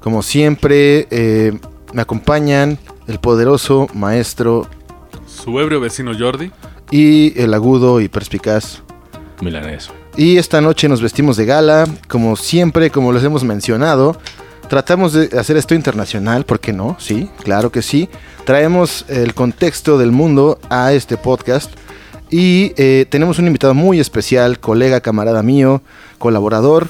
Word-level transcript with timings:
Como 0.00 0.22
siempre, 0.22 1.06
eh, 1.10 1.52
me 1.92 2.02
acompañan 2.02 2.78
el 3.06 3.18
poderoso 3.18 3.86
maestro 3.94 4.66
Su 5.26 5.58
ebrio 5.60 5.80
vecino 5.80 6.12
Jordi. 6.18 6.50
y 6.90 7.38
el 7.40 7.52
agudo 7.54 8.00
y 8.00 8.08
perspicaz. 8.08 8.82
Milanés. 9.40 9.90
Y 10.16 10.36
esta 10.38 10.60
noche 10.60 10.88
nos 10.88 11.00
vestimos 11.00 11.36
de 11.36 11.46
gala, 11.46 11.86
como 12.08 12.36
siempre, 12.36 12.90
como 12.90 13.12
les 13.12 13.24
hemos 13.24 13.44
mencionado. 13.44 14.16
Tratamos 14.68 15.12
de 15.12 15.36
hacer 15.38 15.56
esto 15.56 15.74
internacional, 15.74 16.44
¿por 16.44 16.60
qué 16.60 16.72
no? 16.72 16.96
Sí, 16.98 17.28
claro 17.42 17.70
que 17.72 17.82
sí. 17.82 18.08
Traemos 18.44 19.04
el 19.08 19.34
contexto 19.34 19.98
del 19.98 20.12
mundo 20.12 20.58
a 20.68 20.92
este 20.92 21.16
podcast. 21.16 21.72
Y 22.30 22.72
eh, 22.76 23.06
tenemos 23.08 23.38
un 23.40 23.48
invitado 23.48 23.74
muy 23.74 23.98
especial, 23.98 24.60
colega, 24.60 25.00
camarada 25.00 25.42
mío, 25.42 25.82
colaborador, 26.18 26.88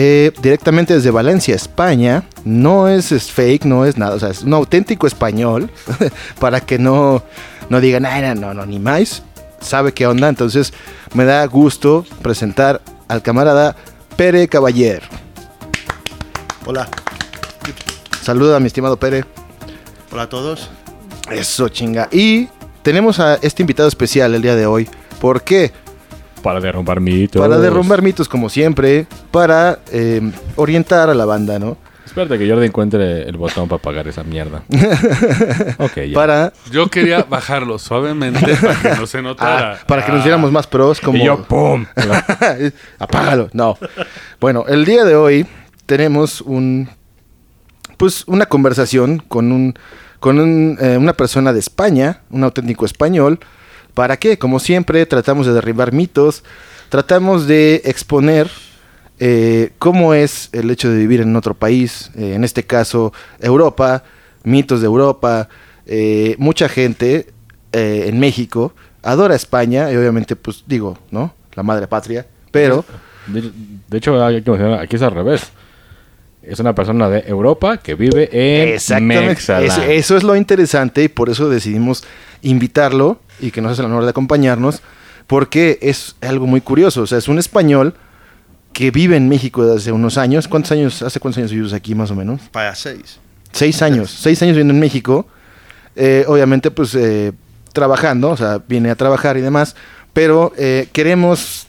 eh, 0.00 0.30
directamente 0.40 0.94
desde 0.94 1.10
Valencia, 1.10 1.56
España. 1.56 2.22
No 2.44 2.86
es, 2.88 3.10
es 3.10 3.32
fake, 3.32 3.64
no 3.64 3.84
es 3.84 3.98
nada, 3.98 4.14
o 4.14 4.20
sea, 4.20 4.28
es 4.28 4.42
un 4.42 4.54
auténtico 4.54 5.08
español, 5.08 5.72
para 6.38 6.60
que 6.60 6.78
no, 6.78 7.24
no 7.68 7.80
digan, 7.80 8.06
"Ay, 8.06 8.22
no, 8.22 8.34
no, 8.36 8.54
no, 8.54 8.64
ni 8.64 8.78
más. 8.78 9.24
Sabe 9.60 9.92
qué 9.92 10.06
onda, 10.06 10.28
entonces 10.28 10.72
me 11.14 11.24
da 11.24 11.44
gusto 11.46 12.06
presentar 12.22 12.80
al 13.08 13.22
camarada 13.22 13.74
Pere 14.16 14.46
Caballer. 14.46 15.02
Hola, 16.64 16.88
Saluda 18.22 18.58
a 18.58 18.60
mi 18.60 18.68
estimado 18.68 18.98
Pere. 18.98 19.24
hola 20.12 20.22
a 20.22 20.28
todos. 20.28 20.70
Eso, 21.28 21.68
chinga. 21.70 22.08
Y 22.12 22.48
tenemos 22.82 23.18
a 23.18 23.34
este 23.42 23.64
invitado 23.64 23.88
especial 23.88 24.32
el 24.34 24.42
día 24.42 24.54
de 24.54 24.66
hoy. 24.66 24.88
¿Por 25.20 25.42
qué? 25.42 25.72
Para 26.48 26.60
derrumbar 26.60 26.98
mitos. 26.98 27.42
Para 27.42 27.58
derrumbar 27.58 28.00
mitos 28.00 28.26
como 28.26 28.48
siempre, 28.48 29.06
para 29.30 29.80
eh, 29.92 30.32
orientar 30.56 31.10
a 31.10 31.14
la 31.14 31.26
banda, 31.26 31.58
¿no? 31.58 31.76
Espérate 32.06 32.38
que 32.38 32.48
Jordi 32.48 32.64
encuentre 32.64 33.28
el 33.28 33.36
botón 33.36 33.68
para 33.68 33.82
pagar 33.82 34.08
esa 34.08 34.24
mierda. 34.24 34.62
ok, 35.78 35.96
ya. 36.08 36.14
Para, 36.14 36.54
Yo 36.70 36.88
quería 36.88 37.22
bajarlo 37.24 37.78
suavemente 37.78 38.56
para 38.56 38.80
que 38.80 38.98
no 38.98 39.06
se 39.06 39.20
notara. 39.20 39.74
ah, 39.74 39.84
para 39.86 40.06
que 40.06 40.10
nos 40.10 40.24
diéramos 40.24 40.50
más 40.50 40.66
pros 40.66 41.02
como... 41.02 41.18
Y 41.18 41.24
yo, 41.26 41.42
¡pum! 41.42 41.84
Apágalo. 42.98 43.50
No. 43.52 43.76
Bueno, 44.40 44.64
el 44.68 44.86
día 44.86 45.04
de 45.04 45.16
hoy 45.16 45.46
tenemos 45.84 46.40
un... 46.40 46.88
Pues 47.98 48.24
una 48.26 48.46
conversación 48.46 49.18
con 49.18 49.52
un... 49.52 49.74
Con 50.18 50.40
un, 50.40 50.78
eh, 50.80 50.96
una 50.96 51.12
persona 51.12 51.52
de 51.52 51.58
España, 51.58 52.22
un 52.30 52.42
auténtico 52.42 52.86
español. 52.86 53.38
¿Para 53.98 54.16
qué? 54.16 54.38
Como 54.38 54.60
siempre, 54.60 55.04
tratamos 55.06 55.44
de 55.44 55.52
derribar 55.52 55.92
mitos. 55.92 56.44
Tratamos 56.88 57.48
de 57.48 57.82
exponer 57.84 58.48
eh, 59.18 59.72
cómo 59.80 60.14
es 60.14 60.50
el 60.52 60.70
hecho 60.70 60.88
de 60.88 60.98
vivir 60.98 61.20
en 61.20 61.34
otro 61.34 61.54
país. 61.54 62.12
eh, 62.14 62.34
en 62.34 62.44
este 62.44 62.62
caso, 62.62 63.12
Europa. 63.40 64.04
Mitos 64.44 64.82
de 64.82 64.86
Europa. 64.86 65.48
eh, 65.84 66.36
mucha 66.38 66.68
gente 66.68 67.26
eh, 67.72 68.04
en 68.06 68.20
México 68.20 68.72
adora 69.02 69.34
España. 69.34 69.90
Y 69.90 69.96
obviamente, 69.96 70.36
pues 70.36 70.62
digo, 70.64 70.96
¿no? 71.10 71.34
La 71.56 71.64
madre 71.64 71.88
patria. 71.88 72.24
Pero... 72.52 72.84
De, 73.26 73.50
de 73.88 73.98
hecho, 73.98 74.24
hay 74.24 74.42
que 74.42 74.50
mencionar, 74.52 74.78
aquí 74.78 74.94
es 74.94 75.02
al 75.02 75.10
revés. 75.10 75.42
Es 76.48 76.60
una 76.60 76.74
persona 76.74 77.08
de 77.08 77.24
Europa 77.26 77.76
que 77.76 77.94
vive 77.94 78.28
en 78.32 78.68
Exactamente. 78.68 79.96
Eso 79.96 80.16
es 80.16 80.22
lo 80.22 80.34
interesante 80.34 81.04
y 81.04 81.08
por 81.08 81.28
eso 81.28 81.48
decidimos 81.48 82.04
invitarlo 82.42 83.20
y 83.40 83.50
que 83.50 83.60
nos 83.60 83.72
hace 83.72 83.82
el 83.82 83.86
honor 83.86 84.04
de 84.04 84.10
acompañarnos, 84.10 84.82
porque 85.26 85.78
es 85.82 86.16
algo 86.20 86.46
muy 86.46 86.60
curioso. 86.60 87.02
O 87.02 87.06
sea, 87.06 87.18
es 87.18 87.28
un 87.28 87.38
español 87.38 87.94
que 88.72 88.90
vive 88.90 89.16
en 89.16 89.28
México 89.28 89.62
desde 89.64 89.76
hace 89.76 89.92
unos 89.92 90.18
años. 90.18 90.48
¿Cuántos 90.48 90.72
años? 90.72 91.02
¿Hace 91.02 91.20
cuántos 91.20 91.38
años 91.38 91.52
vives 91.52 91.72
aquí 91.72 91.94
más 91.94 92.10
o 92.10 92.14
menos? 92.14 92.40
Para 92.50 92.74
seis. 92.74 93.18
Seis 93.52 93.82
años. 93.82 94.10
Seis 94.10 94.40
años 94.42 94.54
viviendo 94.54 94.74
en 94.74 94.80
México. 94.80 95.26
Eh, 95.96 96.24
obviamente, 96.28 96.70
pues 96.70 96.94
eh, 96.94 97.32
trabajando, 97.72 98.30
o 98.30 98.36
sea, 98.36 98.62
viene 98.66 98.90
a 98.90 98.94
trabajar 98.94 99.36
y 99.36 99.40
demás. 99.40 99.76
Pero 100.12 100.52
eh, 100.56 100.88
queremos, 100.92 101.67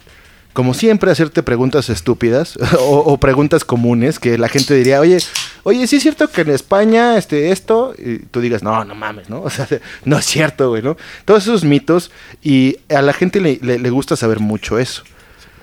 como 0.60 0.74
siempre, 0.74 1.10
hacerte 1.10 1.42
preguntas 1.42 1.90
estúpidas 1.90 2.60
o, 2.82 3.16
preguntas 3.18 3.64
comunes 3.64 4.20
que 4.20 4.38
la 4.38 4.50
gente 4.50 4.74
diría, 4.76 5.00
oye, 5.00 5.18
oye, 5.64 5.88
¿sí 5.88 5.96
es 5.96 6.02
cierto 6.02 6.30
que 6.30 6.42
en 6.42 6.50
España 6.50 7.18
este, 7.18 7.52
esto? 7.52 7.96
Y 7.98 8.18
tú 8.20 8.42
digas, 8.42 8.62
no, 8.62 8.84
no 8.84 8.94
mames, 8.94 9.30
¿no? 9.30 9.42
O 9.44 9.50
sea, 9.50 9.66
no 10.04 10.18
es 10.18 10.26
cierto, 10.26 10.68
güey, 10.68 10.82
¿no? 10.82 10.98
Todos 11.24 11.44
esos 11.44 11.64
mitos 11.64 12.12
y 12.44 12.76
a 12.94 13.02
la 13.02 13.14
gente 13.14 13.40
le, 13.40 13.58
le- 13.62 13.90
gusta 13.90 14.18
saber 14.18 14.42
mucho 14.42 14.80
eso. 14.80 15.04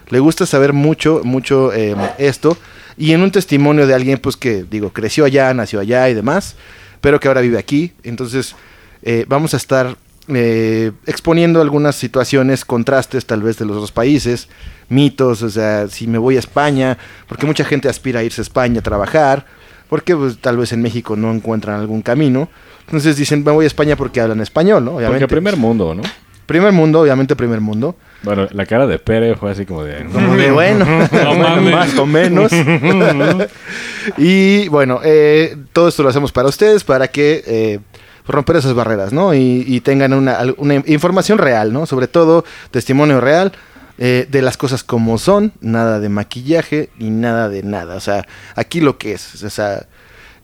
Le 0.09 0.19
gusta 0.19 0.47
saber 0.47 0.73
mucho, 0.73 1.21
mucho 1.25 1.75
eh, 1.75 1.95
esto. 2.17 2.57
Y 2.97 3.13
en 3.13 3.21
un 3.21 3.31
testimonio 3.31 3.87
de 3.87 3.93
alguien, 3.93 4.17
pues 4.17 4.39
que, 4.39 4.65
digo, 4.65 4.95
creció 4.95 5.27
allá, 5.27 5.53
nació 5.53 5.79
allá 5.81 6.09
y 6.09 6.15
demás, 6.15 6.57
pero 7.03 7.21
que 7.21 7.29
ahora 7.29 7.43
vive 7.43 7.59
aquí. 7.59 7.93
Entonces, 8.03 8.57
eh, 9.03 9.27
vamos 9.29 9.53
a 9.53 9.59
estar 9.59 9.99
eh, 10.29 10.93
exponiendo 11.07 11.61
algunas 11.61 11.97
situaciones, 11.97 12.65
contrastes 12.65 13.27
tal 13.27 13.43
vez 13.43 13.59
de 13.59 13.65
los 13.65 13.77
dos 13.77 13.93
países, 13.93 14.49
mitos, 14.89 15.43
o 15.43 15.51
sea, 15.51 15.89
si 15.89 16.07
me 16.07 16.19
voy 16.19 16.37
a 16.37 16.41
España, 16.41 16.99
porque 17.29 17.47
mucha 17.47 17.65
gente 17.65 17.89
aspira 17.89 18.21
a 18.21 18.23
irse 18.25 18.41
a 18.41 18.43
España 18.43 18.81
a 18.81 18.83
trabajar, 18.83 19.47
porque 19.89 20.17
pues, 20.17 20.39
tal 20.39 20.57
vez 20.57 20.73
en 20.73 20.83
México 20.83 21.17
no 21.17 21.33
encuentran 21.33 21.81
algún 21.81 22.03
camino. 22.03 22.49
Entonces 22.87 23.17
dicen, 23.17 23.45
me 23.45 23.51
voy 23.53 23.65
a 23.65 23.67
España 23.69 23.97
porque 23.97 24.21
hablan 24.21 24.41
español, 24.41 24.85
¿no? 24.85 24.93
Porque 24.93 25.29
primer 25.29 25.57
mundo, 25.57 25.95
¿no? 25.95 26.03
Primer 26.47 26.71
mundo, 26.71 27.01
obviamente 27.01 27.35
primer 27.35 27.61
mundo. 27.61 27.97
Bueno, 28.23 28.47
la 28.53 28.67
cara 28.67 28.87
de 28.87 29.01
Pere 29.01 29.35
fue 29.35 29.51
así 29.51 29.67
como 29.67 29.83
de... 29.83 30.05
Como 30.07 30.37
de 30.37 30.53
bueno, 30.53 30.85
No 30.85 31.09
bueno, 31.11 31.35
mames. 31.35 31.75
más 31.75 31.99
o 31.99 32.07
menos. 32.07 32.53
y 34.19 34.69
bueno, 34.69 35.01
eh, 35.03 35.57
todo 35.73 35.89
esto 35.89 36.05
lo 36.05 36.09
hacemos 36.09 36.31
para 36.31 36.49
ustedes, 36.49 36.85
para 36.85 37.09
que 37.09 37.43
eh, 37.47 37.81
romper 38.27 38.57
esas 38.57 38.75
barreras, 38.75 39.13
¿no? 39.13 39.35
Y, 39.35 39.65
y 39.67 39.81
tengan 39.81 40.13
una, 40.13 40.39
una 40.59 40.75
información 40.75 41.39
real, 41.39 41.73
¿no? 41.73 41.87
Sobre 41.87 42.09
todo 42.09 42.45
testimonio 42.71 43.21
real 43.21 43.53
eh, 43.99 44.27
de 44.31 44.43
las 44.43 44.59
cosas 44.59 44.85
como 44.85 45.17
son, 45.17 45.53
nada 45.61 46.01
de 46.01 46.11
maquillaje 46.11 46.91
y 46.99 47.09
nada 47.09 47.49
de 47.49 47.63
nada. 47.63 47.95
O 47.95 48.01
sea, 48.01 48.27
aquí 48.55 48.81
lo 48.81 48.99
que 48.99 49.13
es. 49.13 49.43
O 49.43 49.51
sea, 49.51 49.87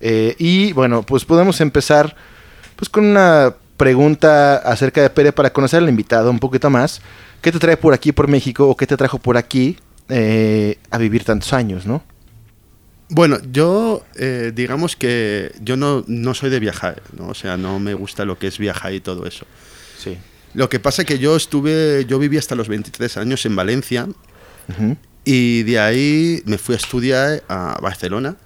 eh, 0.00 0.34
y 0.38 0.72
bueno, 0.72 1.03
pues 1.03 1.25
podemos 1.25 1.60
empezar 1.60 2.16
pues 2.76 2.88
con 2.88 3.04
una 3.04 3.54
pregunta 3.76 4.56
acerca 4.56 5.03
de 5.03 5.10
Pere 5.10 5.32
para 5.32 5.53
conocer 5.53 5.82
al 5.82 5.88
invitado 5.88 6.31
un 6.31 6.38
poquito 6.38 6.70
más. 6.70 7.03
¿Qué 7.43 7.53
te 7.53 7.59
trae 7.59 7.76
por 7.76 7.93
aquí, 7.93 8.12
por 8.12 8.28
México, 8.28 8.69
o 8.69 8.76
qué 8.76 8.87
te 8.87 8.97
trajo 8.97 9.19
por 9.19 9.37
aquí 9.37 9.76
eh, 10.09 10.78
a 10.91 10.99
vivir 10.99 11.25
tantos 11.25 11.53
años, 11.53 11.84
no? 11.84 12.03
Bueno, 13.15 13.39
yo 13.53 14.06
eh, 14.17 14.53
digamos 14.55 14.97
que 14.97 15.53
yo 15.61 15.77
no, 15.77 16.03
no 16.06 16.33
soy 16.33 16.49
de 16.49 16.59
viajar, 16.59 17.03
¿no? 17.15 17.28
O 17.28 17.34
sea, 17.34 17.59
no 17.59 17.78
me 17.78 17.93
gusta 17.93 18.25
lo 18.25 18.39
que 18.39 18.47
es 18.47 18.56
viajar 18.56 18.95
y 18.95 19.00
todo 19.00 19.27
eso. 19.27 19.45
Sí. 19.99 20.17
Lo 20.55 20.71
que 20.71 20.81
pasa 20.81 21.03
es 21.03 21.09
que 21.09 21.19
yo 21.19 21.37
estuve, 21.37 22.06
yo 22.06 22.19
viví 22.19 22.39
hasta 22.39 22.55
los 22.55 22.69
23 22.69 23.19
años 23.19 23.44
en 23.44 23.55
Valencia 23.55 24.09
y 25.26 25.62
de 25.64 25.79
ahí 25.79 26.43
me 26.47 26.56
fui 26.56 26.75
a 26.75 26.79
estudiar 26.79 27.43
a 27.49 27.79
Barcelona 27.82 28.37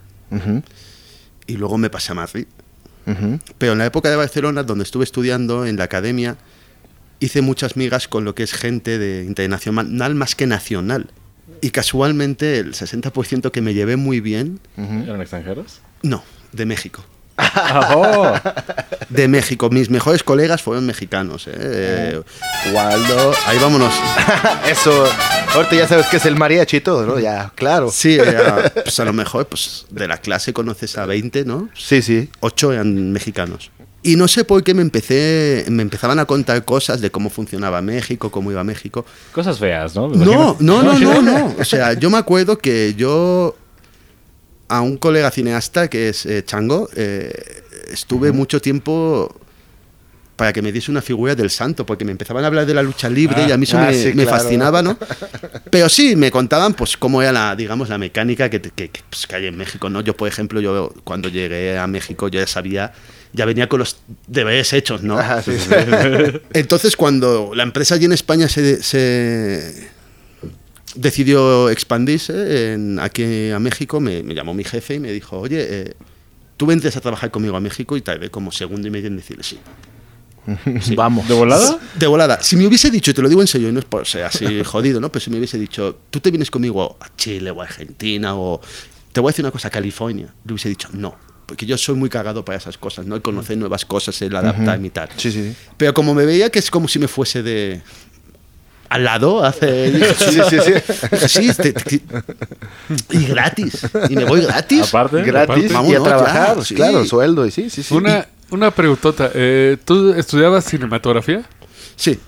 y 1.47 1.57
luego 1.57 1.79
me 1.79 1.89
pasé 1.89 2.11
a 2.11 2.17
Madrid. 2.17 2.47
Pero 3.59 3.73
en 3.73 3.79
la 3.79 3.87
época 3.87 4.11
de 4.11 4.17
Barcelona, 4.17 4.65
donde 4.65 4.83
estuve 4.83 5.05
estudiando 5.05 5.65
en 5.65 5.77
la 5.77 5.85
academia, 5.85 6.39
hice 7.21 7.41
muchas 7.41 7.77
migas 7.77 8.09
con 8.09 8.25
lo 8.25 8.35
que 8.35 8.43
es 8.43 8.53
gente 8.53 8.99
de 8.99 9.23
internacional 9.23 10.17
más 10.17 10.35
que 10.35 10.49
nacional. 10.49 11.07
Y 11.61 11.71
casualmente 11.71 12.59
el 12.59 12.75
60% 12.75 13.51
que 13.51 13.61
me 13.61 13.75
llevé 13.75 13.97
muy 13.97 14.21
bien, 14.21 14.61
¿Eran 14.77 15.21
extranjeros? 15.21 15.81
no, 16.03 16.23
de 16.53 16.67
México. 16.67 17.05
¡Oh! 17.95 18.33
De 19.09 19.29
México. 19.29 19.69
Mis 19.71 19.91
mejores 19.91 20.23
colegas 20.23 20.63
fueron 20.63 20.87
mexicanos. 20.87 21.47
¿eh? 21.47 21.53
Eh, 21.55 22.23
Waldo, 22.73 23.33
ahí 23.47 23.59
vámonos. 23.59 23.93
Eso, 24.71 25.07
ahorita 25.55 25.77
ya 25.77 25.89
sabes 25.89 26.07
que 26.07 26.17
es 26.17 26.27
el 26.27 26.37
mariachi 26.37 26.79
y 26.79 26.81
todo, 26.81 27.05
¿no? 27.07 27.19
Ya, 27.19 27.53
claro. 27.55 27.91
Sí, 27.91 28.17
eh, 28.19 28.71
pues 28.83 28.99
a 29.01 29.05
lo 29.05 29.13
mejor 29.13 29.47
pues, 29.49 29.87
de 29.91 30.09
la 30.09 30.17
clase 30.19 30.53
conoces 30.53 30.97
a 30.99 31.07
20, 31.07 31.45
¿no? 31.45 31.69
Sí, 31.75 32.01
sí. 32.03 32.31
Ocho 32.41 32.73
eran 32.73 33.13
mexicanos. 33.13 33.71
Y 34.07 34.15
no 34.15 34.29
sé 34.29 34.45
por 34.45 34.63
qué 34.63 34.73
me 34.73 34.83
empecé, 34.83 35.65
me 35.69 35.83
empezaban 35.83 36.21
a 36.21 36.27
contar 36.27 36.65
cosas 36.65 37.01
de 37.01 37.11
cómo 37.11 37.29
funcionaba 37.29 37.83
México, 37.83 38.31
cómo 38.31 38.53
iba 38.53 38.63
México. 38.63 39.05
Cosas 39.33 39.59
feas, 39.59 39.97
¿no? 39.97 40.07
No, 40.07 40.57
no, 40.61 40.83
no, 40.83 40.99
no, 40.99 41.23
no. 41.23 41.57
O 41.59 41.65
sea, 41.65 41.93
yo 41.95 42.09
me 42.09 42.17
acuerdo 42.17 42.57
que 42.57 42.95
yo 42.97 43.57
a 44.69 44.81
un 44.81 44.97
colega 44.97 45.33
cineasta 45.33 45.89
que 45.89 46.11
es 46.11 46.25
eh, 46.25 46.45
Chango. 46.45 46.89
eh, 46.95 47.33
estuve 47.91 48.31
mucho 48.31 48.61
tiempo 48.61 49.35
para 50.37 50.53
que 50.53 50.61
me 50.63 50.71
diese 50.71 50.91
una 50.91 51.03
figura 51.03 51.35
del 51.35 51.51
santo, 51.51 51.85
porque 51.87 52.05
me 52.05 52.13
empezaban 52.13 52.45
a 52.45 52.47
hablar 52.47 52.67
de 52.67 52.75
la 52.75 52.83
lucha 52.83 53.09
libre 53.09 53.47
y 53.49 53.53
a 53.53 53.57
mí 53.57 53.65
eso 53.65 53.79
ah, 53.79 53.87
me, 53.87 53.95
sí, 53.95 54.09
me 54.09 54.25
claro. 54.25 54.31
fascinaba, 54.31 54.83
¿no? 54.83 54.97
Pero 55.71 55.89
sí, 55.89 56.15
me 56.15 56.31
contaban 56.31 56.75
pues 56.75 56.97
cómo 56.97 57.23
era 57.23 57.33
la, 57.33 57.57
digamos, 57.57 57.89
la 57.89 57.97
mecánica 57.99 58.51
que, 58.51 58.61
que, 58.61 58.91
que, 58.91 59.01
pues, 59.09 59.27
que 59.27 59.35
hay 59.35 59.47
en 59.47 59.57
México, 59.57 59.89
¿no? 59.89 60.03
Yo, 60.03 60.15
por 60.15 60.29
ejemplo, 60.29 60.61
yo 60.61 60.93
cuando 61.05 61.29
llegué 61.31 61.79
a 61.79 61.87
México 61.87 62.29
yo 62.29 62.39
ya 62.39 62.47
sabía, 62.47 62.93
ya 63.33 63.45
venía 63.45 63.69
con 63.69 63.79
los 63.81 63.99
deberes 64.27 64.73
hechos, 64.73 65.03
¿no? 65.03 65.19
Ajá, 65.19 65.43
sí, 65.43 65.53
sí. 65.59 65.71
Entonces, 66.53 66.97
cuando 66.97 67.53
la 67.55 67.63
empresa 67.63 67.95
allí 67.97 68.05
en 68.07 68.13
España 68.13 68.49
se, 68.49 68.83
se 68.83 69.89
decidió 70.95 71.69
expandirse 71.71 72.73
en- 72.75 72.99
aquí 73.01 73.51
a 73.51 73.59
México, 73.59 74.01
me, 74.01 74.23
me 74.23 74.35
llamó 74.35 74.55
mi 74.55 74.65
jefe 74.65 74.95
y 74.95 75.01
me 75.01 75.13
dijo, 75.13 75.39
oye, 75.39 75.67
eh, 75.69 75.95
tú 76.57 76.67
vendrías 76.67 76.97
a 76.97 77.01
trabajar 77.01 77.31
conmigo 77.31 77.57
a 77.57 77.61
México 77.61 77.97
y 77.97 78.01
tarde 78.01 78.31
como 78.31 78.51
segundo 78.53 78.89
y 78.89 78.91
medio 78.91 79.09
en 79.09 79.17
decirle 79.17 79.43
sí. 79.43 79.59
Vamos. 80.95 81.27
¿De 81.27 81.35
volada? 81.35 81.79
De 81.99 82.07
volada. 82.07 82.41
Si 82.41 82.55
me 82.57 82.67
hubiese 82.69 82.89
dicho, 82.89 83.11
y 83.11 83.15
te 83.15 83.21
lo 83.21 83.29
digo 83.29 83.41
en 83.41 83.49
serio, 83.49 83.69
y 83.69 83.73
no 83.73 83.81
es 83.81 83.85
por 83.85 84.07
ser 84.07 84.25
así 84.25 84.63
jodido, 84.65 85.01
¿no? 85.01 85.11
Pero 85.11 85.25
si 85.25 85.29
me 85.31 85.39
hubiese 85.39 85.59
dicho, 85.59 85.99
tú 86.09 86.21
te 86.21 86.31
vienes 86.31 86.51
conmigo 86.53 86.97
a 87.01 87.09
Chile 87.17 87.51
o 87.51 87.61
a 87.61 87.65
Argentina 87.65 88.37
o... 88.37 88.61
Te 89.13 89.21
voy 89.21 89.31
a 89.31 89.33
decir 89.33 89.45
una 89.45 89.51
cosa, 89.51 89.69
a 89.69 89.71
California. 89.71 90.33
Le 90.45 90.53
hubiese 90.53 90.69
dicho, 90.69 90.89
no. 90.93 91.17
Porque 91.47 91.65
yo 91.65 91.79
soy 91.79 91.95
muy 91.95 92.09
cagado 92.09 92.45
para 92.45 92.59
esas 92.59 92.77
cosas, 92.77 93.07
¿no? 93.07 93.15
El 93.15 93.23
conocer 93.23 93.57
nuevas 93.57 93.85
cosas, 93.85 94.21
el 94.23 94.35
adaptarme 94.35 94.89
y 94.89 94.91
tal. 94.91 95.09
Sí, 95.17 95.31
sí, 95.31 95.51
sí. 95.51 95.57
Pero 95.77 95.95
como 95.95 96.13
me 96.15 96.27
veía 96.27 96.51
que 96.51 96.59
es 96.59 96.71
como 96.71 96.89
si 96.89 96.99
me 96.99 97.07
fuese 97.09 97.43
de... 97.43 97.81
Al 98.89 99.05
lado, 99.05 99.45
hace... 99.45 99.93
Sí, 100.17 100.39
sí, 100.51 100.57
sí. 100.61 101.29
Sí, 101.29 101.55
te- 101.55 101.73
te- 101.73 102.01
y 103.11 103.27
gratis. 103.27 103.81
Y 104.09 104.15
me 104.17 104.25
voy 104.25 104.43
gratis. 104.43 104.89
Aparte, 104.89 105.23
Gratis 105.23 105.73
y 105.89 105.95
a 105.95 106.03
trabajar, 106.03 106.57
ya, 106.59 106.65
sí. 106.65 106.75
claro, 106.75 107.05
sueldo 107.05 107.47
y 107.47 107.51
sí, 107.51 107.69
sí, 107.71 107.83
sí. 107.83 107.95
Una, 107.95 108.27
una 108.51 108.71
preguntota. 108.71 109.31
eh, 109.35 109.77
¿Tú 109.85 110.13
estudiabas 110.15 110.65
cinematografía? 110.65 111.43
Sí. 111.97 112.19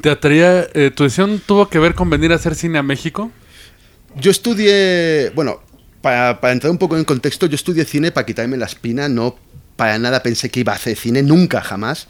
¿Te 0.00 0.10
atraía, 0.10 0.68
eh, 0.74 0.92
tu 0.94 1.02
decisión 1.04 1.40
tuvo 1.44 1.68
que 1.68 1.78
ver 1.80 1.94
con 1.94 2.08
venir 2.10 2.30
a 2.32 2.36
hacer 2.36 2.54
cine 2.54 2.78
a 2.78 2.82
México? 2.84 3.32
Yo 4.16 4.30
estudié, 4.30 5.30
bueno, 5.34 5.60
para, 6.08 6.40
para 6.40 6.54
entrar 6.54 6.70
un 6.70 6.78
poco 6.78 6.96
en 6.96 7.04
contexto, 7.04 7.44
yo 7.44 7.54
estudié 7.54 7.84
cine 7.84 8.10
para 8.10 8.24
quitarme 8.24 8.56
la 8.56 8.64
espina, 8.64 9.10
no 9.10 9.36
para 9.76 9.98
nada 9.98 10.22
pensé 10.22 10.48
que 10.48 10.60
iba 10.60 10.72
a 10.72 10.76
hacer 10.76 10.96
cine, 10.96 11.22
nunca, 11.22 11.60
jamás. 11.60 12.08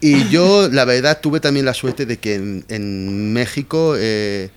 Y 0.00 0.28
yo, 0.28 0.68
la 0.70 0.84
verdad, 0.84 1.18
tuve 1.20 1.40
también 1.40 1.66
la 1.66 1.74
suerte 1.74 2.06
de 2.06 2.18
que 2.18 2.36
en, 2.36 2.64
en 2.68 3.32
México 3.32 3.96
eh, 3.98 4.50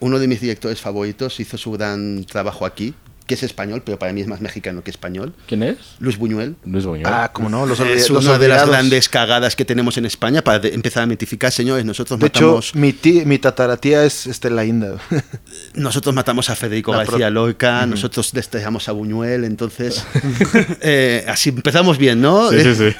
uno 0.00 0.18
de 0.18 0.26
mis 0.26 0.40
directores 0.40 0.80
favoritos 0.80 1.38
hizo 1.38 1.56
su 1.56 1.70
gran 1.70 2.24
trabajo 2.24 2.66
aquí, 2.66 2.94
que 3.26 3.34
es 3.34 3.42
español, 3.42 3.82
pero 3.84 3.98
para 3.98 4.12
mí 4.12 4.20
es 4.20 4.26
más 4.26 4.40
mexicano 4.42 4.84
que 4.84 4.90
español, 4.90 5.32
¿Quién 5.48 5.62
es? 5.62 5.78
Luis 5.98 6.18
Buñuel. 6.18 6.56
Luis 6.66 6.84
Buñuel. 6.84 7.06
Ah, 7.06 7.30
como 7.32 7.48
no, 7.48 7.64
los, 7.64 7.80
es 7.80 8.10
los 8.10 8.24
una 8.24 8.38
de 8.38 8.48
las 8.48 8.68
grandes 8.68 9.08
cagadas 9.08 9.56
que 9.56 9.64
tenemos 9.64 9.96
en 9.96 10.04
España 10.04 10.42
para 10.44 10.58
de- 10.58 10.74
empezar 10.74 11.02
a 11.04 11.06
mitificar, 11.06 11.50
señores, 11.50 11.84
nosotros 11.86 12.20
De 12.20 12.26
hecho, 12.26 12.40
matamos... 12.42 12.74
mi, 12.74 12.92
tí- 12.92 13.24
mi 13.24 13.38
tataratía 13.38 14.04
es 14.04 14.26
Estela 14.26 14.64
Inda. 14.64 14.98
Nosotros 15.74 16.14
matamos 16.14 16.50
a 16.50 16.56
Federico 16.56 16.92
La 16.92 16.98
García 16.98 17.26
pro- 17.28 17.30
Lorca, 17.30 17.86
nosotros 17.86 18.30
destrozamos 18.32 18.88
a 18.88 18.92
Buñuel, 18.92 19.44
entonces 19.44 20.04
eh, 20.82 21.24
así 21.28 21.48
empezamos 21.50 21.98
bien, 21.98 22.20
¿no? 22.20 22.50
sí, 22.50 22.60
sí, 22.62 22.74
sí. 22.74 22.96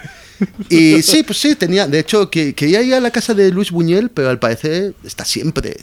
Y 0.68 1.02
sí, 1.02 1.22
pues 1.22 1.38
sí, 1.38 1.54
tenía, 1.54 1.86
de 1.86 2.00
hecho, 2.00 2.28
que, 2.28 2.54
quería 2.54 2.82
ir 2.82 2.94
a 2.94 3.00
la 3.00 3.10
casa 3.10 3.34
de 3.34 3.50
Luis 3.52 3.70
Buñuel, 3.70 4.10
pero 4.10 4.30
al 4.30 4.38
parecer 4.38 4.94
está 5.04 5.24
siempre 5.24 5.76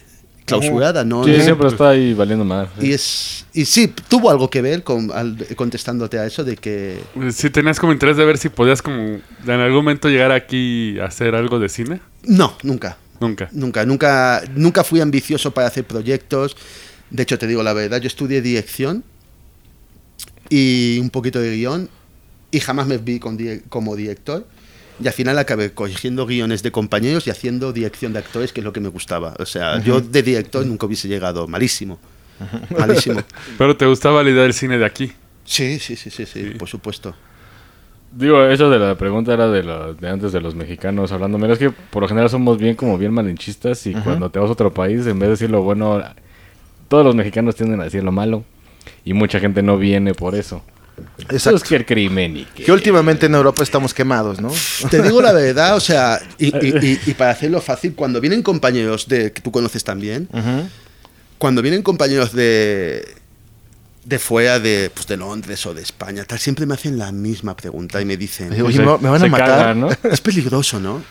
clausurada, 0.60 1.04
¿no? 1.06 1.24
Sí, 1.24 1.32
No- 1.38 1.44
siempre 1.44 1.68
está 1.68 1.90
ahí 1.90 2.14
valiendo 2.14 2.46
más. 2.46 2.70
Y 2.82 2.92
es 2.94 3.46
y 3.54 3.66
sí, 3.66 3.94
tuvo 4.08 4.30
algo 4.30 4.50
que 4.50 4.62
ver 4.62 4.84
con 4.84 5.12
al- 5.12 5.38
contestándote 5.56 6.18
a 6.20 6.26
eso 6.26 6.44
de 6.44 6.56
que 6.58 7.00
Sí, 7.34 7.50
tenías 7.50 7.80
como 7.80 7.92
interés 7.94 8.18
de 8.18 8.26
ver 8.26 8.38
si 8.38 8.50
podías 8.50 8.82
como 8.82 8.98
en 8.98 9.50
algún 9.50 9.78
momento 9.78 10.10
llegar 10.10 10.32
aquí 10.32 10.98
a 11.00 11.06
hacer 11.06 11.36
algo 11.36 11.60
de 11.60 11.70
cine. 11.70 12.00
no, 12.24 12.56
nunca. 12.64 12.98
Nunca. 13.20 13.50
Nunca, 13.52 13.86
nunca, 13.86 14.42
nunca 14.56 14.84
fui 14.84 15.00
ambicioso 15.00 15.52
para 15.52 15.68
hacer 15.68 15.84
proyectos. 15.86 16.58
De 17.12 17.22
hecho, 17.22 17.38
te 17.38 17.46
digo 17.46 17.62
la 17.62 17.74
verdad, 17.74 18.02
yo 18.02 18.08
estudié 18.08 18.42
dirección 18.42 19.04
y 20.50 20.98
un 21.00 21.10
poquito 21.10 21.40
de 21.40 21.56
guion 21.56 21.90
y 22.52 22.60
jamás 22.60 22.88
me 22.88 22.98
vi 22.98 23.20
con 23.20 23.38
como 23.70 23.96
director. 23.96 24.46
Y 25.04 25.08
al 25.08 25.14
final 25.14 25.38
acabé 25.40 25.72
cogiendo 25.72 26.26
guiones 26.26 26.62
de 26.64 26.72
compañeros 26.72 27.26
y 27.28 27.32
haciendo 27.32 27.74
dirección 27.74 28.14
de 28.14 28.20
actores, 28.20 28.54
que 28.54 28.60
es 28.62 28.64
lo 28.64 28.72
que 28.74 28.80
me 28.80 28.90
gustaba. 28.90 29.34
O 29.40 29.46
sea, 29.46 29.82
yo 29.82 30.00
de 30.02 30.22
director 30.24 30.66
nunca 30.66 30.86
hubiese 30.86 31.08
llegado. 31.08 31.48
Malísimo. 31.48 32.00
Malísimo. 32.78 33.22
Pero 33.58 33.76
te 33.78 33.86
gustaba 33.86 34.24
la 34.24 34.30
idea 34.30 34.44
del 34.44 34.54
cine 34.54 34.78
de 34.78 34.86
aquí. 34.86 35.12
Sí, 35.46 35.80
sí, 35.80 35.96
sí, 35.96 36.10
sí, 36.10 36.26
sí, 36.26 36.44
por 36.58 36.68
supuesto. 36.70 37.16
Digo, 38.14 38.44
eso 38.46 38.70
de 38.70 38.78
la 38.78 38.96
pregunta 38.98 39.34
era 39.34 39.48
de, 39.48 39.64
lo- 39.64 39.94
de 39.94 40.10
antes 40.10 40.32
de 40.34 40.42
los 40.42 40.54
mexicanos 40.54 41.12
hablando. 41.12 41.38
Mira, 41.38 41.54
es 41.54 41.60
que 41.60 41.70
por 41.72 42.02
lo 42.04 42.08
general 42.10 42.30
somos 42.30 42.58
bien 42.58 42.76
como 42.76 42.98
bien 42.98 43.14
malinchistas 43.14 43.86
y 43.88 43.94
cuando 43.94 44.30
te 44.30 44.38
vas 44.40 44.50
a 44.50 44.54
otro 44.54 44.74
país, 44.74 45.06
en 45.08 45.18
vez 45.18 45.28
de 45.28 45.32
decir 45.32 45.50
lo 45.50 45.62
bueno, 45.62 46.04
todos 46.90 47.06
los 47.06 47.16
mexicanos 47.16 47.56
tienden 47.56 47.80
a 47.80 47.86
decir 47.86 48.04
lo 48.04 48.12
malo. 48.12 48.44
Y 49.06 49.14
mucha 49.14 49.40
gente 49.40 49.62
no 49.64 49.78
viene 49.78 50.14
por 50.14 50.36
eso. 50.36 50.62
Eso 51.30 51.56
es 51.56 51.64
que 51.64 51.76
el 51.76 51.86
crimen 51.86 52.38
y 52.38 52.46
que... 52.46 52.64
Que 52.64 52.72
últimamente 52.72 53.26
en 53.28 53.36
Europa 53.36 53.64
estamos 53.64 53.94
quemados, 53.94 54.42
¿no? 54.42 54.52
Te 54.90 55.02
digo 55.02 55.22
la 55.22 55.32
verdad, 55.34 55.76
o 55.76 55.80
sea, 55.80 56.20
y, 56.38 56.48
y- 56.48 56.76
y- 56.86 57.00
y 57.08 57.14
para 57.14 57.32
hacerlo 57.32 57.62
fácil, 57.62 57.94
cuando 57.96 58.20
vienen 58.22 58.42
compañeros 58.44 59.08
de 59.08 59.32
que 59.32 59.42
tú 59.42 59.52
conoces 59.52 59.84
también, 59.84 60.28
cuando 61.38 61.62
vienen 61.62 61.82
compañeros 61.84 62.34
de 62.34 63.16
de 64.04 64.18
fuera 64.18 64.60
de, 64.60 64.90
pues, 64.92 65.06
de 65.06 65.16
Londres 65.16 65.64
o 65.68 65.76
de 65.76 65.84
España, 65.84 66.24
tal, 66.26 66.40
siempre 66.40 66.66
me 66.66 66.74
hacen 66.74 66.98
la 66.98 67.12
misma 67.12 67.56
pregunta 67.56 68.02
y 68.02 68.06
me 68.06 68.18
dicen, 68.18 68.52
Oye, 68.62 68.78
se- 68.78 68.82
¿me- 68.84 68.98
me 68.98 69.10
van 69.10 69.24
a 69.24 69.28
matar? 69.28 69.48
cagan, 69.48 69.80
¿no? 69.82 69.90
es 70.10 70.22
peligroso, 70.22 70.80
¿no? 70.80 71.04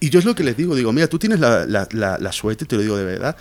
Y 0.00 0.10
yo 0.10 0.18
es 0.18 0.24
lo 0.26 0.34
que 0.34 0.42
les 0.44 0.54
digo, 0.56 0.74
digo, 0.74 0.92
mira, 0.92 1.08
tú 1.08 1.18
tienes 1.18 1.40
la, 1.40 1.64
la- 1.66 1.88
la- 1.92 2.18
la 2.18 2.32
suerte, 2.32 2.64
te 2.66 2.76
lo 2.76 2.82
digo 2.82 2.96
de 2.96 3.04
verdad, 3.04 3.36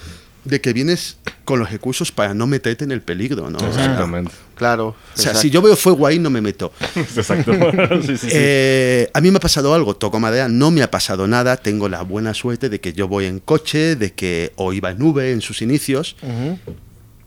de 0.46 0.62
que 0.62 0.74
vienes 0.74 1.18
con 1.44 1.60
los 1.60 1.72
recursos 1.72 2.12
para 2.12 2.34
no 2.34 2.48
meterte 2.48 2.84
en 2.84 2.92
el 2.92 3.02
peligro, 3.02 3.50
¿no? 3.50 3.60
Exactamente. 3.60 4.32
Claro. 4.56 4.90
o 4.90 4.96
sea, 5.14 5.32
exacto. 5.32 5.40
si 5.42 5.50
yo 5.50 5.62
veo 5.62 5.76
fuego 5.76 6.08
ahí, 6.08 6.18
no 6.18 6.30
me 6.30 6.42
meto. 6.42 6.72
Exacto. 6.96 7.52
Sí, 8.02 8.18
sí, 8.18 8.18
sí. 8.18 8.28
Eh, 8.32 9.10
a 9.14 9.22
mí 9.22 9.32
me 9.32 9.38
ha 9.38 9.40
pasado 9.40 9.74
algo, 9.74 9.96
toco 9.96 10.20
madera, 10.20 10.48
no 10.48 10.72
me 10.72 10.82
ha 10.82 10.92
pasado 10.92 11.28
nada, 11.28 11.58
tengo 11.58 11.90
la 11.90 12.02
buena 12.04 12.34
suerte 12.34 12.70
de 12.70 12.80
que 12.80 12.94
yo 12.94 13.08
voy 13.08 13.26
en 13.26 13.40
coche, 13.40 13.96
de 13.96 14.14
que 14.14 14.54
o 14.56 14.74
iba 14.74 14.92
en 14.92 15.00
nube 15.00 15.32
en 15.32 15.42
sus 15.42 15.62
inicios, 15.62 16.16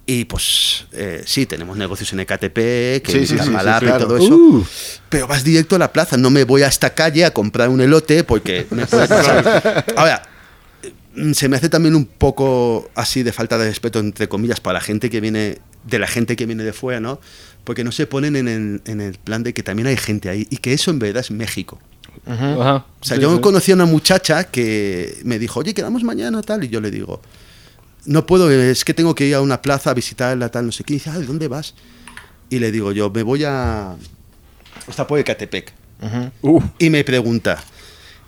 y 0.06 0.24
pues 0.24 0.86
eh, 0.92 1.22
sí, 1.26 1.44
tenemos 1.46 1.76
negocios 1.76 2.12
en 2.12 2.20
EKTP, 2.20 2.54
que 2.54 3.02
Sí, 3.06 3.26
sí, 3.26 3.38
sí, 3.38 3.50
y 3.50 3.86
todo 3.98 4.16
eso, 4.16 4.34
Uh. 4.34 4.64
pero 5.10 5.26
vas 5.26 5.44
directo 5.44 5.76
a 5.76 5.78
la 5.78 5.92
plaza, 5.92 6.16
no 6.16 6.30
me 6.30 6.44
voy 6.44 6.62
a 6.62 6.68
esta 6.68 6.94
calle 6.94 7.24
a 7.24 7.32
comprar 7.32 7.68
un 7.68 7.80
elote 7.80 8.24
porque 8.24 8.66
me 8.70 8.86
puede 8.86 9.06
pasar. 9.06 9.84
Ahora, 9.96 10.22
se 11.32 11.48
me 11.48 11.56
hace 11.56 11.68
también 11.68 11.94
un 11.94 12.04
poco 12.04 12.90
así 12.94 13.22
de 13.22 13.32
falta 13.32 13.58
de 13.58 13.68
respeto, 13.68 13.98
entre 13.98 14.28
comillas, 14.28 14.60
para 14.60 14.74
la 14.74 14.80
gente 14.80 15.10
que 15.10 15.20
viene, 15.20 15.58
de 15.84 15.98
la 15.98 16.06
gente 16.06 16.36
que 16.36 16.46
viene 16.46 16.64
de 16.64 16.72
fuera, 16.72 17.00
¿no? 17.00 17.20
Porque 17.64 17.84
no 17.84 17.92
se 17.92 18.06
ponen 18.06 18.36
en 18.36 18.48
el, 18.48 18.82
en 18.86 19.00
el 19.00 19.14
plan 19.18 19.42
de 19.42 19.52
que 19.52 19.62
también 19.62 19.88
hay 19.88 19.96
gente 19.96 20.28
ahí 20.28 20.46
y 20.50 20.58
que 20.58 20.72
eso 20.72 20.90
en 20.90 20.98
verdad 20.98 21.20
es 21.20 21.30
México. 21.30 21.78
Ajá. 22.26 22.84
O 23.00 23.04
sea, 23.04 23.16
Sí, 23.16 23.22
yo 23.22 23.34
sí. 23.34 23.40
conocí 23.40 23.72
a 23.72 23.74
una 23.74 23.86
muchacha 23.86 24.44
que 24.44 25.18
me 25.24 25.38
dijo, 25.38 25.60
oye, 25.60 25.74
quedamos 25.74 26.02
mañana, 26.02 26.42
tal, 26.42 26.64
y 26.64 26.68
yo 26.68 26.80
le 26.80 26.90
digo, 26.90 27.20
no 28.06 28.26
puedo, 28.26 28.50
es 28.50 28.84
que 28.84 28.94
tengo 28.94 29.14
que 29.14 29.26
ir 29.26 29.34
a 29.34 29.40
una 29.40 29.60
plaza 29.62 29.90
a 29.90 29.94
visitarla, 29.94 30.48
tal, 30.50 30.66
no 30.66 30.72
sé 30.72 30.84
qué. 30.84 30.94
Y 30.94 30.96
dice, 30.96 31.10
ah, 31.10 31.18
¿de 31.18 31.26
dónde 31.26 31.48
vas? 31.48 31.74
Y 32.50 32.58
le 32.58 32.72
digo 32.72 32.92
yo, 32.92 33.10
me 33.10 33.22
voy 33.22 33.44
a... 33.44 33.94
Está 34.88 35.06
por 35.06 35.18
Ecatepec. 35.18 35.72
Uh. 36.42 36.62
Y 36.78 36.90
me 36.90 37.04
pregunta, 37.04 37.62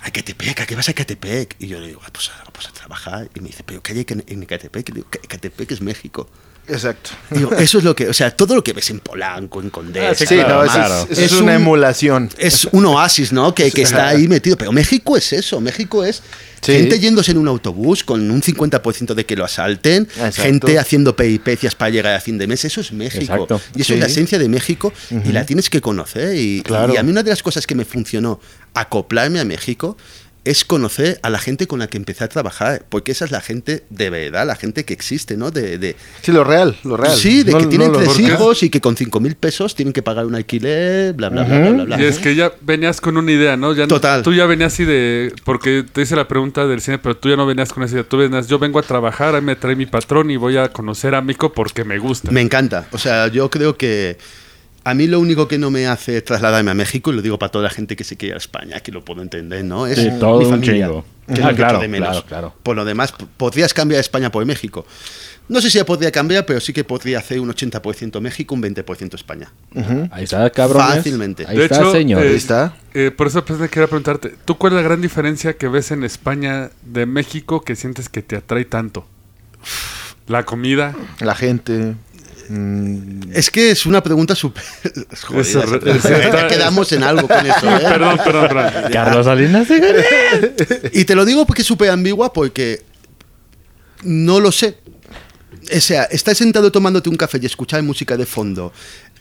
¿a 0.03 0.09
Ecatepec? 0.09 0.61
¿A 0.61 0.67
qué 0.67 0.75
vas 0.77 0.89
a 0.89 0.93
Ecatepec? 0.93 1.57
Y 1.59 1.67
yo 1.69 1.81
le 1.81 1.89
digo, 1.89 2.01
"Ah, 2.05 2.11
pues 2.13 2.31
a, 2.31 2.45
pues 2.53 2.67
a 2.69 2.73
trabajar. 2.73 3.31
Y 3.35 3.41
me 3.41 3.49
dice, 3.49 3.63
¿pero 3.65 3.83
qué 3.83 3.93
hay 3.93 4.07
en 4.09 4.25
en 4.27 4.43
Ecatepec? 4.43 4.89
Y 4.89 4.93
digo, 4.93 5.11
"Que 5.11 5.19
Ecatepec 5.19 5.71
es 5.73 5.81
México. 5.81 6.29
Exacto. 6.71 7.11
Digo, 7.31 7.53
eso 7.55 7.79
es 7.79 7.85
lo 7.85 7.95
que, 7.97 8.09
o 8.09 8.13
sea, 8.15 8.31
todo 8.31 8.55
lo 8.55 8.63
que 8.65 8.73
ves 8.73 8.91
en 8.91 9.01
Polanco, 9.01 9.61
en 9.61 9.71
Condesa, 9.71 10.11
Ah, 10.11 10.15
sí, 10.15 10.27
claro, 10.37 10.57
no, 10.57 10.65
eso 10.65 10.73
claro. 10.75 10.95
es, 11.03 11.11
eso 11.11 11.21
es 11.21 11.33
Es 11.33 11.33
una 11.41 11.53
un- 11.57 11.63
emulación. 11.63 12.31
es 12.39 12.69
un 12.73 12.87
oasis, 12.87 13.33
¿no? 13.33 13.55
Que, 13.55 13.71
que 13.71 13.83
está 13.83 14.09
ahí 14.09 14.29
metido. 14.29 14.57
Pero 14.57 14.73
México 14.73 15.17
es 15.17 15.33
eso. 15.33 15.61
México 15.61 16.05
es 16.05 16.23
Sí. 16.63 16.73
gente 16.73 16.99
yéndose 17.01 17.31
en 17.31 17.39
un 17.39 17.49
autobús 17.49 18.05
con 18.05 18.31
un 18.31 18.43
50% 18.43 19.15
de 19.15 19.25
que 19.25 19.35
lo 19.35 19.47
asalten, 19.47 20.03
Exacto. 20.17 20.43
gente 20.43 20.79
haciendo 20.79 21.17
peripecias 21.17 21.75
para 21.75 21.91
llegar 21.91 22.15
a 22.15 22.21
fin 22.21 22.37
de 22.37 22.47
mes. 22.47 22.65
Eso 22.67 22.83
es 22.83 22.93
México. 22.93 23.23
Exacto. 23.23 23.61
Y 23.75 23.81
eso 23.81 23.89
Sí. 23.89 23.93
es 23.95 24.01
la 24.01 24.07
esencia 24.07 24.39
de 24.39 24.47
México 24.49 24.93
y 25.25 25.33
la 25.33 25.47
tienes 25.47 25.71
que 25.71 25.81
conocer. 25.81 26.37
Y, 26.37 26.61
Claro. 26.63 26.93
y 26.93 26.99
a 26.99 27.03
mí 27.03 27.11
una 27.11 27.23
de 27.23 27.31
las 27.31 27.43
cosas 27.43 27.67
que 27.67 27.75
me 27.75 27.87
funcionó 27.87 28.41
acoplarme 28.75 29.41
a 29.41 29.45
México 29.47 29.97
es 30.45 30.65
conocer 30.65 31.21
a 31.23 31.29
la 31.31 31.39
gente 31.39 31.67
con 31.67 31.81
la 31.81 31.87
que 31.89 31.99
empecé 31.99 32.25
a 32.25 32.29
trabajar, 32.29 32.85
porque 32.89 33.13
esa 33.13 33.25
es 33.27 33.31
la 33.31 33.41
gente 33.43 33.85
de 33.91 34.09
verdad, 34.11 34.47
la 34.47 34.57
gente 34.57 34.85
que 34.85 34.95
existe, 34.95 35.37
¿no? 35.37 35.51
De, 35.51 35.77
de- 35.79 35.97
Sí, 36.23 36.33
lo 36.33 36.45
real, 36.45 36.77
lo 36.85 36.97
real. 36.97 37.15
sí, 37.15 37.43
de 37.43 37.53
No- 37.53 37.59
que 37.59 37.67
tienen 37.67 37.93
tres 37.93 38.19
hijos 38.19 38.63
y 38.63 38.71
que 38.71 38.81
con 38.81 38.97
cinco 38.97 39.21
mil 39.21 39.35
pesos 39.37 39.75
tienen 39.75 39.93
que 39.93 40.03
pagar 40.03 40.25
un 40.27 40.35
alquiler, 40.35 41.13
bla, 41.13 41.29
bla, 41.29 41.45
bla, 41.45 41.59
bla, 41.59 41.71
bla, 41.73 41.85
bla. 41.85 42.01
Y 42.01 42.05
es 42.05 42.19
que 42.19 42.35
ya 42.35 42.53
venías 42.63 43.01
con 43.01 43.17
una 43.17 43.31
idea, 43.31 43.57
¿no? 43.57 43.75
Ya, 43.75 43.87
Total. 43.87 44.23
Tú 44.23 44.33
ya 44.33 44.47
venías 44.47 44.73
así 44.73 44.85
de... 44.85 45.33
Porque 45.45 45.85
te 45.93 46.03
hice 46.03 46.17
la 46.17 46.27
pregunta 46.27 46.67
del 46.67 46.81
cine, 46.81 46.99
pero 46.99 47.17
tú 47.17 47.29
ya 47.29 47.37
no 47.37 47.45
venías 47.47 47.73
con 47.73 47.83
esa 47.83 47.95
idea. 47.95 48.05
Tú 48.05 48.17
venías, 48.17 48.47
yo 48.49 48.59
vengo 48.59 48.79
a 48.79 48.83
trabajar, 48.83 49.35
ahí 49.35 49.43
me 49.43 49.57
trae 49.57 49.77
mi 49.77 49.87
patrón 49.87 50.31
y 50.31 50.37
voy 50.37 50.57
a 50.57 50.71
conocer 50.73 51.15
a 51.15 51.21
Mico 51.23 51.53
porque 51.53 51.85
me 51.85 51.99
gusta. 51.99 52.31
Me 52.31 52.41
encanta. 52.41 52.87
O 52.93 52.99
sea, 52.99 53.29
yo 53.29 53.51
creo 53.51 53.77
que 53.77 54.17
a 54.91 54.95
mí 54.95 55.07
lo 55.07 55.21
único 55.21 55.49
que 55.49 55.59
no 55.59 55.71
me 55.71 55.87
hace 55.87 56.21
trasladarme 56.23 56.71
a 56.71 56.75
México, 56.75 57.11
y 57.13 57.17
lo 57.17 57.23
digo 57.23 57.39
para 57.39 57.51
toda 57.53 57.65
la 57.65 57.71
gente 57.71 57.97
que 57.97 58.05
se 58.05 58.17
quiere 58.17 58.31
ir 58.31 58.35
a 58.35 58.39
España, 58.39 58.81
que 58.81 58.93
lo 58.93 59.05
puedo 59.05 59.23
entender, 59.23 59.65
¿no? 59.65 59.87
Es 59.87 59.99
Sí, 59.99 60.11
todo 60.19 60.41
mi 60.41 60.47
familia, 60.47 60.87
chingo. 60.87 61.05
que 61.27 61.33
es 61.35 61.41
lo 61.41 61.49
que 61.49 61.55
claro, 61.57 61.79
de 61.81 61.89
menos. 61.89 62.09
claro, 62.11 62.27
claro. 62.27 62.55
Por 62.63 62.77
lo 62.77 62.85
demás, 62.85 63.13
podrías 63.37 63.73
cambiar 63.73 64.01
España 64.01 64.31
por 64.31 64.45
México. 64.45 64.87
No 65.49 65.61
sé 65.61 65.69
si 65.69 65.79
ya 65.79 65.85
podría 65.85 66.13
cambiar, 66.13 66.47
pero 66.47 66.61
sí 66.61 66.73
que 66.73 66.85
podría 66.85 67.19
hacer 67.19 67.41
un 67.41 67.49
80% 67.53 68.21
México, 68.21 68.55
un 68.55 68.63
20% 68.63 69.15
España. 69.15 69.53
Ahí 70.13 70.23
está, 70.25 70.49
cabrón. 70.51 70.83
Fácilmente. 70.87 71.45
Ahí 71.49 71.61
está, 71.61 71.91
señor. 71.91 72.23
Ahí 72.23 72.35
está. 72.37 72.77
eh, 72.95 73.11
por 73.11 73.27
eso 73.27 73.45
pues, 73.45 73.59
quería 73.69 73.89
preguntarte, 73.89 74.35
¿tú 74.45 74.57
cuál 74.59 74.75
es 74.75 74.77
la 74.77 74.83
gran 74.83 75.01
diferencia 75.01 75.55
que 75.55 75.67
ves 75.67 75.91
en 75.91 76.05
España 76.05 76.71
de 76.83 77.05
México 77.07 77.63
que 77.63 77.75
sientes 77.75 78.09
que 78.09 78.23
te 78.23 78.37
atrae 78.37 78.65
tanto? 78.65 79.07
La 80.29 80.45
comida. 80.45 80.95
La 81.19 81.35
gente. 81.35 81.95
Mm, 82.51 83.33
Es 83.33 83.51
que 83.51 83.71
es 83.71 83.87
una 83.87 84.03
pregunta 84.03 84.35
súper... 84.35 84.63
Quedamos 86.49 86.93
en 86.93 87.03
algo 87.03 87.29
con 87.29 87.47
eso, 87.47 87.77
¿eh? 87.77 87.81
Perdón, 87.83 88.19
perdón, 88.25 88.49
perdón. 88.49 88.73
Carlos 88.93 89.27
Salinas. 89.27 89.69
Y 90.93 91.05
te 91.05 91.15
lo 91.15 91.25
digo 91.25 91.47
porque 91.47 91.63
es 91.63 91.69
súper 91.69 91.91
ambigua, 91.91 92.33
porque 92.33 92.83
no 94.03 94.41
lo 94.41 94.53
sé. 94.53 94.79
O 95.75 95.81
sea, 95.81 96.05
estás 96.05 96.39
sentado 96.39 96.73
tomándote 96.73 97.09
un 97.09 97.17
café 97.17 97.39
y 97.41 97.47
escuchar 97.47 97.83
música 97.83 98.17
de 98.17 98.27
fondo, 98.27 98.73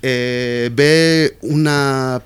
eh, 0.01 0.69
ve 0.73 1.37
una 1.41 2.21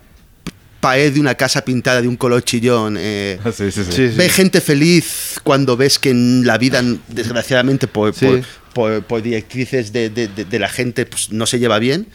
pared 0.79 1.13
de 1.13 1.19
una 1.19 1.36
casa 1.36 1.63
pintada 1.63 2.01
de 2.01 2.07
un 2.07 2.15
color 2.17 2.43
chillón, 2.43 2.95
eh, 3.00 3.39
Sí, 3.45 3.72
sí, 3.72 3.72
sí. 3.72 3.83
sí, 3.86 4.10
sí. 4.10 4.17
ve 4.17 4.29
gente 4.29 4.60
feliz 4.62 5.39
cuando 5.43 5.75
ves 5.77 5.98
que 5.98 6.10
en 6.12 6.45
la 6.45 6.57
vida, 6.57 6.83
desgraciadamente, 7.07 7.88
por, 7.88 8.13
Sí. 8.13 8.25
por, 8.25 8.41
por- 8.74 9.03
por 9.03 9.22
directrices 9.22 9.94
de, 9.94 10.10
de- 10.10 10.27
de- 10.27 10.46
de 10.46 10.60
la 10.60 10.70
gente, 10.70 11.06
pues, 11.06 11.32
no 11.32 11.46
se 11.46 11.60
lleva 11.60 11.80
bien. 11.80 12.08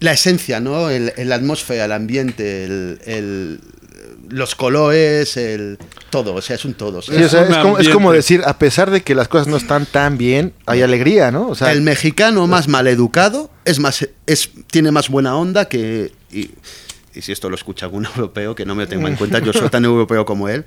La 0.00 0.12
esencia, 0.12 0.60
¿no? 0.60 0.90
El, 0.90 1.12
el 1.16 1.32
atmósfera, 1.32 1.86
el 1.86 1.92
ambiente, 1.92 2.64
el, 2.64 3.00
el- 3.04 3.60
los 4.28 4.54
colores, 4.54 5.36
el 5.38 5.78
todo, 6.10 6.34
o 6.34 6.42
sea, 6.42 6.54
es 6.56 6.64
un 6.66 6.74
todo. 6.74 6.98
o 6.98 7.02
sea, 7.02 7.16
Sí, 7.18 7.24
o 7.24 7.28
sea, 7.28 7.40
un 7.44 7.50
es, 7.52 7.56
como, 7.58 7.78
es 7.78 7.88
como 7.88 8.12
decir, 8.12 8.42
a 8.44 8.58
pesar 8.58 8.90
de 8.90 9.00
que 9.02 9.14
las 9.14 9.26
cosas 9.26 9.48
no 9.48 9.56
están 9.56 9.86
tan 9.86 10.18
bien, 10.18 10.52
hay 10.66 10.82
alegría, 10.82 11.30
¿no? 11.30 11.48
O 11.48 11.54
sea, 11.54 11.72
el 11.72 11.80
mexicano 11.80 12.46
más 12.46 12.68
maleducado 12.68 13.50
es 13.64 13.78
más 13.80 14.06
es 14.26 14.50
tiene 14.70 14.90
más 14.92 15.08
buena 15.08 15.34
onda 15.36 15.64
que 15.66 16.12
y, 16.30 16.50
y 17.18 17.22
si 17.22 17.32
esto 17.32 17.50
lo 17.50 17.56
escucha 17.56 17.86
algún 17.86 18.06
europeo 18.16 18.54
que 18.54 18.64
no 18.64 18.74
me 18.74 18.84
lo 18.84 18.88
tenga 18.88 19.08
en 19.08 19.16
cuenta 19.16 19.40
yo 19.40 19.52
soy 19.52 19.68
tan 19.68 19.84
europeo 19.84 20.24
como 20.24 20.48
él 20.48 20.64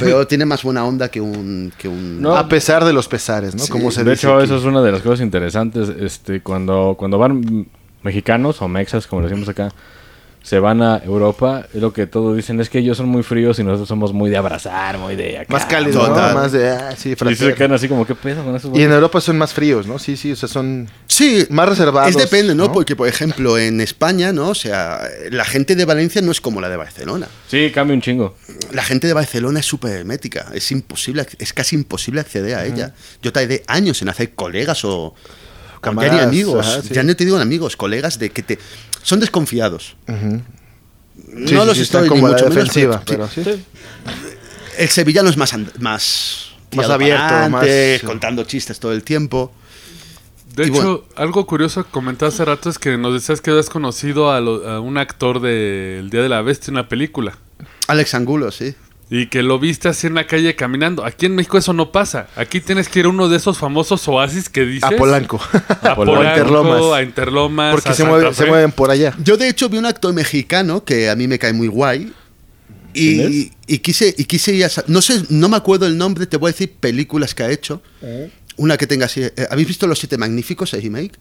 pero 0.00 0.26
tiene 0.26 0.44
más 0.44 0.62
buena 0.64 0.84
onda 0.84 1.08
que 1.08 1.20
un 1.20 1.72
que 1.78 1.88
un 1.88 2.20
No. 2.20 2.36
a 2.36 2.48
pesar 2.48 2.84
de 2.84 2.92
los 2.92 3.06
pesares, 3.08 3.54
¿no? 3.54 3.62
Sí. 3.62 3.70
Como 3.70 3.90
se 3.90 4.02
de 4.04 4.10
dice 4.10 4.26
hecho, 4.26 4.34
aquí. 4.36 4.44
eso 4.46 4.56
es 4.56 4.64
una 4.64 4.82
de 4.82 4.90
las 4.92 5.00
cosas 5.02 5.20
interesantes. 5.20 5.88
Este, 5.88 6.40
cuando, 6.42 6.96
cuando 6.98 7.18
van 7.18 7.66
mexicanos 8.02 8.60
o 8.62 8.68
mexas, 8.68 9.06
como 9.06 9.22
decimos 9.22 9.48
acá, 9.48 9.72
se 10.42 10.58
van 10.58 10.82
a 10.82 10.98
Europa, 11.04 11.66
es 11.72 11.80
lo 11.80 11.92
que 11.92 12.06
todos 12.06 12.36
dicen 12.36 12.60
es 12.60 12.68
que 12.68 12.78
ellos 12.78 12.96
son 12.96 13.08
muy 13.08 13.22
fríos 13.22 13.58
y 13.58 13.64
nosotros 13.64 13.88
somos 13.88 14.12
muy 14.12 14.28
de 14.28 14.36
abrazar, 14.36 14.98
muy 14.98 15.14
de 15.14 15.38
acá. 15.38 15.52
Más 15.52 15.66
cálido, 15.66 16.06
¿no? 16.08 16.14
Más 16.14 16.52
de, 16.52 16.68
ah, 16.68 16.94
sí, 16.96 17.14
Y 17.30 17.34
se 17.36 17.54
quedan 17.54 17.72
así 17.72 17.88
como, 17.88 18.04
¿qué 18.06 18.14
pedo 18.14 18.44
con 18.44 18.56
esos 18.56 18.76
Y 18.76 18.82
en? 18.82 18.92
Europa 18.92 19.20
son 19.20 19.38
más 19.38 19.52
fríos, 19.52 19.86
¿no? 19.86 19.98
Sí, 19.98 20.16
sí, 20.16 20.32
o 20.32 20.36
sea, 20.36 20.48
son... 20.48 20.88
sí 21.06 21.46
Más 21.50 21.68
reservados, 21.68 22.10
es 22.10 22.16
depende 22.16 22.54
no 22.54 22.66
¿no? 22.66 22.72
porque 22.72 22.96
por 22.96 23.08
ejemplo 23.08 23.58
en 23.58 23.80
España 23.80 24.32
no 24.32 24.50
o 24.50 24.54
sea 24.54 25.00
la 25.30 25.44
gente 25.44 25.76
de 25.76 25.84
Valencia 25.84 26.20
no 26.22 26.32
es 26.32 26.40
como 26.40 26.60
la 26.60 26.68
de 26.68 26.76
Barcelona 26.76 27.28
Sí, 27.48 27.70
cambia 27.72 27.94
un 27.94 28.00
chingo. 28.02 28.36
la 28.72 28.82
gente 28.82 29.06
de 29.06 29.12
Barcelona 29.12 29.60
es 29.60 29.66
súper 29.66 29.92
hermética 29.92 30.46
es 30.54 30.70
imposible 30.70 31.26
es 31.38 31.52
casi 31.52 31.76
imposible 31.76 32.20
acceder 32.20 32.56
a 32.56 32.64
ella 32.66 32.94
yo 33.22 33.32
tardé 33.32 33.62
años 33.66 34.02
en 34.02 34.08
hacer 34.08 34.34
colegas 34.34 34.84
o 34.84 35.14
o 35.82 35.84
ya 35.84 35.90
ni 35.90 35.96
Camaradas, 35.96 36.26
amigos 36.26 36.66
ajá, 36.66 36.82
sí. 36.82 36.94
ya 36.94 37.02
no 37.02 37.16
te 37.16 37.24
digo 37.24 37.38
amigos 37.38 37.76
colegas 37.76 38.18
de 38.18 38.30
que 38.30 38.42
te 38.42 38.58
son 39.02 39.20
desconfiados 39.20 39.96
no 40.06 40.42
Sí, 41.46 41.48
sí, 41.48 41.54
los 41.54 41.76
sí, 41.76 41.82
estoy 41.82 42.02
ni 42.02 42.08
como 42.08 42.26
la 42.28 42.32
mucho 42.34 42.44
menos, 42.48 42.54
defensiva, 42.56 43.02
pero- 43.06 43.28
pero 43.34 43.54
sí. 43.54 43.64
El 44.78 44.88
sevillano 44.88 45.28
es 45.30 45.36
más 45.36 45.54
más 45.78 46.52
Más 46.74 46.88
abierto, 46.88 47.50
más- 47.50 47.66
contando 48.04 48.44
chistes 48.44 48.80
todo 48.80 48.92
el 48.92 49.02
tiempo. 49.02 49.52
De 50.56 50.64
Y 50.64 50.66
hecho, 50.68 50.74
bueno. 50.74 51.02
algo 51.16 51.46
curioso 51.46 51.84
que 51.84 51.90
comentaste 51.90 52.34
hace 52.42 52.44
rato 52.46 52.70
es 52.70 52.78
que 52.78 52.96
nos 52.98 53.12
decías 53.14 53.40
que 53.40 53.50
habías 53.50 53.68
conocido 53.70 54.30
a, 54.32 54.40
lo- 54.40 54.66
a 54.68 54.80
un 54.80 54.96
actor 54.98 55.40
del 55.40 56.08
Día 56.10 56.22
de 56.22 56.28
la 56.30 56.40
Bestia 56.42 56.70
en 56.70 56.74
una 56.76 56.88
película. 56.88 57.36
Alex 57.88 58.14
Angulo, 58.14 58.50
sí. 58.50 58.74
Y 59.14 59.26
que 59.26 59.42
lo 59.42 59.58
viste 59.58 59.90
así 59.90 60.06
en 60.06 60.14
la 60.14 60.26
calle 60.26 60.56
caminando. 60.56 61.04
Aquí 61.04 61.26
en 61.26 61.34
México 61.34 61.58
eso 61.58 61.74
no 61.74 61.92
pasa. 61.92 62.28
Aquí 62.34 62.62
tienes 62.62 62.88
que 62.88 63.00
ir 63.00 63.04
a 63.04 63.10
uno 63.10 63.28
de 63.28 63.36
esos 63.36 63.58
famosos 63.58 64.08
oasis 64.08 64.48
que 64.48 64.64
dices. 64.64 64.84
A 64.84 64.96
Polanco. 64.96 65.38
A 65.82 65.94
Polanco, 65.94 66.22
a 66.22 66.30
Interlomas. 66.30 66.82
a 66.94 67.02
Interlomas. 67.02 67.74
Porque 67.74 67.90
a 67.90 67.94
se, 67.94 68.46
mueven 68.46 68.72
por 68.72 68.90
allá. 68.90 69.14
Yo 69.22 69.36
de 69.36 69.50
hecho 69.50 69.68
vi 69.68 69.76
un 69.76 69.84
actor 69.84 70.14
mexicano 70.14 70.82
que 70.82 71.10
a 71.10 71.14
mí 71.14 71.28
me 71.28 71.38
cae 71.38 71.52
muy 71.52 71.68
guay. 71.68 72.10
¿Quién 72.94 73.32
Y, 73.32 73.52
y 73.66 73.78
quise 73.80 74.14
y 74.16 74.24
quise 74.24 74.54
ir 74.54 74.64
a 74.64 74.70
no 74.86 75.02
sé 75.02 75.22
no 75.28 75.50
me 75.50 75.58
acuerdo 75.58 75.86
el 75.86 75.98
nombre 75.98 76.26
te 76.26 76.38
voy 76.38 76.48
a 76.48 76.52
decir 76.52 76.72
películas 76.72 77.34
que 77.34 77.42
ha 77.42 77.50
hecho 77.50 77.80
una 78.56 78.76
que 78.76 78.86
tenga 78.86 79.06
así 79.06 79.22
eh, 79.22 79.32
habéis 79.50 79.68
visto 79.68 79.86
los 79.86 79.98
siete 79.98 80.18
magníficos 80.18 80.74
el 80.74 80.82
remake 80.82 81.18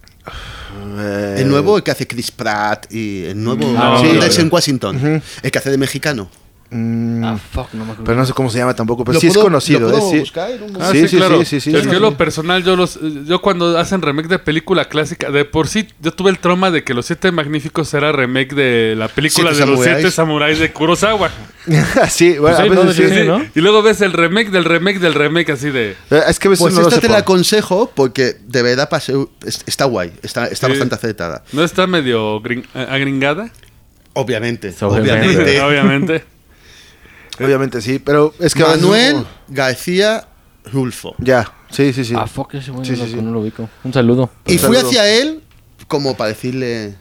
Eh, 0.98 1.36
el 1.40 1.48
nuevo 1.48 1.78
el 1.78 1.84
que 1.84 1.92
hace 1.92 2.08
Chris 2.08 2.30
Pratt 2.32 2.92
y 2.94 3.24
el 3.24 3.42
nuevo 3.42 3.64
sí, 4.02 4.32
sí. 4.32 4.42
en 4.42 4.50
Washington 4.52 5.24
el 5.44 5.52
que 5.52 5.58
hace 5.58 5.72
de 5.72 5.78
mexicano 5.78 6.30
mm, 6.72 7.24
Ah, 7.24 7.38
fuck, 7.38 7.68
no 7.74 7.80
me 7.86 7.92
acuerdo. 7.92 8.04
pero 8.06 8.18
no 8.18 8.26
sé 8.26 8.34
cómo 8.34 8.50
se 8.50 8.58
llama 8.58 8.74
tampoco, 8.76 9.04
pero 9.06 9.14
¿Lo 9.16 9.20
sí 9.20 9.28
es 9.28 9.34
puedo- 9.34 9.46
conocido. 9.46 9.82
lo 9.82 9.90
puedo 9.92 10.08
¿eh? 10.08 10.12
Sí. 10.14 10.20
buscar 10.22 10.50
en 10.52 10.64
un 10.64 10.82
Ah, 10.82 10.90
Sí, 10.92 11.02
sí, 11.02 11.08
sí, 11.10 11.18
claro. 11.18 11.40
sí, 11.40 11.46
sí, 11.46 11.62
sí, 11.62 11.70
es 11.76 11.84
sí, 11.84 11.88
que 11.90 11.96
sí. 11.96 12.02
lo 12.02 12.18
personal, 12.18 12.64
yo 12.64 12.76
los, 12.76 13.00
yo 13.26 13.40
cuando 13.42 13.78
hacen 13.78 14.02
remake 14.02 14.28
de 14.28 14.40
película 14.40 14.86
clásica, 14.86 15.30
de 15.30 15.46
por 15.46 15.68
sí, 15.68 15.88
yo 16.00 16.12
tuve 16.14 16.32
el 16.32 16.40
trauma 16.40 16.72
de 16.72 16.84
que 16.84 16.94
Los 16.94 17.06
Siete 17.06 17.32
Magníficos 17.32 17.94
era 17.94 18.12
remake 18.12 18.56
de 18.56 18.96
la 18.98 19.08
película 19.08 19.52
Siete 19.54 19.70
de 19.70 19.76
los. 19.78 19.84
Siete 19.84 20.10
Samuráis 20.12 20.58
de 20.60 20.72
Kurosawa. 20.72 21.30
sí, 22.10 22.38
bueno, 22.40 22.58
Pues 22.58 22.60
a 22.60 22.64
veces 22.64 22.86
no, 23.10 23.16
sí. 23.16 23.28
¿no? 23.28 23.46
Y 23.54 23.62
luego 23.62 23.82
ves 23.84 24.02
el 24.02 24.14
remake 24.14 24.50
del 24.50 24.66
remake 24.66 24.98
del 25.00 25.14
remake 25.14 25.52
así 25.52 25.70
de... 25.70 25.92
Eh, 26.10 26.22
Es 26.28 26.40
que 26.40 26.48
a 26.48 26.52
veces 26.52 26.64
Pues 26.64 26.74
no 26.74 26.82
esta 26.88 27.00
te 27.00 27.08
la 27.10 27.20
aconsejo 27.20 27.92
porque 27.94 28.36
de 28.48 28.62
verdad 28.64 28.90
pasé, 28.90 29.14
es- 29.46 29.62
está 29.68 29.86
guay, 29.86 30.12
está, 30.24 30.48
está 30.48 30.66
Sí. 30.68 30.72
bastante 30.72 30.96
acertada. 30.96 31.44
¿No 31.54 31.64
está 31.64 31.86
medio 31.86 32.42
gring- 32.42 32.66
agringada? 32.74 33.52
Obviamente, 34.14 34.74
Obviamente. 34.82 35.62
obviamente. 35.62 36.24
Obviamente. 37.46 37.82
Sí, 37.82 38.00
pero 38.00 38.34
es 38.40 38.54
que 38.54 38.64
Manuel 38.64 39.26
García 39.48 40.28
Rulfo. 40.72 41.16
Ya, 41.20 41.52
sí, 41.70 41.92
sí, 41.94 42.06
sí. 42.06 42.14
Ah, 42.18 42.28
fuck, 42.28 42.54
ese 42.56 42.72
güey 42.72 42.86
Sí, 42.86 42.92
no, 42.92 42.98
sí, 42.98 43.12
lo- 43.12 43.18
sí. 43.20 43.24
no 43.24 43.32
lo 43.32 43.40
ubico. 43.42 43.70
Un 43.84 43.94
saludo. 43.94 44.30
Y 44.46 44.54
Un 44.54 44.60
fui 44.60 44.76
saludo. 44.76 44.88
hacia 44.90 45.10
él 45.10 45.44
como 45.88 46.16
para 46.16 46.30
decirle... 46.30 46.96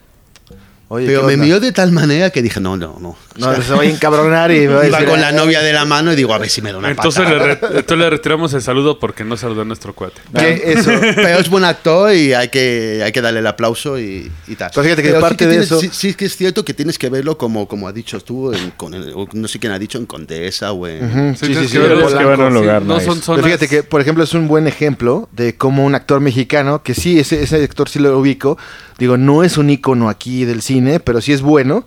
Oye, 0.92 1.06
pero 1.06 1.20
¿qué 1.20 1.36
me 1.36 1.44
miró 1.44 1.60
de 1.60 1.70
tal 1.70 1.92
manera 1.92 2.30
que 2.30 2.42
dije, 2.42 2.58
no, 2.60 2.76
no, 2.76 2.98
no. 3.00 3.16
No, 3.36 3.62
se 3.62 3.72
va 3.74 3.82
a 3.82 3.86
encabronar 3.86 4.50
y 4.50 4.66
me 4.66 4.66
va 4.74 4.80
a 4.82 4.86
Iba 4.88 4.98
decir, 4.98 5.08
con 5.08 5.20
la 5.20 5.28
"Ah, 5.28 5.32
novia 5.32 5.60
de 5.62 5.72
la 5.72 5.84
mano 5.84 6.12
y 6.12 6.16
digo, 6.16 6.34
a 6.34 6.38
ver 6.38 6.50
si 6.50 6.60
me 6.62 6.72
da 6.72 6.78
una 6.78 6.90
Entonces 6.90 7.28
le, 7.28 7.38
re- 7.38 7.52
entonces 7.62 7.96
le 7.98 8.10
retiramos 8.10 8.52
el 8.54 8.60
saludo 8.60 8.98
porque 8.98 9.22
no 9.22 9.36
saludó 9.36 9.62
a 9.62 9.64
nuestro 9.64 9.94
cuate. 9.94 10.20
que 10.36 10.72
eso. 10.72 10.90
Pero 11.00 11.38
es 11.38 11.48
buen 11.48 11.62
actor 11.64 12.12
y 12.12 12.34
hay 12.34 12.48
que, 12.48 13.02
hay 13.04 13.12
que 13.12 13.20
darle 13.20 13.38
el 13.38 13.46
aplauso 13.46 14.00
y, 14.00 14.30
y 14.48 14.56
tal. 14.56 14.72
Pero 14.74 14.82
fíjate 14.82 15.02
que 15.04 15.12
sí 15.12 15.20
parte 15.20 15.46
de 15.46 15.52
tienes- 15.52 15.66
eso- 15.66 15.80
Sí, 15.80 15.90
sí 15.92 16.14
que 16.14 16.24
es 16.24 16.36
cierto 16.36 16.64
que 16.64 16.74
tienes 16.74 16.98
que 16.98 17.08
verlo 17.08 17.38
como, 17.38 17.68
como 17.68 17.86
ha 17.86 17.92
dicho 17.92 18.18
tú, 18.20 18.52
en, 18.52 18.72
con 18.72 18.92
el- 18.92 19.12
o 19.14 19.28
no 19.32 19.46
sé 19.46 19.60
quién 19.60 19.72
ha 19.72 19.78
dicho, 19.78 19.96
en 19.96 20.06
Condesa 20.06 20.72
o 20.72 20.88
en... 20.88 21.36
Sí, 21.36 21.46
sí, 21.46 21.52
tienes 21.52 21.70
sí. 21.70 21.76
que 21.78 21.82
verlo, 21.84 22.08
que 22.08 22.24
verlo 22.24 22.46
en 22.48 22.52
sí, 22.52 22.58
lugar 22.60 22.82
no 22.82 22.98
son 22.98 23.14
Pero 23.14 23.22
zonas... 23.22 23.44
fíjate 23.46 23.68
que, 23.68 23.82
por 23.84 24.00
ejemplo, 24.00 24.24
es 24.24 24.34
un 24.34 24.48
buen 24.48 24.66
ejemplo 24.66 25.28
de 25.30 25.56
cómo 25.56 25.84
un 25.86 25.94
actor 25.94 26.20
mexicano, 26.20 26.82
que 26.82 26.94
sí, 26.94 27.20
ese, 27.20 27.42
ese 27.44 27.62
actor 27.62 27.88
sí 27.88 28.00
lo 28.00 28.18
ubico, 28.18 28.58
digo, 28.98 29.16
no 29.16 29.44
es 29.44 29.56
un 29.56 29.70
ícono 29.70 30.08
aquí 30.10 30.44
del 30.44 30.60
cine, 30.62 30.79
pero 31.04 31.20
sí 31.20 31.32
es 31.32 31.42
bueno, 31.42 31.86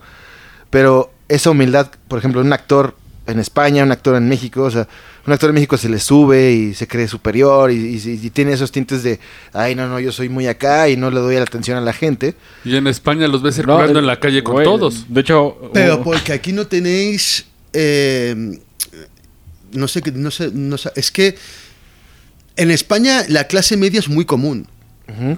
pero 0.70 1.12
esa 1.30 1.50
humildad, 1.52 1.90
por 2.08 2.20
ejemplo, 2.20 2.42
un 2.42 2.54
actor 2.54 2.96
en 3.26 3.40
España, 3.40 3.84
un 3.84 3.92
actor 3.92 4.16
en 4.18 4.28
México, 4.28 4.64
o 4.64 4.72
sea, 4.72 4.88
un 5.26 5.32
actor 5.32 5.50
en 5.50 5.54
México 5.56 5.78
se 5.78 5.88
le 5.88 6.00
sube 6.00 6.52
y 6.52 6.74
se 6.74 6.88
cree 6.88 7.08
superior 7.08 7.72
y, 7.72 7.76
y- 7.76 8.20
y 8.26 8.30
tiene 8.32 8.52
esos 8.52 8.72
tintes 8.74 9.02
de, 9.04 9.20
ay, 9.54 9.74
no, 9.76 9.88
no, 9.88 9.98
yo 10.02 10.12
soy 10.12 10.28
muy 10.28 10.48
acá 10.48 10.90
y 10.90 10.98
no 10.98 11.10
le 11.10 11.22
doy 11.22 11.36
la 11.38 11.44
atención 11.44 11.78
a 11.78 11.82
la 11.82 11.94
gente. 11.94 12.36
Y 12.66 12.76
en 12.76 12.88
España 12.88 13.28
los 13.30 13.42
ves 13.42 13.56
circulando 13.56 13.94
No, 13.94 14.00
en 14.00 14.08
la 14.08 14.20
calle 14.20 14.44
con 14.44 14.62
todos. 14.64 15.06
De 15.08 15.22
hecho, 15.22 15.72
Pero 15.74 16.00
uh, 16.00 16.04
porque 16.04 16.34
aquí 16.34 16.52
no 16.52 16.68
tenéis... 16.68 17.46
eh, 17.72 18.60
no 19.72 19.88
sé, 19.88 20.02
qué- 20.02 20.12
no 20.12 20.30
sé, 20.30 20.52
no 20.54 20.78
sé, 20.78 20.92
es 20.96 21.10
que 21.10 21.36
en 22.58 22.70
España 22.72 23.24
la 23.30 23.48
clase 23.48 23.78
media 23.78 24.00
es 24.00 24.10
muy 24.10 24.26
común. 24.26 24.68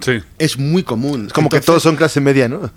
Sí. 0.04 0.18
Es 0.38 0.58
muy 0.58 0.82
común. 0.82 1.26
Es 1.28 1.32
como 1.32 1.48
que 1.48 1.60
todos 1.60 1.82
son 1.82 1.96
clase 1.96 2.20
media, 2.20 2.48
¿no? 2.48 2.70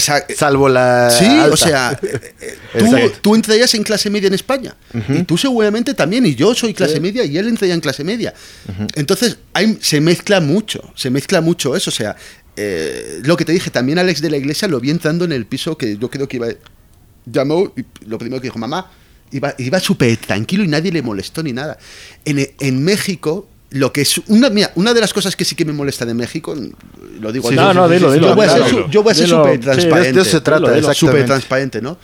Salvo 0.00 0.68
la. 0.68 1.10
Sí, 1.10 1.24
alta. 1.24 1.54
o 1.54 1.56
sea, 1.56 2.00
eh, 2.02 2.58
tú, 2.78 2.96
tú 3.20 3.34
entrarías 3.34 3.74
en 3.74 3.82
clase 3.82 4.10
media 4.10 4.28
en 4.28 4.34
España. 4.34 4.74
Y 5.08 5.22
tú 5.24 5.36
seguramente 5.36 5.94
también, 5.94 6.26
y 6.26 6.34
yo 6.34 6.54
soy 6.54 6.74
clase 6.74 7.00
media 7.00 7.24
y 7.24 7.36
él 7.38 7.48
entraría 7.48 7.74
en 7.74 7.80
clase 7.80 8.04
media. 8.04 8.34
Entonces, 8.94 9.38
hay, 9.52 9.78
se 9.80 10.00
mezcla 10.00 10.40
mucho, 10.40 10.92
se 10.94 11.10
mezcla 11.10 11.40
mucho 11.40 11.76
eso. 11.76 11.90
O 11.90 11.92
sea, 11.92 12.16
eh, 12.56 13.20
lo 13.24 13.36
que 13.36 13.44
te 13.44 13.52
dije, 13.52 13.70
también 13.70 13.98
Alex 13.98 14.20
de 14.20 14.30
la 14.30 14.36
Iglesia 14.36 14.68
lo 14.68 14.80
vi 14.80 14.90
entrando 14.90 15.24
en 15.24 15.32
el 15.32 15.46
piso 15.46 15.76
que 15.76 15.96
yo 15.96 16.10
creo 16.10 16.28
que 16.28 16.36
iba. 16.36 16.48
Llamó 17.26 17.72
y 17.76 17.84
lo 18.06 18.18
primero 18.18 18.40
que 18.40 18.48
dijo, 18.48 18.58
mamá, 18.58 18.90
iba, 19.30 19.54
iba 19.58 19.80
súper 19.80 20.16
tranquilo 20.18 20.62
y 20.62 20.68
nadie 20.68 20.92
le 20.92 21.02
molestó 21.02 21.42
ni 21.42 21.52
nada. 21.52 21.78
En, 22.24 22.50
en 22.60 22.84
México. 22.84 23.48
Lo 23.74 23.92
que 23.92 24.02
es 24.02 24.18
una, 24.28 24.50
mira, 24.50 24.70
una 24.76 24.94
de 24.94 25.00
las 25.00 25.12
cosas 25.12 25.34
que 25.36 25.44
sí 25.44 25.54
que 25.56 25.64
me 25.64 25.72
molesta 25.72 26.06
de 26.06 26.14
México, 26.14 26.54
lo 27.20 27.32
digo 27.32 27.48
Sí, 27.50 27.56
no, 27.56 27.74
no, 27.74 27.88
dilo, 27.88 28.08
yo 28.08 28.12
dilo, 28.14 28.34
voy 28.36 28.46
a 28.46 28.48
ser 28.50 28.62
claro. 28.62 28.84
su- 28.84 28.90
yo 28.90 29.02
voy 29.02 29.10
a 29.12 29.14
ser 29.16 29.28
súper 29.28 29.54
sí, 29.56 29.60
transparente 29.60 30.12
de 30.12 30.20
eso 30.20 30.30
se 30.30 30.40
trata. 30.40 30.94
Súper 30.94 31.26
transparente, 31.26 31.82
¿no? 31.82 31.98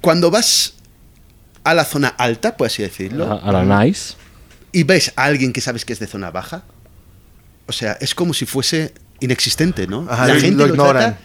Cuando 0.00 0.30
vas 0.30 0.74
a 1.64 1.74
la 1.74 1.84
zona 1.84 2.08
alta, 2.08 2.56
por 2.56 2.66
así 2.68 2.82
decirlo, 2.82 3.26
A, 3.42 3.48
a 3.48 3.52
la 3.64 3.84
nice. 3.84 4.14
y 4.72 4.84
ves 4.84 5.12
a 5.16 5.24
alguien 5.24 5.52
que 5.52 5.60
sabes 5.60 5.84
que 5.84 5.92
es 5.92 5.98
de 5.98 6.06
zona 6.06 6.30
baja, 6.30 6.62
o 7.66 7.72
sea, 7.72 7.98
es 8.00 8.14
como 8.14 8.32
si 8.34 8.46
fuese 8.46 8.94
inexistente, 9.20 9.86
¿no? 9.86 10.06
Ajá, 10.08 10.28
la 10.28 10.34
gente 10.36 10.56
lo 10.58 10.66
lo, 10.68 10.74
ignoran. 10.74 11.02
trata- 11.16 11.18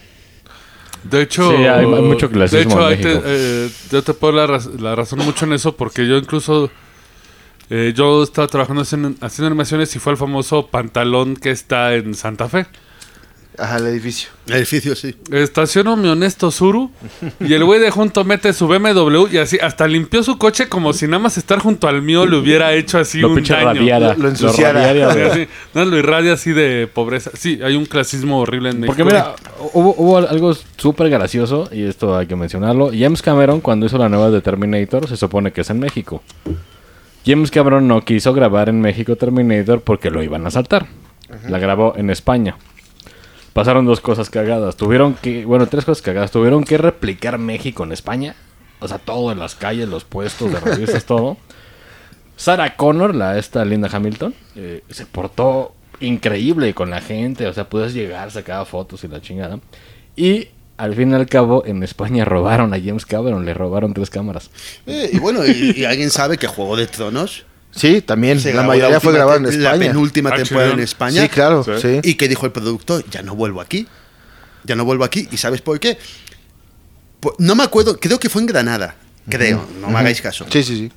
De 1.04 1.22
hecho, 1.22 1.50
Sí, 1.58 1.64
hay- 1.66 1.86
mucho 1.86 2.30
clasismo 2.30 2.88
de 2.88 2.94
hecho, 2.96 3.10
en 3.10 3.22
te- 3.22 3.22
eh, 3.26 3.70
yo 3.92 4.04
te 4.04 4.14
puedo 4.14 4.34
la, 4.34 4.48
raz- 4.48 4.80
la 4.80 4.96
razón 4.96 5.20
mucho 5.20 5.46
en 5.46 5.54
eso 5.54 5.76
porque 5.76 6.08
yo 6.08 6.18
incluso 6.18 6.70
eh, 7.74 7.94
yo 7.96 8.22
estaba 8.22 8.48
trabajando 8.48 8.82
haciendo, 8.82 9.14
haciendo 9.22 9.48
animaciones 9.48 9.96
y 9.96 10.00
fue 10.00 10.12
el 10.12 10.18
famoso 10.18 10.68
pantalón 10.68 11.38
que 11.38 11.52
está 11.52 11.96
en 11.96 12.14
Santa 12.16 12.50
Fe. 12.50 12.66
Ajá, 13.58 13.78
el 13.78 13.88
edificio. 13.88 14.30
El 14.48 14.56
edificio, 14.56 14.96
sí. 14.96 15.14
Estaciono 15.32 15.96
mi 15.96 16.08
honesto 16.08 16.52
Suru 16.52 16.90
y 17.40 17.54
el 17.54 17.64
güey 17.64 17.80
de 17.80 17.92
junto 17.92 18.24
mete 18.24 18.54
su 18.54 18.68
BMW 18.68 19.28
y 19.32 19.38
así 19.38 19.58
hasta 19.62 19.88
limpió 19.88 20.24
su 20.24 20.38
coche 20.38 20.68
como 20.68 20.94
si 20.94 21.06
nada 21.06 21.20
más 21.20 21.38
estar 21.38 21.60
junto 21.60 21.88
al 21.88 22.02
mío 22.02 22.26
le 22.26 22.38
hubiera 22.38 22.74
hecho 22.74 22.98
así 22.98 23.20
Lo 23.20 23.30
un 23.30 23.36
pinche 23.36 23.54
daño. 23.54 23.66
radiara. 23.68 24.16
Lo 24.16 24.30
ensuciara. 24.30 24.94
Sí, 24.94 25.00
güey. 25.00 25.30
así, 25.30 25.48
no, 25.74 25.86
lo 25.86 25.98
irradia 25.98 26.34
así 26.34 26.52
de 26.54 26.90
pobreza. 26.92 27.32
Sí, 27.34 27.60
hay 27.64 27.76
un 27.76 27.86
clasismo 27.86 28.40
horrible 28.40 28.70
en 28.70 28.80
México. 28.80 28.96
Porque 28.98 29.04
mira, 29.04 29.36
hubo, 29.74 29.96
hubo 29.98 30.18
algo 30.18 30.54
súper 30.78 31.10
gracioso, 31.10 31.70
y 31.72 31.84
esto 31.84 32.18
hay 32.18 32.28
que 32.28 32.36
mencionarlo. 32.38 32.92
James 32.98 33.22
Cameron, 33.22 33.60
cuando 33.62 33.86
hizo 33.86 33.98
la 33.98 34.10
nueva 34.10 34.30
de 34.32 34.42
Terminator, 34.42 35.08
se 35.08 35.18
supone 35.18 35.52
que 35.52 35.62
es 35.62 35.70
en 35.70 35.80
México. 35.80 36.24
James 37.26 37.52
Cameron 37.52 37.88
no 37.88 38.02
quiso 38.02 38.34
grabar 38.34 38.70
en 38.70 38.82
México 38.82 39.16
Terminator 39.16 39.82
porque 39.82 40.10
lo 40.10 40.24
iban 40.24 40.46
a 40.48 40.52
saltar. 40.52 40.88
La 41.48 41.60
grabó 41.60 41.94
en 41.96 42.10
España. 42.10 42.58
Pasaron 43.54 43.86
dos 43.86 44.02
cosas 44.02 44.30
cagadas. 44.30 44.76
Tuvieron 44.76 45.14
que, 45.14 45.46
bueno, 45.46 45.68
tres 45.68 45.86
cosas 45.86 46.02
cagadas. 46.02 46.32
Tuvieron 46.32 46.64
que 46.64 46.78
replicar 46.78 47.38
México 47.38 47.84
en 47.84 47.92
España. 47.92 48.36
O 48.80 48.88
sea, 48.88 48.98
todo 48.98 49.32
en 49.32 49.40
las 49.40 49.56
calles, 49.56 49.88
los 49.88 50.04
puestos 50.04 50.52
de 50.52 50.60
revistas, 50.60 51.06
todo. 51.06 51.38
Sarah 52.36 52.76
Connor, 52.76 53.14
la 53.14 53.38
esta 53.38 53.64
Linda 53.66 53.90
Hamilton, 53.92 54.34
eh, 54.56 54.84
se 54.90 55.06
portó 55.06 55.74
increíble 56.00 56.74
con 56.74 56.90
la 56.90 57.02
gente. 57.02 57.46
O 57.48 57.54
sea, 57.54 57.70
puedes 57.70 57.94
llegar, 57.94 58.32
sacaba 58.32 58.66
fotos 58.66 59.04
y 59.04 59.08
la 59.08 59.22
chingada. 59.22 59.60
Y 60.16 60.48
al 60.82 60.96
fin 60.96 61.12
y 61.12 61.14
al 61.16 61.28
cabo, 61.28 61.64
en 61.66 61.84
España 61.84 62.26
robaron 62.26 62.74
a 62.74 62.78
James 62.80 63.06
Cameron, 63.06 63.46
le 63.46 63.54
robaron 63.54 63.94
tres 63.94 64.10
cámaras. 64.10 64.50
Eh, 64.88 65.10
y 65.14 65.20
bueno, 65.20 65.46
y, 65.46 65.74
y 65.78 65.86
alguien 65.86 66.10
sabe 66.10 66.38
que 66.38 66.48
Juego 66.48 66.76
de 66.76 66.88
Tronos 66.88 67.46
Sí, 67.74 68.02
también. 68.02 68.40
se 68.40 68.50
la 68.50 68.64
grabó 68.64 68.68
mayoría 68.70 69.00
fue 69.00 69.12
última 69.12 69.18
grabada 69.26 69.38
en 69.38 69.44
te- 69.46 69.58
La 69.58 69.72
España. 69.72 69.88
penúltima 69.92 70.30
Ah, 70.34 70.36
temporada 70.38 70.72
en. 70.74 70.80
España. 70.80 71.22
Sí, 71.22 71.30
claro, 71.30 71.64
Sí. 71.80 72.00
Y 72.04 72.16
que 72.16 72.28
dijo 72.28 72.46
el 72.46 72.52
productor, 72.52 73.06
ya 73.10 73.22
no 73.22 73.36
vuelvo 73.36 73.62
aquí. 73.62 73.88
Ya 74.64 74.76
no 74.76 74.84
vuelvo 74.86 75.04
aquí. 75.06 75.28
¿Y 75.32 75.38
sabes 75.38 75.62
por 75.62 75.80
qué? 75.80 75.98
Pues, 77.20 77.36
no 77.40 77.56
me 77.56 77.64
acuerdo, 77.64 77.98
creo 78.00 78.20
que 78.20 78.30
fue 78.30 78.42
en 78.42 78.48
Granada. 78.48 78.96
Creo, 79.30 79.66
no 79.80 79.90
me 79.90 80.00
hagáis 80.00 80.20
caso. 80.22 80.46
Sí, 80.50 80.64
sí, 80.64 80.76
sí. 80.78 80.92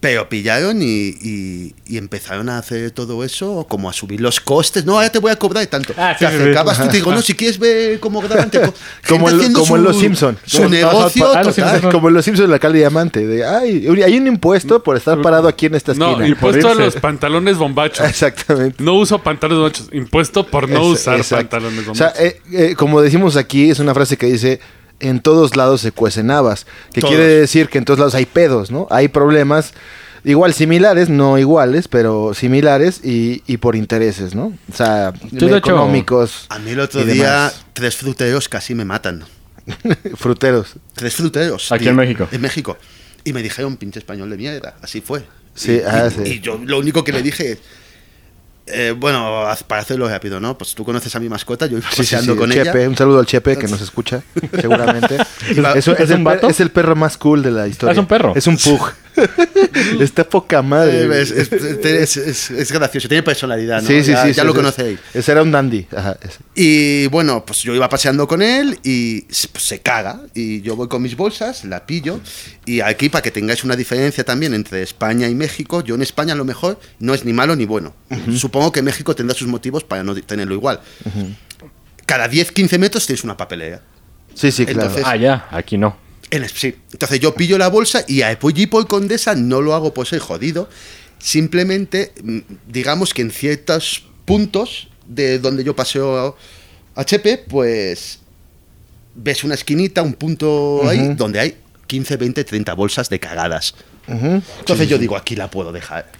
Pero 0.00 0.28
pillaron 0.28 0.80
y, 0.80 0.86
y- 1.20 1.74
y 1.84 1.96
empezaron 1.98 2.48
a 2.48 2.58
hacer 2.58 2.92
todo 2.92 3.24
eso, 3.24 3.66
como 3.68 3.90
a 3.90 3.92
subir 3.92 4.20
los 4.20 4.38
costes. 4.38 4.84
No, 4.84 4.92
ahora 4.94 5.10
te 5.10 5.18
voy 5.18 5.32
a 5.32 5.36
cobrar 5.36 5.66
tanto. 5.66 5.92
Ah, 5.96 6.14
te 6.16 6.24
sí, 6.24 6.30
sí, 6.30 6.36
sí. 6.36 6.42
acercabas 6.42 6.78
tú 6.78 6.84
y 6.84 6.88
te 6.88 6.96
digo, 6.98 7.10
no, 7.12 7.20
si 7.20 7.34
quieres 7.34 7.58
ver 7.58 7.98
cómo 7.98 8.20
graban, 8.20 8.48
te 8.48 8.60
Como 9.08 9.26
haciendo 9.28 9.58
como 9.60 9.76
en 9.76 9.82
Los 9.82 9.98
Simpson. 9.98 10.38
Su 10.46 10.58
Como- 10.58 10.68
negocio 10.68 11.26
Ah, 11.34 11.42
Los 11.42 11.56
total. 11.56 11.72
Simpson. 11.72 11.90
Como 11.90 12.08
en 12.08 12.14
los 12.14 12.24
Simpsons 12.24 12.48
de 12.48 12.52
la 12.52 12.60
calle 12.60 12.78
Diamante. 12.78 13.26
De, 13.26 13.44
ay, 13.44 13.88
hay 14.04 14.16
un 14.18 14.28
impuesto 14.28 14.82
por 14.84 14.96
estar 14.96 15.20
parado 15.20 15.48
aquí 15.48 15.66
en 15.66 15.74
esta 15.74 15.90
esquina. 15.90 16.16
No, 16.16 16.24
impuesto 16.26 16.68
a 16.70 16.74
los 16.74 16.94
pantalones 16.94 17.56
bombachos. 17.56 18.06
Exactamente. 18.08 18.80
No 18.84 18.94
uso 18.94 19.18
pantalones 19.20 19.58
bombachos. 19.58 19.88
Impuesto 19.92 20.46
por 20.46 20.68
no 20.68 20.80
Es- 20.92 21.00
usar 21.00 21.16
exacto. 21.16 21.48
pantalones 21.58 21.88
O 21.88 21.94
sea, 21.96 22.10
bombachos. 22.10 22.24
eh, 22.24 22.40
eh, 22.52 22.74
como 22.76 23.00
decimos 23.02 23.36
aquí, 23.36 23.68
es 23.70 23.80
una 23.80 23.94
frase 23.94 24.16
que 24.16 24.26
dice, 24.26 24.60
en 25.00 25.20
todos 25.20 25.56
lados 25.56 25.80
se 25.80 25.92
cuecen 25.92 26.30
habas. 26.30 26.66
Que 26.92 27.00
Todos. 27.00 27.14
quiere 27.14 27.28
decir 27.28 27.68
que 27.68 27.78
en 27.78 27.84
todos 27.84 27.98
lados 27.98 28.14
hay 28.14 28.26
pedos, 28.26 28.70
¿no? 28.70 28.86
Hay 28.90 29.08
problemas, 29.08 29.72
igual 30.24 30.52
similares, 30.54 31.08
no 31.08 31.38
iguales, 31.38 31.88
pero 31.88 32.34
similares 32.34 33.04
y, 33.04 33.42
y 33.46 33.58
por 33.58 33.76
intereses, 33.76 34.34
¿no? 34.34 34.52
O 34.72 34.74
sea, 34.74 35.12
hecho- 35.32 35.56
económicos. 35.56 36.46
A 36.48 36.58
mí 36.58 36.70
el 36.72 36.80
otro 36.80 37.04
día, 37.04 37.24
demás. 37.24 37.64
tres 37.72 37.96
fruteros 37.96 38.48
casi 38.48 38.74
me 38.74 38.84
matan. 38.84 39.24
Fruteros. 40.16 40.74
Tres 40.94 41.14
fruteros. 41.14 41.70
Aquí 41.72 41.88
en 41.88 41.96
México. 41.96 42.28
En 42.32 42.40
México. 42.40 42.76
Y 43.24 43.32
me 43.32 43.42
dijeron, 43.42 43.76
pinche 43.76 43.98
español 43.98 44.30
de 44.30 44.36
mierda. 44.36 44.76
Así 44.82 45.00
fue. 45.00 45.24
Sí, 45.54 45.72
y, 45.72 45.80
ah, 45.86 46.08
y- 46.08 46.24
sí. 46.26 46.32
y 46.34 46.40
yo 46.40 46.58
lo 46.64 46.78
único 46.78 47.04
que 47.04 47.12
le 47.12 47.22
dije 47.22 47.52
es, 47.52 47.58
eh, 48.72 48.94
bueno, 48.96 49.44
para 49.66 49.82
hacerlo 49.82 50.08
rápido, 50.08 50.40
¿no? 50.40 50.56
Pues 50.58 50.74
tú 50.74 50.84
conoces 50.84 51.14
a 51.16 51.20
mi 51.20 51.28
mascota, 51.28 51.66
yo 51.66 51.78
iba 51.78 51.88
Sí, 51.90 51.96
sí, 51.96 52.02
paseando 52.02 52.32
sí, 52.34 52.38
con 52.38 52.50
Chepe, 52.50 52.78
ella. 52.80 52.88
un 52.88 52.96
saludo 52.96 53.18
al 53.20 53.26
Chepe 53.26 53.56
que 53.58 53.68
nos 53.68 53.80
escucha, 53.80 54.22
seguramente. 54.60 55.16
Eso- 55.74 55.92
¿Es 55.92 56.00
es, 56.00 56.10
un 56.10 56.16
el, 56.18 56.24
vato? 56.24 56.48
es 56.48 56.60
el 56.60 56.70
perro 56.70 56.96
más 56.96 57.16
cool 57.18 57.42
de 57.42 57.50
la 57.50 57.66
historia. 57.66 57.92
Es 57.92 57.98
un 57.98 58.06
perro. 58.06 58.32
Es 58.36 58.46
un 58.46 58.56
pug. 58.56 58.90
Está 60.00 60.24
poca 60.28 60.62
madre. 60.62 61.02
Eh, 61.02 61.22
es, 61.22 61.30
es- 61.30 61.52
es- 61.52 62.16
es- 62.16 62.50
es 62.50 62.72
gracioso, 62.72 63.08
tiene 63.08 63.22
personalidad, 63.22 63.82
¿no? 63.82 63.88
Sí, 63.88 64.02
sí, 64.02 64.12
ya, 64.12 64.22
sí. 64.22 64.28
ya 64.32 64.42
sí, 64.42 64.46
lo 64.46 64.52
sí. 64.52 64.56
conocéis. 64.56 64.98
Ese 65.14 65.32
era 65.32 65.42
un 65.42 65.50
dandy. 65.50 65.86
Ajá. 65.94 66.16
Y 66.54 67.06
bueno, 67.08 67.44
pues 67.44 67.62
yo 67.62 67.74
iba 67.74 67.88
paseando 67.88 68.26
con 68.28 68.42
él 68.42 68.78
y 68.82 69.22
pues, 69.22 69.48
se 69.64 69.80
caga. 69.80 70.20
Y 70.34 70.60
yo 70.62 70.76
voy 70.76 70.88
con 70.88 71.02
mis 71.02 71.16
bolsas, 71.16 71.64
la 71.64 71.86
pillo. 71.86 72.20
Y 72.66 72.80
aquí, 72.80 73.08
para 73.08 73.22
que 73.22 73.30
tengáis 73.30 73.64
una 73.64 73.76
diferencia 73.76 74.24
también 74.24 74.54
entre 74.54 74.82
España 74.82 75.28
y 75.28 75.34
México, 75.34 75.82
yo 75.82 75.94
en 75.94 76.02
España 76.02 76.32
a 76.34 76.36
lo 76.36 76.44
mejor 76.44 76.78
no 76.98 77.14
es 77.14 77.24
ni 77.24 77.32
malo 77.32 77.56
ni 77.56 77.66
bueno. 77.66 77.94
Supongo 78.36 78.72
que 78.72 78.82
México 78.82 79.14
tendrá 79.14 79.36
sus 79.36 79.48
motivos 79.48 79.84
para 79.84 80.02
no 80.02 80.14
tenerlo 80.14 80.54
igual. 80.54 80.80
Cada 82.06 82.28
10-15 82.30 82.78
metros 82.78 83.06
tienes 83.06 83.22
una 83.24 83.36
papelera. 83.36 83.82
Sí, 84.34 84.50
sí, 84.52 84.64
claro. 84.64 84.82
Entonces- 84.88 85.04
Ah, 85.06 85.16
ya, 85.16 85.46
aquí 85.50 85.76
no. 85.76 85.96
En 86.30 86.48
sí. 86.48 86.74
Entonces 86.92 87.20
yo 87.20 87.34
pillo 87.34 87.58
la 87.58 87.68
bolsa 87.68 88.04
y 88.06 88.22
a 88.22 88.30
Epulli 88.30 88.66
por 88.66 88.86
Condesa 88.86 89.34
no 89.34 89.60
lo 89.62 89.74
hago 89.74 89.94
por 89.94 90.06
ser 90.06 90.18
jodido. 90.20 90.68
Simplemente, 91.18 92.12
mm, 92.22 92.38
digamos 92.68 93.14
que 93.14 93.22
en 93.22 93.30
ciertos 93.30 94.04
puntos 94.24 94.88
de 95.06 95.38
donde 95.38 95.64
yo 95.64 95.74
paseo 95.74 96.36
a 96.94 97.04
Chepe, 97.04 97.38
pues 97.38 98.20
ves 99.14 99.42
una 99.44 99.54
esquinita, 99.54 100.02
un 100.02 100.14
punto 100.14 100.86
ahí, 100.86 101.14
donde 101.14 101.40
hay 101.40 101.56
15, 101.86 102.16
20, 102.16 102.44
30 102.44 102.74
bolsas 102.74 103.08
de 103.08 103.18
cagadas. 103.18 103.74
Entonces 104.06 104.88
yo 104.88 104.98
digo, 104.98 105.16
aquí 105.16 105.34
la 105.34 105.50
puedo 105.50 105.72
dejar. 105.72 106.10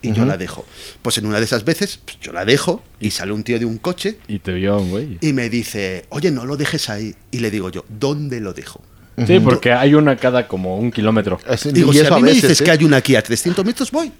Y 0.00 0.12
yo 0.12 0.24
la 0.24 0.36
dejo. 0.36 0.64
Pues 1.02 1.18
en 1.18 1.26
una 1.26 1.38
de 1.38 1.44
esas 1.44 1.64
veces, 1.64 1.98
pues, 2.04 2.18
yo 2.20 2.32
la 2.32 2.44
dejo 2.44 2.82
y 3.00 3.10
sale 3.10 3.32
un 3.32 3.42
tío 3.42 3.58
de 3.58 3.64
un 3.64 3.78
coche 3.78 4.18
Y 4.28 4.38
te 4.38 4.52
vio, 4.52 4.78
güey. 4.78 5.18
y 5.20 5.32
me 5.32 5.50
dice, 5.50 6.04
oye, 6.10 6.30
no 6.30 6.46
lo 6.46 6.56
dejes 6.56 6.88
ahí. 6.88 7.16
Y 7.32 7.40
le 7.40 7.50
digo 7.50 7.68
yo, 7.68 7.84
¿dónde 7.88 8.40
lo 8.40 8.52
dejo? 8.52 8.80
Sí, 9.26 9.40
porque 9.40 9.72
hay 9.72 9.94
una 9.94 10.16
cada 10.16 10.46
como 10.46 10.76
un 10.78 10.90
kilómetro. 10.90 11.40
Es- 11.48 11.72
Digo, 11.72 11.90
y 11.90 11.94
si 11.94 12.00
eso 12.00 12.14
a 12.14 12.16
mí 12.16 12.22
a 12.22 12.24
me 12.24 12.28
veces, 12.30 12.42
dices 12.42 12.60
¿eh? 12.60 12.64
que 12.64 12.70
hay 12.70 12.84
una 12.84 12.98
aquí 12.98 13.16
a 13.16 13.22
300 13.22 13.64
metros, 13.64 13.90
voy. 13.90 14.12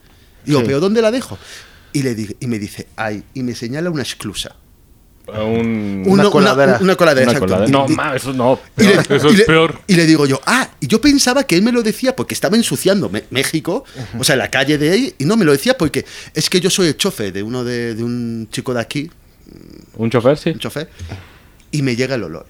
Digo, 0.45 0.61
Sí. 0.61 0.67
¿pero 0.67 0.81
dónde 0.81 1.03
la 1.03 1.11
dejo? 1.11 1.39
Y, 1.93 2.03
le 2.03 2.17
y 2.41 2.47
me 2.47 2.59
dice, 2.59 2.87
ay, 2.97 3.23
y 3.35 3.43
me 3.43 3.55
señala 3.55 3.91
una 3.91 4.03
esclusa. 4.03 4.55
Un... 5.27 6.05
Una 6.07 6.31
coladera. 6.31 6.79
Una, 6.81 6.97
coladera, 6.97 7.31
una 7.31 7.39
exacto. 7.39 7.55
coladera. 7.55 7.69
Y- 7.69 7.73
No, 7.73 7.87
y- 7.93 7.95
mames, 7.97 8.23
eso 8.23 8.33
no. 8.33 8.59
y 8.79 8.83
le- 8.85 8.93
Eso 9.17 9.29
es 9.29 9.37
le- 9.39 9.45
peor. 9.45 9.79
Y 9.87 9.95
le 9.95 10.07
digo 10.07 10.25
yo, 10.27 10.41
ah, 10.47 10.71
y 10.81 10.87
yo 10.87 11.01
pensaba 11.03 11.45
que 11.45 11.55
él 11.55 11.63
me 11.63 11.71
lo 11.71 11.83
decía 11.83 12.17
porque 12.17 12.33
estaba 12.33 12.57
ensuciando 12.57 13.11
Me- 13.11 13.25
México, 13.31 13.85
o 14.19 14.25
sea, 14.25 14.37
la 14.37 14.51
calle 14.51 14.79
de 14.79 14.91
ahí, 14.91 15.15
y 15.19 15.27
no 15.27 15.37
me 15.37 15.45
lo 15.45 15.53
decía 15.53 15.77
porque 15.77 16.07
es 16.33 16.49
que 16.49 16.61
yo 16.61 16.71
soy 16.71 16.89
el 16.89 16.97
chofer 16.97 17.33
de 17.33 17.43
uno 17.43 17.63
de, 17.63 17.95
de 17.95 18.03
un 18.05 18.49
chico 18.51 18.73
de 18.73 18.81
aquí, 18.81 19.11
¿Un 19.97 20.09
chofer, 20.11 20.39
sí? 20.39 20.51
un 20.51 20.59
chofer, 20.61 20.89
y 21.73 21.83
me 21.83 21.95
llega 21.95 22.15
el 22.15 22.23
olor. 22.23 22.47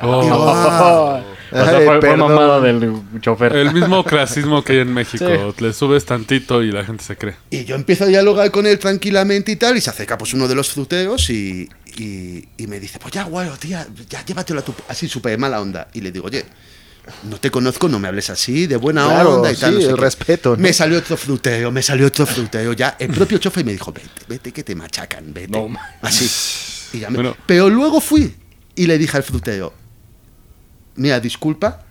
Oh. 0.00 1.22
Ah, 1.52 1.62
O 1.62 1.64
sea, 1.68 1.78
Ay, 1.78 2.00
fue, 2.00 2.16
mamada 2.16 2.60
del 2.60 2.92
chofer. 3.20 3.56
El 3.56 3.72
mismo 3.74 4.04
clasismo 4.04 4.62
que 4.62 4.74
hay 4.74 4.78
en 4.78 4.94
México. 4.94 5.26
Le 5.58 5.72
subes 5.72 6.04
tantito 6.04 6.62
y 6.62 6.70
la 6.70 6.84
gente 6.84 7.02
se 7.02 7.16
cree. 7.16 7.34
Y 7.50 7.64
yo 7.64 7.74
empiezo 7.74 8.04
a 8.04 8.06
dialogar 8.06 8.52
con 8.52 8.66
él 8.68 8.78
tranquilamente 8.78 9.50
y 9.50 9.56
tal, 9.56 9.76
y 9.76 9.80
se 9.80 9.90
acerca 9.90 10.16
pues 10.16 10.32
uno 10.32 10.46
de 10.46 10.54
los 10.54 10.70
fruteros 10.70 11.28
y, 11.28 11.68
y, 11.98 12.44
y 12.56 12.66
me 12.68 12.78
dice, 12.78 13.00
pues 13.00 13.12
ya, 13.12 13.24
guayo, 13.24 13.56
tía, 13.58 13.84
ya 14.08 14.24
llévatelo 14.24 14.60
a 14.60 14.62
tu... 14.62 14.72
Así 14.86 15.08
súper 15.08 15.36
mala 15.38 15.60
onda. 15.60 15.88
Y 15.92 16.02
le 16.02 16.12
digo, 16.12 16.26
oye, 16.26 16.44
no 17.28 17.38
te 17.38 17.50
conozco, 17.50 17.88
no 17.88 17.98
me 17.98 18.06
hables 18.06 18.30
así, 18.30 18.68
de 18.68 18.76
buena 18.76 19.06
Claro, 19.06 19.34
onda 19.38 19.50
y 19.50 19.56
tal. 19.56 19.70
sí, 19.72 19.74
no 19.74 19.80
sé 19.82 19.88
el 19.90 19.96
qué". 19.96 20.00
respeto, 20.02 20.50
¿no? 20.56 20.62
Me 20.62 20.72
salió 20.72 20.98
otro 20.98 21.16
frutero, 21.16 21.72
me 21.72 21.82
salió 21.82 22.06
otro 22.06 22.26
frutero. 22.26 22.74
Ya, 22.74 22.94
el 22.96 23.08
propio 23.08 23.38
chofer 23.38 23.64
me 23.64 23.72
dijo, 23.72 23.92
vete, 23.92 24.08
vete 24.28 24.52
que 24.52 24.62
te 24.62 24.76
machacan, 24.76 25.34
vete. 25.34 25.48
No, 25.50 25.68
así. 26.02 26.30
Y 26.96 27.00
ya 27.00 27.10
me- 27.10 27.16
Bueno. 27.16 27.36
Pero 27.44 27.68
luego 27.68 28.00
fui 28.00 28.36
Y 28.76 28.86
le 28.86 28.96
dije 28.98 29.16
al 29.16 29.24
frutero, 29.24 29.74
mira, 31.00 31.18
disculpa, 31.20 31.82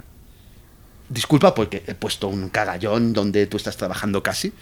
disculpa 1.10 1.56
porque 1.56 1.84
he 1.88 1.96
puesto 1.96 2.28
un 2.28 2.50
cagallón 2.50 3.14
donde 3.14 3.48
tú 3.48 3.58
estás 3.58 3.76
trabajando 3.78 4.22
casi. 4.22 4.54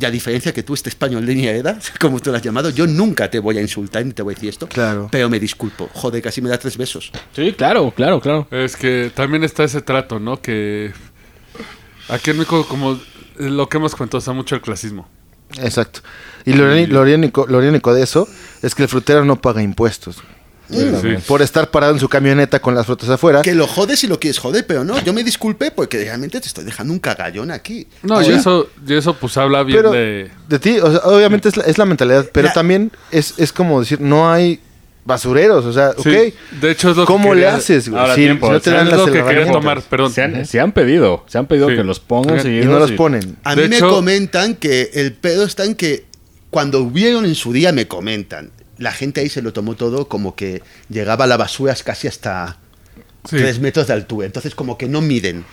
Y 0.00 0.04
a 0.04 0.10
diferencia 0.10 0.52
que 0.54 0.62
tú, 0.62 0.72
este 0.74 0.88
español 0.88 1.26
de 1.26 1.34
niñera, 1.34 1.78
como 2.00 2.18
tú 2.20 2.30
lo 2.30 2.36
has 2.36 2.42
llamado, 2.42 2.70
yo 2.70 2.86
nunca 2.86 3.30
te 3.30 3.38
voy 3.38 3.58
a 3.58 3.60
insultar 3.60 4.04
ni 4.06 4.12
te 4.12 4.22
voy 4.22 4.32
a 4.32 4.34
decir 4.34 4.48
esto. 4.48 4.66
Claro. 4.68 5.08
Pero 5.12 5.28
me 5.28 5.38
disculpo. 5.38 5.88
Joder, 5.92 6.22
casi 6.22 6.40
me 6.40 6.48
da 6.48 6.58
tres 6.58 6.76
besos. 6.76 7.12
Sí, 7.34 7.52
claro, 7.52 7.90
claro, 7.94 8.20
claro. 8.20 8.48
Es 8.50 8.76
que 8.76 9.12
también 9.14 9.44
está 9.44 9.64
ese 9.64 9.82
trato, 9.82 10.18
¿no? 10.18 10.40
Que 10.40 10.92
aquí 12.08 12.30
en 12.30 12.38
México, 12.38 12.66
como 12.68 12.98
lo 13.36 13.68
que 13.68 13.76
hemos 13.76 13.94
comentado, 13.94 14.18
está 14.18 14.32
mucho 14.32 14.54
el 14.54 14.62
clasismo. 14.62 15.06
Exacto. 15.58 16.00
Y 16.44 16.54
lo, 16.54 16.64
irónico- 16.64 16.92
lo 16.92 17.06
irónico, 17.08 17.46
lo 17.48 17.62
irónico 17.62 17.94
de 17.94 18.02
eso 18.02 18.26
es 18.62 18.74
que 18.74 18.82
el 18.84 18.88
frutero 18.88 19.24
no 19.24 19.40
paga 19.40 19.62
impuestos. 19.62 20.22
Sí. 20.70 21.14
Por 21.26 21.42
estar 21.42 21.70
parado 21.70 21.92
en 21.94 22.00
su 22.00 22.08
camioneta 22.08 22.60
con 22.60 22.74
las 22.74 22.86
frutas 22.86 23.08
afuera. 23.08 23.42
Que 23.42 23.54
lo 23.54 23.66
jodes 23.66 24.00
si 24.00 24.06
lo 24.06 24.18
quieres 24.18 24.38
joder, 24.38 24.66
pero 24.66 24.84
no, 24.84 25.00
yo 25.04 25.12
me 25.12 25.22
disculpé 25.22 25.70
porque 25.70 25.98
realmente 26.02 26.40
te 26.40 26.46
estoy 26.48 26.64
dejando 26.64 26.92
un 26.92 26.98
cagallón 26.98 27.50
aquí. 27.50 27.86
No, 28.02 28.20
y 28.22 28.26
eso, 28.32 28.68
y 28.86 28.94
eso 28.94 29.14
pues 29.14 29.36
habla 29.36 29.62
bien 29.62 29.78
Pero 29.78 29.92
de... 29.92 30.30
de 30.48 30.58
ti, 30.58 30.78
o 30.78 30.90
sea, 30.90 31.00
obviamente 31.04 31.48
es 31.48 31.56
la, 31.56 31.64
es 31.64 31.78
la 31.78 31.84
mentalidad, 31.84 32.26
pero 32.32 32.48
La- 32.48 32.52
también 32.52 32.90
es, 33.10 33.34
es 33.38 33.52
como 33.52 33.80
decir, 33.80 34.00
no 34.00 34.30
hay 34.30 34.60
basureros, 35.04 35.64
o 35.64 35.72
sea, 35.72 35.92
Sí, 35.92 36.08
ok. 36.10 36.60
de 36.60 36.70
hecho 36.72 36.90
es 36.90 36.96
lo 36.96 37.04
que 37.04 37.06
¿Cómo 37.06 37.32
le 37.32 37.46
haces, 37.46 37.88
güey? 37.88 38.00
Ahora 38.00 38.14
Si, 38.16 38.26
no 38.26 38.60
te 38.60 38.70
dan 38.72 38.86
es 38.88 38.92
las 38.92 39.08
que 39.08 39.46
tomar, 39.52 39.80
perdón. 39.82 40.12
Se 40.12 40.22
han, 40.22 40.44
se 40.46 40.58
han 40.58 40.72
pedido, 40.72 41.24
se 41.28 41.38
han 41.38 41.46
pedido 41.46 41.68
Sí. 41.68 41.76
que 41.76 41.84
los 41.84 42.00
pongan 42.00 42.40
Y 42.44 42.64
no 42.64 42.80
los 42.80 42.90
ponen. 42.90 43.36
A 43.44 43.54
De 43.54 43.62
mí 43.62 43.68
me 43.68 43.76
hecho- 43.76 43.88
comentan 43.88 44.56
que 44.56 44.90
el 44.94 45.12
pedo 45.12 45.44
está 45.44 45.64
en 45.64 45.76
que 45.76 46.06
cuando 46.50 46.80
hubieron 46.80 47.24
en 47.24 47.36
su 47.36 47.52
día 47.52 47.70
me 47.70 47.86
comentan. 47.86 48.50
La 48.78 48.92
gente 48.92 49.20
ahí 49.20 49.28
se 49.28 49.42
lo 49.42 49.52
tomó 49.52 49.74
todo 49.74 50.08
como 50.08 50.34
que 50.36 50.62
llegaba 50.88 51.26
la 51.26 51.36
basura 51.36 51.74
casi 51.84 52.08
hasta 52.08 52.58
Sí. 53.24 53.36
tres 53.38 53.58
metros 53.60 53.86
de 53.88 53.94
altura. 53.94 54.26
Entonces 54.26 54.54
como 54.54 54.78
que 54.78 54.88
no 54.88 55.00
miden. 55.00 55.44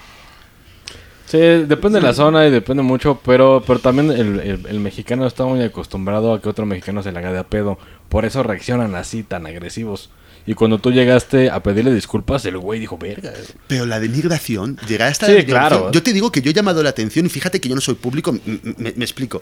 Sí, 1.26 1.38
depende 1.40 2.00
de 2.00 2.06
la 2.06 2.14
zona 2.14 2.46
y 2.46 2.52
depende 2.52 2.84
mucho, 2.84 3.20
pero, 3.26 3.64
pero 3.66 3.80
también 3.80 4.12
el, 4.12 4.40
el- 4.40 4.66
el 4.68 4.80
mexicano 4.80 5.26
está 5.26 5.46
muy 5.46 5.64
acostumbrado 5.64 6.34
a 6.34 6.42
que 6.42 6.50
otro 6.50 6.66
mexicano 6.68 7.02
se 7.02 7.12
le 7.12 7.18
haga 7.20 7.32
de 7.32 7.40
a 7.40 7.44
pedo. 7.48 7.80
Por 8.10 8.26
eso 8.26 8.44
reaccionan 8.44 8.94
así, 8.96 9.24
tan 9.24 9.48
agresivos. 9.48 10.12
Y 10.46 10.56
cuando 10.56 10.78
tú 10.80 10.92
llegaste 10.92 11.50
a 11.50 11.64
pedirle 11.64 11.94
disculpas, 11.94 12.44
el 12.46 12.58
güey 12.58 12.80
dijo, 12.80 12.98
verga. 12.98 13.32
Pero 13.68 13.86
la 13.86 14.00
denigración, 14.02 14.78
llegar 14.88 15.10
hasta 15.12 15.28
Sí, 15.28 15.32
la 15.34 15.38
denigración- 15.40 15.48
claro. 15.70 15.92
Yo 15.92 16.04
te 16.04 16.12
digo 16.12 16.32
que 16.32 16.42
yo 16.42 16.52
he 16.52 16.54
llamado 16.54 16.84
la 16.84 16.90
atención 16.90 17.26
y 17.26 17.30
fíjate 17.30 17.62
que 17.62 17.70
yo 17.70 17.76
no 17.76 17.82
soy 17.82 17.96
público, 17.96 18.34
me, 18.78 18.94
me 18.96 19.06
explico. 19.06 19.42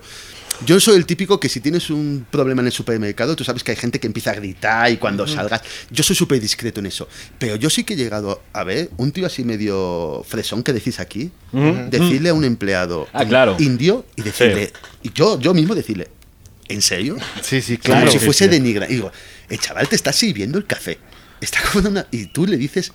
Yo 0.63 0.79
soy 0.79 0.95
el 0.97 1.07
típico 1.07 1.39
que 1.39 1.49
si 1.49 1.59
tienes 1.59 1.89
un 1.89 2.27
problema 2.29 2.61
en 2.61 2.67
el 2.67 2.71
supermercado, 2.71 3.35
tú 3.35 3.43
sabes 3.43 3.63
que 3.63 3.71
hay 3.71 3.77
gente 3.77 3.99
que 3.99 4.05
empieza 4.05 4.29
a 4.29 4.35
gritar 4.35 4.91
y 4.91 4.97
cuando 4.97 5.25
salgas. 5.25 5.63
Yo 5.89 6.03
soy 6.03 6.15
súper 6.15 6.39
discreto 6.39 6.79
en 6.81 6.85
eso. 6.85 7.07
Pero 7.39 7.55
yo 7.55 7.67
sí 7.71 7.83
que 7.83 7.95
he 7.95 7.97
llegado 7.97 8.43
a 8.53 8.63
ver 8.63 8.91
un 8.97 9.11
tío 9.11 9.25
así 9.25 9.43
medio 9.43 10.23
fresón 10.27 10.61
que 10.61 10.71
decís 10.71 10.99
aquí, 10.99 11.31
decirle 11.89 12.29
a 12.29 12.35
un 12.35 12.43
empleado 12.43 13.07
Ah, 13.11 13.25
claro. 13.25 13.55
indio 13.59 14.05
y 14.15 14.21
decirle, 14.21 14.71
y 15.01 15.11
yo, 15.13 15.39
yo 15.39 15.55
mismo 15.55 15.73
decirle, 15.73 16.09
¿en 16.67 16.83
serio? 16.83 17.17
Sí, 17.41 17.59
sí, 17.63 17.77
Como 17.77 17.95
claro. 17.95 18.11
si 18.11 18.19
sí, 18.19 18.25
fuese 18.25 18.43
sí. 18.45 18.51
denigra. 18.51 18.85
Y 18.87 18.93
digo, 18.95 19.11
el 19.51 19.59
chaval 19.59 19.87
te 19.87 19.95
está 19.95 20.11
sirviendo 20.13 20.57
el 20.57 20.65
café. 20.65 20.97
Está 21.39 21.59
como 21.71 21.89
una... 21.89 22.05
Y 22.11 22.27
tú 22.27 22.45
le 22.45 22.57
dices 22.57 22.93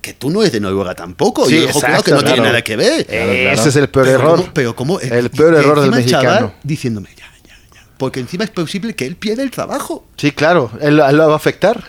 que 0.00 0.12
tú 0.14 0.28
no 0.30 0.40
eres 0.42 0.52
de 0.52 0.60
Noruega 0.60 0.94
tampoco. 0.94 1.46
Sí, 1.46 1.54
y 1.56 1.60
yo 1.60 1.66
digo, 1.68 1.80
claro 1.80 2.02
que 2.02 2.10
exacto, 2.10 2.14
no 2.26 2.32
tiene 2.34 2.48
nada 2.48 2.62
que 2.62 2.76
ver. 2.76 3.06
Claro, 3.06 3.32
claro. 3.32 3.50
Ese 3.52 3.68
es 3.68 3.76
el 3.76 3.88
peor 3.88 4.06
Pero 4.06 4.18
error. 4.18 4.50
pero 4.52 4.76
como 4.76 5.00
el 5.00 5.30
peor 5.30 5.54
error 5.54 5.80
del 5.80 5.90
mexicano. 5.92 6.52
diciéndome, 6.62 7.08
ya, 7.16 7.26
ya, 7.46 7.56
ya. 7.74 7.86
Porque 7.96 8.18
encima 8.20 8.42
es 8.44 8.50
posible 8.50 8.94
que 8.94 9.06
él 9.06 9.14
pierda 9.16 9.42
el 9.44 9.50
trabajo. 9.52 10.04
Sí, 10.16 10.32
claro, 10.32 10.70
él, 10.80 11.00
él 11.00 11.16
lo 11.16 11.26
va 11.28 11.32
a 11.34 11.36
afectar. 11.36 11.84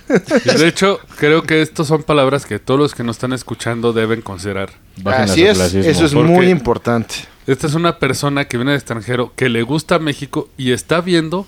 Y 0.46 0.58
de 0.58 0.68
hecho, 0.68 1.00
creo 1.18 1.42
que 1.44 1.62
estas 1.64 1.88
son 1.88 2.04
palabras 2.04 2.46
que 2.46 2.60
todos 2.60 2.80
los 2.80 2.94
que 2.96 3.04
nos 3.04 3.16
están 3.18 3.34
escuchando 3.34 3.92
deben 3.92 4.22
considerar. 4.22 4.70
Bajen 4.98 5.24
Así 5.24 5.44
es, 5.44 5.60
eso 5.60 6.06
es 6.06 6.14
porque- 6.14 6.30
muy 6.30 6.50
importante. 6.50 7.16
Esta 7.48 7.68
es 7.68 7.74
una 7.74 8.00
persona 8.00 8.46
que 8.48 8.58
viene 8.58 8.72
de 8.72 8.78
extranjero, 8.78 9.34
que 9.36 9.50
le 9.50 9.62
gusta 9.64 10.00
México 10.00 10.50
y 10.58 10.72
está 10.72 11.02
viendo 11.02 11.46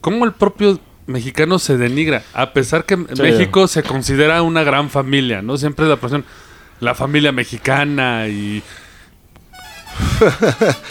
cómo 0.00 0.24
el 0.24 0.32
propio 0.32 0.80
mexicano 1.08 1.58
se 1.58 1.76
denigra. 1.76 2.22
A 2.34 2.52
pesar 2.52 2.84
que 2.84 2.96
México 2.96 3.66
se 3.66 3.82
considera 3.82 4.42
una 4.42 4.62
gran 4.62 4.90
familia, 4.90 5.42
¿no? 5.42 5.56
Siempre 5.56 5.84
es 5.86 5.88
la 5.90 5.96
presión, 5.96 6.24
la 6.80 6.94
familia 6.94 7.32
mexicana 7.32 8.28
y... 8.28 8.62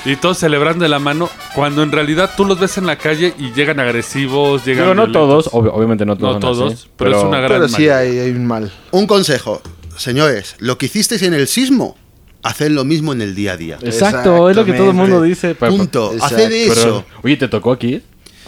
y 0.06 0.16
todos 0.18 0.38
celebrando 0.38 0.84
de 0.84 0.90
la 0.90 1.00
mano, 1.00 1.30
cuando 1.56 1.84
en 1.84 1.92
realidad 1.92 2.32
tú 2.36 2.46
los 2.46 2.60
ves 2.60 2.78
en 2.78 2.86
la 2.86 2.98
calle 2.98 3.34
y 3.38 3.54
llegan 3.54 3.80
agresivos, 3.80 4.66
llegan... 4.66 4.84
Digo, 4.86 4.96
no 4.96 5.06
violentos. 5.08 5.46
todos, 5.46 5.54
ob- 5.54 5.72
obviamente 5.74 6.06
no 6.06 6.18
todos. 6.18 6.34
No 6.34 6.40
todos, 6.40 6.74
así, 6.74 6.88
pero 6.98 7.18
es 7.18 7.24
una 7.24 7.40
gran- 7.40 7.62
Pero 7.62 7.70
sí 7.70 7.88
hay, 7.90 8.20
hay 8.20 8.32
un 8.32 8.46
mal. 8.46 8.72
Un 8.92 9.08
consejo, 9.08 9.62
señores, 9.96 10.56
lo 10.60 10.78
que 10.78 10.88
hicisteis 10.88 11.22
en 11.22 11.34
el 11.34 11.48
sismo, 11.48 11.96
haced 12.44 12.70
lo 12.72 12.84
mismo 12.86 13.14
en 13.14 13.22
el 13.22 13.36
día 13.36 13.54
a 13.54 13.58
día. 13.58 13.78
Exacto, 13.82 14.50
es 14.50 14.56
lo 14.56 14.66
que 14.66 14.74
todo 14.74 14.90
el 14.90 14.96
mundo 14.96 15.22
dice. 15.22 15.56
pero- 15.56 15.72
Punto. 15.72 16.14
Haced 16.22 16.50
pero- 16.50 16.72
eso. 16.74 17.06
oye, 17.24 17.38
¿te 17.38 17.48
tocó 17.48 17.72
aquí? 17.72 18.02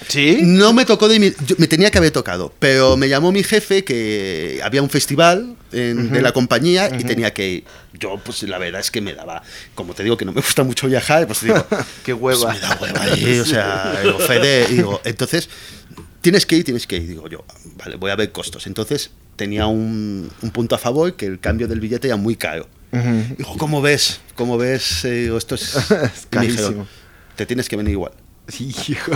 ¿Sí? 0.07 0.39
No 0.41 0.73
me 0.73 0.85
tocó 0.85 1.07
de 1.07 1.19
mi, 1.19 1.31
yo- 1.45 1.55
me 1.57 1.67
tenía 1.67 1.91
que 1.91 1.97
haber 1.97 2.11
tocado, 2.11 2.53
pero 2.59 2.95
me 2.97 3.09
llamó 3.09 3.31
mi 3.31 3.43
jefe 3.43 3.83
que 3.83 4.59
había 4.63 4.81
un 4.81 4.89
festival 4.89 5.55
en- 5.71 6.11
de 6.11 6.21
la 6.21 6.31
compañía 6.31 6.89
y 6.97 7.03
tenía 7.03 7.33
que 7.33 7.49
ir. 7.49 7.63
Yo, 7.93 8.17
pues 8.23 8.43
la 8.43 8.57
verdad 8.57 8.79
es 8.81 8.91
que 8.91 9.01
me 9.01 9.13
daba, 9.13 9.41
como 9.75 9.93
te 9.93 10.03
digo 10.03 10.15
que 10.17 10.25
no 10.25 10.31
me 10.31 10.41
gusta 10.41 10.63
mucho 10.63 10.87
viajar, 10.87 11.27
pues 11.27 11.41
digo, 11.41 11.55
Qué 12.05 12.15
pues, 12.15 12.37
hueva. 12.39 12.53
me 12.53 12.59
da 12.59 12.77
hueva 12.81 13.17
ir, 13.17 13.41
o 13.41 13.45
sea, 13.45 13.99
digo, 14.03 14.19
Fede, 14.19 14.67
digo, 14.67 15.01
entonces, 15.03 15.49
tienes 16.21 16.45
que 16.45 16.55
ir, 16.57 16.63
tienes 16.63 16.87
que 16.87 16.97
ir, 16.97 17.07
digo 17.07 17.27
yo, 17.27 17.43
vale, 17.77 17.95
voy 17.97 18.11
a 18.11 18.15
ver 18.15 18.31
costos. 18.31 18.67
Entonces, 18.67 19.11
tenía 19.35 19.67
un, 19.67 20.29
un 20.41 20.51
punto 20.51 20.75
a 20.75 20.77
favor 20.77 21.15
que 21.15 21.25
el 21.25 21.39
cambio 21.39 21.67
del 21.67 21.79
billete 21.79 22.07
era 22.07 22.15
muy 22.17 22.35
caro. 22.35 22.67
Ujú. 22.91 23.35
Digo, 23.37 23.57
¿cómo 23.57 23.81
ves? 23.81 24.19
¿Cómo 24.35 24.57
ves? 24.57 25.05
Eh, 25.05 25.11
digo, 25.23 25.37
esto 25.37 25.55
es, 25.55 25.75
Es 25.75 26.27
carísimo. 26.29 26.61
dijeron, 26.67 26.87
te 27.35 27.45
tienes 27.45 27.69
que 27.69 27.75
venir 27.75 27.91
igual. 27.91 28.11
Sí, 28.49 28.73
hijo. 28.89 29.11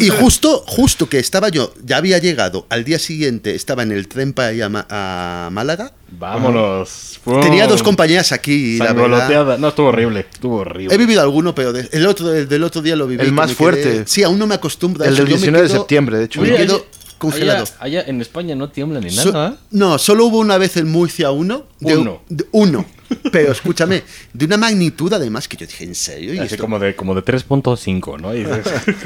Y 0.00 0.08
justo, 0.08 0.64
justo 0.66 1.08
que 1.08 1.18
estaba 1.18 1.48
yo, 1.48 1.72
ya 1.84 1.96
había 1.98 2.18
llegado, 2.18 2.66
al 2.70 2.84
día 2.84 2.98
siguiente 2.98 3.54
estaba 3.54 3.82
en 3.82 3.92
el 3.92 4.08
tren 4.08 4.32
para 4.32 4.52
ir 4.52 4.62
a, 4.64 4.68
Ma- 4.68 4.86
a 4.88 5.48
Málaga. 5.52 5.92
Vámonos. 6.10 7.20
Pum. 7.24 7.40
Tenía 7.40 7.66
dos 7.66 7.82
compañías 7.82 8.32
aquí 8.32 8.78
la 8.78 8.92
verdad... 8.92 9.58
No, 9.58 9.68
estuvo 9.68 9.88
horrible. 9.88 10.26
Estuvo 10.32 10.56
horrible. 10.58 10.94
He 10.94 10.98
vivido 10.98 11.20
alguno, 11.20 11.54
pero 11.54 11.72
de- 11.72 11.88
el 11.92 12.06
otro, 12.06 12.32
el 12.34 12.48
del 12.48 12.62
otro 12.64 12.80
día 12.82 12.96
lo 12.96 13.06
viví. 13.06 13.22
El 13.22 13.32
más 13.32 13.50
quedé- 13.50 13.54
fuerte. 13.56 14.02
sí, 14.06 14.22
aún 14.22 14.38
no 14.38 14.46
me 14.46 14.54
acostumbro 14.54 15.04
a 15.04 15.08
El 15.08 15.16
del 15.16 15.26
Yo 15.26 15.32
me 15.34 15.38
19 15.38 15.68
de 15.68 15.74
septiembre, 15.74 16.18
de 16.18 16.24
hecho. 16.24 16.40
Me 16.40 16.48
Oye, 16.48 16.56
quedo 16.56 16.76
allá- 16.76 16.84
congelado. 17.18 17.64
Allá, 17.80 18.00
allá 18.00 18.08
en 18.08 18.20
España 18.20 18.54
no 18.54 18.70
tiembla 18.70 19.00
ni 19.00 19.10
So- 19.10 19.32
nada. 19.32 19.50
¿eh? 19.50 19.66
no, 19.72 19.98
solo 19.98 20.26
hubo 20.26 20.38
una 20.38 20.56
vez 20.58 20.76
en 20.76 20.88
Murcia 20.90 21.30
uno. 21.30 21.64
de- 21.80 21.96
Uno. 21.96 22.22
de- 22.28 22.46
uno. 22.52 22.86
Pero 23.32 23.52
escúchame, 23.52 24.02
de 24.32 24.44
una 24.44 24.56
magnitud 24.56 25.12
además 25.12 25.48
que 25.48 25.56
yo 25.56 25.66
dije, 25.66 25.84
¿en 25.84 25.94
serio? 25.94 26.34
¿Y 26.34 26.38
esto? 26.38 26.58
como 26.58 26.78
de, 26.78 26.94
como 26.94 27.14
de 27.14 27.22
3.5, 27.24 28.20
¿no? 28.20 28.28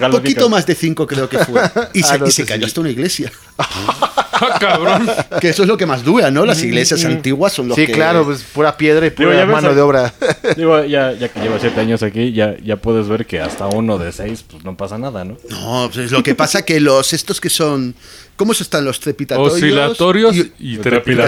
Un 0.07 0.11
poquito 0.13 0.49
más 0.49 0.67
de 0.67 0.75
cinco 0.75 1.07
creo 1.07 1.29
que 1.29 1.39
fue. 1.39 1.61
Y 1.93 2.03
se, 2.03 2.15
Ah, 2.15 2.19
no, 2.19 2.27
y 2.27 2.31
se 2.31 2.43
sí, 2.43 2.49
cayó 2.49 2.63
sí. 2.63 2.67
hasta 2.67 2.81
una 2.81 2.91
iglesia. 2.91 3.31
¡Ah, 3.59 4.57
cabrón! 4.59 5.09
Que 5.41 5.51
eso 5.51 5.63
es 5.63 5.69
lo 5.69 5.77
que 5.77 5.87
más 5.87 6.03
dura, 6.03 6.31
¿no? 6.31 6.45
Las 6.45 6.63
iglesias 6.63 7.05
antiguas 7.05 7.53
son 7.53 7.69
lo 7.69 7.75
Sí, 7.77 7.87
que... 7.87 7.93
claro, 7.93 8.25
pues 8.25 8.43
pura 8.43 8.77
piedra 8.77 9.07
y 9.07 9.11
pura 9.11 9.47
mano 9.47 9.69
a- 9.69 9.75
de 9.75 9.81
obra. 9.81 10.13
Digo, 10.57 10.85
ya, 10.85 11.13
ya 11.13 11.29
que 11.29 11.39
llevo 11.41 11.59
7 11.61 11.79
años 11.81 12.03
aquí, 12.03 12.33
ya, 12.33 12.57
ya 12.63 12.77
puedes 12.77 13.07
ver 13.09 13.25
que 13.27 13.41
hasta 13.41 13.67
uno 13.69 13.99
de 13.99 14.11
6, 14.11 14.45
pues 14.51 14.65
no 14.65 14.77
pasa 14.77 14.99
nada, 14.99 15.25
¿no? 15.25 15.37
No, 15.49 15.89
pues 15.93 16.07
es 16.07 16.11
lo 16.13 16.23
que 16.25 16.35
pasa 16.35 16.65
que 16.65 16.81
los 16.81 17.13
estos 17.13 17.41
que 17.41 17.51
son... 17.51 17.95
¿Cómo 18.37 18.55
se 18.55 18.63
están 18.65 18.85
los 18.85 18.99
trepitatorios? 19.01 19.55
Oscilatorios 19.55 20.35
Y- 20.37 20.41
y, 20.59 20.77
trepidatorios. 20.79 20.83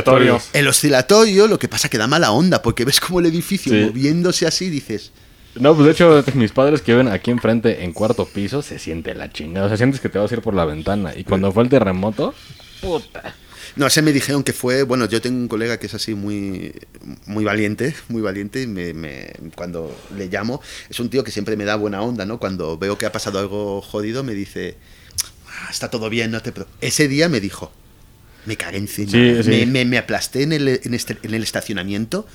trepidatorios. 0.05 0.49
el 0.53 0.69
oscilatorio 0.69 1.47
lo 1.47 1.59
que 1.59 1.69
pasa 1.69 1.89
que 1.89 1.99
da 1.99 2.07
mala 2.07 2.33
onda, 2.33 2.63
porque 2.63 2.85
ves 2.85 2.99
como 3.01 3.21
el 3.21 3.27
edificio 3.27 3.73
Sí. 3.73 3.79
moviéndose 3.87 4.47
así, 4.47 4.69
dices... 4.71 5.13
No, 5.55 5.73
pues 5.75 5.87
de 5.87 5.93
hecho, 5.93 6.25
mis 6.35 6.51
padres 6.51 6.83
que 6.83 6.93
viven 6.93 7.07
aquí 7.07 7.31
enfrente 7.31 7.85
en 7.85 7.93
cuarto 7.93 8.25
piso, 8.27 8.61
se 8.63 8.81
siente 8.81 9.15
la 9.15 9.31
chingada. 9.33 9.67
O 9.67 9.69
sea, 9.69 9.77
sientes 9.77 10.01
que 10.01 10.09
te 10.09 10.19
vas 10.19 10.29
a 10.33 10.35
ir 10.35 10.41
por 10.41 10.53
la 10.55 10.65
ventana. 10.65 11.13
Y 11.17 11.23
cuando 11.23 11.53
fue 11.53 11.63
el 11.63 11.69
terremoto, 11.69 12.35
puta. 12.81 13.35
No, 13.77 13.87
ese 13.87 14.03
me 14.03 14.13
dijeron 14.13 14.43
que 14.43 14.53
fue, 14.53 14.83
bueno, 14.83 15.07
yo 15.07 15.21
tengo 15.21 15.37
un 15.39 15.47
colega 15.47 15.79
que 15.79 15.87
es 15.87 15.95
así 15.95 16.15
muy, 16.17 16.73
muy 17.27 17.45
valiente, 17.45 17.95
muy 18.09 18.21
valiente, 18.23 18.63
y 18.63 18.67
me, 18.67 18.95
me- 18.95 19.31
cuando 19.55 19.97
le 20.17 20.27
llamo, 20.27 20.61
es 20.91 20.99
un 20.99 21.09
tío 21.09 21.23
que 21.23 21.31
siempre 21.31 21.57
me 21.57 21.65
da 21.65 21.77
buena 21.77 22.03
onda, 22.03 22.25
¿no? 22.27 22.39
Cuando 22.41 22.77
veo 22.77 22.99
que 22.99 23.07
ha 23.07 23.13
pasado 23.13 23.39
algo 23.39 23.81
jodido, 23.81 24.25
me 24.25 24.35
dice, 24.35 24.77
"Ah, 25.63 25.69
está 25.71 25.91
todo 25.91 26.09
bien, 26.11 26.31
no 26.31 26.41
te... 26.43 26.53
pre-". 26.53 26.67
Ese 26.81 27.09
día 27.09 27.29
me 27.29 27.41
dijo, 27.41 27.73
me 28.47 28.57
cagué 28.57 28.79
encima, 28.79 29.11
Sí, 29.13 29.43
sí. 29.43 29.51
Me, 29.51 29.67
me- 29.67 29.85
me 29.85 29.99
aplasté 29.99 30.43
en 30.43 30.53
el, 30.53 30.69
en, 30.69 30.95
este- 30.95 31.19
en 31.23 31.35
el 31.35 31.43
estacionamiento 31.43 32.27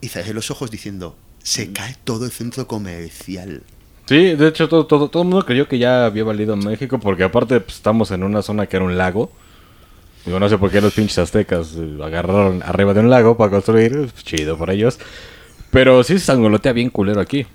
y 0.00 0.08
cerré 0.08 0.32
los 0.32 0.50
ojos 0.50 0.70
diciendo, 0.70 1.16
se 1.42 1.72
cae 1.72 1.96
todo 2.04 2.24
el 2.24 2.30
centro 2.32 2.66
comercial. 2.66 3.62
Sí, 4.06 4.34
de 4.34 4.48
hecho, 4.48 4.68
todo, 4.68 4.86
todo, 4.86 5.08
todo 5.08 5.22
el 5.22 5.28
mundo 5.28 5.46
creyó 5.46 5.68
que 5.68 5.78
ya 5.78 6.06
había 6.06 6.24
valido 6.24 6.56
México, 6.56 6.98
porque 6.98 7.22
aparte 7.24 7.60
pues, 7.60 7.76
estamos 7.76 8.10
en 8.10 8.22
una 8.24 8.42
zona 8.42 8.66
que 8.66 8.76
era 8.76 8.84
un 8.84 8.96
lago. 8.98 9.30
Digo, 10.26 10.38
no 10.40 10.48
sé 10.48 10.58
por 10.58 10.70
qué 10.70 10.80
los 10.80 10.92
pinches 10.94 11.18
aztecas 11.18 11.74
eh, 11.76 11.98
agarraron 12.02 12.62
arriba 12.62 12.92
de 12.92 13.00
un 13.00 13.08
lago 13.10 13.36
para 13.36 13.50
construir. 13.50 13.92
pues, 13.92 14.24
chido 14.24 14.58
por 14.58 14.70
ellos. 14.70 14.98
Pero 15.70 16.02
sí 16.02 16.18
se 16.18 16.24
sangolotea 16.26 16.72
bien 16.72 16.90
culero 16.90 17.20
aquí. 17.20 17.46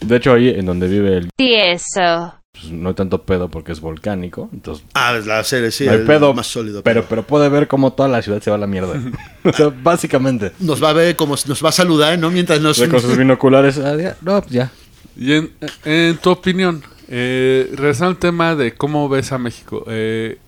De 0.00 0.16
hecho, 0.16 0.32
ahí 0.32 0.48
en 0.48 0.64
donde 0.66 0.88
vive 0.88 1.16
el 1.16 1.28
Tieso. 1.36 2.39
Pues, 2.52 2.70
no 2.72 2.88
hay 2.88 2.94
tanto 2.94 3.22
pedo 3.22 3.48
porque 3.48 3.72
es 3.72 3.80
volcánico. 3.80 4.48
Entonces, 4.52 4.84
Ah, 4.94 5.16
es 5.16 5.26
la 5.26 5.42
serie, 5.44 5.70
sí, 5.70 5.84
no 5.86 5.92
hay 5.92 5.98
el 5.98 6.04
pedo. 6.06 6.34
más 6.34 6.46
sólido. 6.46 6.82
pero, 6.82 7.04
pero 7.08 7.22
puede 7.26 7.48
ver 7.48 7.68
cómo 7.68 7.92
toda 7.92 8.08
la 8.08 8.22
ciudad 8.22 8.40
se 8.42 8.50
va 8.50 8.56
a 8.56 8.60
la 8.60 8.66
mierda. 8.66 8.94
o 9.44 9.52
sea, 9.52 9.68
básicamente. 9.82 10.52
Nos 10.60 10.82
va 10.82 10.90
a 10.90 10.92
ver 10.92 11.16
como 11.16 11.36
nos 11.46 11.64
va 11.64 11.68
a 11.68 11.72
saludar, 11.72 12.18
¿no? 12.18 12.30
Mientras 12.30 12.60
nos... 12.60 12.78
Con 12.82 13.00
sus 13.00 13.16
binoculares. 13.16 13.78
ah, 13.78 13.96
ya, 13.96 14.16
no, 14.22 14.40
pues 14.40 14.52
ya. 14.52 14.70
Y 15.16 15.32
en, 15.34 15.50
en 15.84 16.16
tu 16.18 16.30
opinión, 16.30 16.82
eh, 17.08 17.68
regresando 17.72 18.10
al 18.10 18.16
tema 18.18 18.54
de 18.56 18.74
cómo 18.74 19.08
ves 19.08 19.32
a 19.32 19.38
México, 19.38 19.84
eh, 19.88 20.38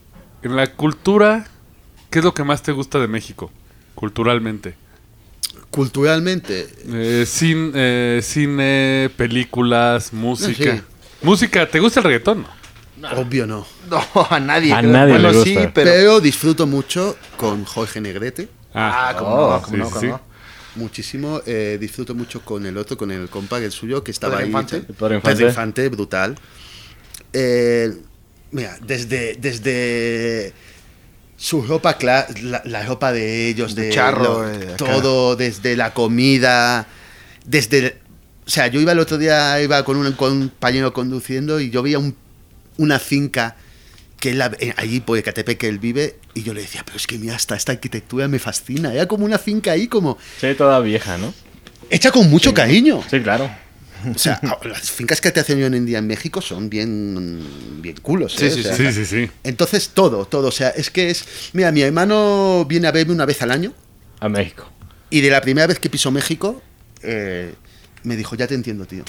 en 0.43 0.57
la 0.57 0.67
cultura, 0.75 1.47
¿qué 2.11 2.19
es 2.21 2.25
lo 2.25 2.33
que 2.35 2.43
más 2.45 2.62
te 2.62 2.73
gusta 2.73 2.99
de 2.99 3.07
México? 3.09 3.51
Culturalmente. 3.95 4.75
Culturalmente, 5.71 6.69
Eh, 6.88 7.25
cin- 7.27 7.73
eh, 7.75 8.21
cine, 8.23 9.11
películas, 9.17 10.12
música. 10.12 10.77
Sí. 10.77 10.83
Música, 11.23 11.69
¿te 11.69 11.79
gusta 11.81 12.01
el 12.01 12.05
reggaetón? 12.05 12.47
obvio 13.17 13.47
no. 13.47 13.67
No, 13.91 14.05
a 14.31 14.39
nadie. 14.39 14.73
A 14.73 14.79
creo. 14.79 14.91
nadie 14.93 15.13
bueno, 15.15 15.31
le 15.33 15.37
gusta. 15.39 15.51
sí, 15.51 15.69
Pero, 15.75 15.91
pero... 15.91 16.21
disfruto 16.21 16.67
mucho 16.67 17.17
con 17.37 17.65
Jorge 17.65 18.01
Negrete. 18.01 18.49
Ah, 18.75 19.15
cómo 19.19 19.31
Oh, 19.35 19.51
no, 19.57 19.63
cómo 19.63 19.77
sí, 19.77 19.95
no, 19.95 20.01
sí. 20.01 20.07
no. 20.07 20.21
Muchísimo. 20.77 21.41
eh, 21.45 21.77
disfruto 21.81 22.15
mucho 22.15 22.41
con 22.43 22.65
el 22.65 22.77
otro, 22.79 22.97
con 22.97 23.11
el 23.11 23.29
compa, 23.29 23.59
el 23.59 23.73
suyo, 23.73 24.03
que 24.05 24.11
estaba 24.13 24.35
Pedro 24.39 24.45
ahí. 24.45 24.65
Infante. 24.65 24.81
Pedro 25.21 25.49
Infante. 25.49 25.89
Brutal. 25.89 26.37
Eh, 27.33 27.93
mira, 28.53 28.77
desde, 28.81 29.35
desde 29.35 30.53
su 31.37 31.63
ropa, 31.63 31.99
cla- 31.99 32.27
la, 32.43 32.63
la 32.65 32.85
ropa 32.87 33.13
de 33.13 33.49
ellos, 33.49 33.75
De 33.75 33.85
de, 33.87 33.91
charro, 33.93 34.43
lo- 34.45 34.51
eh, 34.51 34.75
acá. 34.75 34.77
todo, 34.77 35.37
desde 35.37 35.77
la 35.77 35.93
comida, 35.93 36.87
desde... 37.45 38.01
O 38.46 38.50
sea, 38.50 38.66
yo 38.66 38.81
iba 38.81 38.92
el 38.92 38.98
otro 38.98 39.18
día, 39.18 39.61
iba 39.62 39.85
con 39.85 39.96
un 39.96 40.12
compañero 40.12 40.92
conduciendo 40.92 41.61
y 41.61 41.70
yo 41.70 41.83
veía 41.83 41.98
un- 41.98 42.16
una 42.78 42.98
finca 42.98 43.57
que 44.18 44.31
él 44.31 44.38
la- 44.38 44.52
eh, 44.59 44.72
allí 44.76 45.00
por 45.00 45.18
Ecatepec 45.18 45.59
que 45.59 45.68
él 45.68 45.78
vive 45.78 46.16
y 46.35 46.42
yo 46.42 46.55
le 46.55 46.61
decía, 46.62 46.83
pero 46.85 46.96
es 46.96 47.07
que 47.07 47.18
mira, 47.18 47.35
esta, 47.37 47.55
esta 47.57 47.72
arquitectura 47.72 48.28
me 48.28 48.38
fascina. 48.38 48.92
Era 48.94 49.07
como 49.07 49.24
una 49.24 49.38
finca 49.38 49.72
ahí, 49.72 49.87
como 49.88 50.18
Sí, 50.40 50.55
toda 50.57 50.81
vieja, 50.81 51.18
¿no? 51.18 51.33
hecha 51.90 52.11
con 52.11 52.28
mucho 52.31 52.52
cariño. 52.55 53.02
Sí, 53.11 53.20
claro. 53.20 53.50
O 54.12 54.18
sea, 54.18 54.40
las 54.64 54.90
fincas 54.90 55.20
que 55.20 55.31
te 55.31 55.38
hacen 55.40 55.59
hoy 55.59 55.64
en 55.64 55.87
día 55.87 55.98
en 55.98 56.07
México 56.09 56.40
son 56.40 56.68
bien, 56.70 57.40
bien 57.81 57.96
culos. 58.02 58.35
Sí, 58.35 58.46
¿eh? 58.46 58.50
sí, 58.50 58.61
O 58.61 58.62
sea, 58.62 58.76
Sí, 58.76 58.92
sí, 58.92 59.05
sí. 59.07 59.31
Entonces, 59.44 59.90
todo, 59.90 60.24
todo. 60.24 60.48
O 60.48 60.52
sea, 60.52 60.70
es 60.70 60.90
que 60.90 61.11
es. 61.11 61.24
Mira, 61.52 61.70
mi 61.70 61.83
hermano 61.83 62.64
viene 62.68 62.88
a 62.88 62.92
verme 62.92 63.12
una 63.12 63.26
vez 63.26 63.40
al 63.42 63.52
año 63.52 63.72
A 64.18 64.28
México. 64.28 64.68
y 65.11 65.20
de 65.20 65.31
la 65.31 65.40
primera 65.40 65.66
vez 65.68 65.78
que 65.78 65.88
pisó 65.90 66.11
México, 66.11 66.61
eh, 67.02 67.55
me 68.05 68.17
dijo: 68.17 68.35
Ya 68.37 68.47
te 68.47 68.55
entiendo, 68.55 68.85
tío. 68.87 69.05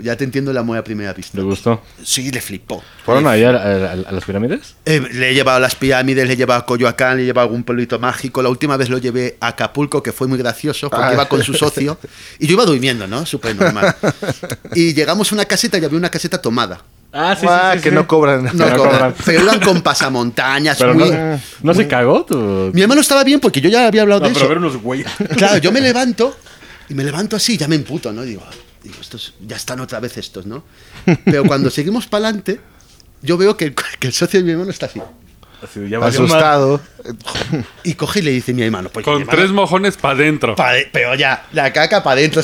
Ya 0.00 0.14
te 0.16 0.22
entiendo 0.22 0.52
el 0.52 0.56
amor 0.58 0.78
a 0.78 0.84
primera 0.84 1.12
vista. 1.12 1.36
¿Le 1.36 1.42
gustó? 1.42 1.82
Sí, 2.04 2.30
le 2.30 2.40
flipó. 2.40 2.80
¿Fueron 3.04 3.26
allá 3.26 3.50
a, 3.50 3.54
a- 3.54 3.92
a 3.92 4.12
las 4.12 4.24
pirámides? 4.24 4.76
Eh, 4.84 5.00
le 5.12 5.30
he 5.30 5.34
llevado 5.34 5.56
a 5.56 5.60
las 5.60 5.74
pirámides, 5.74 6.24
le 6.28 6.34
he 6.34 6.36
llevado 6.36 6.60
a 6.60 6.66
Coyoacán, 6.66 7.16
le 7.16 7.24
he 7.24 7.26
llevado 7.26 7.46
a 7.46 7.48
algún 7.48 7.64
pueblito 7.64 7.98
mágico. 7.98 8.40
La 8.40 8.48
última 8.48 8.76
vez 8.76 8.90
lo 8.90 8.98
llevé 8.98 9.36
a 9.40 9.48
Acapulco, 9.48 10.00
que 10.00 10.12
fue 10.12 10.28
muy 10.28 10.38
gracioso, 10.38 10.88
porque 10.88 11.04
Ah. 11.06 11.14
iba 11.14 11.28
con 11.28 11.42
su 11.42 11.52
socio. 11.54 11.98
Y 12.38 12.46
yo 12.46 12.52
iba 12.52 12.64
durmiendo, 12.64 13.08
¿no? 13.08 13.26
Súper 13.26 13.56
normal. 13.56 13.96
Y 14.74 14.94
llegamos 14.94 15.32
a 15.32 15.34
una 15.34 15.46
caseta 15.46 15.78
y 15.78 15.84
había 15.84 15.98
una 15.98 16.10
caseta 16.10 16.40
tomada. 16.40 16.80
Ah, 17.12 17.36
Ah, 17.48 17.74
que 17.82 17.90
no 17.90 18.06
cobran. 18.06 18.44
No, 18.44 18.52
No 18.52 18.76
cobran. 18.76 18.76
cobran. 18.92 19.14
Pero 19.24 19.42
iban 19.42 19.58
con 19.60 19.80
pasamontañas. 19.82 20.76
Pero 20.78 20.94
muy- 20.94 21.10
no, 21.10 21.40
¿no 21.64 21.74
se 21.74 21.88
cagó 21.88 22.24
tu... 22.24 22.70
Mi 22.72 22.82
hermano 22.82 23.00
estaba 23.00 23.24
bien 23.24 23.40
porque 23.40 23.60
yo 23.60 23.68
ya 23.68 23.88
había 23.88 24.02
hablado 24.02 24.20
No, 24.20 24.28
de 24.28 24.34
pero 24.34 24.44
eso. 24.44 24.48
ver 24.48 24.58
unos 24.58 24.76
güeyes. 24.80 25.08
Claro, 25.36 25.58
yo 25.58 25.72
me 25.72 25.80
levanto 25.80 26.36
y 26.88 26.94
me 26.94 27.04
levanto 27.04 27.36
así, 27.36 27.56
ya 27.56 27.68
me 27.68 27.76
emputo, 27.76 28.12
¿no? 28.12 28.22
Digo, 28.22 28.42
digo 28.82 28.96
estos, 29.00 29.34
ya 29.46 29.56
están 29.56 29.80
otra 29.80 30.00
vez 30.00 30.16
estos, 30.16 30.46
¿no? 30.46 30.64
Pero 31.24 31.44
cuando 31.44 31.70
seguimos 31.70 32.06
para 32.06 32.26
adelante, 32.28 32.60
yo 33.22 33.36
veo 33.36 33.56
que 33.56 33.66
el, 33.66 33.74
que 34.00 34.06
el 34.06 34.12
socio 34.12 34.40
de 34.40 34.44
mi 34.44 34.52
hermano 34.52 34.70
está 34.70 34.86
así. 34.86 35.00
Así, 35.62 35.88
ya 35.88 35.98
valió 35.98 36.20
Asustado. 36.24 36.80
Y 37.82 37.94
coge 37.94 38.20
y 38.20 38.22
le 38.22 38.30
dice 38.30 38.54
mi 38.54 38.62
hermano, 38.62 38.90
pues 38.90 39.04
mi 39.04 39.12
Con 39.12 39.22
hermano- 39.22 39.38
tres 39.38 39.50
mojones 39.50 39.96
para 39.96 40.14
adentro. 40.14 40.54
Pa' 40.54 40.72
pero 40.92 41.14
ya, 41.16 41.46
la 41.52 41.72
caca 41.72 42.02
para 42.02 42.20
adentro. 42.20 42.42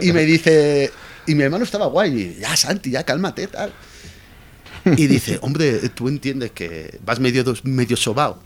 Y 0.00 0.12
me 0.12 0.22
dice, 0.22 0.92
y 1.26 1.34
mi 1.34 1.42
hermano 1.42 1.64
estaba 1.64 1.86
guay, 1.86 2.12
y 2.36 2.40
ya 2.40 2.56
Santi, 2.56 2.90
ya 2.92 3.02
cálmate, 3.02 3.48
tal. 3.48 3.72
Y 4.84 5.06
dice, 5.08 5.38
hombre, 5.42 5.88
tú 5.88 6.08
entiendes 6.08 6.52
que 6.52 6.98
vas 7.04 7.18
medio, 7.18 7.42
medio 7.64 7.96
sobao, 7.96 8.38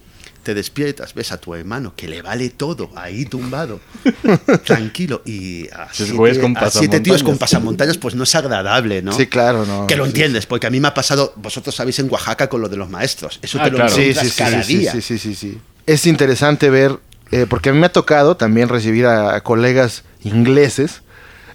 te 0.42 0.54
despiertas, 0.54 1.12
ves 1.14 1.32
a 1.32 1.38
tu 1.38 1.54
hermano 1.54 1.92
que 1.94 2.08
le 2.08 2.22
vale 2.22 2.48
todo 2.50 2.90
ahí 2.96 3.24
tumbado, 3.26 3.80
tranquilo, 4.64 5.22
y 5.24 5.68
a 5.68 5.88
siete, 5.92 6.40
con 6.40 6.56
a 6.56 6.70
siete 6.70 7.00
tíos 7.00 7.22
con 7.22 7.38
pasamontañas. 7.38 7.98
pues 7.98 8.14
no 8.14 8.24
es 8.24 8.34
agradable, 8.34 9.02
¿no? 9.02 9.12
Sí, 9.12 9.26
claro, 9.26 9.66
no. 9.66 9.86
Que 9.86 9.96
lo 9.96 10.04
Sí, 10.04 10.10
entiendes, 10.10 10.46
porque 10.46 10.66
a 10.66 10.70
mí 10.70 10.80
me 10.80 10.88
ha 10.88 10.94
pasado, 10.94 11.32
vosotros 11.36 11.74
sabéis 11.74 11.98
en 11.98 12.10
Oaxaca 12.10 12.48
con 12.48 12.60
lo 12.60 12.68
de 12.68 12.76
los 12.76 12.88
maestros, 12.88 13.38
eso 13.42 13.58
Ah, 13.60 13.64
te 13.64 13.70
lo 13.70 13.76
claro. 13.76 13.94
Sí, 13.94 14.14
sí, 14.14 14.26
sí, 14.30 14.32
cada 14.36 14.62
sí, 14.62 14.76
día. 14.78 14.92
sí, 14.92 15.02
sí, 15.02 15.18
sí, 15.18 15.34
sí. 15.34 15.58
Es 15.86 16.06
interesante 16.06 16.70
ver, 16.70 16.98
eh, 17.30 17.46
porque 17.48 17.68
a 17.70 17.72
mí 17.72 17.78
me 17.78 17.86
ha 17.86 17.92
tocado 17.92 18.36
también 18.36 18.68
recibir 18.68 19.06
a, 19.06 19.34
a 19.34 19.42
colegas 19.42 20.04
ingleses. 20.22 21.02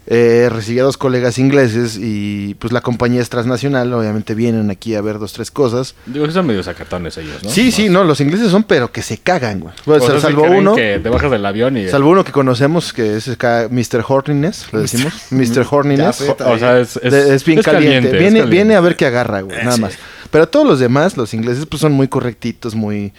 Eh, 0.06 0.50
recibí 0.52 0.80
a 0.80 0.84
dos 0.84 0.98
colegas 0.98 1.38
ingleses 1.40 1.98
y 1.98 2.56
pues 2.56 2.74
la 2.74 2.82
compañía 2.82 3.22
es 3.22 3.30
transnacional, 3.30 3.94
obviamente 3.94 4.36
vienen 4.36 4.70
aquí 4.70 4.96
a 4.96 5.02
ver 5.02 5.18
dos, 5.18 5.32
tres 5.32 5.50
cosas. 5.50 5.96
Digo 6.06 6.26
que 6.26 6.34
son 6.34 6.46
medio 6.46 6.62
sacatones 6.62 7.18
ellos, 7.18 7.42
¿no? 7.42 7.50
Sí, 7.50 7.72
sí, 7.72 7.88
no, 7.88 8.04
los 8.04 8.20
ingleses 8.20 8.52
son 8.52 8.64
pero 8.64 8.92
que 8.92 9.02
se 9.02 9.18
cagan, 9.20 9.62
güey. 9.62 9.74
O 9.74 9.84
Pues, 9.86 10.04
sea, 10.04 10.20
salvo 10.20 10.44
uno, 10.44 10.76
que 10.76 11.00
te 11.02 11.08
bajas 11.08 11.32
del 11.32 11.46
avión 11.46 11.78
y... 11.78 11.88
salvo 11.88 12.10
uno 12.10 12.26
que 12.26 12.34
conocemos, 12.34 12.92
que 12.92 13.16
es 13.16 13.30
acá 13.30 13.70
Mr. 13.72 14.04
Horniness, 14.06 14.74
le 14.74 14.80
decimos. 14.82 15.14
Mr. 15.32 15.66
Horniness. 15.72 16.20
O 16.22 16.58
sea, 16.58 16.80
es, 16.80 17.00
es, 17.02 17.12
De- 17.12 17.36
es 17.36 17.46
bien 17.46 17.60
es 17.60 17.66
caliente. 17.66 18.10
Viene, 18.10 18.26
caliente. 18.26 18.50
viene 18.52 18.76
a 18.76 18.82
ver 18.82 18.98
qué 18.98 19.06
agarra, 19.06 19.40
güey, 19.40 19.58
nada 19.60 19.76
sí. 19.78 19.82
más. 19.82 19.94
Pero 20.30 20.50
todos 20.50 20.68
los 20.68 20.80
demás, 20.80 21.16
los 21.16 21.34
ingleses, 21.34 21.66
pues 21.66 21.80
son 21.80 21.94
muy 21.94 22.10
correctitos, 22.10 22.76
muy, 22.76 23.14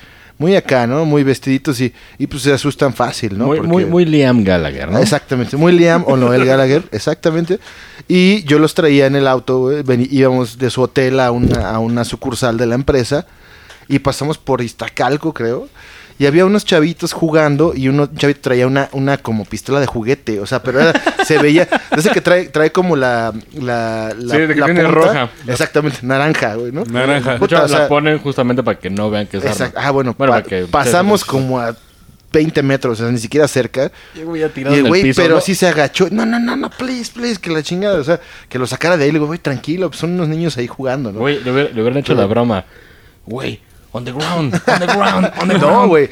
muy 0.44 0.56
acá, 0.56 0.86
¿no? 0.86 1.04
Muy 1.06 1.22
vestiditos 1.22 1.80
y, 1.80 1.92
y 2.18 2.26
pues 2.26 2.42
se 2.42 2.52
asustan 2.52 2.92
fácil, 2.92 3.38
¿no? 3.38 3.46
Muy, 3.46 3.56
Porque- 3.56 3.68
muy, 3.72 3.84
muy 3.86 4.04
Liam 4.04 4.44
Gallagher, 4.44 4.90
¿no? 4.90 4.98
Exactamente, 4.98 5.56
muy 5.56 5.72
Liam 5.72 6.04
o 6.06 6.16
Noel 6.16 6.44
Gallagher, 6.50 6.82
exactamente. 6.92 7.58
Y 8.08 8.42
yo 8.44 8.58
los 8.58 8.74
traía 8.74 9.06
en 9.06 9.16
el 9.16 9.26
auto, 9.26 9.70
veni- 9.84 10.08
íbamos 10.10 10.58
de 10.58 10.68
su 10.68 10.82
hotel 10.82 11.18
a 11.20 11.30
una, 11.30 11.70
a 11.70 11.78
una 11.78 12.04
sucursal 12.04 12.58
de 12.58 12.66
la 12.66 12.74
empresa 12.74 13.26
y 13.88 14.00
pasamos 14.00 14.36
por 14.36 14.60
Iztacalco, 14.60 15.32
creo. 15.32 15.68
Y 16.16 16.26
había 16.26 16.44
unos 16.46 16.64
chavitos 16.64 17.12
jugando 17.12 17.72
y 17.74 17.88
uno 17.88 18.04
un 18.04 18.16
chavito 18.16 18.40
traía 18.42 18.68
una, 18.68 18.88
una 18.92 19.16
como 19.18 19.44
pistola 19.44 19.80
de 19.80 19.86
juguete, 19.86 20.38
o 20.38 20.46
sea, 20.46 20.62
pero 20.62 20.80
era- 20.80 20.92
se 21.24 21.38
veía, 21.38 21.68
ese 21.96 22.10
que 22.10 22.20
trae, 22.20 22.46
trae 22.48 22.70
como 22.70 22.94
la, 22.94 23.32
la, 23.54 24.14
la, 24.16 24.34
Sí, 24.34 24.40
de 24.42 24.54
que 24.54 24.60
la 24.60 24.66
punta. 24.66 24.82
roja. 24.88 25.30
Exactamente, 25.48 25.98
naranja, 26.02 26.54
güey, 26.54 26.70
¿no? 26.70 26.84
Naranja. 26.84 27.32
De 27.32 27.38
Puta, 27.40 27.56
hecho, 27.56 27.64
o 27.64 27.68
sea, 27.68 27.78
la 27.80 27.88
ponen 27.88 28.18
justamente 28.20 28.62
para 28.62 28.78
que 28.78 28.90
no 28.90 29.10
vean 29.10 29.26
que 29.26 29.38
es 29.38 29.44
exacto. 29.44 29.76
arma. 29.78 29.88
Ah, 29.88 29.90
bueno, 29.90 30.14
Bueno, 30.16 30.32
pa- 30.34 30.42
para 30.42 30.48
que- 30.48 30.66
pasamos 30.66 31.24
como 31.24 31.58
a 31.58 31.74
20 32.32 32.62
metros, 32.62 33.00
o 33.00 33.02
sea, 33.04 33.12
ni 33.12 33.18
siquiera 33.18 33.48
cerca. 33.48 33.90
Y 34.14 34.20
el 34.20 34.26
güey 34.26 34.40
ya 34.42 34.48
tirado 34.50 34.76
Y 34.76 34.78
el 34.80 34.86
güey, 34.88 35.02
piso, 35.02 35.20
pero 35.20 35.34
¿no? 35.36 35.40
sí 35.40 35.56
se 35.56 35.66
agachó. 35.66 36.08
No, 36.12 36.24
no, 36.24 36.38
no, 36.38 36.54
no, 36.54 36.70
please, 36.70 37.10
please, 37.12 37.40
que 37.40 37.50
la 37.50 37.62
chingada, 37.64 37.98
o 37.98 38.04
sea, 38.04 38.20
que 38.48 38.58
lo 38.60 38.66
sacara 38.68 38.96
de 38.96 39.02
ahí. 39.04 39.10
Le 39.10 39.14
digo, 39.18 39.26
güey, 39.26 39.40
tranquilo, 39.40 39.88
pues 39.88 39.98
son 40.00 40.12
unos 40.12 40.28
niños 40.28 40.56
ahí 40.58 40.68
jugando, 40.68 41.10
¿no? 41.10 41.18
Güey, 41.18 41.42
le, 41.42 41.50
hubiera- 41.52 41.70
le 41.70 41.80
hubieran 41.80 41.98
hecho 41.98 42.14
la 42.14 42.26
broma. 42.26 42.64
Güey, 43.26 43.60
on 43.94 44.04
the 44.04 44.10
ground, 44.12 44.52
on 44.66 44.80
the 44.80 44.86
ground, 44.86 45.24
on 45.40 45.48
the 45.48 45.54
ground. 45.58 45.62
No, 45.62 45.88
güey. 45.88 46.08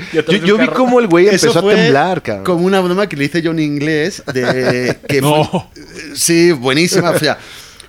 Yo, 0.47 0.57
vi 0.57 0.69
cómo 0.69 1.01
el 1.01 1.09
güey 1.09 1.27
empezó 1.27 1.59
a 1.59 1.75
temblar, 1.75 2.23
cabrón. 2.23 2.45
Como 2.45 2.65
una 2.65 2.81
broma 2.81 3.09
que 3.09 3.17
le 3.17 3.25
hice 3.25 3.43
yo 3.43 3.51
en 3.51 3.59
inglés. 3.59 4.23
De, 4.33 4.99
que 5.09 5.21
No. 5.21 5.45
fue- 5.45 6.17
sí, 6.17 6.53
buenísima. 6.53 7.11
O 7.11 7.19
sea, 7.19 7.37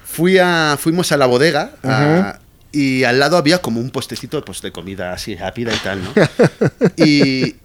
fui 0.03 0.38
a, 0.39 0.77
fuimos 0.79 1.12
a 1.12 1.17
la 1.17 1.27
bodega 1.27 1.71
a- 1.84 2.39
y 2.71 3.03
al 3.03 3.19
lado 3.19 3.38
había 3.38 3.60
como 3.60 3.79
un 3.79 3.91
postecito 3.91 4.43
pues, 4.43 4.62
de 4.63 4.71
comida 4.71 5.13
así 5.13 5.36
rápida 5.36 5.71
y 5.73 5.77
tal, 5.77 6.01
¿no? 6.03 6.12
Y, 6.97 7.56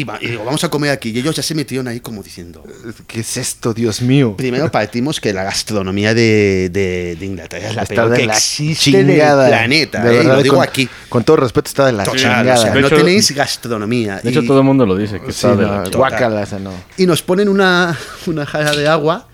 y, 0.00 0.04
va- 0.04 0.18
y 0.20 0.28
digo, 0.28 0.44
vamos 0.44 0.62
a 0.64 0.68
comer 0.68 0.90
aquí. 0.90 1.10
Y 1.10 1.18
ellos 1.18 1.34
ya 1.36 1.42
se 1.42 1.54
metieron 1.54 1.88
ahí 1.88 2.00
como 2.00 2.22
diciendo. 2.22 2.62
¿Qué 3.06 3.20
es 3.20 3.36
esto, 3.36 3.72
Dios 3.74 4.00
mío? 4.02 4.34
Primero 4.36 4.70
partimos 4.70 5.20
que 5.20 5.32
la 5.32 5.44
gastronomía 5.44 6.14
de, 6.14 6.68
de- 6.72 7.16
de 7.18 7.26
Inglaterra 7.26 7.68
es 7.68 7.74
la 7.74 7.82
Está 7.82 7.94
peor 7.94 8.10
de 8.10 8.16
que 8.18 8.26
la 8.26 8.36
chingada. 8.38 9.42
del 9.44 9.52
planeta. 9.52 10.02
De 10.04 10.14
¿eh? 10.14 10.16
Verdad, 10.18 10.36
lo 10.36 10.42
digo 10.42 10.56
con, 10.56 10.64
aquí. 10.64 10.88
Con 11.08 11.24
todo 11.24 11.36
respeto, 11.36 11.68
está 11.68 11.86
de 11.86 11.92
la 11.92 12.04
Total, 12.04 12.18
chingada. 12.20 12.54
o 12.54 12.56
sea, 12.56 12.72
De 12.72 12.80
no 12.80 12.86
hecho- 12.86 12.96
tenéis 12.96 13.30
gastronomía. 13.32 14.20
De 14.22 14.30
hecho, 14.30 14.42
todo 14.44 14.58
el 14.58 14.64
mundo 14.64 14.84
lo 14.86 14.96
dice, 14.96 15.20
que 15.20 15.32
Sí, 15.32 15.46
está 15.46 15.56
de 15.56 15.62
la 15.62 16.58
no. 16.58 16.72
y 16.96 17.06
nos 17.06 17.22
ponen 17.22 17.48
una, 17.48 17.96
una 18.26 18.46
jarra 18.46 18.72
de 18.76 18.86
agua 18.88 19.28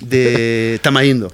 de 0.00 0.78
tamarindo. 0.82 1.32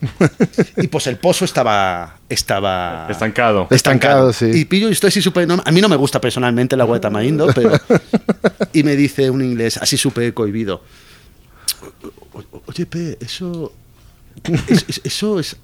Y 0.76 0.88
pues 0.88 1.06
el 1.06 1.16
pozo 1.16 1.44
estaba 1.44 2.18
estaba 2.28 3.06
Estancado. 3.10 3.66
Estancado, 3.70 4.32
sí. 4.32 4.46
Y 4.54 4.64
pillo 4.64 4.88
y 4.88 4.92
estoy 4.92 5.08
así 5.08 5.20
súper... 5.20 5.46
no- 5.48 5.62
a 5.64 5.70
mí 5.72 5.80
no 5.80 5.88
me 5.88 5.96
gusta 5.96 6.20
personalmente 6.20 6.74
el 6.74 6.80
agua 6.80 6.96
de 6.96 7.00
tamarindo, 7.00 7.48
pero... 7.54 7.72
Y 8.72 8.82
me 8.84 8.96
dice 8.96 9.28
un 9.30 9.42
inglés 9.42 9.76
así 9.76 9.96
súper 9.96 10.32
cohibido. 10.32 10.82
"O- 12.32 12.38
o- 12.38 12.62
Oye, 12.66 12.86
Pe, 12.86 13.18
eso... 13.20 13.72
es- 14.68 14.84
es- 14.88 15.00
eso 15.04 15.38
es... 15.40 15.56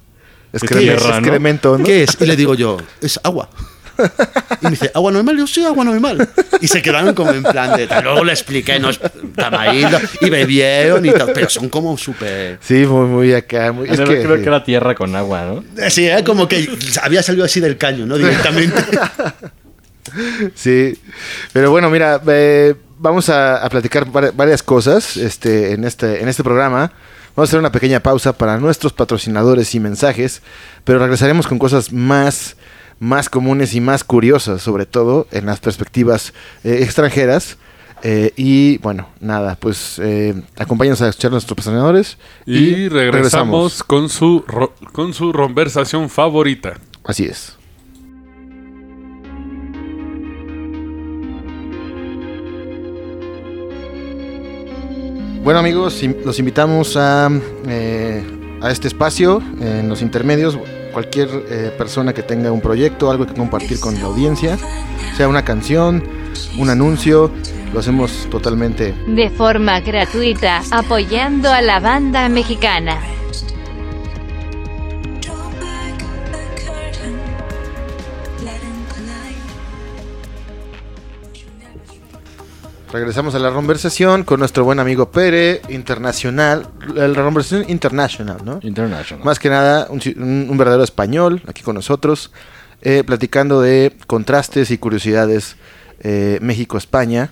Excremento, 0.53 1.77
¿no? 1.79 1.85
¿Qué 1.85 2.03
es? 2.05 2.17
Y 2.21 2.27
le 2.27 2.35
digo 2.37 2.55
yo, 2.55 2.79
es 3.01 3.21
agua. 3.23 3.51
Y 4.61 4.65
me 4.65 4.71
dice, 4.71 4.91
¿agua 4.95 5.13
normal? 5.13 5.37
Y 5.37 5.39
yo, 5.39 5.47
sí, 5.47 5.65
agua 5.65 5.85
normal. 5.85 6.29
Y 6.61 6.69
se 6.69 6.81
quedaron 6.83 7.15
como 7.15 7.31
en 7.33 7.43
plan 7.43 7.77
de... 7.77 7.87
Luego 8.03 8.25
le 8.25 8.33
expliqué, 8.33 8.79
no, 8.79 8.91
estaba 8.91 9.61
ahí, 9.63 9.83
no, 9.83 9.99
y 10.21 10.31
bebieron 10.31 11.05
y 11.07 11.11
tal. 11.11 11.33
Pero 11.33 11.49
son 11.49 11.69
como 11.69 11.97
súper... 11.99 12.59
Sí, 12.61 12.87
muy, 12.87 13.07
muy 13.07 13.33
acá. 13.35 13.73
Muy, 13.73 13.89
es 13.89 13.97
Creo 13.97 14.09
que, 14.09 14.23
creo 14.23 14.37
que 14.37 14.43
era 14.49 14.65
tierra 14.65 14.95
con 14.95 15.15
agua, 15.17 15.43
¿no? 15.77 15.91
Sí, 15.91 16.07
era 16.07 16.25
como 16.25 16.49
que 16.49 16.69
había 17.03 17.23
salido 17.23 17.45
así 17.45 17.61
del 17.61 17.77
caño, 17.77 18.07
¿no? 18.07 18.17
Directamente. 18.17 18.83
Sí, 20.55 20.99
pero 21.53 21.71
bueno, 21.71 21.91
mira, 21.91 22.21
eh, 22.29 22.75
vamos 22.99 23.29
a, 23.29 23.57
a 23.63 23.69
platicar 23.69 24.07
vari- 24.07 24.33
varias 24.35 24.63
cosas 24.63 25.17
este, 25.19 25.73
en, 25.75 25.85
este, 25.85 26.23
en 26.23 26.29
este 26.29 26.43
programa. 26.43 26.93
Vamos 27.37 27.49
a 27.49 27.51
hacer 27.51 27.59
una 27.61 27.71
pequeña 27.71 28.01
pausa 28.01 28.33
para 28.33 28.57
nuestros 28.59 28.93
patrocinadores 28.95 29.75
y 29.75 29.81
mensajes, 29.81 30.41
pero 30.85 30.99
regresaremos 30.99 31.47
con 31.47 31.59
cosas 31.59 31.93
más, 31.93 32.57
más 33.01 33.29
comunes 33.29 33.75
y 33.75 33.81
más 33.81 34.05
curiosas, 34.05 34.63
sobre 34.63 34.87
todo 34.87 35.27
en 35.31 35.47
las 35.47 35.61
perspectivas 35.61 36.33
eh, 36.65 36.81
extranjeras. 36.83 37.59
Eh, 38.05 38.33
y 38.37 38.79
bueno, 38.79 39.09
nada, 39.21 39.57
pues 39.59 39.99
eh, 40.01 40.41
acompáñanos 40.57 41.03
a 41.03 41.09
escuchar 41.09 41.31
a 41.31 41.33
nuestros 41.33 41.57
patrocinadores 41.57 42.17
Y 42.47 42.89
regresamos 42.89 43.83
con 43.83 44.09
su 44.09 44.45
ro- 44.47 44.73
con 44.93 45.13
su 45.15 45.33
conversación 45.33 46.09
favorita. 46.09 46.75
Así 47.05 47.25
es. 47.25 47.57
Bueno 55.43 55.61
amigos, 55.61 56.03
los 56.25 56.39
invitamos 56.39 56.97
a, 56.97 57.31
eh, 57.67 58.23
a 58.61 58.71
este 58.71 58.89
espacio, 58.89 59.43
en 59.61 59.89
los 59.89 60.03
intermedios, 60.03 60.59
cualquier 60.88 61.29
eh, 61.51 61.72
persona 61.77 62.12
que 62.12 62.22
tenga 62.22 62.53
un 62.53 62.61
proyecto, 62.61 63.11
algo 63.11 63.27
que 63.27 63.35
compartir 63.35 63.81
con 63.81 63.94
la 63.94 64.03
audiencia, 64.03 64.59
sea 65.16 65.29
una 65.29 65.44
canción, 65.44 66.03
un 66.59 66.70
anuncio, 66.70 67.31
lo 67.72 67.81
hacemos 67.81 68.27
totalmente 68.31 68.94
de 69.07 69.31
forma 69.31 69.81
gratuita, 69.81 70.62
apoyando 70.70 71.51
a 71.51 71.61
la 71.61 71.81
banda 71.81 72.29
mexicana. 72.29 72.98
Regresamos 82.92 83.35
a 83.35 83.38
la 83.38 83.51
conversación 83.51 84.24
con 84.24 84.40
nuestro 84.40 84.64
buen 84.64 84.79
amigo 84.79 85.11
Pere, 85.11 85.61
internacional, 85.68 86.68
la 86.94 87.22
conversación 87.22 87.68
internacional, 87.68 88.38
¿no? 88.42 88.61
International. 88.62 89.22
Más 89.24 89.38
que 89.38 89.51
nada, 89.51 89.88
un, 89.90 90.57
verdadero 90.57 90.85
español 90.85 91.42
aquí 91.46 91.62
con 91.62 91.74
nosotros, 91.74 92.33
eh, 92.81 93.05
platicando 93.05 93.61
de 93.61 93.92
contrastes 94.07 94.70
y 94.70 94.79
curiosidades 94.79 95.57
eh, 96.01 96.38
México-España. 96.40 97.31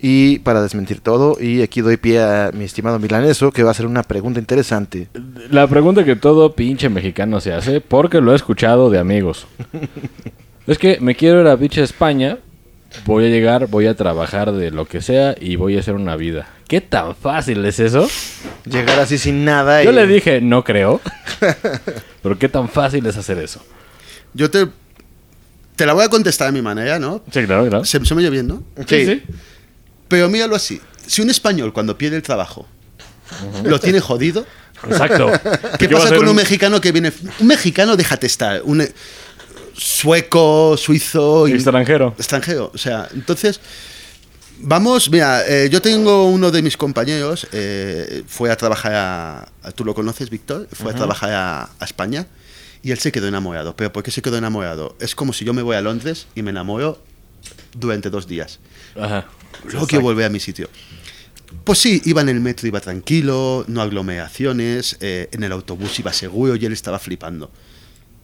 Y 0.00 0.40
para 0.40 0.62
desmentir 0.62 1.00
todo, 1.00 1.36
y 1.40 1.62
aquí 1.62 1.80
doy 1.80 1.96
pie 1.96 2.22
a 2.22 2.50
mi 2.52 2.64
estimado 2.64 2.98
Milaneso, 2.98 3.52
que 3.52 3.62
va 3.62 3.70
a 3.70 3.72
hacer 3.72 3.86
una 3.86 4.02
pregunta 4.02 4.38
interesante. 4.38 5.08
La 5.50 5.66
pregunta 5.66 6.04
que 6.04 6.16
todo 6.16 6.54
pinche 6.54 6.90
mexicano 6.90 7.40
se 7.40 7.54
hace, 7.54 7.80
porque 7.80 8.20
lo 8.20 8.32
he 8.32 8.36
escuchado 8.36 8.90
de 8.90 8.98
amigos. 8.98 9.46
es 10.66 10.78
que 10.78 10.98
me 11.00 11.14
quiero 11.14 11.40
ir 11.40 11.46
a 11.46 11.56
pinche 11.56 11.82
España, 11.82 12.38
voy 13.04 13.26
a 13.26 13.28
llegar, 13.28 13.66
voy 13.68 13.86
a 13.86 13.94
trabajar 13.94 14.52
de 14.52 14.70
lo 14.70 14.86
que 14.86 15.02
sea 15.02 15.34
y 15.40 15.56
voy 15.56 15.76
a 15.76 15.80
hacer 15.80 15.94
una 15.94 16.16
vida. 16.16 16.48
¿Qué 16.68 16.80
tan 16.80 17.14
fácil 17.14 17.64
es 17.64 17.78
eso? 17.80 18.08
Llegar 18.64 18.98
así 19.00 19.18
sin 19.18 19.44
nada. 19.44 19.82
Yo 19.82 19.92
y- 19.92 19.94
le 19.94 20.06
dije, 20.06 20.40
no 20.40 20.64
creo. 20.64 21.00
Pero 22.22 22.38
¿qué 22.38 22.48
tan 22.48 22.68
fácil 22.68 23.04
es 23.06 23.16
hacer 23.16 23.38
eso? 23.38 23.64
Yo 24.32 24.50
te, 24.50 24.66
te 25.76 25.86
la 25.86 25.92
voy 25.92 26.04
a 26.04 26.08
contestar 26.08 26.48
a 26.48 26.52
mi 26.52 26.62
manera, 26.62 26.98
¿no? 26.98 27.22
Sí, 27.30 27.44
claro, 27.44 27.68
claro. 27.68 27.84
Se, 27.84 28.04
se 28.04 28.14
me 28.14 28.20
oye 28.22 28.30
bien, 28.30 28.48
¿no? 28.48 28.62
Sí. 28.88 29.22
Pero 30.08 30.28
míralo 30.28 30.56
así. 30.56 30.80
Si 31.06 31.20
un 31.22 31.30
español 31.30 31.72
cuando 31.72 31.96
pierde 31.98 32.16
el 32.16 32.22
trabajo 32.22 32.66
lo 33.64 33.78
tiene 33.80 34.00
jodido, 34.00 34.46
Exacto. 34.88 35.30
¿qué 35.78 35.88
pasa 35.88 36.08
con 36.14 36.24
un 36.24 36.28
un- 36.30 36.36
mexicano 36.36 36.80
que 36.80 36.92
viene... 36.92 37.12
Un 37.40 37.46
mexicano, 37.46 37.96
déjate 37.96 38.26
estar. 38.26 38.62
Un 38.64 38.86
sueco, 39.76 40.76
suizo... 40.76 41.48
y- 41.48 41.52
extranjero? 41.52 42.14
extranjero. 42.18 42.70
O 42.74 42.78
sea, 42.78 43.08
entonces... 43.14 43.60
Vamos, 44.60 45.10
mira, 45.10 45.42
eh, 45.48 45.68
yo 45.68 45.82
tengo 45.82 46.26
uno 46.28 46.50
de 46.52 46.62
mis 46.62 46.76
compañeros, 46.76 47.46
eh, 47.52 48.22
fue 48.28 48.50
a 48.52 48.56
trabajar 48.56 48.94
a, 48.94 49.48
a- 49.62 49.72
Tú 49.72 49.84
lo 49.84 49.94
conoces, 49.94 50.30
Víctor, 50.30 50.68
fue 50.72 50.92
a 50.92 50.94
trabajar 50.94 51.32
a, 51.32 51.62
a 51.78 51.84
España 51.84 52.28
y 52.80 52.92
él 52.92 52.98
se 53.00 53.10
quedó 53.10 53.26
enamorado. 53.26 53.74
¿Pero 53.74 53.92
por 53.92 54.04
qué 54.04 54.12
se 54.12 54.22
quedó 54.22 54.38
enamorado? 54.38 54.96
Es 55.00 55.14
como 55.16 55.32
si 55.32 55.44
yo 55.44 55.52
me 55.54 55.60
voy 55.62 55.74
a 55.76 55.80
Londres 55.80 56.28
y 56.36 56.42
me 56.42 56.50
enamoro 56.50 57.02
durante 57.76 58.10
dos 58.10 58.28
días. 58.28 58.60
Ajá. 58.98 59.26
Luego 59.70 59.86
quiero 59.88 60.02
volver 60.04 60.26
a 60.26 60.28
mi 60.30 60.38
sitio. 60.38 60.70
Pues 61.64 61.78
sí, 61.80 62.00
iba 62.04 62.20
en 62.20 62.28
el 62.28 62.40
metro, 62.40 62.68
iba 62.68 62.80
tranquilo, 62.80 63.64
no 63.66 63.82
aglomeraciones, 63.82 64.96
eh, 65.00 65.28
en 65.32 65.42
el 65.42 65.52
autobús 65.52 65.98
iba 65.98 66.12
seguro 66.12 66.54
y 66.56 66.64
él 66.64 66.72
estaba 66.72 66.98
flipando. 67.00 67.50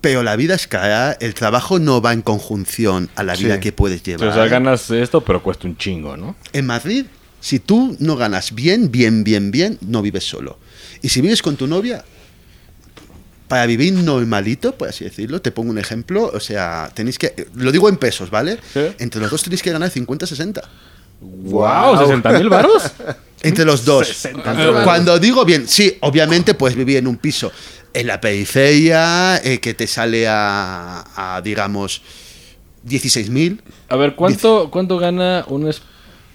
Pero 0.00 0.22
la 0.22 0.34
vida 0.36 0.54
es 0.54 0.66
cara, 0.66 1.12
el 1.20 1.34
trabajo 1.34 1.78
no 1.78 2.00
va 2.00 2.12
en 2.12 2.22
conjunción 2.22 3.10
a 3.16 3.22
la 3.22 3.34
vida 3.36 3.56
Sí. 3.56 3.60
que 3.60 3.72
puedes 3.72 4.02
llevar. 4.02 4.28
O 4.28 4.32
sea, 4.32 4.46
ganas 4.46 4.90
esto, 4.90 5.20
pero 5.20 5.42
cuesta 5.42 5.66
un 5.68 5.76
chingo, 5.76 6.16
¿no? 6.16 6.36
En 6.52 6.66
Madrid, 6.66 7.04
si 7.40 7.58
tú 7.58 7.96
no 7.98 8.16
ganas 8.16 8.54
bien, 8.54 8.90
bien, 8.90 9.24
bien, 9.24 9.50
bien, 9.50 9.78
no 9.82 10.00
vives 10.00 10.24
solo. 10.24 10.58
Y 11.02 11.10
si 11.10 11.20
vives 11.20 11.42
con 11.42 11.56
tu 11.56 11.66
novia, 11.66 12.02
para 13.48 13.66
vivir 13.66 13.92
normalito, 13.92 14.74
por 14.76 14.88
así 14.88 15.04
decirlo, 15.04 15.42
te 15.42 15.50
pongo 15.50 15.70
un 15.70 15.78
ejemplo, 15.78 16.30
o 16.32 16.40
sea, 16.40 16.90
tenéis 16.94 17.18
que, 17.18 17.48
lo 17.56 17.72
digo 17.72 17.88
en 17.88 17.96
pesos, 17.96 18.30
¿vale? 18.30 18.58
Entre 18.98 19.20
los 19.20 19.30
dos 19.30 19.42
tenéis 19.42 19.62
que 19.62 19.72
ganar 19.72 19.90
50, 19.90 20.24
60. 20.26 20.62
¡Wow! 21.20 21.96
¿60 21.96 22.38
mil 22.38 22.48
varos? 22.48 22.92
Entre 23.42 23.64
los 23.64 23.84
dos. 23.84 24.06
60 24.08 24.52
varos. 24.52 24.84
Cuando 24.84 25.18
digo 25.18 25.44
bien, 25.44 25.66
sí, 25.68 25.98
obviamente 26.00 26.54
puedes 26.54 26.76
vivir 26.76 26.98
en 26.98 27.06
un 27.06 27.16
piso 27.16 27.50
en 27.94 28.06
la 28.06 28.20
periferia 28.20 29.36
eh, 29.44 29.58
que 29.60 29.74
te 29.74 29.86
sale 29.86 30.26
a, 30.28 31.04
a, 31.36 31.40
digamos, 31.42 32.02
16.000. 32.86 33.60
A 33.88 33.96
ver, 33.96 34.14
¿cuánto, 34.14 34.70
cuánto 34.70 34.98
gana 34.98 35.44
un, 35.48 35.68
es- 35.68 35.82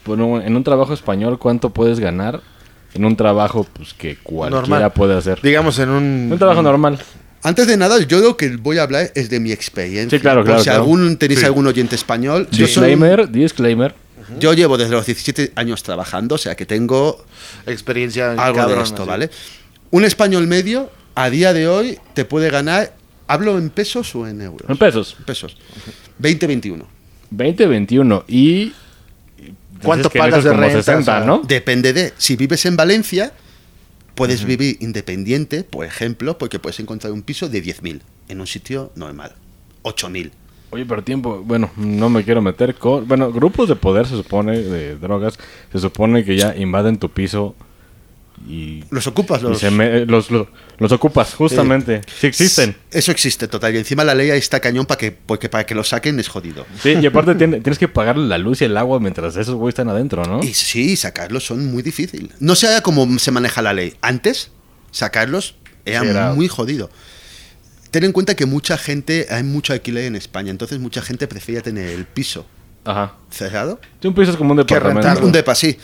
bueno, 0.06 0.42
en 0.42 0.56
un 0.56 0.64
trabajo 0.64 0.94
español? 0.94 1.40
¿Cuánto 1.40 1.70
puedes 1.72 2.00
ganar 2.00 2.42
en 2.94 3.06
un 3.06 3.16
trabajo 3.16 3.66
pues, 3.74 3.94
que 3.94 4.18
cualquiera 4.18 4.62
Normal. 4.62 4.94
puede 4.94 5.16
hacer? 5.18 5.42
Digamos 5.42 5.80
en 5.80 5.90
un... 5.90 6.30
Un 6.32 6.38
trabajo 6.38 6.62
normal. 6.62 7.00
Antes 7.44 7.68
de 7.68 7.78
nada, 7.78 8.00
yo 8.02 8.20
lo 8.20 8.36
que 8.38 8.58
voy 8.58 8.80
a 8.80 8.84
hablar 8.84 9.12
es 9.14 9.30
de 9.30 9.40
mi 9.40 9.52
experiencia. 9.52 10.18
Sí, 10.18 10.22
claro, 10.22 10.40
Por 10.42 10.46
claro, 10.46 10.60
si 10.62 10.66
claro. 10.66 10.80
algún, 10.82 11.18
tenéis 11.18 11.42
Sí. 11.42 11.46
algún 11.46 11.68
oyente 11.68 11.96
español, 11.96 12.48
yo, 12.52 12.66
soy- 12.68 12.88
Disclaimer, 12.90 13.30
disclaimer. 13.30 13.96
yo 14.40 14.54
llevo 14.54 14.78
desde 14.78 14.92
los 14.94 15.06
17 15.06 15.52
años 15.56 15.84
trabajando, 15.84 16.36
o 16.36 16.38
sea 16.40 16.56
que 16.56 16.66
tengo 16.66 17.24
experiencia 17.68 18.32
algo 18.32 18.58
cabrona, 18.58 18.76
de 18.78 18.84
esto. 18.84 19.06
¿vale? 19.06 19.30
Un 19.92 20.06
español 20.06 20.48
medio, 20.48 20.90
a 21.16 21.30
día 21.30 21.54
de 21.54 21.68
hoy, 21.68 21.98
te 22.14 22.26
puede 22.26 22.50
ganar, 22.50 22.94
¿hablo 23.28 23.58
en 23.58 23.70
pesos 23.70 24.14
o 24.16 24.28
en 24.28 24.42
euros? 24.42 24.70
En 24.70 24.78
pesos. 24.78 25.16
pesos. 25.26 25.58
20, 26.20 26.48
21. 26.48 26.86
20, 27.32 27.68
21. 27.68 28.26
Y. 28.28 28.74
¿Cuánto 29.82 30.10
dices 30.10 30.12
que 30.12 30.20
pagas 30.20 30.44
de 30.44 30.54
renta? 30.54 30.78
60, 30.84 31.00
O 31.00 31.04
sea, 31.04 31.26
¿no? 31.26 31.40
Depende 31.40 31.94
de. 31.94 32.14
Si 32.18 32.36
vives 32.36 32.66
en 32.66 32.76
Valencia, 32.76 33.34
puedes 34.14 34.46
vivir 34.46 34.78
independiente, 34.82 35.64
por 35.64 35.86
ejemplo, 35.86 36.38
porque 36.38 36.60
puedes 36.60 36.80
encontrar 36.80 37.14
un 37.14 37.22
piso 37.22 37.50
de 37.50 37.64
10.000 37.64 38.02
en 38.30 38.42
un 38.42 38.48
sitio 38.48 38.92
normal. 38.96 39.34
8.000. 39.84 40.32
Oye, 40.72 40.86
pero 40.86 41.04
tiempo. 41.04 41.42
Bueno, 41.46 41.72
no 41.78 42.10
me 42.10 42.24
quiero 42.24 42.42
meter 42.42 42.76
con. 42.76 43.08
Bueno, 43.08 43.32
grupos 43.32 43.70
de 43.70 43.76
poder 43.76 44.08
se 44.08 44.16
supone, 44.16 44.60
de 44.60 44.98
drogas, 44.98 45.38
se 45.72 45.80
supone 45.80 46.26
que 46.26 46.36
ya 46.36 46.56
invaden 46.56 46.98
tu 46.98 47.10
piso 47.10 47.56
y. 48.48 48.84
Los 48.90 49.08
ocupas, 49.08 49.42
y 49.42 49.44
los. 49.44 49.64
me- 49.72 50.06
los, 50.06 50.30
los, 50.32 50.48
los 50.78 50.92
ocupas, 50.92 51.34
justamente. 51.34 52.02
Sí 52.20 52.28
existen. 52.28 52.76
Eso 52.92 53.12
existe, 53.12 53.48
total. 53.48 53.74
Y 53.76 53.78
encima 53.80 54.04
la 54.04 54.14
ley 54.16 54.30
ahí 54.32 54.40
está 54.40 54.60
cañón 54.60 54.86
para 54.86 54.98
que, 54.98 55.12
porque 55.12 55.50
para 55.50 55.66
que 55.66 55.74
lo 55.76 55.84
saquen 55.84 56.20
es 56.20 56.28
jodido. 56.28 56.66
Sí, 56.82 56.94
y 57.02 57.06
aparte 57.06 57.36
tiene- 57.36 57.62
tienes 57.62 57.78
que 57.80 57.88
pagar 57.88 58.18
la 58.18 58.38
luz 58.38 58.62
y 58.62 58.66
el 58.66 58.76
agua 58.78 59.00
mientras 59.00 59.36
esos 59.38 59.56
güeyes 59.56 59.74
están 59.74 59.90
adentro, 59.90 60.24
¿no? 60.26 60.44
Y 60.44 60.54
sí, 60.54 60.96
sacarlos 60.96 61.46
son 61.46 61.66
muy 61.68 61.82
difícil. 61.84 62.32
No 62.40 62.56
sé 62.56 62.68
cómo 62.84 63.20
se 63.20 63.32
maneja 63.32 63.62
la 63.62 63.74
ley. 63.74 63.96
Antes, 64.02 64.52
sacarlos 64.92 65.56
era, 65.86 66.02
Sí, 66.02 66.08
era- 66.08 66.34
muy 66.34 66.48
jodido. 66.48 66.90
Ten 67.92 68.04
en 68.04 68.12
cuenta 68.12 68.36
que 68.36 68.46
mucha 68.46 68.78
gente, 68.78 69.28
hay 69.30 69.44
mucho 69.44 69.72
alquiler 69.72 70.04
en 70.06 70.16
España, 70.18 70.52
entonces 70.52 70.80
mucha 70.80 71.02
gente 71.02 71.28
prefería 71.28 71.62
tener 71.62 71.90
el 71.92 72.04
piso 72.06 72.46
Ajá. 72.84 73.14
cerrado 73.32 73.80
Sí, 74.02 74.08
un 74.10 74.14
piso 74.14 74.32
es 74.32 74.38
como 74.38 74.52
un 74.52 74.58
departamento. 74.58 75.26
un 75.26 75.32
depa, 75.32 75.56
sí, 75.56 75.78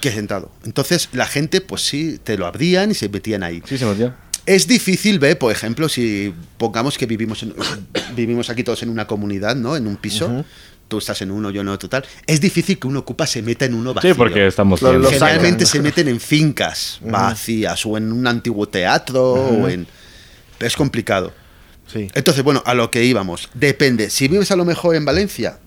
que 0.00 0.10
sentado. 0.10 0.50
Entonces 0.64 1.08
la 1.12 1.26
gente, 1.26 1.60
pues 1.60 1.82
sí, 1.82 2.18
te 2.22 2.36
lo 2.36 2.46
abrían 2.46 2.90
y 2.90 2.94
se 2.94 3.08
metían 3.08 3.42
ahí. 3.42 3.62
Sí, 3.66 3.78
se 3.78 3.84
metió. 3.86 4.14
Es 4.46 4.66
difícil 4.66 5.18
ver, 5.18 5.38
por 5.38 5.52
ejemplo, 5.52 5.88
si 5.88 6.34
pongamos 6.56 6.96
que 6.98 7.06
vivimos, 7.06 7.42
en- 7.42 7.54
vivimos 8.16 8.50
aquí 8.50 8.64
todos 8.64 8.82
en 8.82 8.88
una 8.88 9.06
comunidad, 9.06 9.54
¿no? 9.56 9.76
En 9.76 9.86
un 9.86 9.96
piso. 9.96 10.44
Tú 10.88 10.98
estás 10.98 11.22
en 11.22 11.30
uno, 11.30 11.50
yo 11.50 11.60
en 11.60 11.68
otro, 11.68 11.88
tal. 11.88 12.04
Es 12.26 12.40
difícil 12.40 12.76
que 12.80 12.88
un 12.88 12.96
ocupa 12.96 13.24
se 13.24 13.42
meta 13.42 13.64
en 13.64 13.74
uno 13.74 13.94
vacío. 13.94 14.12
Sí, 14.12 14.18
porque 14.18 14.48
estamos 14.48 14.80
Generalmente 14.80 15.64
se 15.64 15.80
meten 15.80 16.08
en 16.08 16.18
fincas 16.18 16.98
vacías 17.02 17.86
o 17.86 17.96
en 17.96 18.10
un 18.10 18.26
antiguo 18.26 18.66
teatro 18.68 19.22
o 19.34 19.68
en... 19.68 19.86
Pero 20.58 20.66
es 20.66 20.74
complicado. 20.74 21.32
Sí. 21.86 22.08
Entonces, 22.14 22.42
bueno, 22.42 22.62
a 22.66 22.74
lo 22.74 22.90
que 22.90 23.04
íbamos. 23.04 23.50
Depende. 23.54 24.10
Si 24.10 24.26
vives 24.26 24.50
a 24.50 24.56
lo 24.56 24.64
mejor 24.64 24.96
en 24.96 25.04
Valencia, 25.04 25.60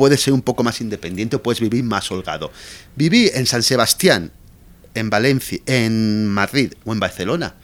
puedes 0.00 0.22
ser 0.22 0.32
un 0.32 0.40
poco 0.40 0.64
más 0.64 0.80
independiente 0.80 1.36
o 1.36 1.42
puedes 1.42 1.60
vivir 1.60 1.84
más 1.84 2.10
holgado. 2.10 2.50
Viví 2.96 3.30
en 3.34 3.44
San 3.44 3.62
Sebastián, 3.62 4.32
en 4.94 5.10
Valencia, 5.10 5.58
en 5.66 6.26
Madrid 6.26 6.72
o 6.86 6.94
en 6.94 7.00
Barcelona. 7.00 7.54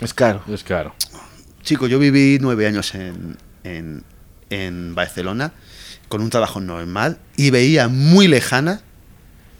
Es 0.00 0.14
caro. 0.14 0.42
Es 0.48 0.64
caro. 0.64 0.94
Chico, 1.62 1.86
yo 1.86 1.98
viví 1.98 2.38
nueve 2.40 2.66
años 2.66 2.94
en, 2.94 3.36
en, 3.64 4.02
en 4.48 4.94
Barcelona 4.94 5.52
con 6.08 6.22
un 6.22 6.30
trabajo 6.30 6.58
normal 6.58 7.18
y 7.36 7.50
veía 7.50 7.88
muy 7.88 8.28
lejana, 8.28 8.80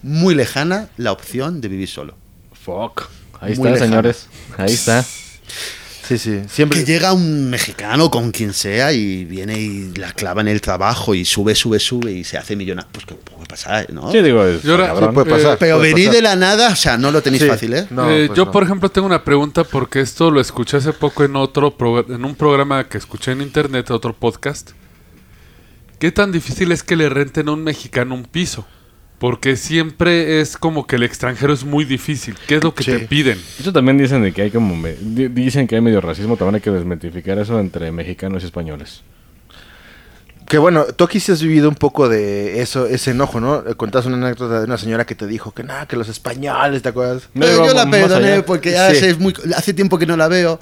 muy 0.00 0.34
lejana 0.34 0.88
la 0.96 1.12
opción 1.12 1.60
de 1.60 1.68
vivir 1.68 1.88
solo. 1.88 2.16
Fuck. 2.54 3.02
Ahí 3.38 3.54
Muy 3.56 3.68
está, 3.68 3.84
señores. 3.84 4.28
Ahí 4.56 4.72
está. 4.72 5.04
Sí, 6.06 6.18
sí. 6.18 6.42
Siempre. 6.48 6.80
Que 6.80 6.84
llega 6.84 7.12
un 7.12 7.48
mexicano 7.50 8.10
con 8.10 8.30
quien 8.30 8.52
sea 8.52 8.92
y 8.92 9.24
viene 9.24 9.58
y 9.58 9.92
la 9.94 10.12
clava 10.12 10.40
en 10.42 10.48
el 10.48 10.60
trabajo 10.60 11.14
y 11.14 11.24
sube, 11.24 11.54
sube, 11.54 11.78
sube 11.78 12.12
y 12.12 12.24
se 12.24 12.36
hace 12.36 12.56
millonario. 12.56 12.90
Pues 12.92 13.06
que 13.06 13.14
puede 13.14 13.46
pasar, 13.46 13.90
¿no? 13.92 14.12
Sí, 14.12 14.20
digo, 14.20 14.44
es 14.44 14.64
Y 14.64 14.70
ahora- 14.70 14.94
puede 15.12 15.30
pasar. 15.30 15.56
Pero 15.58 15.78
puede 15.78 15.92
venir 15.94 16.08
pasar. 16.08 16.16
de 16.16 16.22
la 16.28 16.36
nada, 16.36 16.68
o 16.72 16.76
sea, 16.76 16.96
no 16.98 17.10
lo 17.10 17.22
tenéis 17.22 17.42
Sí. 17.44 17.48
fácil, 17.48 17.74
¿eh? 17.74 17.86
No, 17.90 18.10
Eh, 18.10 18.26
pues 18.26 18.36
yo, 18.36 18.44
no. 18.46 18.50
por 18.50 18.62
ejemplo, 18.62 18.90
tengo 18.90 19.06
una 19.06 19.24
pregunta 19.24 19.64
porque 19.64 20.00
esto 20.00 20.30
lo 20.30 20.40
escuché 20.40 20.76
hace 20.76 20.92
poco 20.92 21.24
en 21.24 21.36
otro 21.36 21.76
pro- 21.76 22.06
en 22.08 22.24
un 22.24 22.34
programa 22.34 22.88
que 22.88 22.98
escuché 22.98 23.32
en 23.32 23.40
internet, 23.40 23.90
otro 23.90 24.12
podcast. 24.14 24.72
¿Qué 25.98 26.12
tan 26.12 26.32
difícil 26.32 26.70
es 26.72 26.82
que 26.82 26.96
le 26.96 27.08
renten 27.08 27.48
a 27.48 27.52
un 27.52 27.62
mexicano 27.64 28.14
un 28.14 28.24
piso? 28.24 28.66
Porque 29.18 29.56
siempre 29.56 30.40
es 30.40 30.56
como 30.58 30.86
que 30.86 30.96
el 30.96 31.02
extranjero 31.02 31.52
es 31.54 31.64
muy 31.64 31.84
difícil. 31.84 32.36
¿Qué 32.46 32.56
es 32.56 32.64
lo 32.64 32.74
que 32.74 32.82
Sí. 32.82 32.90
te 32.92 32.98
piden? 33.00 33.40
Eso 33.58 33.72
también 33.72 33.96
dicen 33.96 34.22
de 34.22 34.32
que 34.32 34.42
hay 34.42 34.50
como... 34.50 34.76
me- 34.76 34.94
dicen 34.94 35.66
que 35.66 35.76
hay 35.76 35.80
medio 35.80 36.00
racismo. 36.00 36.36
También 36.36 36.56
hay 36.56 36.60
que 36.60 36.70
desmitificar 36.70 37.38
eso 37.38 37.58
entre 37.60 37.90
mexicanos 37.92 38.42
y 38.42 38.46
españoles. 38.46 39.02
Que 40.46 40.58
bueno, 40.58 40.84
tú 40.84 41.04
aquí 41.04 41.20
sí 41.20 41.32
has 41.32 41.40
vivido 41.40 41.70
un 41.70 41.74
poco 41.74 42.06
de 42.06 42.60
eso, 42.60 42.86
ese 42.86 43.12
enojo, 43.12 43.40
¿no? 43.40 43.64
Eh, 43.66 43.76
Contaste 43.76 44.08
una 44.12 44.26
anécdota 44.26 44.58
de 44.58 44.66
una 44.66 44.76
señora 44.76 45.06
que 45.06 45.14
te 45.14 45.26
dijo 45.26 45.52
que 45.52 45.62
nada, 45.64 45.86
que 45.86 45.96
los 45.96 46.08
españoles, 46.10 46.82
¿te 46.82 46.90
acuerdas? 46.90 47.30
No, 47.32 47.46
yo 47.46 47.72
la 47.72 47.88
perdoné 47.88 48.42
porque 48.42 48.72
ya 48.72 48.90
Sí. 48.90 48.96
hace, 48.98 49.14
muy- 49.14 49.32
hace 49.56 49.72
tiempo 49.72 49.98
que 49.98 50.04
no 50.04 50.18
la 50.18 50.28
veo. 50.28 50.60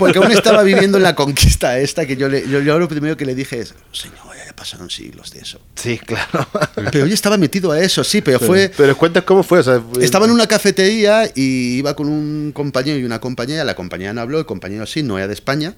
Porque 0.00 0.18
aún 0.18 0.32
estaba 0.32 0.64
viviendo 0.64 0.96
en 0.98 1.04
la 1.04 1.14
conquista 1.14 1.78
esta 1.78 2.06
que 2.06 2.16
yo, 2.16 2.28
le, 2.28 2.48
yo, 2.48 2.60
yo 2.60 2.76
lo 2.76 2.88
primero 2.88 3.16
que 3.16 3.24
le 3.24 3.36
dije 3.36 3.60
es, 3.60 3.72
señor, 3.92 4.16
ya 4.36 4.43
pasaron 4.54 4.90
siglos 4.90 5.30
de 5.32 5.40
eso. 5.40 5.60
Sí, 5.74 5.98
claro. 5.98 6.46
Pero 6.92 7.06
yo 7.06 7.14
estaba 7.14 7.36
metido 7.36 7.72
a 7.72 7.80
eso, 7.80 8.04
sí, 8.04 8.20
pero 8.20 8.40
fue... 8.40 8.70
Pero 8.76 8.96
cuenta 8.96 9.22
cómo 9.22 9.42
fue, 9.42 9.60
o 9.60 9.62
sea, 9.62 9.82
Estaba 10.00 10.26
en 10.26 10.32
una 10.32 10.46
cafetería 10.46 11.26
y 11.34 11.76
iba 11.78 11.94
con 11.94 12.08
un 12.08 12.52
compañero 12.52 12.98
y 12.98 13.04
una 13.04 13.20
compañera. 13.20 13.64
La 13.64 13.74
compañera 13.74 14.12
no 14.12 14.20
habló, 14.20 14.38
el 14.38 14.46
compañero 14.46 14.86
sí, 14.86 15.02
no 15.02 15.18
era 15.18 15.28
de 15.28 15.34
España. 15.34 15.74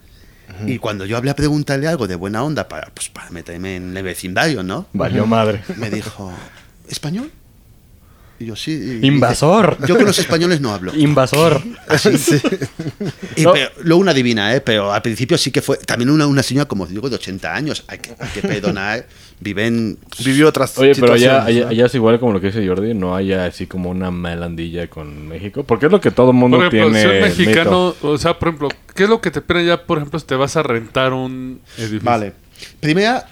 Y 0.67 0.79
cuando 0.79 1.05
yo 1.07 1.17
hablé 1.17 1.31
a 1.31 1.37
preguntarle 1.37 1.89
algo 1.89 2.07
de 2.07 2.15
buena 2.15 2.43
onda 2.45 2.69
para, 2.69 2.91
pues, 2.95 3.09
para 3.09 3.31
meterme 3.31 3.77
en 3.77 3.97
el 3.97 4.03
vecindario, 4.03 4.63
¿no? 4.63 4.87
Valió 4.93 5.27
madre. 5.27 5.63
Me 5.77 5.91
dijo, 5.91 6.33
¿español? 6.89 7.31
Y 8.39 8.47
yo 8.47 8.57
sí. 8.57 8.73
y 8.73 8.77
dice, 8.77 9.07
Invasor. 9.07 9.79
yo 9.87 9.97
con 9.97 10.05
los 10.05 10.19
españoles 10.19 10.61
no 10.61 10.73
hablo. 10.75 10.95
Invasor. 10.95 11.63
Sí. 11.99 12.39
Y 13.37 13.43
No. 13.43 13.53
pero- 13.53 13.71
luego 13.83 14.01
una 14.01 14.13
divina, 14.13 14.55
¿eh? 14.55 14.61
Pero 14.61 14.93
al 14.93 15.01
principio 15.03 15.39
sí 15.39 15.51
que 15.51 15.63
fue. 15.63 15.79
También 15.79 16.11
una, 16.11 16.27
una 16.27 16.43
señora, 16.43 16.67
como 16.67 16.87
digo, 16.87 17.09
de 17.09 17.17
80 17.17 17.55
años. 17.55 17.85
Hay 17.89 17.99
que, 17.99 18.11
hay 18.19 18.29
que 18.35 18.43
perdonar. 18.43 19.07
Viven. 19.41 19.99
Vivió 20.25 20.49
otras 20.49 20.77
Oye, 20.79 20.95
pero 20.95 21.13
allá, 21.13 21.41
situaciones, 21.41 21.67
allá, 21.71 21.87
es 21.87 21.95
igual 21.95 22.19
como 22.19 22.33
lo 22.33 22.41
que 22.41 22.47
dice 22.49 22.67
Jordi, 22.67 22.95
no 22.95 23.15
hay 23.15 23.33
así 23.35 23.67
como 23.67 23.91
una 23.91 24.11
melandilla 24.11 24.89
con 24.89 25.29
México, 25.29 25.63
porque 25.65 25.87
es 25.87 25.93
lo 25.93 26.01
que 26.01 26.11
todo 26.11 26.31
el 26.31 26.37
mundo 26.37 26.57
Por 26.57 26.67
ejemplo, 26.67 26.91
tiene. 26.91 27.03
si 27.03 27.07
un 27.17 27.21
mexicano, 27.45 27.95
mito. 27.95 28.09
o 28.13 28.19
sea, 28.19 28.39
por 28.39 28.49
ejemplo, 28.49 28.69
¿qué 28.95 29.03
es 29.05 29.09
lo 29.11 29.21
que 29.21 29.31
te 29.31 29.43
piden 29.43 29.67
ya, 29.67 29.83
por 29.85 29.99
ejemplo, 29.99 30.19
si 30.19 30.25
te 30.27 30.35
vas 30.37 30.57
a 30.57 30.63
rentar 30.63 31.13
un 31.13 31.61
edificio? 31.77 32.01
Vale. 32.03 32.33
Primera, 32.81 33.29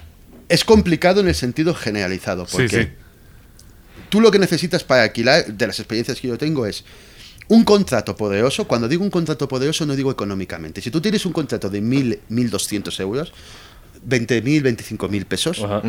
es 0.47 0.63
complicado 0.63 1.21
en 1.21 1.27
el 1.27 1.33
sentido 1.35 1.73
generalizado. 1.73 2.45
Sí, 2.45 2.69
sí. 2.69 2.87
Tú 4.15 4.21
lo 4.21 4.31
que 4.31 4.39
necesitas 4.39 4.81
para 4.85 5.03
alquilar, 5.03 5.45
de 5.45 5.67
las 5.67 5.77
experiencias 5.77 6.21
que 6.21 6.29
yo 6.29 6.37
tengo, 6.37 6.65
es 6.65 6.85
un 7.49 7.65
contrato 7.65 8.15
poderoso. 8.15 8.65
Cuando 8.65 8.87
digo 8.87 9.03
un 9.03 9.09
contrato 9.09 9.45
poderoso, 9.45 9.85
no 9.85 9.93
digo 9.93 10.09
económicamente. 10.09 10.81
Si 10.81 10.89
tú 10.89 11.01
tienes 11.01 11.25
un 11.25 11.33
contrato 11.33 11.69
de 11.69 11.83
1.000, 11.83 12.19
1.200 12.29 12.97
euros, 13.01 13.33
20.000, 14.07 14.61
25.000 14.61 15.25
pesos, 15.25 15.61
Ajá. 15.61 15.81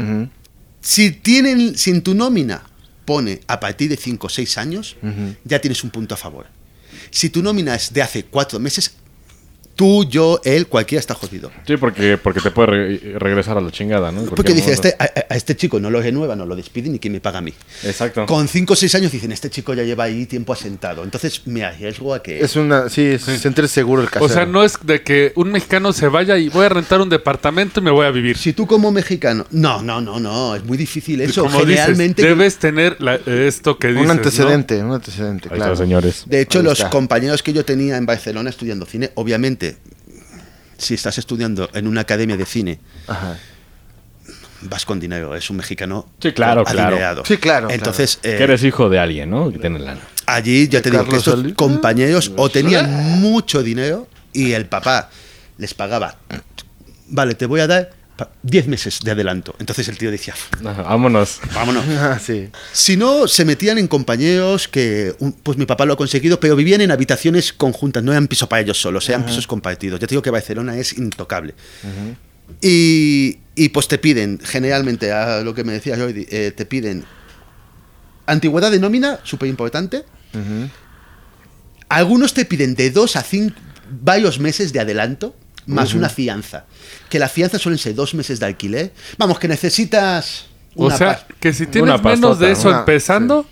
Si, 0.81 1.13
tienen, 1.13 1.79
si 1.79 1.91
en 1.91 2.03
tu 2.03 2.15
nómina 2.17 2.65
pone 3.05 3.43
a 3.47 3.61
partir 3.61 3.91
de 3.91 3.97
5 3.97 4.27
o 4.27 4.29
6 4.29 4.59
años, 4.59 4.97
ya 5.45 5.61
tienes 5.61 5.85
un 5.85 5.91
punto 5.91 6.15
a 6.15 6.17
favor. 6.17 6.47
Si 7.13 7.31
tu 7.31 7.45
nómina 7.45 7.77
es 7.77 7.93
de 7.93 8.03
hace 8.03 8.25
4 8.25 8.59
meses, 8.59 8.97
tú, 9.77 10.05
yo, 10.09 10.41
él, 10.45 10.67
cualquiera 10.67 10.99
está 11.01 11.15
jodido. 11.15 11.51
Sí, 11.67 11.77
porque, 11.77 12.19
porque 12.19 12.41
te 12.41 12.51
puede 12.51 12.67
re- 12.67 13.19
regresar 13.19 13.57
a 13.59 13.61
la 13.61 13.71
chingada, 13.71 14.11
¿no? 14.11 14.23
Porque 14.25 14.55
dice, 14.55 14.73
este, 14.73 14.97
a, 14.99 15.05
este 15.35 15.55
chico 15.55 15.79
no 15.79 15.91
lo 15.91 16.01
renuevan, 16.01 16.39
no 16.39 16.47
lo 16.47 16.57
despiden 16.57 16.95
y 16.95 16.99
quién 16.99 17.13
me 17.13 17.21
paga 17.21 17.39
a 17.39 17.43
mí. 17.43 17.53
Exacto. 17.85 18.27
Con 18.27 18.49
5 18.49 18.73
o 18.73 18.77
6 18.77 18.95
años 18.95 19.13
dicen, 19.13 19.33
este 19.33 19.51
chico 19.51 19.75
ya 19.75 19.83
lleva 19.83 20.05
ahí 20.05 20.27
tiempo 20.27 20.53
asentado. 20.55 21.05
Entonces 21.05 21.43
me 21.47 21.63
arriesgo 21.65 22.15
a 22.15 22.23
que... 22.23 22.41
Es 22.41 22.57
una, 22.57 22.89
sí, 22.89 23.03
es 23.03 23.23
sentir 23.23 23.69
seguro 23.69 24.01
el 24.03 24.09
casero. 24.09 24.25
O 24.25 24.29
sea, 24.29 24.47
no 24.47 24.65
es 24.65 24.79
de 24.83 25.03
que 25.03 25.33
un 25.37 25.53
mexicano 25.53 25.93
se 25.93 26.09
vaya 26.09 26.39
y 26.39 26.49
voy 26.49 26.65
a 26.65 26.71
rentar 26.71 27.01
un 27.01 27.11
departamento 27.11 27.81
y 27.81 27.83
me 27.83 27.91
voy 27.91 28.07
a 28.07 28.11
vivir. 28.11 28.39
Si 28.39 28.55
tú 28.55 28.67
como 28.67 28.91
mexicano... 28.91 29.45
No, 29.51 29.83
no, 29.83 30.01
no, 30.01 30.19
no, 30.19 30.57
es 30.57 30.65
muy 30.65 30.79
difícil 30.79 31.21
eso. 31.21 31.43
Como 31.43 31.59
dices, 31.67 31.83
Generalmente... 31.87 32.23
debes 32.23 32.57
tener 32.57 32.97
la- 33.01 33.17
esto 33.27 33.79
que 33.79 33.89
dices, 33.89 34.01
un 34.01 34.07
¿no? 34.07 34.13
antecedente, 34.13 34.83
un 34.83 34.93
antecedente, 34.93 35.49
Ahí 35.51 35.57
claro. 35.57 35.73
está, 35.75 35.85
señores. 35.85 36.25
De 36.27 36.41
hecho, 36.41 36.63
los 36.63 36.83
compañeros 36.87 37.43
que 37.43 37.53
yo 37.53 37.65
tenía 37.65 37.97
en 37.99 38.07
Barcelona 38.07 38.49
estudiando 38.49 38.87
cine, 38.87 39.11
obviamente, 39.17 39.66
si 40.79 40.95
estás 40.95 41.17
estudiando 41.19 41.69
en 41.73 41.87
una 41.87 42.03
academia 42.03 42.37
de 42.37 42.45
cine, 42.45 42.79
Ajá. 43.07 43.37
vas 44.63 44.85
con 44.85 45.01
dinero. 45.01 45.35
Es 45.35 45.49
un 45.51 45.57
mexicano 45.57 46.07
Sí, 46.21 46.33
claro. 46.33 46.65
Sí, 47.25 47.37
claro, 47.39 47.71
Entonces, 47.71 48.19
eh, 48.23 48.37
Que 48.37 48.45
eres 48.45 48.63
hijo 48.63 48.89
de 48.91 48.99
alguien, 48.99 49.31
¿no? 49.31 49.51
Que 49.51 49.59
tiene 49.59 49.79
lana. 49.79 50.01
allí 50.27 50.69
ya 50.69 50.83
te 50.83 50.91
digo 50.91 51.05
que 51.07 51.17
estos 51.17 51.53
compañeros 51.55 52.33
o 52.37 52.49
tenían 52.51 53.21
mucho 53.21 53.63
dinero 53.63 54.07
y 54.33 54.53
el 54.53 54.67
papá 54.67 55.09
les 55.59 55.73
pagaba, 55.73 56.17
vale, 57.09 57.35
te 57.35 57.47
voy 57.47 57.61
a 57.61 57.67
dar 57.67 57.91
10 58.43 58.69
meses 58.69 59.01
de 59.05 59.11
adelanto. 59.11 59.55
Entonces 59.59 59.89
el 59.89 59.99
tío 59.99 60.11
decía, 60.11 60.35
Ajá, 60.65 60.83
vámonos. 60.83 61.41
vámonos. 61.55 61.85
Ah, 61.99 62.19
sí. 62.25 62.49
Si 62.73 62.97
no, 62.97 63.29
se 63.29 63.45
metían 63.45 63.77
en 63.79 63.89
compañeros 63.89 64.69
que, 64.69 65.15
un- 65.19 65.33
pues 65.33 65.59
mi 65.59 65.67
papá 65.67 65.85
lo 65.85 65.93
ha 65.95 65.97
conseguido, 65.97 66.41
pero 66.41 66.57
vivían 66.57 66.81
en 66.81 66.91
habitaciones 66.91 67.53
conjuntas, 67.53 68.03
no 68.03 68.13
eran 68.13 68.27
pisos 68.29 68.49
para 68.49 68.63
ellos 68.63 68.81
solos, 68.81 69.09
eran 69.09 69.27
pisos 69.27 69.47
compartidos. 69.47 70.01
Ya 70.01 70.07
te 70.07 70.13
digo 70.13 70.23
que 70.23 70.31
Barcelona 70.31 70.77
es 70.79 70.97
intocable. 70.97 71.55
y, 72.63 73.39
y, 73.55 73.69
pues 73.71 73.89
te 73.89 73.99
piden, 73.99 74.39
generalmente, 74.43 75.13
a 75.13 75.41
lo 75.43 75.55
que 75.55 75.65
me 75.65 75.73
decía 75.75 75.97
Jordi, 75.99 76.27
eh, 76.31 76.53
te 76.57 76.65
piden 76.65 77.05
antigüedad 78.27 78.71
de 78.71 78.79
nómina, 78.79 79.21
súper 79.25 79.49
importante. 79.49 80.05
Algunos 81.89 82.35
te 82.35 82.45
piden 82.45 82.75
de 82.75 82.91
dos 82.91 83.17
a 83.17 83.23
cinco, 83.23 83.57
varios 84.03 84.39
meses 84.41 84.73
de 84.73 84.81
adelanto, 84.81 85.37
más 85.67 85.95
una 85.95 86.09
fianza. 86.09 86.65
Que 87.09 87.19
la 87.19 87.29
fianza 87.29 87.59
suelen 87.59 87.79
ser 87.79 87.95
dos 87.95 88.15
meses 88.15 88.39
de 88.41 88.47
alquiler. 88.47 88.93
Vamos, 89.19 89.39
que 89.39 89.49
necesitas... 89.49 90.47
O 90.75 90.91
sea, 90.91 91.27
que 91.41 91.53
si 91.55 91.67
tienes 91.67 91.89
Una 91.95 91.97
menos 92.03 92.21
pastota, 92.21 92.47
de 92.47 92.53
eso 92.53 92.69
una- 92.69 92.79
empezando, 92.81 93.47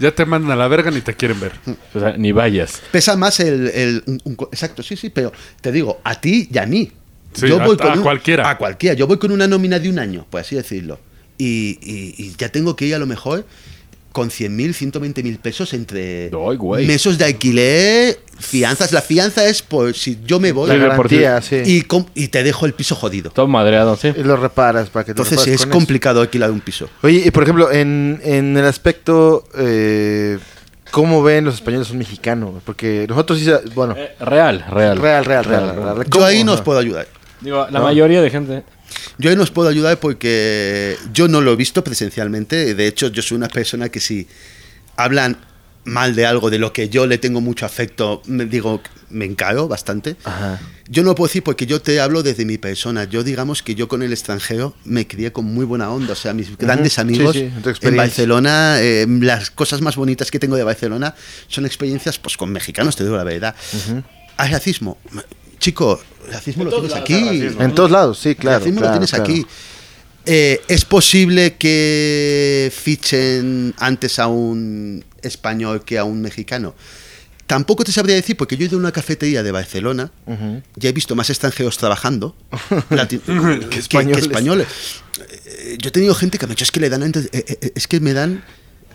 ya 0.00 0.10
te 0.12 0.26
mandan 0.26 0.50
a 0.50 0.56
la 0.56 0.66
verga 0.68 0.90
ni 0.90 1.00
te 1.00 1.14
quieren 1.14 1.38
ver. 1.38 1.52
O 1.94 2.00
sea, 2.00 2.16
ni 2.16 2.32
vayas. 2.32 2.82
Pesa 2.90 3.16
más 3.16 3.38
el... 3.40 3.68
el- 3.68 4.02
un- 4.06 4.20
un 4.24 4.34
co- 4.34 4.48
exacto, 4.52 4.82
sí, 4.82 4.96
sí, 4.96 5.10
pero 5.10 5.32
te 5.60 5.70
digo, 5.70 6.00
a 6.02 6.20
ti 6.20 6.48
y 6.52 6.58
a 6.58 6.66
mí. 6.66 6.90
Sí, 7.34 7.46
a- 7.52 7.92
a 7.92 8.02
cualquiera. 8.02 8.50
A 8.50 8.58
cualquiera. 8.58 8.94
Yo 8.96 9.06
voy 9.06 9.18
con 9.18 9.30
una 9.30 9.46
nómina 9.46 9.78
de 9.78 9.88
un 9.88 9.98
año, 10.00 10.26
por 10.28 10.40
así 10.40 10.56
decirlo. 10.56 10.98
Y, 11.38 11.78
y- 11.82 12.14
y 12.18 12.34
ya 12.36 12.48
tengo 12.50 12.74
que 12.74 12.86
ir 12.86 12.94
a 12.96 12.98
lo 12.98 13.06
mejor 13.06 13.46
con 14.16 14.30
100.000, 14.30 14.72
120.000 14.72 15.38
pesos 15.40 15.74
entre 15.74 16.30
meses 16.86 17.18
de 17.18 17.24
alquiler, 17.26 18.18
fianzas. 18.38 18.90
La 18.92 19.02
fianza 19.02 19.44
es 19.44 19.60
por 19.60 19.92
si 19.92 20.18
yo 20.24 20.40
me 20.40 20.52
voy 20.52 20.70
La 20.70 20.76
garantía, 20.76 21.42
y, 21.66 21.82
com- 21.82 22.06
y 22.14 22.28
te 22.28 22.42
dejo 22.42 22.64
el 22.64 22.72
piso 22.72 22.94
jodido. 22.94 23.30
Todo 23.30 23.46
madreado, 23.46 23.94
sí. 23.96 24.14
Y 24.16 24.22
lo 24.22 24.38
reparas 24.38 24.88
para 24.88 25.04
que 25.04 25.12
te 25.12 25.20
Entonces 25.20 25.46
es 25.46 25.60
eso. 25.60 25.68
complicado 25.68 26.22
alquilar 26.22 26.50
un 26.50 26.60
piso. 26.62 26.88
Oye, 27.02 27.24
y 27.26 27.30
por 27.30 27.42
ejemplo, 27.42 27.70
en, 27.70 28.18
en 28.24 28.56
el 28.56 28.64
aspecto, 28.64 29.44
eh, 29.58 30.38
¿cómo 30.92 31.22
ven 31.22 31.44
los 31.44 31.56
españoles 31.56 31.90
un 31.90 31.98
mexicano? 31.98 32.62
Porque 32.64 33.04
nosotros 33.06 33.38
sí, 33.38 33.50
bueno, 33.74 33.94
Eh, 33.98 34.14
real, 34.20 34.64
real. 34.70 34.96
real, 34.98 35.26
real, 35.26 35.44
real, 35.44 35.76
real. 35.76 36.06
Yo 36.10 36.24
ahí 36.24 36.42
no 36.42 36.52
os 36.52 36.60
Ajá. 36.60 36.64
puedo 36.64 36.78
ayudar. 36.78 37.06
Digo, 37.42 37.66
la 37.70 37.80
No. 37.80 37.84
mayoría 37.84 38.22
de 38.22 38.30
gente. 38.30 38.62
Yo 39.18 39.30
ahí 39.30 39.36
no 39.36 39.42
os 39.42 39.50
puedo 39.50 39.68
ayudar 39.68 39.98
porque 39.98 40.96
yo 41.12 41.28
no 41.28 41.40
lo 41.40 41.52
he 41.52 41.56
visto 41.56 41.82
presencialmente. 41.84 42.74
De 42.74 42.86
hecho, 42.86 43.08
yo 43.08 43.22
soy 43.22 43.36
una 43.36 43.48
persona 43.48 43.88
que 43.88 44.00
si 44.00 44.26
hablan 44.96 45.38
mal 45.84 46.16
de 46.16 46.26
algo 46.26 46.50
de 46.50 46.58
lo 46.58 46.72
que 46.72 46.88
yo 46.88 47.06
le 47.06 47.16
tengo 47.16 47.40
mucho 47.40 47.64
afecto, 47.64 48.20
me 48.26 48.44
digo, 48.44 48.82
me 49.08 49.24
encaro 49.24 49.68
bastante. 49.68 50.16
Ajá. 50.24 50.60
Yo 50.88 51.02
no 51.02 51.14
puedo 51.14 51.28
decir 51.28 51.42
porque 51.42 51.66
yo 51.66 51.80
te 51.80 52.00
hablo 52.00 52.22
desde 52.22 52.44
mi 52.44 52.58
persona. 52.58 53.04
Yo 53.04 53.24
digamos 53.24 53.62
que 53.62 53.74
yo 53.74 53.88
con 53.88 54.02
el 54.02 54.12
extranjero 54.12 54.74
me 54.84 55.06
crié 55.06 55.32
con 55.32 55.44
muy 55.44 55.64
buena 55.64 55.90
onda. 55.90 56.12
O 56.12 56.16
sea, 56.16 56.32
mis 56.32 56.56
grandes 56.56 56.94
Sí, 56.94 57.00
amigos 57.00 57.34
sí, 57.36 57.50
tu 57.62 57.88
en. 57.88 57.96
Barcelona, 57.96 58.80
eh, 58.80 59.06
las 59.20 59.50
cosas 59.50 59.80
más 59.80 59.96
bonitas 59.96 60.30
que 60.30 60.38
tengo 60.38 60.56
de 60.56 60.64
Barcelona 60.64 61.14
son 61.48 61.66
experiencias 61.66 62.18
pues 62.18 62.36
con 62.36 62.50
mexicanos, 62.50 62.96
te 62.96 63.04
digo 63.04 63.16
la 63.16 63.24
verdad. 63.24 63.54
¿Hay 64.36 64.50
racismo? 64.50 64.98
Chico, 65.66 66.00
el 66.26 66.32
racismo 66.32 66.64
lo 66.64 66.70
tienes 66.70 66.94
aquí. 66.94 67.14
En 67.58 67.74
todos 67.74 67.90
lados, 67.90 68.18
sí, 68.20 68.34
claro. 68.36 68.58
el 68.58 68.60
racismo 68.62 68.80
claro, 68.80 68.94
lo 68.94 68.98
tienes 69.00 69.10
claro. 69.10 69.24
aquí. 69.24 69.46
Eh, 70.28 70.60
¿Es 70.68 70.84
posible 70.84 71.54
que 71.54 72.72
fichen 72.74 73.74
antes 73.78 74.18
a 74.18 74.26
un 74.28 75.04
español 75.22 75.84
que 75.84 75.98
a 75.98 76.04
un 76.04 76.20
mexicano? 76.20 76.74
Tampoco 77.46 77.84
te 77.84 77.92
sabría 77.92 78.16
decir, 78.16 78.36
porque 78.36 78.56
yo 78.56 78.64
he 78.64 78.66
ido 78.68 78.76
a 78.76 78.80
una 78.80 78.90
cafetería 78.92 79.42
de 79.44 79.52
Barcelona, 79.52 80.10
ya 80.76 80.88
he 80.88 80.92
visto 80.92 81.14
más 81.14 81.30
extranjeros 81.30 81.78
trabajando 81.78 82.34
que, 83.08 83.18
que 83.70 83.78
españoles. 83.78 84.22
españoles. 84.24 84.66
Eh, 85.46 85.78
Yo 85.80 85.88
he 85.88 85.92
tenido 85.92 86.14
gente 86.14 86.38
que 86.38 86.46
me 86.46 86.52
ha 86.52 86.54
dicho, 86.54 86.64
es 86.64 86.72
que 86.72 86.80
le 86.80 86.88
dan 86.90 87.02
antes- 87.02 87.28
eh, 87.32 87.44
eh, 87.60 87.72
es 87.74 87.86
que 87.86 88.00
me 88.00 88.12
dan 88.12 88.42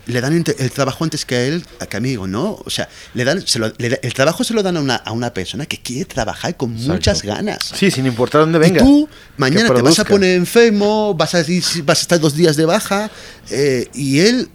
le 0.07 0.19
dan 0.21 0.43
el 0.57 0.71
trabajo 0.71 1.03
antes 1.03 1.25
que 1.25 1.35
a 1.35 1.43
él, 1.45 1.63
a 1.79 1.85
que 1.85 1.97
a 1.97 1.99
mí 1.99 2.09
digo, 2.09 2.25
no, 2.27 2.59
o 2.65 2.69
sea, 2.69 2.89
le 3.13 3.23
dan, 3.23 3.45
se 3.45 3.59
lo- 3.59 3.71
le 3.77 3.89
da- 3.89 3.99
el 4.01 4.13
trabajo 4.13 4.43
se 4.43 4.53
lo 4.53 4.63
dan 4.63 4.77
a 4.77 4.79
una, 4.81 4.95
a 4.95 5.11
una 5.11 5.33
persona 5.33 5.65
que 5.65 5.77
quiere 5.77 6.05
trabajar 6.05 6.57
con 6.57 6.71
muchas 6.93 7.21
ganas. 7.23 7.59
Sí, 7.75 7.91
sin 7.91 8.05
importar 8.07 8.41
dónde 8.41 8.57
venga. 8.59 8.81
Y 8.81 8.83
tú 8.83 9.09
mañana 9.37 9.61
te 9.67 9.81
vas 9.83 9.99
a 9.99 10.03
poner 10.13 10.35
enfermo, 10.35 11.13
vas 11.13 11.35
a, 11.35 11.41
ir- 11.41 11.83
vas 11.85 11.99
a 11.99 12.01
estar 12.01 12.19
dos 12.19 12.35
días 12.35 12.55
de 12.55 12.65
baja 12.65 13.11
eh, 13.51 13.87
y 13.93 14.19
él 14.19 14.49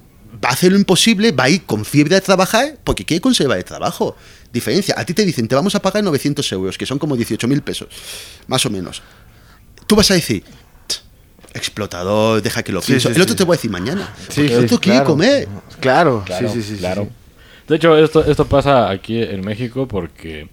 va 0.44 0.50
a 0.50 0.52
hacer 0.52 0.72
lo 0.72 0.78
imposible, 0.78 1.32
va 1.32 1.44
a 1.44 1.48
ir 1.50 1.64
con 1.64 1.84
fiebre 1.84 2.16
a 2.16 2.20
trabajar 2.20 2.78
porque 2.84 3.04
quiere 3.04 3.20
conservar 3.20 3.56
el 3.58 3.64
trabajo. 3.64 4.16
Diferencia, 4.52 4.94
a 4.98 5.04
ti 5.04 5.14
te 5.14 5.24
dicen, 5.24 5.48
te 5.48 5.54
vamos 5.54 5.74
a 5.74 5.80
pagar 5.80 6.02
900 6.04 6.50
euros, 6.52 6.76
que 6.78 6.86
son 6.86 6.98
como 6.98 7.16
18 7.16 7.46
mil 7.48 7.62
pesos, 7.62 7.88
más 8.46 8.64
o 8.66 8.70
menos. 8.70 9.02
Tú 9.86 9.94
vas 9.96 10.10
a 10.10 10.14
decir, 10.14 10.42
"Tch, 10.42 10.48
explotador, 11.56 12.42
deja 12.42 12.62
que 12.62 12.72
lo 12.72 12.80
Sí, 12.82 12.92
pienso. 12.92 13.08
sí, 13.08 13.14
el 13.16 13.22
otro 13.22 13.32
sí. 13.32 13.38
te 13.38 13.44
va 13.44 13.54
a 13.54 13.56
decir 13.56 13.70
mañana. 13.70 14.08
El 14.36 14.48
sí, 14.48 14.54
otro 14.54 14.78
quiere 14.78 14.98
claro. 14.98 15.04
comer. 15.04 15.48
Claro, 15.80 16.22
Claro, 16.24 16.48
sí, 16.48 16.62
sí, 16.62 16.74
sí. 16.74 16.78
claro. 16.78 17.02
sí. 17.04 17.08
De 17.68 17.76
hecho, 17.76 17.96
esto, 17.98 18.24
esto 18.24 18.44
pasa 18.46 18.88
aquí 18.90 19.20
en 19.22 19.40
México 19.44 19.88
porque, 19.88 20.48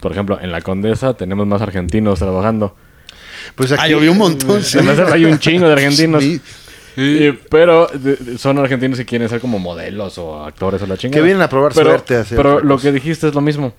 por 0.00 0.10
ejemplo, 0.12 0.38
en 0.40 0.50
la 0.50 0.60
Condesa 0.60 1.14
tenemos 1.14 1.46
más 1.46 1.62
argentinos 1.62 2.18
trabajando. 2.18 2.74
Pues 3.54 3.72
Ah, 3.72 3.86
yo 3.88 4.00
vi 4.00 4.08
un 4.08 4.18
montón. 4.18 4.62
sí. 4.62 4.78
En 4.78 4.86
la 4.86 4.94
Condesa 4.96 5.14
hay 5.14 5.24
un 5.24 5.38
chingo 5.38 5.66
de 5.66 5.72
argentinos. 5.72 6.22
Sí. 6.22 6.40
Y- 6.96 7.32
pero 7.48 7.88
son 8.36 8.58
argentinos 8.58 8.98
que 8.98 9.06
quieren 9.06 9.28
ser 9.28 9.40
como 9.40 9.58
modelos 9.58 10.18
o 10.18 10.44
actores 10.44 10.82
o 10.82 10.86
la 10.86 10.96
chingada. 10.98 11.20
Que 11.20 11.24
vienen 11.24 11.42
a 11.42 11.48
probar 11.48 11.72
pero, 11.74 11.90
suerte, 11.90 12.16
a 12.16 12.20
hacer 12.20 12.36
Pero 12.36 12.60
lo 12.60 12.76
que 12.78 12.92
dijiste 12.92 13.28
es 13.28 13.34
lo 13.34 13.40
mismo. 13.40 13.72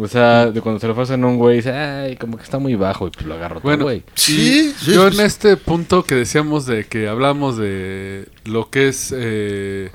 O 0.00 0.06
sea, 0.08 0.46
de 0.50 0.60
cuando 0.60 0.78
se 0.80 0.86
lo 0.86 0.92
ofrecen 0.92 1.24
a 1.24 1.26
un 1.26 1.36
güey, 1.38 1.56
dice, 1.56 1.72
ay, 1.72 2.16
como 2.16 2.36
que 2.36 2.44
está 2.44 2.58
muy 2.58 2.74
bajo 2.76 3.08
y 3.08 3.10
pues 3.10 3.26
lo 3.26 3.34
agarro 3.34 3.56
todo, 3.56 3.62
Bueno, 3.64 3.84
güey. 3.84 4.04
Sí, 4.14 4.72
sí, 4.78 4.92
yo 4.92 5.10
sí. 5.10 5.18
en 5.18 5.26
este 5.26 5.56
punto 5.56 6.04
que 6.04 6.14
decíamos 6.14 6.66
de 6.66 6.84
que 6.84 7.08
hablamos 7.08 7.56
de 7.56 8.28
lo 8.44 8.70
que 8.70 8.88
es 8.88 9.12
eh, 9.16 9.90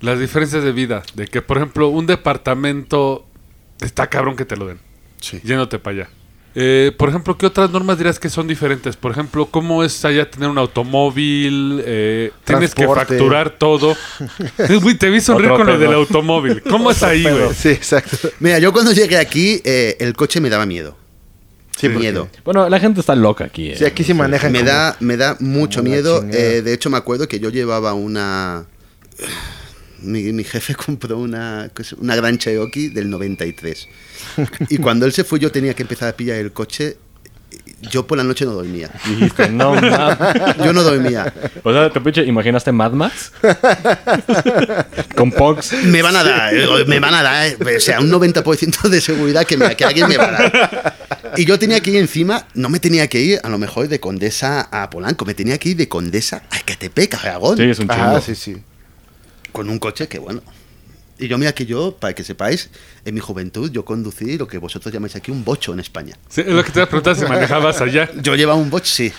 las 0.00 0.20
diferencias 0.20 0.62
de 0.62 0.72
vida, 0.72 1.02
de 1.14 1.26
que 1.26 1.42
por 1.42 1.56
ejemplo 1.56 1.88
un 1.88 2.06
departamento 2.06 3.26
está 3.80 4.06
cabrón 4.08 4.36
que 4.36 4.44
te 4.44 4.56
lo 4.56 4.66
den, 4.66 4.78
Sí. 5.20 5.40
yéndote 5.42 5.78
para 5.78 5.96
allá. 5.96 6.08
Eh, 6.58 6.90
por 6.96 7.10
ejemplo, 7.10 7.36
¿qué 7.36 7.44
otras 7.44 7.70
normas 7.70 7.98
dirías 7.98 8.18
que 8.18 8.30
son 8.30 8.48
diferentes? 8.48 8.96
Por 8.96 9.12
ejemplo, 9.12 9.44
¿cómo 9.44 9.84
es 9.84 10.02
allá 10.06 10.30
tener 10.30 10.48
un 10.48 10.56
automóvil? 10.56 11.82
Eh, 11.84 12.30
tienes 12.44 12.74
que 12.74 12.88
facturar 12.88 13.50
todo. 13.50 13.94
Eh, 14.58 14.76
güey, 14.82 14.96
te 14.96 15.10
vi 15.10 15.20
sonreír 15.20 15.52
Otro 15.52 15.64
con 15.64 15.74
lo 15.74 15.78
del 15.78 15.92
automóvil. 15.92 16.62
¿Cómo 16.62 16.90
es 16.92 17.02
ahí, 17.02 17.22
güey? 17.24 17.52
Sí, 17.54 17.68
exacto. 17.68 18.30
Mira, 18.40 18.58
yo 18.58 18.72
cuando 18.72 18.92
llegué 18.92 19.18
aquí, 19.18 19.60
eh, 19.64 19.96
el 20.00 20.14
coche 20.14 20.40
me 20.40 20.48
daba 20.48 20.64
miedo. 20.64 20.96
Sí, 21.76 21.90
miedo. 21.90 22.30
Bueno, 22.42 22.70
la 22.70 22.80
gente 22.80 23.00
está 23.00 23.14
loca 23.14 23.44
aquí. 23.44 23.74
Sí, 23.76 23.84
eh. 23.84 23.88
aquí 23.88 24.02
sí 24.02 24.14
manejan 24.14 24.50
Me 24.50 24.60
como- 24.60 24.70
da, 24.70 24.96
me 25.00 25.18
da 25.18 25.36
mucho 25.40 25.82
miedo. 25.82 26.24
Eh, 26.32 26.62
de 26.64 26.72
hecho, 26.72 26.88
me 26.88 26.96
acuerdo 26.96 27.28
que 27.28 27.38
yo 27.38 27.50
llevaba 27.50 27.92
una. 27.92 28.64
Mi, 30.02 30.32
mi 30.32 30.44
jefe 30.44 30.74
compró 30.86 31.18
una, 31.18 31.70
una 31.98 32.16
gran 32.16 32.38
Cherokee 32.38 32.88
del 32.88 33.08
93. 33.10 33.88
Y 34.70 34.78
cuando 34.78 35.06
él 35.06 35.12
se 35.12 35.24
fue, 35.24 35.38
yo 35.38 35.50
tenía 35.52 35.74
que 35.74 35.82
empezar 35.82 36.08
a 36.08 36.16
pillar 36.16 36.36
el 36.38 36.52
coche. 36.52 36.96
Yo 37.90 38.06
por 38.06 38.16
la 38.18 38.24
noche 38.24 38.44
no 38.44 38.52
dormía. 38.52 38.90
Dijiste, 39.06 39.48
no. 39.50 39.74
Yo 40.64 40.72
no 40.72 40.82
dormía. 40.82 41.32
O 41.62 41.72
sea, 41.72 41.90
te 41.92 42.00
pinche, 42.00 42.24
¿imaginaste 42.24 42.72
Mad 42.72 42.92
Max? 42.92 43.30
Con 45.14 45.30
Pox. 45.30 45.72
Me 45.84 46.02
van 46.02 46.16
a 46.16 46.24
dar, 46.24 46.52
me 46.86 46.98
van 47.00 47.14
a 47.14 47.22
dar, 47.22 47.56
o 47.76 47.80
sea, 47.80 48.00
un 48.00 48.10
90% 48.10 48.88
de 48.88 49.00
seguridad 49.00 49.44
que, 49.44 49.56
me- 49.56 49.76
que 49.76 49.84
alguien 49.84 50.08
me 50.08 50.16
va 50.16 50.24
a 50.24 50.32
dar. 50.32 50.96
Y 51.36 51.44
yo 51.44 51.58
tenía 51.58 51.80
que 51.80 51.90
ir 51.90 51.96
encima, 51.96 52.46
no 52.54 52.68
me 52.68 52.80
tenía 52.80 53.08
que 53.08 53.20
ir 53.20 53.40
a 53.42 53.48
lo 53.48 53.58
mejor 53.58 53.88
de 53.88 54.00
Condesa 54.00 54.62
a 54.72 54.88
Polanco, 54.90 55.24
me 55.24 55.34
tenía 55.34 55.58
que 55.58 55.70
ir 55.70 55.76
de 55.76 55.88
Condesa 55.88 56.42
a 56.50 56.58
Ecatepec, 56.58 57.14
a 57.14 57.18
Aragón. 57.20 57.56
Sí, 57.56 57.64
es 57.64 57.78
un 57.78 57.88
chingo. 57.88 58.02
Ah, 58.02 58.20
sí, 58.24 58.34
sí. 58.34 58.56
Con 59.56 59.70
un 59.70 59.78
coche 59.78 60.06
que 60.06 60.18
bueno. 60.18 60.42
Y 61.18 61.28
yo 61.28 61.38
mira 61.38 61.52
que 61.54 61.64
yo, 61.64 61.92
para 61.96 62.14
que 62.14 62.22
sepáis, 62.22 62.68
en 63.04 63.14
mi 63.14 63.20
juventud 63.20 63.70
yo 63.70 63.84
conducí 63.84 64.36
lo 64.36 64.46
que 64.46 64.58
vosotros 64.58 64.92
llamáis 64.92 65.16
aquí 65.16 65.30
un 65.30 65.44
bocho 65.44 65.72
en 65.72 65.80
España. 65.80 66.14
Sí, 66.28 66.42
es 66.42 66.48
lo 66.48 66.62
que 66.62 66.70
te 66.70 66.78
iba 66.78 66.84
a 66.84 66.88
preguntar 66.88 67.16
si 67.16 67.24
manejabas 67.28 67.80
allá. 67.80 68.10
Yo 68.20 68.34
llevaba 68.34 68.58
un 68.58 68.68
bocho, 68.68 68.86
sí. 68.92 69.12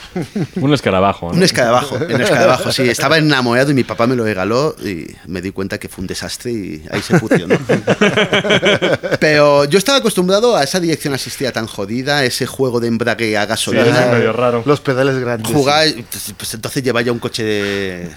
Un 0.58 0.74
escarabajo, 0.74 1.30
¿no? 1.30 1.34
Un 1.38 1.43
escarabajo, 1.43 1.95
un 1.95 2.22
escarabajo, 2.22 2.72
sí. 2.72 2.84
Estaba 2.84 3.18
enamorado 3.18 3.72
y 3.72 3.74
mi 3.74 3.84
papá 3.84 4.06
me 4.06 4.16
lo 4.16 4.24
regaló 4.24 4.76
y 4.84 5.08
me 5.26 5.41
di 5.41 5.52
cuenta 5.52 5.80
que 5.80 5.89
fue 5.89 6.04
un 6.04 6.08
desastre 6.08 6.52
y 6.52 6.84
ahí 6.91 7.02
se 7.02 7.20
funcionó. 7.20 7.58
Pero 9.20 9.66
yo 9.66 9.78
estaba 9.78 9.98
acostumbrado 10.00 10.56
a 10.56 10.64
esa 10.64 10.80
dirección 10.80 11.14
asistida 11.14 11.52
tan 11.52 11.68
jodida, 11.68 12.24
ese 12.24 12.45
juego 12.45 12.80
de 12.80 12.88
embrague 12.88 13.38
a 13.38 13.43
Sí, 13.43 13.48
gasolina. 13.50 14.06
es 14.06 14.12
medio 14.12 14.34
raro. 14.34 14.64
Los 14.66 14.82
pedales 14.82 15.18
grandes. 15.20 15.52
Jugar, 15.52 15.88
pues, 16.12 16.34
pues 16.38 16.54
entonces 16.54 16.84
lleva 16.84 17.02
ya 17.02 17.12
un 17.12 17.20
coche 17.20 17.43
de... 17.43 18.10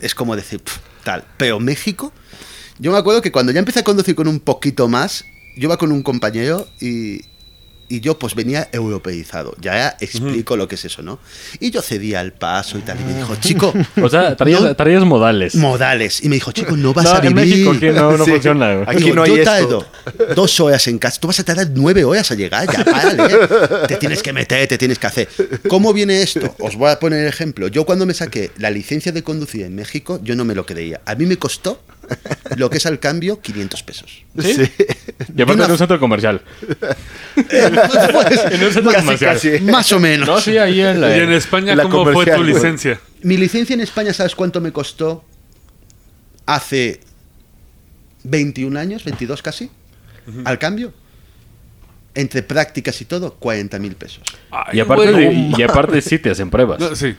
Es 0.00 0.14
como 0.14 0.36
decir, 0.36 0.60
tal. 1.04 1.24
Pero 1.36 1.60
México, 1.60 2.12
yo 2.78 2.92
me 2.92 2.98
acuerdo 2.98 3.22
que 3.22 3.32
cuando 3.32 3.52
ya 3.52 3.58
empecé 3.60 3.80
a 3.80 3.84
conducir 3.84 4.14
con 4.14 4.28
un 4.28 4.40
poquito 4.40 4.88
más, 4.88 5.24
yo 5.56 5.64
iba 5.64 5.76
con 5.78 5.92
un 5.92 6.02
compañero 6.02 6.68
y, 6.80 7.22
y 7.88 8.00
yo 8.00 8.18
pues 8.18 8.34
venía 8.34 8.68
europeizado. 8.72 9.54
Ya 9.60 9.96
explico 10.00 10.56
lo 10.56 10.66
que 10.68 10.74
es 10.74 10.84
eso, 10.84 11.02
¿no? 11.02 11.18
Y 11.60 11.70
yo 11.70 11.80
cedía 11.82 12.20
el 12.20 12.32
paso 12.32 12.76
y 12.78 12.82
tal. 12.82 13.00
Y 13.00 13.04
me 13.04 13.14
dijo, 13.14 13.36
chico, 13.36 13.72
O 14.02 14.08
sea, 14.08 14.36
traías, 14.36 14.60
No. 14.60 14.74
traías 14.76 15.04
modales. 15.04 15.54
modales. 15.54 16.22
Y 16.22 16.28
me 16.28 16.34
dijo, 16.34 16.50
chico, 16.52 16.76
no 16.76 16.92
vas 16.92 17.04
No, 17.04 17.12
a 17.12 17.18
en 17.18 17.32
vivir. 17.34 17.34
México 17.64 17.70
aquí 17.70 17.86
no, 17.86 18.16
no 18.16 18.24
Sí. 18.24 18.30
funciona. 18.32 18.82
Aquí 18.86 19.04
Digo, 19.04 19.14
no 19.14 19.22
hay 19.22 19.30
yo 19.30 19.36
esto. 19.36 19.50
tardo 19.50 19.86
dos 20.34 20.58
horas 20.60 20.86
en 20.88 20.98
casa. 20.98 21.20
Tú 21.20 21.28
vas 21.28 21.38
a 21.40 21.44
tardar 21.44 21.68
nueve 21.74 22.04
horas 22.04 22.30
a 22.30 22.34
llegar. 22.34 22.66
Ya, 22.70 22.84
párale. 22.90 23.22
¿eh? 23.32 23.38
Te 23.88 23.96
tienes 23.96 24.20
que 24.22 24.32
meter, 24.32 24.66
te 24.68 24.76
tienes 24.78 24.98
que 24.98 25.06
hacer. 25.06 25.28
¿Cómo 25.68 25.92
viene 25.94 26.22
esto? 26.22 26.54
Os 26.58 26.74
voy 26.76 26.90
a 26.90 26.98
poner 26.98 27.20
el 27.20 27.28
ejemplo. 27.28 27.68
Yo 27.68 27.86
cuando 27.86 28.04
me 28.04 28.12
saqué 28.14 28.50
la 28.58 28.70
licencia 28.70 29.12
de 29.12 29.22
conducir 29.22 29.62
en 29.62 29.74
México, 29.76 30.18
yo 30.22 30.34
no 30.36 30.44
me 30.44 30.54
lo 30.56 30.66
creía. 30.66 31.00
A 31.06 31.14
mí 31.14 31.24
me 31.24 31.38
costó 31.38 31.80
lo 32.56 32.70
que 32.70 32.78
es 32.78 32.86
al 32.86 32.98
cambio 33.00 33.40
500 33.40 33.82
pesos. 33.82 34.24
¿Sí? 34.38 34.54
Sí. 34.54 34.72
Y 35.36 35.42
aparte 35.42 35.54
Una- 35.60 35.64
en 35.66 35.70
un 35.72 35.78
centro 35.78 35.98
comercial. 36.00 36.42
en 37.36 38.64
un 38.64 38.72
centro 38.72 38.92
Casi, 38.92 39.04
comercial. 39.04 39.34
casi. 39.34 39.60
Más 39.60 39.92
o 39.92 40.00
menos. 40.00 40.26
No, 40.28 40.40
sí, 40.40 40.56
ahí 40.58 40.80
en 40.80 41.00
la... 41.00 41.16
Y 41.16 41.20
en 41.20 41.32
España, 41.32 41.74
La 41.74 41.84
¿cómo 41.84 42.10
fue 42.12 42.26
tu 42.26 42.42
licencia? 42.42 43.00
Mi 43.22 43.36
licencia 43.36 43.74
en 43.74 43.80
España, 43.80 44.12
¿sabes 44.12 44.34
cuánto 44.34 44.60
me 44.60 44.72
costó? 44.72 45.24
Hace 46.46 47.00
21 48.24 48.78
años, 48.78 49.04
22 49.04 49.42
casi, 49.42 49.70
al 50.44 50.58
cambio. 50.58 50.92
Entre 52.14 52.42
prácticas 52.42 52.98
y 53.02 53.04
todo, 53.04 53.34
40 53.34 53.78
mil 53.78 53.94
pesos. 53.94 54.22
Ay, 54.50 54.78
Y 54.78 54.80
aparte, 54.80 55.12
güey. 55.12 55.50
de- 55.50 55.54
y 55.58 55.62
aparte 55.62 56.00
sí 56.00 56.18
te 56.18 56.30
hacen 56.30 56.48
pruebas. 56.50 56.80
No, 56.80 56.94
sí. 56.96 57.14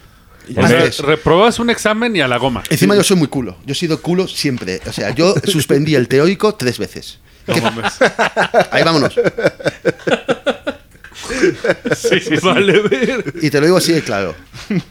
O 0.55 0.67
sea, 0.67 0.89
reprobas 1.05 1.59
un 1.59 1.69
examen 1.69 2.15
y 2.15 2.21
a 2.21 2.27
la 2.27 2.37
goma. 2.37 2.63
Encima 2.69 2.95
yo 2.95 3.03
soy 3.03 3.17
muy 3.17 3.27
culo. 3.27 3.57
Yo 3.65 3.73
he 3.73 3.75
sido 3.75 4.01
culo 4.01 4.27
siempre. 4.27 4.79
O 4.85 4.93
sea, 4.93 5.09
yo 5.13 5.35
suspendí 5.43 5.95
el 5.95 6.07
teórico 6.07 6.55
tres 6.55 6.77
veces. 6.77 7.19
¿Qué- 7.45 7.53
Ahí 8.71 8.83
vámonos. 8.83 9.13
Sí, 11.95 12.19
sí, 12.19 12.35
vale, 12.41 12.79
ver. 12.81 13.33
Y 13.41 13.49
te 13.49 13.59
lo 13.59 13.65
digo 13.65 13.77
así 13.77 13.91
de 13.93 14.01
claro. 14.01 14.35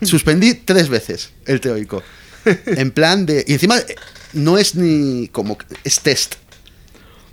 Suspendí 0.03 0.55
tres 0.55 0.89
veces 0.89 1.31
el 1.47 1.61
teórico. 1.61 2.03
En 2.45 2.91
plan 2.91 3.27
de... 3.27 3.45
Y 3.47 3.55
encima 3.55 3.79
eh, 3.79 3.97
no 4.33 4.59
es 4.59 4.75
ni 4.75 5.29
como... 5.29 5.59
Es 5.85 6.01
test. 6.01 6.37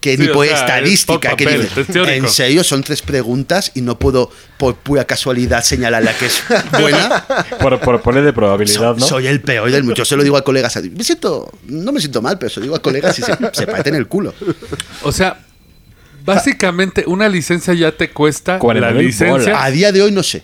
Que 0.04 0.18
Sí, 0.18 0.24
ni 0.24 0.28
o 0.28 0.34
por 0.34 0.46
sea, 0.46 0.56
es 0.56 0.60
estadística. 0.62 1.36
que 1.38 1.46
papel, 1.46 1.62
ni- 1.78 2.02
es 2.02 2.08
en 2.10 2.28
serio, 2.28 2.62
son 2.66 2.84
tres 2.84 3.02
preguntas 3.02 3.72
y 3.74 3.80
no 3.80 3.98
puedo 3.98 4.30
por 4.58 4.76
pura 4.76 5.06
casualidad 5.06 5.64
señalar 5.64 6.04
la 6.04 6.14
que 6.18 6.26
es 6.26 6.44
buena. 6.78 7.26
Por, 7.62 7.80
por 7.80 8.02
poner 8.02 8.26
de 8.26 8.34
probabilidad, 8.34 8.96
So- 8.96 9.00
¿no? 9.00 9.08
Soy 9.08 9.28
el 9.28 9.40
peor 9.40 9.72
del 9.72 9.84
mundo. 9.84 9.96
Yo 9.96 10.04
se 10.04 10.18
lo 10.18 10.24
digo 10.24 10.36
a 10.36 10.44
colegas. 10.44 10.78
Me 10.92 11.06
siento... 11.06 11.50
No 11.68 11.94
me 11.94 12.02
siento 12.02 12.22
mal, 12.22 12.38
pero 12.38 12.50
se 12.50 12.60
lo 12.60 12.64
digo 12.66 12.76
a 12.76 12.82
colegas 12.82 13.18
y 13.18 13.22
se, 13.22 13.34
se 13.54 13.66
parten 13.66 13.96
el 13.96 14.08
culo. 14.08 14.34
O 15.04 15.14
sea, 15.14 15.40
básicamente 16.26 17.06
una 17.08 17.30
licencia 17.30 17.74
ya 17.74 17.92
te 17.94 18.10
cuesta 18.12 18.60
40 18.60 18.92
la 18.92 19.02
licencia. 19.02 19.64
A 19.64 19.72
día 19.72 19.94
de 19.94 20.02
hoy 20.02 20.12
no 20.12 20.24
sé. 20.24 20.44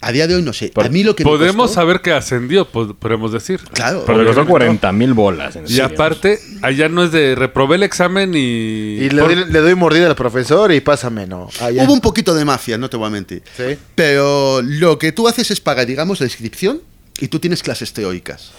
A 0.00 0.12
día 0.12 0.28
de 0.28 0.36
hoy 0.36 0.42
no 0.42 0.52
sé. 0.52 0.68
Por- 0.68 0.86
a 0.86 0.88
mí 0.88 1.02
lo 1.02 1.16
que 1.16 1.24
me 1.24 1.30
Podemos 1.30 1.70
costó- 1.70 1.74
saber 1.80 2.00
que 2.00 2.12
ascendió, 2.12 2.66
po- 2.68 2.94
podemos 2.94 3.32
decir. 3.32 3.60
Claro. 3.72 4.04
Pero 4.06 4.20
obviamente. 4.20 4.48
40 4.48 4.92
mil 4.92 5.12
bolas. 5.12 5.56
en 5.56 5.64
Y 5.64 5.68
serio. 5.70 5.86
aparte, 5.86 6.38
allá 6.62 6.88
no 6.88 7.02
es 7.02 7.10
de 7.10 7.34
reprobé 7.34 7.76
el 7.76 7.82
examen 7.82 8.32
y... 8.34 8.38
Y 8.38 9.10
le, 9.10 9.22
por- 9.22 9.34
doy, 9.34 9.50
le 9.52 9.58
doy 9.60 9.74
mordida 9.74 10.06
al 10.06 10.14
profesor 10.14 10.72
y 10.72 10.80
pásame, 10.80 11.26
no. 11.26 11.48
Hubo 11.60 11.92
un 11.92 12.00
poquito 12.00 12.32
de 12.34 12.44
mafia, 12.44 12.78
no 12.78 12.88
te 12.88 12.96
voy 12.96 13.08
a 13.08 13.10
mentir. 13.10 13.42
Sí. 13.56 13.76
Pero 13.96 14.62
lo 14.62 14.98
que 15.00 15.10
tú 15.10 15.26
haces 15.26 15.50
es 15.50 15.60
pagar, 15.60 15.86
digamos, 15.86 16.20
la 16.20 16.26
inscripción 16.26 16.80
y 17.18 17.26
tú 17.28 17.40
tienes 17.40 17.62
clases 17.64 17.92
teóricas. 17.92 18.52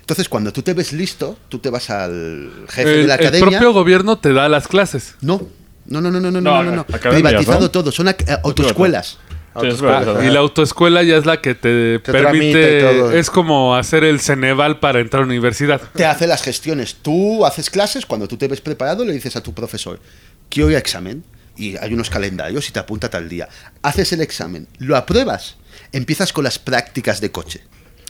Entonces, 0.00 0.28
cuando 0.28 0.52
tú 0.52 0.62
te 0.62 0.74
ves 0.74 0.92
listo, 0.92 1.38
tú 1.48 1.58
te 1.60 1.70
vas 1.70 1.90
al 1.90 2.50
jefe 2.68 2.90
el, 2.94 3.00
de 3.02 3.06
la 3.06 3.14
el 3.14 3.20
academia. 3.20 3.58
propio 3.58 3.72
gobierno 3.72 4.18
te 4.18 4.32
da 4.32 4.48
las 4.48 4.66
clases. 4.66 5.14
No, 5.20 5.46
No, 5.86 6.00
no, 6.00 6.10
no, 6.10 6.20
no, 6.20 6.30
no, 6.30 6.40
No, 6.40 6.62
no, 6.64 6.70
no. 6.72 6.84
Privatizado 6.86 7.60
¿no? 7.60 7.70
todo. 7.70 7.90
Son 7.92 8.08
eh, 8.08 8.16
autoescuelas. 8.44 9.18
Sí, 9.54 9.66
es 9.66 9.72
Autoescuela. 9.74 9.98
verdad. 10.00 10.22
Y 10.22 10.30
la 10.30 10.40
autoescuela 10.40 11.02
ya 11.02 11.16
es 11.18 11.26
la 11.26 11.40
que 11.40 11.54
te, 11.54 11.98
Te 11.98 12.12
permite. 12.12 12.80
todo. 12.80 13.12
Es 13.12 13.28
como 13.30 13.76
hacer 13.76 14.02
el 14.04 14.20
Ceneval 14.20 14.80
para 14.80 15.00
entrar 15.00 15.22
a 15.22 15.26
la 15.26 15.30
universidad. 15.32 15.80
Te 15.94 16.06
hace 16.06 16.26
las 16.26 16.42
gestiones. 16.42 16.96
Tú 17.02 17.44
haces 17.44 17.68
clases, 17.68 18.06
cuando 18.06 18.26
tú 18.28 18.36
te 18.38 18.48
ves 18.48 18.60
preparado, 18.62 19.04
le 19.04 19.12
dices 19.12 19.36
a 19.36 19.42
tu 19.42 19.52
profesor, 19.52 20.00
quiero 20.48 20.70
ir 20.70 20.76
a 20.76 20.78
examen. 20.78 21.24
Y 21.54 21.76
hay 21.76 21.92
unos 21.92 22.08
calendarios 22.08 22.66
y 22.68 22.72
te 22.72 22.78
apunta 22.78 23.10
tal 23.10 23.28
día. 23.28 23.46
Haces 23.82 24.10
el 24.14 24.22
examen, 24.22 24.68
lo 24.78 24.96
apruebas, 24.96 25.56
empiezas 25.92 26.32
con 26.32 26.44
las 26.44 26.58
prácticas 26.58 27.20
de 27.20 27.30
coche. 27.30 27.60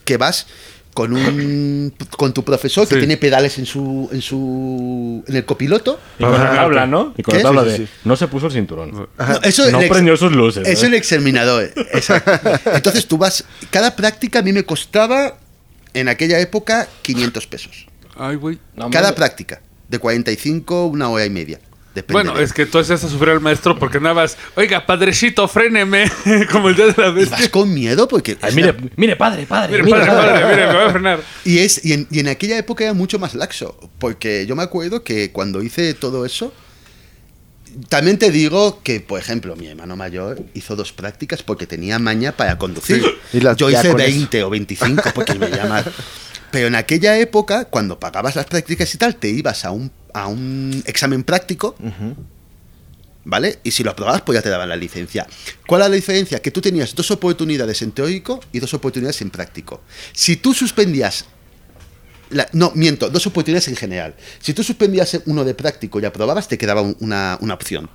Que 0.04 0.16
vas 0.16 0.46
con 0.94 1.12
un 1.14 1.94
con 2.16 2.34
tu 2.34 2.44
profesor 2.44 2.86
que 2.86 2.94
Sí. 2.94 3.00
tiene 3.00 3.16
pedales 3.16 3.58
en 3.58 3.66
su 3.66 4.08
en 4.12 4.20
su 4.20 5.24
en 5.26 5.36
el 5.36 5.44
copiloto. 5.44 5.98
Y 6.18 6.22
con 6.22 6.32
la 6.32 6.54
tabla, 6.54 6.86
¿no? 6.86 7.14
Y 7.16 7.22
con 7.22 7.36
la 7.36 7.42
tabla 7.42 7.62
Sí, 7.64 7.68
de... 7.70 7.76
sí, 7.78 7.86
sí. 7.86 7.92
No 8.04 8.16
se 8.16 8.28
puso 8.28 8.46
el 8.46 8.52
cinturón. 8.52 8.90
No, 8.92 9.08
eso 9.42 9.70
No 9.70 9.78
prendió 9.88 10.16
sus 10.16 10.32
luces. 10.32 10.66
Es 10.68 10.80
¿no? 10.82 10.88
el 10.88 10.94
examinador. 10.94 11.70
Exacto. 11.92 12.32
Entonces 12.74 13.06
tú 13.06 13.16
vas. 13.18 13.44
Cada 13.70 13.96
práctica 13.96 14.40
a 14.40 14.42
mí 14.42 14.52
me 14.52 14.64
costaba 14.64 15.38
en 15.94 16.08
aquella 16.08 16.38
época 16.40 16.88
500 17.02 17.46
pesos. 17.46 17.86
Ay, 18.16 18.36
güey. 18.36 18.58
Cada 18.90 19.14
práctica. 19.14 19.60
De 19.88 19.98
45, 19.98 20.86
una 20.86 21.08
hora 21.10 21.24
y 21.26 21.30
media. 21.30 21.60
Depende 21.94 22.12
Bueno, 22.22 22.38
de- 22.38 22.44
es 22.44 22.52
que 22.54 22.64
tú 22.64 22.78
hacías 22.78 23.04
a 23.04 23.08
sufrir 23.08 23.30
al 23.30 23.40
maestro 23.40 23.78
porque 23.78 23.98
andabas, 23.98 24.38
oiga, 24.54 24.86
padrecito, 24.86 25.46
fréneme, 25.46 26.10
como 26.50 26.70
el 26.70 26.76
día 26.76 26.86
de 26.86 26.94
la 26.96 27.08
Y 27.08 27.12
bestia. 27.12 27.36
vas 27.38 27.48
con 27.50 27.72
miedo 27.74 28.08
porque. 28.08 28.38
Ay, 28.40 28.54
mire, 28.54 28.68
la- 28.72 28.78
mire, 28.96 29.16
padre, 29.16 29.44
padre. 29.46 29.72
Mire, 29.72 29.82
mire, 29.84 30.06
padre, 30.06 30.30
padre, 30.32 30.46
mire, 30.54 30.66
me 30.68 30.72
voy 30.74 30.82
a 30.84 30.90
frenar. 30.90 31.20
y, 31.44 31.58
es, 31.58 31.84
y, 31.84 31.92
en, 31.92 32.06
y 32.10 32.20
en 32.20 32.28
aquella 32.28 32.56
época 32.56 32.84
era 32.84 32.94
mucho 32.94 33.18
más 33.18 33.34
laxo. 33.34 33.78
Porque 33.98 34.46
yo 34.46 34.56
me 34.56 34.62
acuerdo 34.62 35.04
que 35.04 35.30
cuando 35.32 35.62
hice 35.62 35.92
todo 35.94 36.24
eso. 36.24 36.52
También 37.88 38.18
te 38.18 38.30
digo 38.30 38.80
que, 38.82 39.00
por 39.00 39.18
ejemplo, 39.18 39.56
mi 39.56 39.66
hermano 39.66 39.96
mayor 39.96 40.42
hizo 40.52 40.76
dos 40.76 40.92
prácticas 40.92 41.42
porque 41.42 41.66
tenía 41.66 41.98
maña 41.98 42.32
para 42.32 42.58
conducir. 42.58 43.02
Y 43.32 43.40
las- 43.40 43.56
Yo 43.56 43.70
hice 43.70 43.90
con 43.90 44.00
eso. 44.00 44.10
20 44.10 44.44
o 44.44 44.50
25 44.50 45.02
porque 45.14 45.34
me 45.36 45.48
llama. 45.56 45.82
Pero 46.52 46.68
en 46.68 46.76
aquella 46.76 47.18
época, 47.18 47.64
cuando 47.64 47.98
pagabas 47.98 48.36
las 48.36 48.46
prácticas 48.46 48.94
y 48.94 48.98
tal, 48.98 49.16
te 49.16 49.28
ibas 49.28 49.64
a 49.64 49.72
un, 49.72 49.90
a 50.14 50.28
un 50.28 50.82
examen 50.86 51.24
práctico, 51.24 51.74
¿vale? 53.24 53.58
Y 53.64 53.70
si 53.70 53.82
lo 53.82 53.90
aprobabas, 53.92 54.22
pues 54.22 54.36
ya 54.38 54.42
te 54.42 54.48
daban 54.50 54.68
la 54.68 54.76
licencia. 54.76 55.26
¿Cuál 55.66 55.80
era 55.82 55.88
la 55.88 55.94
diferencia? 55.96 56.40
Que 56.42 56.50
tú 56.50 56.60
tenías 56.60 56.94
dos 56.94 57.10
oportunidades 57.10 57.80
en 57.82 57.92
teórico 57.92 58.40
y 58.52 58.58
dos 58.60 58.74
oportunidades 58.74 59.20
en 59.22 59.30
práctico. 59.30 59.82
Si 60.12 60.36
tú 60.36 60.52
suspendías 60.54 61.24
la- 62.30 62.48
no, 62.52 62.72
miento, 62.74 63.10
dos 63.10 63.26
oportunidades 63.26 63.68
en 63.68 63.76
general. 63.76 64.14
Si 64.40 64.54
tú 64.54 64.62
suspendías 64.62 65.20
uno 65.26 65.44
de 65.44 65.54
práctico 65.54 66.00
y 66.00 66.04
aprobabas, 66.04 66.48
te 66.48 66.56
quedaba 66.58 66.80
un- 66.82 66.96
una, 67.00 67.36
una 67.40 67.54
opción. 67.54 67.88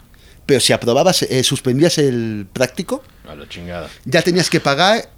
Pero 0.45 0.59
si 0.61 0.73
aprobabas, 0.73 1.23
eh, 1.23 1.43
suspendías 1.43 1.97
el 1.97 2.47
práctico, 2.53 3.03
A 3.27 3.35
chingada. 3.49 3.89
ya 4.05 4.21
tenías 4.21 4.49
que 4.49 4.59
pagar 4.59 5.09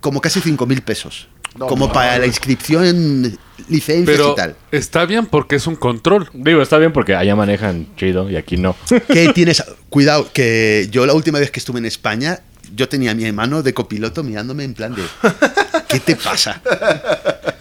como 0.00 0.20
casi 0.20 0.40
5.000 0.40 0.82
pesos. 0.82 1.28
No, 1.58 1.66
como 1.66 1.92
para 1.92 2.18
la 2.18 2.26
inscripción, 2.26 3.36
licencias 3.68 4.06
Pero 4.16 4.32
y 4.32 4.36
tal. 4.36 4.56
está 4.70 5.04
bien 5.06 5.26
porque 5.26 5.56
es 5.56 5.66
un 5.66 5.76
control. 5.76 6.28
Digo, 6.32 6.62
está 6.62 6.78
bien 6.78 6.92
porque 6.92 7.14
allá 7.14 7.34
manejan 7.36 7.86
chido 7.96 8.30
y 8.30 8.36
aquí 8.36 8.56
no. 8.56 8.76
¿Qué 9.08 9.28
tienes? 9.34 9.62
Cuidado, 9.90 10.28
que 10.32 10.88
yo 10.90 11.06
la 11.06 11.14
última 11.14 11.38
vez 11.38 11.50
que 11.50 11.58
estuve 11.58 11.78
en 11.78 11.86
España, 11.86 12.40
yo 12.74 12.88
tenía 12.88 13.10
a 13.12 13.14
mi 13.14 13.24
hermano 13.24 13.62
de 13.62 13.72
copiloto 13.74 14.22
mirándome 14.22 14.64
en 14.64 14.74
plan 14.74 14.94
de, 14.94 15.02
¿qué 15.88 16.00
te 16.00 16.16
pasa? 16.16 16.60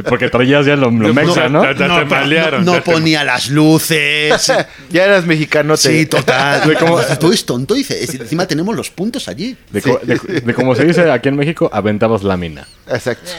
Porque 0.07 0.29
traías 0.29 0.65
ya 0.65 0.75
lo, 0.75 0.91
lo 0.91 1.13
mexa, 1.13 1.49
¿no? 1.49 1.63
Ya 1.63 1.75
te 1.75 1.87
no, 1.87 2.05
malearon, 2.05 2.63
no 2.65 2.81
ponía 2.83 3.23
las 3.23 3.49
luces. 3.49 4.51
Ya 4.89 5.03
eras 5.03 5.25
mexicano, 5.25 5.75
te... 5.75 5.89
Sí, 5.89 6.05
total. 6.05 6.61
Tú 7.19 7.27
eres 7.27 7.45
tonto, 7.45 7.73
dice. 7.73 8.01
Es- 8.01 8.13
Encima 8.15 8.45
tenemos 8.47 8.73
los 8.75 8.89
puntos 8.89 9.27
allí. 9.27 9.57
De, 9.69 9.81
co- 9.81 9.99
de- 10.01 10.17
de 10.41 10.53
como 10.53 10.75
se 10.75 10.85
dice 10.85 11.11
aquí 11.11 11.27
en 11.29 11.35
México, 11.35 11.69
aventabas 11.73 12.23
lámina. 12.23 12.65
Exacto. 12.87 13.31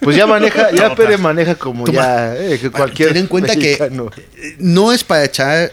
Pues 0.00 0.16
ya 0.16 0.26
maneja, 0.26 0.70
ya 0.70 0.94
Pérez 0.94 1.20
maneja 1.20 1.54
como 1.56 1.86
ya 1.86 2.34
eh, 2.36 2.58
que 2.60 2.70
cualquier 2.70 3.08
Ten 3.10 3.18
en 3.18 3.26
cuenta 3.26 3.54
mexicano. 3.54 4.10
que 4.10 4.20
eh, 4.22 4.56
no 4.60 4.92
es 4.92 5.04
para 5.04 5.24
echar. 5.24 5.72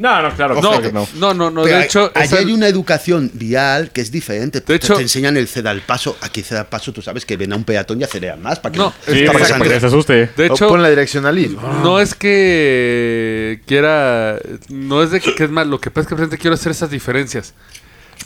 No, 0.00 0.22
no, 0.22 0.34
claro. 0.34 0.54
No, 0.54 0.60
claro 0.60 0.82
que 0.82 0.92
no. 0.92 1.08
no, 1.16 1.34
no, 1.34 1.50
no. 1.50 1.62
pero 1.62 1.76
De 1.78 1.84
hecho, 1.84 2.10
allí 2.14 2.36
hay 2.36 2.52
una 2.52 2.66
educación 2.68 3.30
vial 3.34 3.90
que 3.92 4.00
es 4.00 4.10
diferente. 4.10 4.60
Te, 4.60 4.74
hecho- 4.76 4.96
te 4.96 5.02
enseñan 5.02 5.36
el 5.36 5.46
ceda 5.46 5.70
al 5.70 5.82
paso. 5.82 6.16
Aquí 6.22 6.42
ceda 6.42 6.60
al 6.60 6.66
paso, 6.68 6.92
tú 6.92 7.02
sabes 7.02 7.24
que 7.26 7.36
ven 7.36 7.52
a 7.52 7.56
un 7.56 7.64
peatón 7.64 8.00
y 8.00 8.04
aceleran 8.04 8.42
más. 8.42 8.58
¿Para 8.60 8.72
que 8.72 8.78
No, 8.78 8.92
Sí, 9.06 9.24
para, 9.26 9.38
que 9.38 9.80
se 9.80 9.86
asuste. 9.86 10.30
de 10.36 10.48
O 10.48 10.54
hecho, 10.54 10.68
pon 10.68 10.82
la 10.82 10.88
direccional 10.88 11.38
y- 11.38 11.56
no 11.82 12.00
es 12.00 12.14
que 12.14 13.60
quiera, 13.66 14.38
no 14.68 15.02
es 15.02 15.10
de 15.10 15.20
que, 15.20 15.34
que 15.34 15.44
es 15.44 15.50
mal, 15.50 15.68
lo 15.70 15.80
que 15.80 15.90
pasa 15.90 16.02
es 16.02 16.08
que 16.08 16.14
presente 16.16 16.38
quiero 16.38 16.54
hacer 16.54 16.72
esas 16.72 16.90
diferencias. 16.90 17.54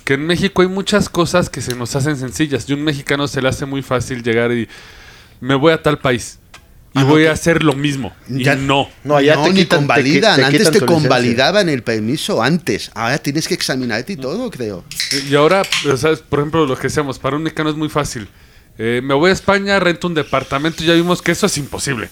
Que 0.05 0.15
en 0.15 0.27
México 0.27 0.63
hay 0.63 0.69
muchas 0.69 1.09
cosas 1.09 1.49
que 1.49 1.61
se 1.61 1.75
nos 1.75 1.95
hacen 1.97 2.17
sencillas. 2.17 2.69
Y 2.69 2.73
un 2.75 2.83
mexicano 2.83 3.27
se 3.29 3.41
le 3.41 3.49
hace 3.49 3.65
muy 3.67 3.83
fácil 3.83 4.23
llegar 4.23 4.53
y 4.53 4.69
me 5.41 5.55
voy 5.55 5.73
a 5.73 5.83
tal 5.83 5.99
país 5.99 6.39
y 6.95 6.99
Ah, 7.01 7.03
no, 7.03 7.09
voy 7.09 7.27
a 7.27 7.33
hacer 7.33 7.63
lo 7.65 7.73
mismo. 7.75 8.13
Y 8.29 8.45
Ya- 8.45 8.55
no. 8.55 8.89
No, 9.03 9.17
allá 9.17 9.35
te 9.43 9.51
quitan- 9.53 9.55
te 9.55 9.65
qui- 9.65 9.69
convalidan. 9.79 10.37
te 10.37 10.45
Antes 10.45 10.59
quitan 10.61 10.73
te 10.73 10.79
tu 10.79 10.85
licencia. 10.87 11.09
convalidaban 11.09 11.69
el 11.69 11.83
permiso 11.83 12.43
antes. 12.43 12.91
Ahora 12.95 13.19
tienes 13.19 13.49
que 13.49 13.55
examinarte 13.55 14.13
y 14.13 14.17
todo, 14.17 14.51
creo. 14.51 14.85
Y 15.29 15.35
ahora, 15.35 15.63
por 16.29 16.39
ejemplo, 16.39 16.67
lo 16.67 16.77
que 16.77 16.85
decíamos, 16.85 17.19
para 17.19 17.37
un 17.37 17.43
mexicano 17.43 17.71
es 17.71 17.77
muy 17.77 17.89
fácil. 17.89 18.29
Eh, 18.79 19.01
me 19.03 19.15
voy 19.15 19.31
a 19.31 19.33
España, 19.33 19.79
rento 19.81 20.07
un 20.07 20.15
departamento 20.15 20.83
y 20.83 20.87
ya 20.87 20.95
vimos 20.95 21.21
que 21.23 21.33
eso 21.33 21.47
es 21.47 21.59
imposible. 21.59 22.09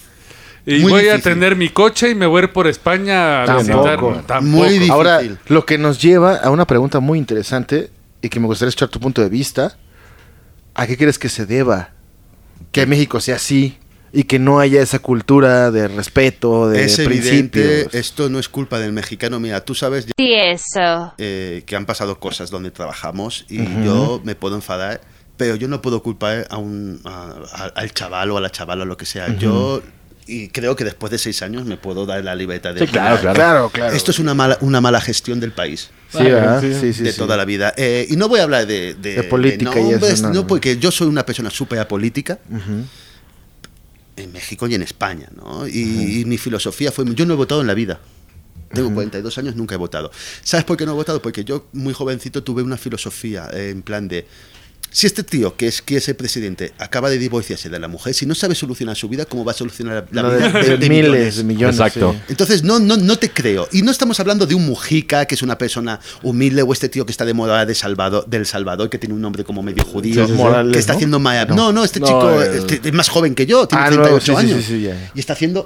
Y 0.65 0.79
Muy 0.81 0.93
voy 0.93 1.09
a 1.09 1.19
tener 1.21 1.57
mi 1.57 1.69
coche 1.71 2.11
y 2.11 2.15
me 2.15 2.25
voy 2.27 2.41
a 2.41 2.45
ir 2.45 2.53
por 2.53 2.69
España 2.69 3.43
a 3.43 3.47
Tampoco. 3.47 4.09
visitar. 4.09 4.27
Tampoco. 4.27 4.43
Muy 4.43 4.69
difícil. 4.69 4.93
Ahora, 4.93 5.21
lo 5.49 5.67
que 5.67 5.77
nos 5.79 6.01
lleva 6.01 6.37
a 6.37 6.51
una 6.51 6.67
pregunta 6.69 7.01
muy 7.01 7.19
interesante 7.19 7.91
y 8.21 8.29
que 8.29 8.39
me 8.39 8.47
gustaría 8.47 8.69
escuchar 8.69 8.89
tu 8.89 9.01
punto 9.01 9.23
de 9.23 9.29
vista. 9.29 9.77
¿A 10.75 10.87
qué 10.87 10.97
crees 10.97 11.19
que 11.19 11.29
se 11.29 11.47
deba 11.47 11.91
que 12.71 12.87
México 12.87 13.21
sea 13.21 13.37
así 13.37 13.77
y 14.13 14.25
que 14.25 14.39
no 14.39 14.61
haya 14.61 14.83
esa 14.83 14.99
cultura 14.99 15.71
de 15.71 15.89
respeto, 15.89 16.69
de 16.69 16.85
es 16.85 16.99
evidente, 16.99 17.61
principios? 17.63 17.95
esto 17.95 18.29
no 18.29 18.39
es 18.39 18.49
culpa 18.49 18.79
del 18.79 18.93
mexicano. 18.93 19.41
Mira, 19.41 19.65
tú 19.65 19.75
sabes 19.75 20.07
Y 20.19 20.35
eso. 20.35 21.15
eh, 21.19 21.63
que 21.67 21.77
han 21.77 21.87
pasado 21.87 22.19
cosas 22.21 22.51
donde 22.51 22.71
trabajamos 22.71 23.47
y 23.49 23.59
yo 23.85 24.21
me 24.25 24.35
puedo 24.35 24.55
enfadar, 24.57 25.01
pero 25.37 25.57
yo 25.57 25.67
no 25.69 25.81
puedo 25.81 26.03
culpar 26.03 26.47
a 26.51 26.59
un, 26.59 27.01
a- 27.05 27.35
a- 27.55 27.73
al 27.75 27.93
chaval 27.93 28.31
o 28.33 28.37
a 28.37 28.41
la 28.41 28.51
chavala 28.51 28.83
o 28.83 28.87
lo 28.87 28.97
que 28.99 29.07
sea. 29.07 29.35
Yo, 29.39 29.83
y 30.27 30.49
creo 30.49 30.77
que 30.77 30.85
después 30.85 31.11
de 31.11 31.19
seis 31.19 31.43
años 31.43 31.65
me 31.65 31.77
puedo 31.79 32.07
dar 32.07 32.23
la 32.23 32.35
libertad 32.35 32.75
de... 32.75 32.81
Sí, 32.81 32.87
claro, 32.87 33.17
opinar. 33.17 33.35
Claro, 33.35 33.71
claro. 33.71 33.97
Esto 33.97 34.11
es 34.13 34.19
una 34.19 34.35
mala, 34.35 34.59
una 34.61 34.81
mala 34.81 35.01
gestión 35.01 35.41
del 35.41 35.53
país. 35.53 35.91
Sí, 36.11 36.23
¿verdad? 36.23 36.61
Sí, 36.61 36.75
sí, 36.79 36.93
sí, 36.93 37.03
de 37.03 37.13
sí. 37.13 37.19
toda 37.19 37.37
la 37.37 37.45
vida. 37.47 37.73
Eh, 37.79 38.07
y 38.11 38.17
no 38.17 38.29
voy 38.29 38.41
a 38.41 38.43
hablar 38.45 38.67
de, 38.67 38.95
de, 38.95 39.15
De 39.17 39.23
política 39.25 39.81
y 39.81 39.91
eso, 39.95 40.29
no, 40.29 40.35
no, 40.35 40.47
porque 40.47 40.77
yo 40.77 40.91
soy 40.93 41.09
una 41.09 41.25
persona 41.27 41.49
súper 41.51 41.79
apolítica 41.81 42.39
en 44.17 44.33
México 44.33 44.67
y 44.67 44.75
en 44.75 44.83
España, 44.83 45.29
¿no? 45.35 45.67
Y, 45.67 46.21
y 46.21 46.25
mi 46.25 46.39
filosofía 46.39 46.93
fue, 46.93 47.05
yo 47.15 47.27
no 47.27 47.35
he 47.35 47.37
votado 47.37 47.61
en 47.61 47.67
la 47.67 47.75
vida. 47.75 48.01
Tengo 48.73 48.93
42 48.95 49.37
años, 49.39 49.57
nunca 49.57 49.75
he 49.75 49.79
votado. 49.79 50.11
¿Sabes 50.43 50.65
por 50.65 50.77
qué 50.77 50.87
no 50.87 50.93
he 50.93 50.95
votado? 50.95 51.21
Porque 51.21 51.45
yo, 51.45 51.67
muy 51.73 51.93
jovencito, 51.93 52.43
tuve 52.43 52.63
una 52.63 52.79
filosofía 52.79 53.51
eh, 53.53 53.71
en 53.71 53.83
plan 53.83 54.09
de, 54.09 54.27
si 54.91 55.07
este 55.07 55.23
tío 55.23 55.57
que 55.57 55.69
es, 55.69 55.81
quiere 55.81 56.03
ser 56.03 56.17
presidente 56.19 56.73
acaba 56.79 57.09
de 57.09 57.17
divorciarse 57.19 57.71
de 57.71 57.79
la 57.79 57.89
mujer, 57.89 58.13
si 58.13 58.27
no 58.27 58.35
sabe 58.35 58.55
solucionar 58.55 58.95
su 58.95 59.09
vida, 59.09 59.25
¿cómo 59.25 59.43
va 59.45 59.53
a 59.53 59.55
solucionar 59.55 60.07
la, 60.11 60.23
vida 60.23 60.49
de, 60.51 60.53
de, 60.53 60.69
de 60.71 60.77
de 60.77 60.89
miles 60.91 61.09
millones? 61.11 61.37
de 61.37 61.45
millones. 61.45 61.77
Exacto. 61.77 62.13
sí. 62.13 62.19
Entonces, 62.29 62.63
no, 62.63 62.79
no, 62.79 62.99
no 62.99 63.17
te 63.17 63.31
creo. 63.31 63.67
Y 63.73 63.81
no 63.83 63.91
estamos 63.91 64.21
hablando 64.21 64.45
de 64.47 64.55
un 64.55 64.67
Mujica, 64.67 65.25
que 65.25 65.35
es 65.35 65.43
una 65.43 65.57
persona 65.57 65.99
humilde, 66.23 66.61
o 66.63 66.73
este 66.75 66.91
tío 66.91 67.07
que 67.07 67.13
está 67.13 67.25
de 67.25 67.33
moda 67.33 67.65
de 67.65 67.75
Salvador, 67.75 68.27
del 68.29 68.45
Salvador, 68.45 68.91
que 68.91 68.99
tiene 68.99 69.15
un 69.15 69.23
nombre 69.23 69.45
como 69.45 69.63
medio 69.63 69.83
judío, 69.85 70.25
Sí, 70.27 70.31
sí, 70.33 70.37
sí. 70.37 70.43
Morales, 70.43 70.73
que 70.75 70.79
está 70.79 70.93
¿no? 70.93 70.97
haciendo 70.99 71.19
maya. 71.19 71.47
No. 71.47 71.55
No, 71.57 71.73
no, 71.73 71.85
este 71.85 71.99
No, 72.01 72.07
chico 72.07 72.43
el- 72.43 72.59
este, 72.59 72.89
es 72.89 72.93
más 72.95 73.09
joven 73.09 73.35
que 73.35 73.47
yo, 73.47 73.67
tiene 73.67 73.85
Ah, 73.85 73.91
no, 73.91 73.97
38 74.03 74.21
sí, 74.21 74.33
sí, 74.33 74.37
años. 74.53 74.65
sí, 74.65 74.73
sí, 74.75 74.83
ya. 74.83 75.11
Y 75.15 75.21
está 75.21 75.33
haciendo 75.33 75.65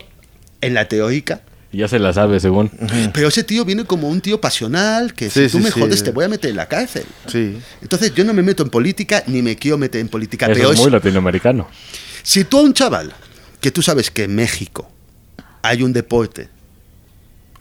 en 0.61 0.75
la 0.75 0.87
teórica. 0.87 1.43
Y 1.73 1.79
ya 1.79 1.89
se 1.89 1.99
la 1.99 2.13
sabe, 2.13 2.39
según. 2.41 2.71
Pero 3.13 3.29
ese 3.29 3.43
tío 3.45 3.65
viene 3.65 3.85
como 3.85 4.09
un 4.09 4.21
tío 4.21 4.41
pasional, 4.41 5.13
que 5.15 5.29
Sí, 5.31 5.47
si 5.47 5.53
tú 5.53 5.59
sí, 5.59 5.65
me 5.65 5.71
sí. 5.71 5.81
jodes 5.81 6.03
te 6.03 6.11
voy 6.13 6.25
a 6.25 6.29
meter 6.29 6.51
en 6.51 6.57
la 6.57 6.67
cárcel. 6.69 7.05
Sí. 7.27 7.59
Entonces 7.83 8.15
yo 8.15 8.25
no 8.25 8.33
me 8.33 8.43
meto 8.43 8.63
en 8.63 8.71
política 8.71 9.23
ni 9.27 9.43
me 9.43 9.57
quiero 9.57 9.77
meter 9.77 10.01
en 10.01 10.09
política. 10.09 10.47
Eso 10.47 10.55
pero 10.55 10.69
es 10.71 10.75
es- 10.77 10.81
muy 10.81 10.91
latinoamericano. 10.91 11.69
si 12.23 12.45
tú 12.45 12.59
a 12.59 12.63
un 12.63 12.73
chaval, 12.73 13.13
que 13.61 13.71
tú 13.73 13.83
sabes 13.83 14.11
que 14.11 14.25
en 14.25 14.35
México 14.37 14.91
hay 15.63 15.83
un 15.83 15.93
deporte 15.93 16.49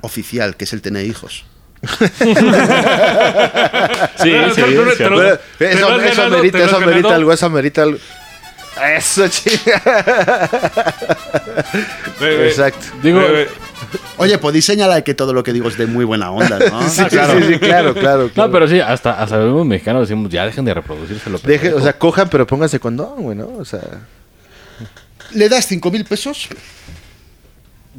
oficial, 0.01 0.55
que 0.55 0.65
es 0.65 0.73
el 0.73 0.81
tener 0.81 1.05
hijos, 1.05 1.43
Sí, 4.17 4.31
sí, 4.55 4.61
eso, 4.61 4.65
ganado. 6.79 7.09
algo, 7.13 7.33
eso 7.33 7.45
amerita 7.45 7.83
algo. 7.83 7.97
Eso, 8.97 9.27
chinga. 9.29 9.81
Exacto. 12.21 12.85
Digo. 13.01 13.21
Oye, 14.17 14.37
podéis 14.37 14.65
señalar 14.65 15.03
que 15.03 15.13
todo 15.13 15.33
lo 15.33 15.43
que 15.43 15.53
digo 15.53 15.67
es 15.69 15.77
de 15.77 15.85
muy 15.87 16.05
buena 16.05 16.31
onda, 16.31 16.57
¿no? 16.59 16.89
Sí, 16.89 17.03
claro. 17.05 17.39
Sí, 17.39 17.45
sí, 17.53 17.59
claro, 17.59 17.93
claro. 17.93 18.31
No, 18.35 18.51
pero 18.51 18.67
sí, 18.67 18.79
hasta, 18.79 19.21
hasta 19.21 19.37
los 19.37 19.65
mexicanos 19.65 20.07
decimos, 20.07 20.29
ya 20.31 20.45
dejen 20.45 20.65
de 20.65 20.73
reproducirse 20.73 21.29
lo 21.29 21.37
Deje, 21.39 21.73
o 21.73 21.81
sea, 21.81 21.97
cojan, 21.97 22.29
pero 22.29 22.45
pónganse 22.47 22.79
condón, 22.79 23.21
güey, 23.23 23.37
¿no? 23.37 23.47
O 23.57 23.65
sea, 23.65 23.81
Le 25.31 25.49
das 25.49 25.67
5 25.67 25.91
mil 25.91 26.05
pesos 26.05 26.47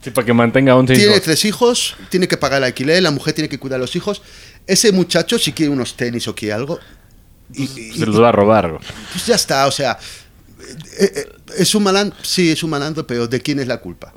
Sí, 0.03 0.11
para 0.11 0.27
que 0.27 0.33
mantenga 0.35 0.74
un 0.77 0.85
Tiene 0.87 1.05
hijos. 1.05 1.22
tres 1.22 1.45
hijos, 1.47 1.97
tiene 2.11 2.29
que 2.29 2.37
pagar 2.37 2.59
el 2.59 2.64
alquiler, 2.64 3.03
la 3.03 3.11
mujer 3.11 3.33
tiene 3.33 3.49
que 3.49 3.59
cuidar 3.59 3.77
a 3.79 3.81
los 3.81 3.97
hijos. 3.97 4.20
Ese 4.66 4.93
muchacho, 4.93 5.39
si 5.39 5.53
quiere 5.53 5.72
unos 5.72 5.97
tenis 5.97 6.29
o 6.29 6.35
quiere 6.35 6.53
algo, 6.53 6.79
y, 7.55 7.62
y- 7.62 7.99
Se 7.99 8.05
los 8.05 8.20
va 8.20 8.29
a 8.29 8.33
robar. 8.33 8.68
güey. 8.72 8.83
pues 9.12 9.24
ya 9.27 9.37
está, 9.37 9.66
o 9.66 9.70
sea, 9.70 9.99
es 11.56 11.74
un 11.74 11.82
malandro, 11.82 12.16
sí, 12.22 12.50
es 12.50 12.62
un 12.62 12.70
malandro, 12.70 13.06
pero 13.06 13.26
¿de 13.26 13.40
quién 13.40 13.58
es 13.60 13.66
la 13.66 13.80
culpa? 13.80 14.12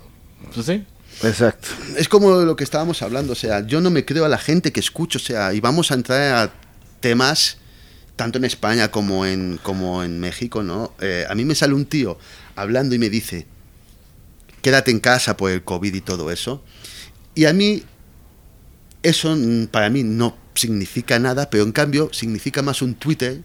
Pues 0.53 0.65
sí. 0.65 0.83
Exacto. 1.23 1.67
Es 1.97 2.07
como 2.07 2.31
lo 2.31 2.55
que 2.55 2.63
estábamos 2.63 3.01
hablando, 3.01 3.33
o 3.33 3.35
sea, 3.35 3.65
yo 3.65 3.81
no 3.81 3.89
me 3.89 4.05
creo 4.05 4.25
a 4.25 4.29
la 4.29 4.37
gente 4.37 4.71
que 4.71 4.79
escucho, 4.79 5.17
o 5.17 5.21
sea, 5.21 5.53
y 5.53 5.59
vamos 5.59 5.91
a 5.91 5.95
entrar 5.95 6.47
a 6.47 6.53
temas 7.01 7.57
tanto 8.15 8.37
en 8.37 8.45
España 8.45 8.89
como 8.91 9.25
en, 9.25 9.59
como 9.63 10.03
en 10.03 10.19
México, 10.19 10.63
¿no? 10.63 10.93
Eh, 10.99 11.25
a 11.29 11.35
mí 11.35 11.45
me 11.45 11.55
sale 11.55 11.73
un 11.73 11.85
tío 11.85 12.17
hablando 12.55 12.95
y 12.95 12.99
me 12.99 13.09
dice, 13.09 13.47
quédate 14.61 14.91
en 14.91 14.99
casa 14.99 15.37
por 15.37 15.51
el 15.51 15.63
COVID 15.63 15.93
y 15.93 16.01
todo 16.01 16.31
eso. 16.31 16.63
Y 17.35 17.45
a 17.45 17.53
mí, 17.53 17.83
eso 19.03 19.37
para 19.71 19.89
mí 19.89 20.03
no 20.03 20.37
significa 20.53 21.19
nada, 21.19 21.49
pero 21.49 21.63
en 21.63 21.71
cambio 21.71 22.09
significa 22.11 22.61
más 22.61 22.81
un 22.81 22.95
Twitter 22.95 23.41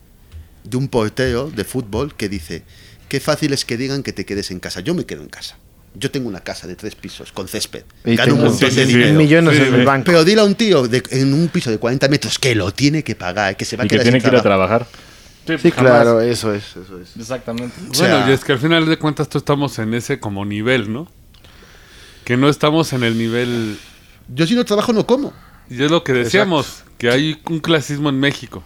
de 0.65 0.77
un 0.77 0.89
portero 0.89 1.51
de 1.51 1.65
fútbol 1.65 2.15
que 2.17 2.29
dice, 2.29 2.65
qué 3.09 3.21
fácil 3.21 3.53
es 3.53 3.65
que 3.65 3.77
digan 3.77 4.03
que 4.03 4.13
te 4.13 4.25
quedes 4.25 4.51
en 4.51 4.61
casa. 4.61 4.81
Yo 4.81 4.95
me 4.95 5.05
quedo 5.07 5.23
en 5.23 5.29
casa. 5.29 5.57
Yo 5.97 6.11
tengo 6.11 6.29
una 6.29 6.41
casa 6.41 6.67
de 6.67 6.75
tres 6.75 6.95
pisos 6.97 7.31
con 7.31 7.47
césped. 7.47 7.85
Y 8.05 8.17
Gano 8.17 8.33
un 8.35 8.39
tengo 8.41 8.51
montón 8.51 8.71
sí, 8.71 8.77
de 8.77 8.85
sí, 8.87 8.91
sí. 8.93 8.99
dinero. 8.99 9.19
millones 9.19 9.57
Sí, 9.57 9.63
en 9.63 9.75
el 9.75 9.85
banco. 9.87 10.07
Pero 10.07 10.25
dile 10.25 10.41
a 10.41 10.45
un 10.45 10.55
tío 10.57 10.89
de- 10.89 11.03
en 11.11 11.33
un 11.33 11.49
piso 11.49 11.71
de 11.71 11.79
40 11.79 12.09
metros 12.09 12.39
que 12.39 12.55
lo 12.57 12.73
tiene 12.73 13.05
que 13.05 13.15
pagar, 13.15 13.57
que 13.57 13.65
se 13.65 13.77
va 13.77 13.85
a 13.85 13.87
Y 13.87 13.89
que 13.89 13.95
quedar 13.97 14.03
tiene 14.05 14.21
sin 14.21 14.29
que 14.31 14.35
ir 14.35 14.41
a 14.41 14.43
trabajar. 14.43 14.87
sí, 15.47 15.57
jamás. 15.71 15.75
claro, 15.93 16.21
eso 16.21 16.53
es, 16.53 16.65
eso 16.77 16.99
es. 17.01 17.17
Exactamente. 17.17 17.75
O 17.91 17.95
sea- 17.95 18.09
bueno, 18.17 18.31
y 18.31 18.35
es 18.35 18.43
que 18.45 18.53
al 18.53 18.59
final 18.59 18.87
de 18.87 18.97
cuentas 18.99 19.29
tú 19.29 19.39
estamos 19.39 19.79
en 19.79 19.95
ese 19.95 20.19
como 20.19 20.45
nivel, 20.45 20.93
¿no? 20.93 21.09
Que 22.25 22.37
no 22.37 22.49
estamos 22.49 22.93
en 22.93 23.05
el 23.05 23.17
nivel... 23.17 23.79
Yo 24.35 24.47
si 24.47 24.55
no 24.55 24.65
trabajo 24.65 24.93
no 24.93 25.07
como. 25.07 25.33
Y 25.71 25.83
es 25.83 25.91
lo 25.91 26.03
que 26.03 26.13
decíamos, 26.13 26.83
que 26.99 27.11
hay 27.11 27.41
un 27.51 27.61
clasismo 27.61 28.09
en 28.09 28.19
México. 28.19 28.65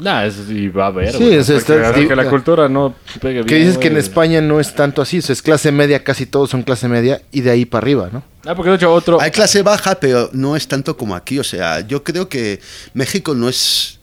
Nah, 0.00 0.24
es, 0.24 0.36
y 0.48 0.68
va 0.68 0.84
a 0.84 0.86
haber. 0.88 1.12
Sí, 1.12 1.30
es- 1.32 1.46
que 1.64 2.16
la 2.16 2.28
cultura 2.28 2.68
no 2.68 2.94
pegue 3.20 3.34
bien. 3.34 3.46
Que 3.46 3.56
dices 3.56 3.78
que 3.78 3.88
en. 3.88 3.96
España 3.96 4.40
no 4.40 4.58
es 4.60 4.74
tanto 4.74 5.02
así, 5.02 5.18
o 5.18 5.22
sea, 5.22 5.32
es 5.34 5.42
clase 5.42 5.70
media, 5.72 6.02
casi 6.02 6.26
todos 6.26 6.50
son 6.50 6.62
clase 6.62 6.88
media 6.88 7.22
y 7.30 7.42
de 7.42 7.50
ahí 7.50 7.64
para 7.66 7.82
arriba, 7.84 8.08
¿no? 8.12 8.22
Ah, 8.46 8.54
porque 8.54 8.70
de 8.70 8.76
hecho 8.76 8.92
otro. 8.92 9.20
Hay 9.20 9.30
clase 9.30 9.62
baja, 9.62 9.94
pero 10.00 10.30
no 10.32 10.56
es 10.56 10.66
tanto 10.66 10.96
como 10.96 11.14
aquí. 11.14 11.38
O 11.38 11.44
sea, 11.44 11.80
yo 11.86 12.02
creo 12.02 12.28
que 12.28 12.60
México 12.94 13.34
no 13.34 13.48
es 13.48 14.00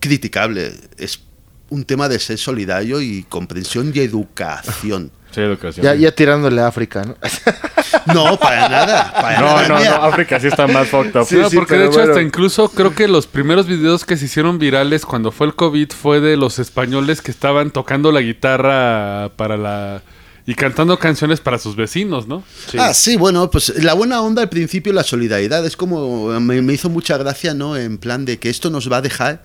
criticable. 0.00 0.72
Es 0.98 1.20
un 1.68 1.84
tema 1.84 2.08
de 2.08 2.18
ser 2.18 2.38
solidario 2.38 3.00
y 3.00 3.24
comprensión 3.28 3.92
y 3.94 3.98
educación. 4.00 5.10
Sí, 5.36 5.42
educación. 5.42 5.84
Ya, 5.84 5.94
ya 5.94 6.10
tirándole 6.12 6.60
a 6.62 6.66
África, 6.66 7.04
¿no? 7.04 7.16
No, 8.14 8.38
para 8.38 8.68
nada. 8.68 9.12
Para 9.12 9.40
No, 9.40 9.46
nada. 9.56 9.68
no, 9.68 9.78
no. 9.84 10.04
África 10.04 10.40
sí 10.40 10.46
está 10.46 10.66
más 10.66 10.88
fucked 10.88 11.14
up. 11.20 11.26
Sí, 11.26 11.36
no, 11.36 11.50
porque 11.50 11.74
de 11.76 11.84
hecho 11.86 11.94
bueno. 11.98 12.12
hasta 12.12 12.22
incluso 12.22 12.68
creo 12.70 12.94
que 12.94 13.06
los 13.06 13.26
primeros 13.26 13.66
videos 13.66 14.04
que 14.04 14.16
se 14.16 14.24
hicieron 14.24 14.58
virales 14.58 15.04
cuando 15.04 15.30
fue 15.32 15.46
el 15.48 15.54
COVID 15.54 15.90
fue 15.90 16.20
de 16.20 16.36
los 16.36 16.58
españoles 16.58 17.20
que 17.20 17.30
estaban 17.30 17.70
tocando 17.70 18.12
la 18.12 18.20
guitarra 18.22 19.30
para 19.36 19.56
la... 19.56 20.02
y 20.46 20.54
cantando 20.54 20.98
canciones 20.98 21.40
para 21.40 21.58
sus 21.58 21.76
vecinos, 21.76 22.26
¿no? 22.26 22.42
Ah, 22.78 22.94
sí, 22.94 23.16
bueno, 23.16 23.50
pues 23.50 23.82
la 23.82 23.92
buena 23.94 24.20
onda 24.22 24.40
al 24.42 24.48
principio, 24.48 24.92
la 24.92 25.02
solidaridad, 25.04 25.66
es 25.66 25.76
como, 25.76 26.28
me, 26.40 26.62
me 26.62 26.72
hizo 26.72 26.88
mucha 26.88 27.18
gracia, 27.18 27.52
¿no? 27.54 27.76
En 27.76 27.98
plan 27.98 28.24
de 28.24 28.38
que 28.38 28.48
esto 28.50 28.70
nos 28.70 28.90
va 28.90 28.98
a 28.98 29.02
dejar 29.02 29.42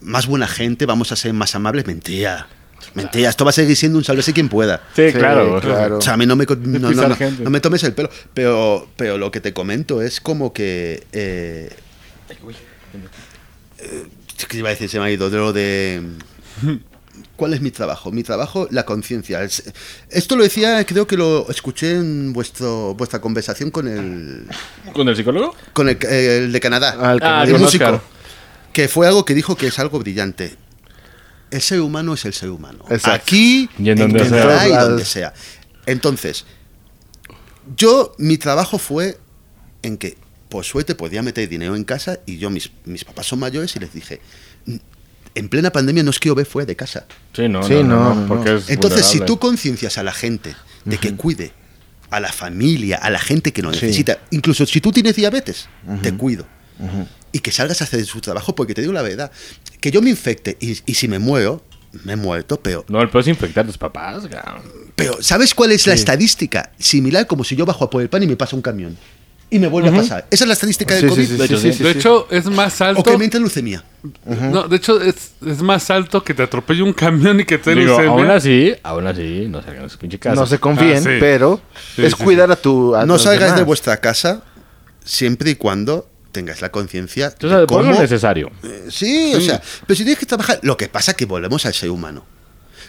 más 0.00 0.26
buena 0.26 0.46
gente, 0.46 0.86
vamos 0.86 1.10
a 1.10 1.16
ser 1.16 1.32
más 1.32 1.54
amables. 1.54 1.86
Mentira, 1.86 2.46
mentira, 2.94 3.28
esto 3.30 3.44
va 3.44 3.50
a 3.50 3.52
seguir 3.52 3.76
siendo 3.76 3.98
un 3.98 4.04
sálvese 4.04 4.32
quien 4.32 4.48
pueda. 4.48 4.82
Sí, 4.94 5.10
Sí, 5.10 5.18
claro. 5.18 5.60
claro. 5.60 5.98
O 5.98 6.00
sea, 6.00 6.14
a 6.14 6.16
mí 6.16 6.26
no 6.26 6.36
me, 6.36 6.44
no, 6.46 6.78
no, 6.78 6.88
pisar 6.90 7.08
no, 7.08 7.16
gente. 7.16 7.42
no 7.42 7.50
me 7.50 7.60
tomes 7.60 7.82
el 7.84 7.92
pelo, 7.94 8.10
pero, 8.34 8.88
pero 8.96 9.18
lo 9.18 9.30
que 9.30 9.40
te 9.40 9.52
comento 9.52 10.00
es 10.02 10.20
como 10.20 10.52
que... 10.52 11.04
Eh, 11.12 11.70
eh, 13.78 14.06
¿Qué 14.48 14.58
iba 14.58 14.68
a 14.68 14.72
decir? 14.72 14.88
Se 14.88 14.98
me 14.98 15.06
ha 15.06 15.10
ido. 15.10 15.30
De 15.30 15.36
lo 15.38 15.52
de... 15.52 16.02
¿Cuál 17.36 17.54
es 17.54 17.60
mi 17.60 17.70
trabajo? 17.70 18.10
Mi 18.12 18.22
trabajo, 18.22 18.68
la 18.70 18.84
conciencia. 18.84 19.42
Es- 19.42 19.72
Esto 20.10 20.36
lo 20.36 20.42
decía, 20.44 20.84
creo 20.84 21.06
que 21.06 21.16
lo 21.16 21.48
escuché 21.50 21.92
en 21.96 22.32
vuestro, 22.32 22.94
vuestra 22.94 23.20
conversación 23.20 23.70
con 23.70 23.88
el, 23.88 24.46
¿Con 24.92 25.08
el 25.08 25.16
psicólogo? 25.16 25.54
con 25.72 25.88
el, 25.88 25.98
el 26.06 26.52
de 26.52 26.60
Canadá, 26.60 26.96
Ah, 27.00 27.42
el 27.44 27.52
con 27.52 27.60
músico, 27.62 27.84
Oscar. 27.84 28.00
que 28.72 28.88
fue 28.88 29.06
algo 29.06 29.24
que 29.24 29.34
dijo 29.34 29.56
que 29.56 29.66
es 29.68 29.78
algo 29.78 29.98
brillante. 29.98 30.56
El 31.54 31.62
ser 31.62 31.80
humano 31.80 32.14
es 32.14 32.24
el 32.24 32.32
ser 32.34 32.50
humano. 32.50 32.84
Exacto. 32.90 33.10
Aquí, 33.22 33.68
Y 33.78 33.90
en 33.90 33.98
donde 33.98 34.28
sea. 34.28 34.68
y 34.68 34.72
donde 34.72 35.04
sea. 35.04 35.32
Entonces, 35.86 36.44
yo, 37.76 38.12
mi 38.18 38.38
trabajo 38.38 38.78
fue 38.78 39.18
en 39.82 39.96
que, 39.96 40.16
por 40.48 40.64
suerte, 40.64 40.94
podía 40.94 41.22
meter 41.22 41.48
dinero 41.48 41.76
en 41.76 41.84
casa 41.84 42.18
y 42.26 42.38
yo, 42.38 42.50
mis, 42.50 42.70
mis 42.84 43.04
papás 43.04 43.26
son 43.26 43.38
mayores 43.38 43.74
y 43.76 43.78
les 43.78 43.92
dije, 43.92 44.20
"Mm, 44.66 44.76
en 45.36 45.48
plena 45.48 45.70
pandemia 45.70 46.02
no 46.02 46.10
os 46.10 46.18
quiero 46.18 46.34
ver 46.34 46.46
fuera 46.46 46.66
de 46.66 46.76
casa. 46.76 47.06
Sí, 47.32 47.48
no, 47.48 47.62
Sí, 47.62 47.74
no, 47.74 47.82
no, 47.82 47.86
no, 47.86 48.14
no, 48.14 48.20
no. 48.22 48.26
porque 48.28 48.54
es 48.56 48.70
Entonces, 48.70 49.06
si 49.06 49.20
tú 49.20 49.38
conciencias 49.38 49.96
a 49.98 50.02
la 50.02 50.12
gente 50.12 50.54
de 50.84 50.98
que 50.98 51.14
cuide 51.14 51.52
a 52.10 52.20
la 52.20 52.32
familia, 52.32 52.96
a 52.98 53.10
la 53.10 53.18
gente 53.18 53.52
que 53.52 53.62
lo 53.62 53.72
Sí. 53.72 53.80
necesita, 53.86 54.18
incluso 54.30 54.66
si 54.66 54.80
tú 54.80 54.90
tienes 54.92 55.16
diabetes, 55.16 55.68
te 56.02 56.12
cuido. 56.14 56.46
Y 57.34 57.40
que 57.40 57.50
salgas 57.52 57.80
a 57.80 57.84
hacer 57.84 58.02
su 58.06 58.20
trabajo, 58.20 58.54
porque 58.54 58.72
te 58.74 58.80
digo 58.80 58.92
la 58.94 59.02
verdad, 59.02 59.30
que 59.80 59.90
yo 59.90 60.00
me 60.00 60.08
infecte 60.08 60.56
y, 60.60 60.78
y 60.86 60.94
si 60.94 61.08
me 61.08 61.18
muero, 61.18 61.62
me 62.04 62.12
he 62.14 62.16
muerto, 62.16 62.58
pero, 62.60 62.84
No, 62.88 63.02
el 63.02 63.10
peor 63.10 63.22
es 63.22 63.28
infectar 63.28 63.64
a 63.64 63.66
tus 63.66 63.76
papás, 63.76 64.24
cabrón. 64.30 64.62
pero 64.96 65.20
¿sabes 65.20 65.52
cuál 65.54 65.72
es 65.72 65.86
la 65.86 65.94
estadística? 65.94 66.70
Similar 66.78 67.26
como 67.26 67.44
si 67.44 67.56
yo 67.56 67.66
bajo 67.66 67.84
a 67.84 67.90
por 67.90 68.00
el 68.02 68.08
pan 68.08 68.22
y 68.22 68.26
me 68.28 68.36
pasa 68.36 68.56
un 68.56 68.62
camión. 68.62 68.96
Y 69.50 69.58
me 69.58 69.68
vuelve 69.68 69.90
a 69.90 69.92
pasar. 69.92 70.26
Esa 70.30 70.44
es 70.44 70.48
la 70.48 70.54
estadística 70.54 70.94
del 70.94 71.02
Sí, 71.02 71.08
COVID. 71.08 71.26
sí, 71.26 71.32
sí, 71.32 71.36
De 71.36 71.44
hecho, 71.44 71.58
sí, 71.58 71.68
sí. 71.72 71.78
sí, 71.78 71.84
de 71.84 71.92
sí. 71.92 71.98
hecho, 71.98 72.26
es 72.30 72.46
más 72.46 72.80
alto... 72.80 73.00
O 73.00 73.04
que 73.04 73.16
me 73.18 73.24
entre 73.24 73.38
leucemia. 73.38 73.84
No, 74.24 74.66
de 74.66 74.76
hecho, 74.76 75.00
es, 75.00 75.32
es 75.46 75.62
más 75.62 75.90
alto 75.90 76.24
que 76.24 76.34
te 76.34 76.42
atropelle 76.42 76.82
un 76.82 76.92
camión 76.92 77.38
y 77.38 77.44
que 77.44 77.58
te 77.58 77.70
Digo, 77.74 77.86
leucemia. 77.98 78.10
aún 78.10 78.30
así, 78.30 78.72
aún 78.82 79.06
así, 79.06 79.46
no 79.48 79.62
salgan 79.62 79.82
de 79.84 79.90
su 79.90 79.98
pinche 79.98 80.18
casa. 80.18 80.34
No 80.34 80.46
se 80.46 80.58
confíen, 80.58 80.96
Ah, 80.96 81.00
sí. 81.02 81.16
pero 81.20 81.60
Sí, 81.94 82.04
es 82.04 82.14
sí, 82.16 82.24
cuidar 82.24 82.50
a 82.50 82.56
tu. 82.56 82.94
a 82.96 83.04
No 83.06 83.18
salgáis 83.18 83.52
de 83.52 83.56
demás. 83.58 83.66
vuestra 83.66 83.96
casa 83.98 84.42
siempre 85.04 85.50
y 85.50 85.54
cuando 85.56 86.08
tengáis 86.34 86.60
la 86.60 86.70
conciencia 86.70 87.30
de 87.30 87.48
lo 87.48 87.66
cómo 87.66 87.92
necesario. 87.92 88.50
Eh, 88.62 88.88
Sí, 88.90 89.32
o 89.34 89.40
sea, 89.40 89.62
pero 89.86 89.96
si 89.96 90.02
tienes 90.04 90.18
que 90.18 90.26
trabajar, 90.26 90.58
lo 90.62 90.76
que 90.76 90.88
pasa 90.88 91.12
es 91.12 91.16
que 91.16 91.24
volvemos 91.24 91.64
al 91.64 91.72
ser 91.72 91.88
humano. 91.90 92.26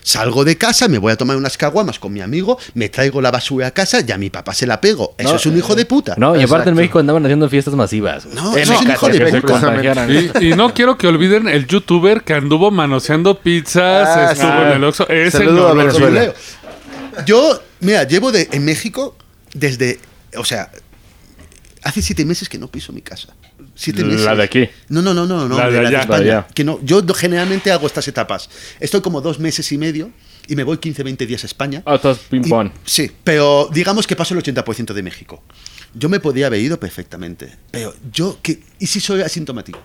Salgo 0.04 0.44
de 0.46 0.56
casa, 0.56 0.88
me 0.88 1.00
voy 1.00 1.12
a 1.12 1.16
tomar 1.16 1.36
unas 1.36 1.58
caguamas 1.58 1.98
con 1.98 2.14
mi 2.14 2.22
amigo, 2.22 2.60
me 2.76 2.90
traigo 2.90 3.22
la 3.22 3.32
basura 3.32 3.68
a 3.68 3.72
casa 3.72 4.02
y 4.08 4.12
a 4.12 4.18
mi 4.20 4.30
papá 4.30 4.54
se 4.54 4.68
la 4.68 4.80
pego. 4.80 5.16
Eso 5.18 5.30
No, 5.32 5.36
es 5.38 5.46
un 5.48 5.58
hijo 5.58 5.74
de 5.74 5.86
puta. 5.86 6.14
No, 6.18 6.36
y 6.36 6.40
aparte 6.40 6.44
Exacto. 6.46 6.70
en 6.70 6.76
México 6.76 7.00
andaban 7.00 7.26
haciendo 7.26 7.50
fiestas 7.50 7.74
masivas. 7.74 8.26
No, 8.28 8.56
es 8.56 8.70
un 8.70 8.92
hijo 8.92 9.08
de 9.10 9.42
puta. 9.42 10.08
Y, 10.40 10.48
y 10.50 10.56
no 10.56 10.74
quiero 10.76 10.96
que 10.98 11.08
olviden 11.08 11.48
el 11.48 11.66
youtuber 11.66 12.22
que 12.22 12.34
anduvo 12.36 12.70
manoseando 12.70 13.40
pizzas, 13.40 14.08
Ah, 14.08 14.32
estuvo 14.34 14.52
en 14.52 14.72
el 14.74 14.84
Oxxo. 14.84 15.08
Ese 15.10 15.46
no 15.46 15.74
lo. 15.74 16.34
Yo, 17.26 17.62
mira, 17.80 18.04
llevo 18.04 18.32
de, 18.32 18.48
en 18.52 18.64
México 18.66 19.16
desde, 19.54 20.00
o 20.38 20.44
sea, 20.46 20.70
hace 21.86 22.02
siete 22.02 22.26
meses 22.26 22.50
que 22.50 22.58
no 22.58 22.68
piso 22.68 22.92
mi 22.92 23.02
casa. 23.02 23.30
Siete 23.76 24.02
La 24.02 24.08
meses. 24.08 24.38
de 24.38 24.44
aquí. 24.44 24.70
No, 24.90 25.02
no, 25.02 25.14
no, 25.14 25.26
no, 25.26 25.48
no, 25.48 25.58
La 25.58 25.70
de 25.70 25.82
la 25.82 25.88
allá. 25.90 26.02
España. 26.02 26.18
La 26.20 26.24
de 26.26 26.32
allá. 26.32 26.48
Que 26.54 26.64
no, 26.66 26.80
yo 26.84 27.02
generalmente 27.14 27.72
hago 27.72 27.88
estas 27.88 28.08
etapas. 28.08 28.50
Estoy 28.80 29.00
como 29.02 29.22
dos 29.22 29.40
meses 29.40 29.72
y 29.72 29.78
medio 29.78 30.12
y 30.48 30.56
me 30.56 30.64
voy 30.64 30.78
15, 30.80 31.04
20 31.04 31.26
días 31.26 31.44
a 31.44 31.48
España. 31.48 31.82
Ah, 31.86 31.96
estás 31.96 32.18
ping 32.30 32.42
Y- 32.44 32.50
pong. 32.50 32.72
Sí, 32.86 33.10
pero 33.24 33.70
digamos 33.72 34.06
que 34.08 34.16
paso 34.16 34.34
el 34.34 34.40
80% 34.44 34.94
de 34.94 35.04
México. 35.04 35.42
Yo 35.94 36.10
me 36.10 36.20
podía 36.20 36.48
haber 36.48 36.60
ido 36.60 36.80
perfectamente. 36.80 37.56
Pero 37.72 37.94
yo, 38.12 38.38
¿qué? 38.42 38.60
¿y 38.80 38.88
si 38.88 39.00
soy 39.00 39.22
asintomático? 39.22 39.80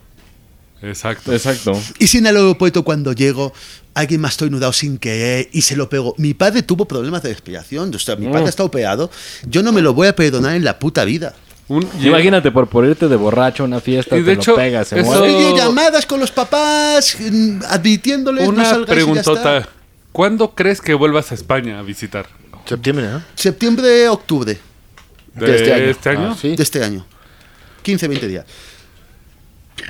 Exacto. 0.83 1.33
Exacto. 1.35 1.73
¿Y 1.99 2.07
si 2.07 2.19
en 2.19 2.27
el 2.27 2.37
aeropuerto 2.37 2.83
cuando 2.85 3.13
llego 3.13 3.53
alguien 3.93 4.21
me 4.23 4.29
ha 4.29 4.31
estornudado 4.31 4.73
sin 4.73 4.97
querer 4.97 5.49
y 5.53 5.61
se 5.63 5.77
lo 5.77 5.91
pego? 5.91 6.15
Mi 6.17 6.33
padre 6.33 6.63
tuvo 6.63 6.87
problemas 6.87 7.23
de 7.23 7.29
respiración. 7.29 7.95
O 7.95 7.99
sea, 7.99 8.17
mi 8.17 8.29
Mm. 8.29 8.33
padre 8.33 8.49
está 8.49 8.65
operado. 8.65 9.11
Yo 9.47 9.63
no 9.63 9.73
me 9.73 9.83
lo 9.83 9.93
voy 9.93 10.09
a 10.09 10.17
perdonar 10.17 10.57
en 10.57 10.65
la 10.65 10.79
puta 10.79 11.05
vida. 11.05 11.35
Un- 11.71 11.89
Imagínate 12.03 12.51
por, 12.51 12.67
por 12.69 12.85
irte 12.85 13.07
de 13.07 13.15
borracho 13.15 13.63
a 13.63 13.67
una 13.67 13.81
fiesta, 13.81 14.17
Y 14.17 14.23
de 14.23 14.35
te 14.35 14.41
hecho, 14.41 14.51
lo 14.53 14.57
pegas, 14.57 14.89
se 14.89 14.99
eso- 15.01 15.07
muere. 15.09 15.55
Llamadas 15.57 16.05
con 16.05 16.19
los 16.19 16.33
papás, 16.33 17.17
mm, 17.19 17.61
advirtiéndoles, 17.69 18.43
no 18.45 18.51
Una 18.51 18.63
y 18.69 18.81
ya 18.81 18.87
preguntota. 18.87 19.59
está. 19.59 19.69
¿Cuándo 20.11 20.55
crees 20.57 20.81
que 20.81 20.95
vuelvas 20.95 21.31
a 21.31 21.35
España 21.37 21.79
a 21.79 21.83
visitar? 21.83 22.27
Septiembre, 22.67 23.07
¿no? 23.09 23.23
Septiembre, 23.37 24.09
octubre 24.09 24.59
¿De, 25.35 25.47
De 25.47 25.57
este 25.57 25.73
año. 25.73 25.85
este 25.85 26.09
año? 26.11 26.29
Ah, 26.33 26.37
sí. 26.41 26.57
de 26.57 26.63
este 26.63 26.83
año. 26.85 27.07
15, 27.83 28.09
20 28.09 28.27
días. 28.27 28.45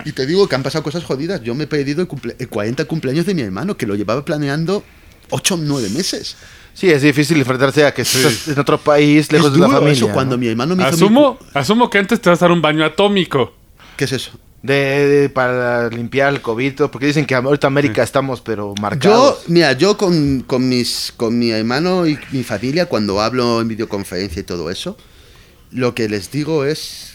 Y 0.05 0.13
te 0.13 0.27
digo 0.27 0.47
que 0.49 0.55
han 0.55 0.63
pasado 0.63 0.85
cosas 0.85 1.03
jodidas. 1.03 1.43
Yo 1.43 1.55
me 1.55 1.65
he 1.65 1.67
perdido 1.67 2.03
el, 2.03 2.09
cumple- 2.09 2.37
el 2.39 2.49
40 2.49 2.85
cumpleaños 2.85 3.25
de 3.27 3.35
mi 3.35 3.43
hermano, 3.43 3.77
que 3.77 3.87
lo 3.87 3.95
llevaba 3.97 4.25
planeando 4.25 4.85
8 5.31 5.55
o 5.55 5.57
9 5.57 5.89
meses. 5.91 6.37
Sí, 6.75 6.89
es 6.91 7.03
difícil 7.03 7.39
enfrentarse 7.39 7.85
a 7.85 7.93
que 7.93 8.03
estás 8.03 8.49
en 8.49 8.59
otro 8.59 8.79
país, 8.79 9.31
lejos 9.33 9.49
es 9.49 9.55
de 9.55 9.59
la 9.61 9.69
familia. 9.69 9.93
eso 9.93 10.09
¿no? 10.09 10.15
cuando 10.15 10.39
mi 10.39 10.47
hermano 10.49 10.75
me 10.77 10.83
hizo 10.83 10.97
mi 10.97 11.05
Asumo, 11.05 11.39
asumo 11.53 11.91
que 11.91 11.99
antes 11.99 12.21
te 12.21 12.31
vas 12.31 12.41
a 12.41 12.47
dar 12.47 12.53
un 12.53 12.63
baño 12.63 12.85
atómico. 12.85 13.53
¿Qué 13.97 14.05
es 14.05 14.13
eso? 14.13 14.31
De, 14.63 14.75
de- 14.75 15.29
para 15.31 15.89
limpiar 15.89 16.33
el 16.33 16.41
COVID, 16.43 16.83
porque 16.93 17.07
dicen 17.07 17.25
que 17.27 17.35
ahorita 17.35 17.67
América 17.67 18.03
estamos, 18.03 18.41
pero 18.41 18.75
Yo, 18.77 18.81
marcados. 18.83 19.45
mira, 19.49 19.73
yo 19.73 19.97
con, 19.97 20.41
con 20.41 20.69
mis, 20.69 21.13
con 21.17 21.39
mi 21.39 21.51
hermano 21.51 22.07
y 22.07 22.19
mi 22.33 22.43
familia, 22.45 22.87
cuando 22.87 23.21
hablo 23.21 23.61
en 23.61 23.69
videoconferencia 23.69 24.41
y 24.41 24.45
todo 24.45 24.71
eso, 24.71 24.97
Lo 25.73 25.95
que 25.95 26.09
les 26.09 26.31
digo 26.31 26.65
es, 26.65 27.15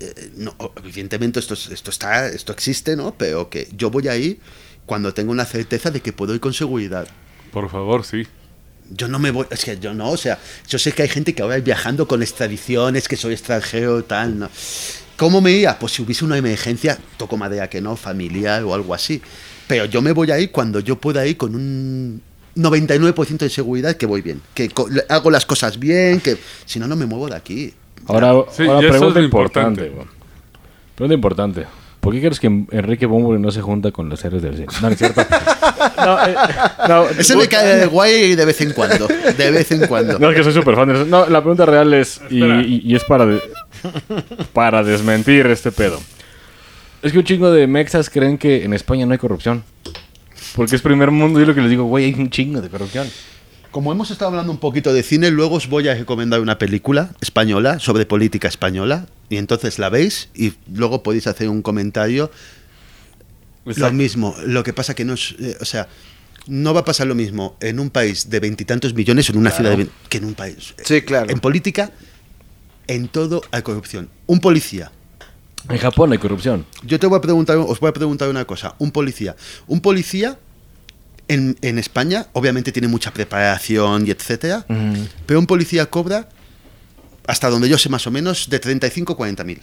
eh, 0.00 0.30
no, 0.36 0.54
evidentemente 0.76 1.40
esto, 1.40 1.54
es- 1.54 1.68
esto 1.70 1.90
está, 1.90 2.28
esto 2.28 2.52
existe, 2.52 2.94
¿no? 2.96 3.14
Pero 3.18 3.50
que 3.50 3.68
yo 3.76 3.90
voy 3.90 4.08
ahí 4.08 4.38
cuando 4.86 5.12
tengo 5.12 5.32
una 5.32 5.44
certeza 5.44 5.90
de 5.90 6.00
que 6.00 6.12
puedo 6.12 6.32
ir 6.34 6.40
con 6.40 6.52
seguridad. 6.54 7.06
Por 7.52 7.68
favor, 7.70 8.04
sí. 8.04 8.26
Yo 8.90 9.06
no 9.08 9.18
me 9.18 9.30
voy, 9.30 9.46
es 9.50 9.64
que 9.64 9.78
yo 9.78 9.92
no, 9.94 10.10
o 10.10 10.16
sea, 10.16 10.38
yo 10.68 10.78
sé 10.78 10.92
que 10.92 11.02
hay 11.02 11.08
gente 11.08 11.34
que 11.34 11.42
ahora 11.42 11.56
es 11.56 11.64
viajando 11.64 12.08
con 12.08 12.22
extradiciones, 12.22 13.06
que 13.08 13.16
soy 13.16 13.34
extranjero, 13.34 14.02
tal, 14.04 14.38
¿no? 14.38 14.50
¿Cómo 15.16 15.40
me 15.40 15.50
iría? 15.50 15.78
Pues 15.78 15.92
si 15.92 16.02
hubiese 16.02 16.24
una 16.24 16.36
emergencia, 16.38 16.96
toco 17.16 17.36
madera 17.36 17.68
que 17.68 17.80
no, 17.80 17.96
familiar 17.96 18.62
o 18.64 18.72
algo 18.74 18.94
así. 18.94 19.20
Pero 19.66 19.84
yo 19.84 20.00
me 20.00 20.12
voy 20.12 20.30
ahí 20.30 20.48
cuando 20.48 20.80
yo 20.80 20.96
pueda 20.96 21.26
ir 21.26 21.36
con 21.36 21.54
un 21.54 22.22
99% 22.56 23.38
de 23.38 23.50
seguridad 23.50 23.96
que 23.96 24.06
voy 24.06 24.22
bien, 24.22 24.40
que 24.54 24.68
co- 24.70 24.88
hago 25.08 25.30
las 25.30 25.44
cosas 25.44 25.78
bien, 25.78 26.20
que 26.20 26.38
si 26.64 26.78
no, 26.78 26.86
no 26.88 26.96
me 26.96 27.04
muevo 27.04 27.28
de 27.28 27.36
aquí. 27.36 27.74
Ahora, 28.06 28.32
Sí, 28.56 28.62
ahora 28.62 28.80
y 28.80 28.84
eso 28.86 28.94
es 28.94 28.98
pregunta 28.98 29.20
importante. 29.20 29.92
Pregunta 30.94 31.14
importante. 31.14 31.66
¿Por 32.00 32.14
qué 32.14 32.20
crees 32.20 32.38
que 32.40 32.46
Enrique 32.46 33.06
Bunbury 33.06 33.40
no 33.40 33.50
se 33.50 33.60
junta 33.60 33.90
con 33.90 34.08
los 34.08 34.24
héroes 34.24 34.42
del 34.42 34.54
cine? 34.54 34.66
No, 34.80 34.88
no 34.88 34.88
es 34.88 34.98
cierto. 34.98 35.20
no, 35.96 36.26
eh, 36.26 36.34
no, 36.88 37.08
Ese 37.08 37.36
me 37.36 37.48
cae 37.48 37.86
guay 37.86 38.34
de 38.36 38.44
vez 38.44 38.60
en 38.60 38.72
cuando, 38.72 39.06
de 39.08 39.50
vez 39.50 39.70
en 39.72 39.86
cuando. 39.86 40.18
No, 40.18 40.30
es 40.30 40.36
que 40.36 40.44
soy 40.44 40.52
súper 40.52 40.76
fan 40.76 40.88
de 40.88 40.94
eso. 40.94 41.04
No, 41.06 41.26
la 41.28 41.40
pregunta 41.40 41.66
real 41.66 41.92
es, 41.94 42.20
y, 42.30 42.42
y- 42.44 42.82
y 42.84 42.94
es 42.94 43.04
para, 43.04 43.26
de- 43.26 43.42
para 44.52 44.82
desmentir 44.84 45.46
este 45.46 45.72
pedo. 45.72 46.00
Es 47.02 47.12
que 47.12 47.18
un 47.18 47.24
chingo 47.24 47.50
de 47.50 47.66
mexas 47.66 48.10
creen 48.10 48.38
que 48.38 48.64
en 48.64 48.72
España 48.74 49.04
no 49.06 49.12
hay 49.12 49.18
corrupción. 49.18 49.64
Porque 50.54 50.76
es 50.76 50.82
primer 50.82 51.10
mundo 51.10 51.40
y 51.40 51.46
lo 51.46 51.54
que 51.54 51.60
les 51.60 51.70
digo, 51.70 51.84
güey, 51.84 52.06
hay 52.06 52.14
un 52.14 52.30
chingo 52.30 52.60
de 52.60 52.68
corrupción. 52.68 53.08
Como 53.70 53.92
hemos 53.92 54.10
estado 54.10 54.30
hablando 54.30 54.50
un 54.50 54.58
poquito 54.58 54.92
de 54.92 55.02
cine, 55.02 55.30
luego 55.30 55.56
os 55.56 55.68
voy 55.68 55.88
a 55.88 55.94
recomendar 55.94 56.40
una 56.40 56.58
película 56.58 57.10
española 57.20 57.78
sobre 57.80 58.06
política 58.06 58.48
española 58.48 59.06
y 59.28 59.36
entonces 59.36 59.78
la 59.78 59.88
veis 59.88 60.28
y 60.34 60.54
luego 60.72 61.02
podéis 61.02 61.26
hacer 61.26 61.48
un 61.48 61.62
comentario. 61.62 62.30
Lo 63.64 63.92
mismo, 63.92 64.34
lo 64.46 64.62
que 64.62 64.72
pasa 64.72 64.94
que 64.94 65.04
no 65.04 65.12
es, 65.12 65.34
eh, 65.38 65.56
o 65.60 65.64
sea, 65.64 65.88
no 66.46 66.72
va 66.72 66.80
a 66.80 66.84
pasar 66.84 67.06
lo 67.06 67.14
mismo 67.14 67.56
en 67.60 67.78
un 67.78 67.90
país 67.90 68.30
de 68.30 68.40
veintitantos 68.40 68.94
millones 68.94 69.28
o 69.28 69.32
en 69.32 69.38
una 69.38 69.50
ciudad 69.50 69.76
de 69.76 69.88
que 70.08 70.18
en 70.18 70.24
un 70.24 70.34
país. 70.34 70.74
Sí, 70.82 71.02
claro. 71.02 71.30
En 71.30 71.40
política, 71.40 71.92
en 72.86 73.08
todo 73.08 73.42
hay 73.50 73.60
corrupción. 73.60 74.08
Un 74.26 74.40
policía. 74.40 74.90
En 75.68 75.76
Japón 75.76 76.12
hay 76.12 76.18
corrupción. 76.18 76.64
Yo 76.82 76.98
te 76.98 77.06
voy 77.06 77.18
a 77.18 77.20
preguntar, 77.20 77.58
os 77.58 77.78
voy 77.78 77.90
a 77.90 77.92
preguntar 77.92 78.30
una 78.30 78.46
cosa. 78.46 78.74
Un 78.78 78.90
policía. 78.90 79.36
Un 79.66 79.82
policía 79.82 80.38
en, 81.26 81.58
en 81.60 81.78
España, 81.78 82.28
obviamente 82.32 82.72
tiene 82.72 82.88
mucha 82.88 83.12
preparación 83.12 84.06
y 84.06 84.10
etcétera, 84.10 84.64
pero 85.26 85.38
un 85.38 85.46
policía 85.46 85.90
cobra, 85.90 86.30
hasta 87.28 87.48
donde 87.50 87.68
yo 87.68 87.78
sé 87.78 87.88
más 87.88 88.04
o 88.06 88.10
menos, 88.10 88.48
de 88.50 88.58
35 88.58 89.12
a 89.12 89.16
40 89.16 89.44
mil 89.44 89.60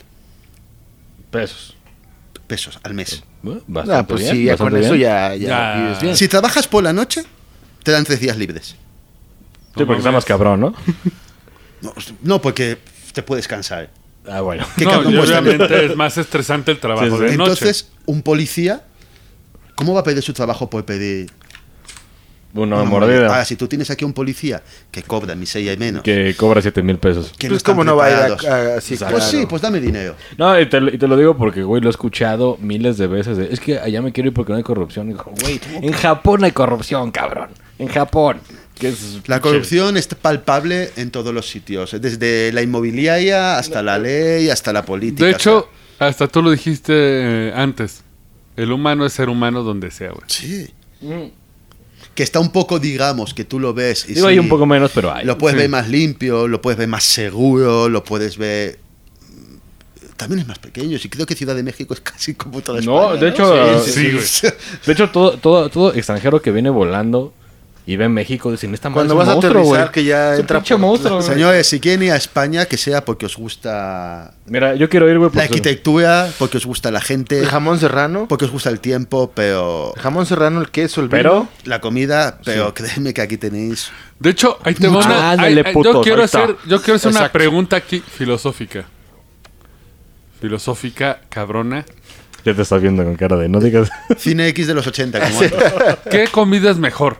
Pesos. 1.31 1.75
pesos 2.47 2.79
al 2.83 2.93
mes. 2.93 3.23
Bueno, 3.41 3.59
Ah, 3.61 3.65
bastante 3.67 4.13
pues 4.13 4.21
bien, 4.21 4.35
sí, 4.35 4.43
ya 4.45 4.55
con 4.57 4.65
bastante 4.67 4.85
eso 4.85 4.93
bien. 4.95 5.07
ya, 5.09 5.35
ya, 5.35 5.47
Ya. 5.47 5.81
vives 5.81 6.01
bien. 6.01 6.15
Si 6.15 6.27
trabajas 6.27 6.67
por 6.67 6.83
la 6.83 6.93
noche, 6.93 7.23
te 7.83 7.91
dan 7.91 8.03
tres 8.05 8.19
días 8.19 8.37
libres. 8.37 8.75
Sí, 9.75 9.83
porque 9.83 9.97
está 9.97 10.11
más 10.11 10.23
cabrón, 10.25 10.59
¿no? 10.61 10.73
No, 11.81 11.93
no, 12.21 12.41
porque 12.41 12.77
te 13.13 13.21
puedes 13.23 13.47
cansar. 13.47 13.89
Ah, 14.27 14.41
bueno. 14.41 14.65
¿Qué 14.77 14.85
no, 14.85 14.99
obviamente 14.99 15.85
es 15.87 15.95
más 15.95 16.17
estresante 16.17 16.71
el 16.71 16.79
trabajo 16.79 17.05
Sí, 17.05 17.11
sí. 17.11 17.31
de 17.31 17.37
noche. 17.37 17.51
Entonces, 17.51 17.89
un 18.05 18.21
policía, 18.21 18.83
¿cómo 19.75 19.93
va 19.93 19.99
a 19.99 20.03
pedir 20.03 20.23
su 20.23 20.33
trabajo 20.33 20.69
por 20.69 20.85
pedir 20.85 21.31
Una 22.55 22.77
una 22.77 22.85
mordida 22.85 23.27
Ahora, 23.27 23.43
si 23.45 23.55
tú 23.57 23.67
tienes 23.67 23.89
aquí 23.91 24.05
un 24.05 24.13
policía 24.13 24.63
que 24.89 25.03
cobra 25.03 25.35
miseria 25.35 25.73
y 25.73 25.77
menos, 25.77 26.01
que 26.03 26.33
cobra 26.37 26.61
7 26.61 26.81
mil 26.81 26.97
pesos. 26.97 27.33
que 27.37 27.49
Pues, 27.49 27.61
¿cómo 27.63 27.83
no 27.83 27.95
va 27.97 28.05
a 28.05 28.09
ir 28.11 28.15
a- 28.15 28.25
a- 28.73 28.77
así, 28.77 28.95
Pues 28.95 29.09
claro. 29.09 29.19
sí, 29.21 29.45
pues 29.49 29.61
dame 29.61 29.79
dinero. 29.81 30.15
No, 30.37 30.59
y 30.59 30.65
te, 30.69 30.79
lo- 30.79 30.93
y 30.93 30.97
te 30.97 31.07
lo 31.07 31.17
digo 31.17 31.35
porque, 31.37 31.63
güey, 31.63 31.81
lo 31.81 31.89
he 31.89 31.91
escuchado 31.91 32.57
miles 32.61 32.97
de 32.97 33.07
veces. 33.07 33.37
de, 33.37 33.51
es 33.51 33.59
que 33.59 33.77
allá 33.79 34.01
me 34.01 34.11
quiero 34.13 34.29
ir 34.29 34.33
porque 34.33 34.51
no 34.53 34.57
hay 34.57 34.63
corrupción. 34.63 35.07
Y 35.09 35.13
digo, 35.13 35.31
güey, 35.41 35.59
en 35.81 35.91
Japón 35.93 36.43
hay 36.45 36.51
corrupción, 36.53 37.11
cabrón. 37.11 37.49
En 37.77 37.87
Japón. 37.89 38.39
Es 38.81 39.21
La 39.27 39.39
corrupción 39.39 39.95
es 39.97 40.07
palpable 40.07 40.91
en 40.97 41.09
todos 41.11 41.33
los 41.33 41.47
sitios, 41.49 41.95
desde 42.01 42.51
la 42.51 42.61
inmobiliaria 42.61 43.57
hasta 43.57 43.81
la 43.81 43.97
ley, 43.97 44.49
hasta 44.49 44.73
la 44.73 44.83
política. 44.85 45.25
de 45.25 45.31
o 45.31 45.35
hecho, 45.35 45.69
hasta 45.99 46.27
tú 46.27 46.41
lo 46.41 46.51
dijiste 46.51 46.93
eh, 46.93 47.53
antes. 47.55 48.03
El 48.57 48.71
humano 48.71 49.05
es 49.05 49.13
ser 49.13 49.29
humano 49.29 49.63
donde 49.63 49.91
sea, 49.91 50.09
güey. 50.11 50.23
sea, 50.27 50.49
sí. 50.49 50.73
Que 52.15 52.23
está 52.23 52.39
un 52.39 52.49
poco, 52.51 52.79
digamos, 52.79 53.33
que 53.33 53.43
tú 53.43 53.59
lo 53.59 53.73
ves 53.73 54.05
y 54.09 54.13
Digo, 54.13 54.27
sí, 54.27 54.33
hay 54.33 54.39
un 54.39 54.49
poco 54.49 54.65
menos, 54.65 54.91
pero 54.95 55.13
hay. 55.13 55.25
lo 55.25 55.37
puedes 55.37 55.55
Sí. 55.57 55.61
ver 55.61 55.69
más 55.69 55.89
limpio, 55.89 56.47
lo 56.47 56.61
puedes 56.61 56.77
ver 56.79 56.87
más 56.87 57.03
seguro, 57.03 57.89
lo 57.89 58.03
puedes 58.03 58.37
ver... 58.37 58.79
También 60.15 60.39
es 60.39 60.47
más 60.47 60.59
pequeño, 60.59 60.97
y 61.03 61.09
creo 61.09 61.25
que 61.25 61.35
Ciudad 61.35 61.55
de 61.55 61.63
México 61.63 61.93
es 61.93 61.99
casi 61.99 62.33
como 62.35 62.61
toda 62.61 62.79
No, 62.81 63.13
España, 63.15 63.19
de 63.21 63.29
hecho, 63.29 63.83
Sí, 63.83 64.17
sí. 64.23 64.47
De 64.85 64.93
hecho, 64.93 65.09
todo, 65.09 65.37
todo, 65.37 65.69
todo 65.69 65.93
extranjero 65.93 66.41
que 66.41 66.51
viene 66.51 66.69
volando 66.69 67.33
y 67.87 67.97
ve 67.97 68.09
México 68.09 68.51
dicen, 68.51 68.73
esta 68.73 68.89
madre 68.89 69.07
Cuando 69.07 69.13
es 69.13 69.17
vas 69.19 69.27
a 69.27 69.31
monstruo, 69.33 69.51
aterrizar, 69.61 69.79
güey. 69.81 69.91
que 69.91 70.03
ya 70.05 70.33
Es 70.33 70.39
entra 70.39 70.61
por- 70.63 70.77
monstruo. 70.79 71.21
Señores, 71.21 71.67
si 71.67 71.79
quieren 71.79 72.01
ir 72.03 72.11
a 72.13 72.15
España, 72.15 72.65
que 72.65 72.77
sea 72.77 73.05
porque 73.05 73.27
os 73.27 73.37
gusta 73.37 74.33
Mira, 74.47 74.73
yo 74.75 74.89
quiero 74.89 75.07
ir, 75.09 75.19
güey, 75.19 75.29
la 75.33 75.43
arquitectura, 75.43 76.29
porque 76.39 76.57
os 76.57 76.65
gusta 76.65 76.89
la 76.89 76.99
gente, 77.01 77.39
El 77.39 77.45
jamón 77.47 77.79
serrano. 77.79 78.25
porque 78.27 78.45
os 78.45 78.51
gusta 78.51 78.69
el 78.71 78.79
tiempo, 78.79 79.31
pero 79.35 79.93
El 79.95 80.01
jamón 80.01 80.25
serrano, 80.25 80.61
el 80.61 80.71
queso, 80.71 81.01
el 81.01 81.09
Pero... 81.09 81.33
vino. 81.41 81.49
la 81.65 81.79
comida, 81.81 82.39
pero 82.43 82.73
créeme 82.73 83.13
que 83.13 83.21
aquí 83.21 83.37
tenéis... 83.37 83.91
De 84.19 84.31
hecho, 84.31 84.57
ahí 84.63 84.73
te 84.73 84.87
va 84.87 84.93
Mucho. 84.93 85.07
una. 85.09 85.31
Ándale, 85.31 85.61
ay, 85.61 85.63
ay, 85.67 85.73
putos, 85.73 85.93
yo 85.93 86.01
quiero 86.01 86.19
ahí 86.21 86.25
está. 86.25 86.43
hacer, 86.43 86.55
yo 86.67 86.81
quiero 86.81 86.95
hacer 86.95 87.11
una 87.11 87.31
pregunta 87.31 87.75
aquí 87.75 87.99
filosófica. 87.99 88.85
Filosófica, 90.41 91.19
cabrona. 91.29 91.85
Ya 92.45 92.53
te 92.53 92.61
estás 92.61 92.81
viendo 92.81 93.03
con 93.03 93.15
cara 93.15 93.35
de 93.37 93.49
no 93.49 93.59
digas... 93.59 93.89
Cine 94.17 94.47
X 94.49 94.67
de 94.67 94.73
los 94.75 94.85
80, 94.85 95.19
como. 95.19 95.39
¿Qué 96.11 96.27
comida 96.31 96.69
es 96.71 96.77
mejor? 96.77 97.17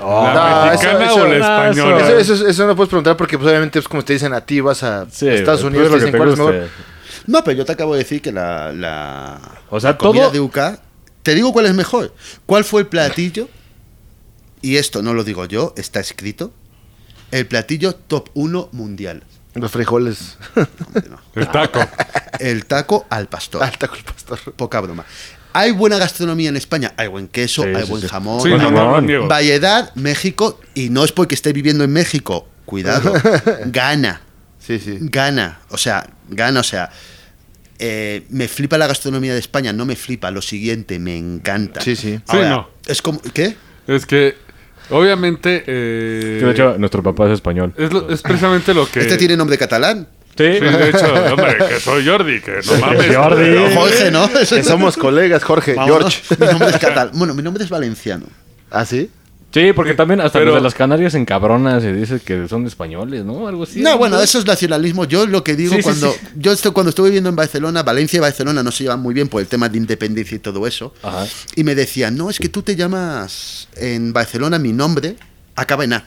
¿La 0.00 0.64
No, 0.64 0.70
mexicana 0.72 1.04
eso- 1.06 1.14
o 1.14 1.26
eso- 1.26 1.28
la 1.28 1.68
española? 1.70 2.10
Eso, 2.20 2.34
eso, 2.34 2.46
eso 2.48 2.66
no 2.66 2.76
puedes 2.76 2.88
preguntar 2.88 3.16
porque 3.16 3.36
pues, 3.38 3.48
obviamente 3.50 3.78
es 3.78 3.88
como 3.88 4.04
te 4.04 4.12
dicen 4.12 4.32
a 4.32 4.40
ti, 4.40 4.60
vas 4.60 4.82
a 4.82 5.06
Sí, 5.10 5.28
Estados 5.28 5.62
güey, 5.62 5.74
Unidos, 5.74 5.88
pues 5.90 6.00
te 6.00 6.06
dicen 6.06 6.18
cuál 6.18 6.30
es 6.32 6.38
mejor. 6.38 6.68
No, 7.26 7.44
pero 7.44 7.58
yo 7.58 7.64
te 7.64 7.72
acabo 7.72 7.92
de 7.94 7.98
decir 8.00 8.22
que 8.22 8.32
la, 8.32 8.72
la, 8.72 9.40
O 9.70 9.78
sea, 9.80 9.90
la 9.92 9.98
comida 9.98 10.22
todo- 10.24 10.32
de 10.32 10.40
UK... 10.40 10.58
Te 11.22 11.34
digo 11.34 11.52
cuál 11.52 11.66
es 11.66 11.74
mejor. 11.74 12.14
¿Cuál 12.46 12.64
fue 12.64 12.80
el 12.82 12.86
platillo? 12.86 13.48
Y 14.62 14.76
esto 14.76 15.02
no 15.02 15.12
lo 15.12 15.24
digo 15.24 15.44
yo, 15.44 15.74
está 15.76 16.00
escrito. 16.00 16.52
El 17.30 17.46
platillo 17.46 17.94
top 17.94 18.30
1 18.34 18.70
mundial. 18.72 19.24
Los 19.54 19.70
frijoles. 19.72 20.38
Hombre, 20.86 21.04
no. 21.10 21.18
El 21.34 21.48
taco. 21.48 21.80
El 22.38 22.64
taco 22.64 23.06
al 23.10 23.26
pastor. 23.28 23.62
Al 23.62 23.76
taco 23.76 23.96
el 23.96 24.04
pastor. 24.04 24.38
Poca 24.54 24.80
broma. 24.80 25.04
¿Hay 25.58 25.72
buena 25.72 25.98
gastronomía 25.98 26.48
en 26.50 26.56
España? 26.56 26.92
Hay 26.96 27.08
buen 27.08 27.26
queso, 27.28 27.62
Sí, 27.62 27.68
hay 27.74 27.82
sí, 27.84 27.90
buen 27.90 28.02
sí. 28.02 28.08
jamón. 28.08 28.48
No, 28.50 28.58
jamón. 28.58 29.06
no. 29.06 29.26
Variedad, 29.28 29.92
México, 29.94 30.60
y 30.74 30.90
no 30.90 31.04
es 31.04 31.12
porque 31.12 31.34
esté 31.34 31.52
viviendo 31.52 31.82
en 31.84 31.92
México, 31.92 32.48
cuidado, 32.64 33.12
gana, 33.66 34.20
Sí, 34.58 34.78
sí. 34.78 34.98
gana, 35.00 35.60
o 35.70 35.78
sea, 35.78 36.08
gana, 36.28 36.60
o 36.60 36.62
sea, 36.62 36.90
eh, 37.78 38.24
me 38.30 38.48
flipa 38.48 38.76
la 38.78 38.86
gastronomía 38.86 39.32
de 39.34 39.38
España, 39.40 39.72
no 39.72 39.84
me 39.86 39.96
flipa, 39.96 40.30
lo 40.30 40.42
siguiente, 40.42 40.98
me 40.98 41.16
encanta. 41.16 41.80
Sí, 41.80 41.96
sí. 41.96 42.18
Sí, 42.30 42.36
no. 42.36 42.68
Es 42.86 43.00
como, 43.02 43.20
¿qué? 43.32 43.56
Es 43.86 44.04
que, 44.06 44.36
obviamente. 44.90 45.62
eh, 45.66 46.36
Que 46.40 46.44
de 46.46 46.50
hecho, 46.52 46.76
nuestro 46.78 47.02
papá 47.02 47.26
es 47.26 47.32
español. 47.34 47.72
es, 47.76 47.92
lo- 47.92 48.10
es 48.10 48.22
precisamente 48.22 48.74
lo 48.74 48.90
que. 48.90 49.00
Este 49.00 49.16
tiene 49.16 49.36
nombre 49.36 49.56
catalán. 49.58 50.08
Sí, 50.38 50.44
de 50.44 50.88
hecho, 50.88 51.12
hombre, 51.32 51.56
que 51.68 51.80
soy 51.80 52.06
Jordi, 52.06 52.40
que 52.40 52.60
no 52.64 52.78
mames. 52.78 53.14
Jordi. 53.16 53.74
Jorge, 53.74 54.10
¿no? 54.10 54.30
Que 54.48 54.62
somos 54.64 54.96
colegas, 54.96 55.42
Jorge. 55.44 55.74
Vámonos. 55.74 56.14
George. 56.28 56.36
Mi 56.40 56.46
nombre 56.52 56.70
es 56.70 56.76
catalán. 56.78 57.10
Bueno, 57.14 57.34
mi 57.34 57.42
nombre 57.42 57.64
es 57.64 57.68
valenciano. 57.70 58.24
¿Ah, 58.70 58.84
sí? 58.86 59.10
Sí, 59.52 59.72
porque 59.72 59.94
también 59.94 60.20
hasta 60.20 60.38
Pero- 60.38 60.50
los 60.52 60.56
de 60.56 60.60
las 60.62 60.74
Canarias 60.74 61.14
en 61.14 61.24
cabronas 61.24 61.82
se 61.82 61.92
dice 61.92 62.20
que 62.20 62.46
son 62.48 62.66
españoles, 62.66 63.24
¿no? 63.24 63.48
Algo 63.48 63.64
así. 63.64 63.80
No, 63.80 63.96
bueno, 63.98 64.20
eso 64.20 64.38
es 64.38 64.46
nacionalismo. 64.46 65.06
Yo 65.06 65.26
lo 65.26 65.42
que 65.42 65.56
digo 65.56 65.70
Sí, 65.72 65.78
sí, 65.78 65.82
cuando 65.82 66.12
sí. 66.12 66.18
yo 66.36 66.52
estoy, 66.52 66.72
cuando 66.72 66.90
estuve 66.90 67.08
viviendo 67.08 67.30
en 67.30 67.36
Barcelona, 67.36 67.82
Valencia 67.82 68.18
y 68.18 68.20
Barcelona 68.20 68.62
no 68.62 68.70
se 68.70 68.84
llevan 68.84 69.00
muy 69.00 69.14
bien 69.14 69.26
por 69.28 69.40
el 69.40 69.46
tema 69.48 69.68
de 69.70 69.78
independencia 69.78 70.36
y 70.36 70.38
todo 70.38 70.66
eso. 70.66 70.92
Ajá. 71.02 71.26
Y 71.56 71.64
me 71.64 71.74
decían, 71.74 72.14
no, 72.16 72.28
es 72.28 72.38
que 72.38 72.50
tú 72.50 72.62
te 72.62 72.76
llamas 72.76 73.68
en 73.76 74.12
Barcelona, 74.12 74.58
mi 74.58 74.72
nombre 74.74 75.16
acaba 75.56 75.82
en 75.84 75.94
A. 75.94 76.04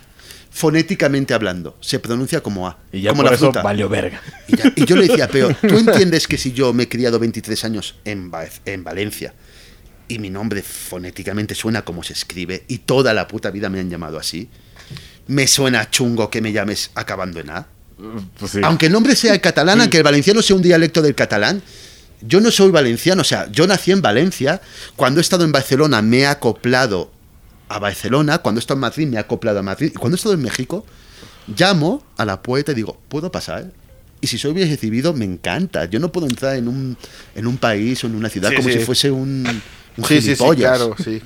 Fonéticamente 0.53 1.33
hablando, 1.33 1.77
se 1.79 1.99
pronuncia 1.99 2.41
como 2.43 2.67
A. 2.67 2.77
Y 2.91 3.01
ya 3.01 3.11
como 3.11 3.23
por 3.23 3.31
la 3.31 3.35
eso 3.37 3.51
valió 3.63 3.87
verga. 3.87 4.21
Y, 4.49 4.57
ya- 4.57 4.73
y 4.75 4.85
yo 4.85 4.97
le 4.97 5.07
decía, 5.07 5.29
pero 5.31 5.55
tú 5.55 5.77
entiendes 5.79 6.27
que 6.27 6.37
si 6.37 6.51
yo 6.51 6.73
me 6.73 6.83
he 6.83 6.89
criado 6.89 7.17
23 7.19 7.63
años 7.65 7.95
en, 8.03 8.29
Va- 8.31 8.43
en 8.65 8.83
Valencia 8.83 9.33
y 10.09 10.19
mi 10.19 10.29
nombre 10.29 10.61
fonéticamente 10.61 11.55
suena 11.55 11.83
como 11.83 12.03
se 12.03 12.11
escribe 12.13 12.65
y 12.67 12.79
toda 12.79 13.13
la 13.13 13.29
puta 13.29 13.49
vida 13.49 13.69
me 13.69 13.79
han 13.79 13.89
llamado 13.89 14.19
así, 14.19 14.49
me 15.27 15.47
suena 15.47 15.89
chungo 15.89 16.29
que 16.29 16.41
me 16.41 16.51
llames 16.51 16.91
acabando 16.95 17.39
en 17.39 17.49
A. 17.49 17.67
Pues 18.37 18.51
sí. 18.51 18.59
Aunque 18.61 18.87
el 18.87 18.91
nombre 18.91 19.15
sea 19.15 19.33
el 19.33 19.39
catalán, 19.39 19.79
aunque 19.79 19.97
el 19.97 20.03
valenciano 20.03 20.41
sea 20.41 20.57
un 20.57 20.61
dialecto 20.61 21.01
del 21.01 21.15
catalán, 21.15 21.61
yo 22.19 22.41
no 22.41 22.51
soy 22.51 22.71
valenciano, 22.71 23.21
o 23.21 23.25
sea, 23.25 23.49
yo 23.51 23.65
nací 23.67 23.91
en 23.91 24.01
Valencia, 24.01 24.61
cuando 24.97 25.19
he 25.19 25.23
estado 25.23 25.43
en 25.45 25.51
Barcelona 25.53 26.01
me 26.01 26.19
he 26.19 26.25
acoplado 26.27 27.11
a 27.71 27.79
Barcelona, 27.79 28.39
cuando 28.39 28.59
he 28.59 28.61
estado 28.61 28.77
en 28.77 28.81
Madrid 28.81 29.07
me 29.07 29.17
he 29.17 29.19
acoplado 29.19 29.59
a 29.59 29.63
Madrid, 29.63 29.91
y 29.93 29.97
cuando 29.97 30.15
he 30.15 30.17
estado 30.17 30.35
en 30.35 30.41
México, 30.41 30.85
llamo 31.57 32.03
a 32.17 32.25
la 32.25 32.41
puerta 32.41 32.71
y 32.71 32.75
digo, 32.75 32.97
¿puedo 33.09 33.31
pasar? 33.31 33.65
Y 34.21 34.27
si 34.27 34.37
soy 34.37 34.53
bien 34.53 34.69
recibido, 34.69 35.13
me 35.13 35.25
encanta. 35.25 35.85
Yo 35.85 35.99
no 35.99 36.11
puedo 36.11 36.27
entrar 36.27 36.55
en 36.55 36.67
un, 36.67 36.95
en 37.33 37.47
un 37.47 37.57
país 37.57 38.03
o 38.03 38.07
en 38.07 38.15
una 38.15 38.29
ciudad 38.29 38.49
Sí, 38.49 38.55
como 38.57 38.69
sí. 38.69 38.73
si 38.79 38.85
fuese 38.85 39.09
un, 39.09 39.47
un 39.97 40.05
Sí, 40.05 40.15
sí, 40.15 40.21
sí, 40.21 40.35
gilipollas. 40.35 40.77
claro, 40.77 40.95
sí. 41.03 41.21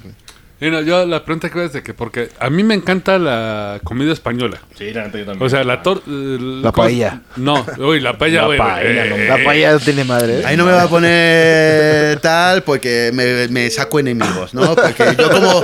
Y 0.62 0.70
no, 0.72 0.80
yo 0.80 1.06
la 1.06 1.26
pregunta 1.26 1.50
que 1.50 1.66
es 1.66 1.74
de 1.74 1.84
que, 1.84 1.94
porque 1.94 2.30
a 2.40 2.50
mí 2.50 2.64
me 2.64 2.74
encanta 2.76 3.20
la 3.20 3.82
comida 3.84 4.14
española. 4.14 4.62
Sí, 4.78 4.94
la 4.94 5.04
neta 5.04 5.18
yo 5.18 5.26
también. 5.26 5.46
O 5.46 5.50
sea, 5.50 5.66
la 5.66 5.84
tor... 5.84 6.02
La 6.08 6.72
¿cómo- 6.72 6.86
paella. 6.88 7.22
No, 7.36 7.66
uy, 7.80 8.00
la 8.00 8.18
paella, 8.18 8.48
La 8.48 8.58
paella, 8.58 9.06
eh, 9.06 9.10
no, 9.28 9.36
La 9.38 9.44
paella 9.44 9.74
no 9.74 9.80
tiene 9.82 10.06
madre. 10.06 10.40
¿eh? 10.40 10.46
Ahí 10.46 10.56
no 10.56 10.64
me 10.66 10.72
va 10.72 10.84
a 10.84 10.88
poner 10.88 12.18
tal 12.22 12.64
porque 12.64 13.12
me, 13.14 13.50
me 13.50 13.70
saco 13.70 14.00
enemigos, 14.00 14.54
¿no? 14.54 14.74
Porque 14.74 15.18
yo 15.20 15.30
como, 15.30 15.62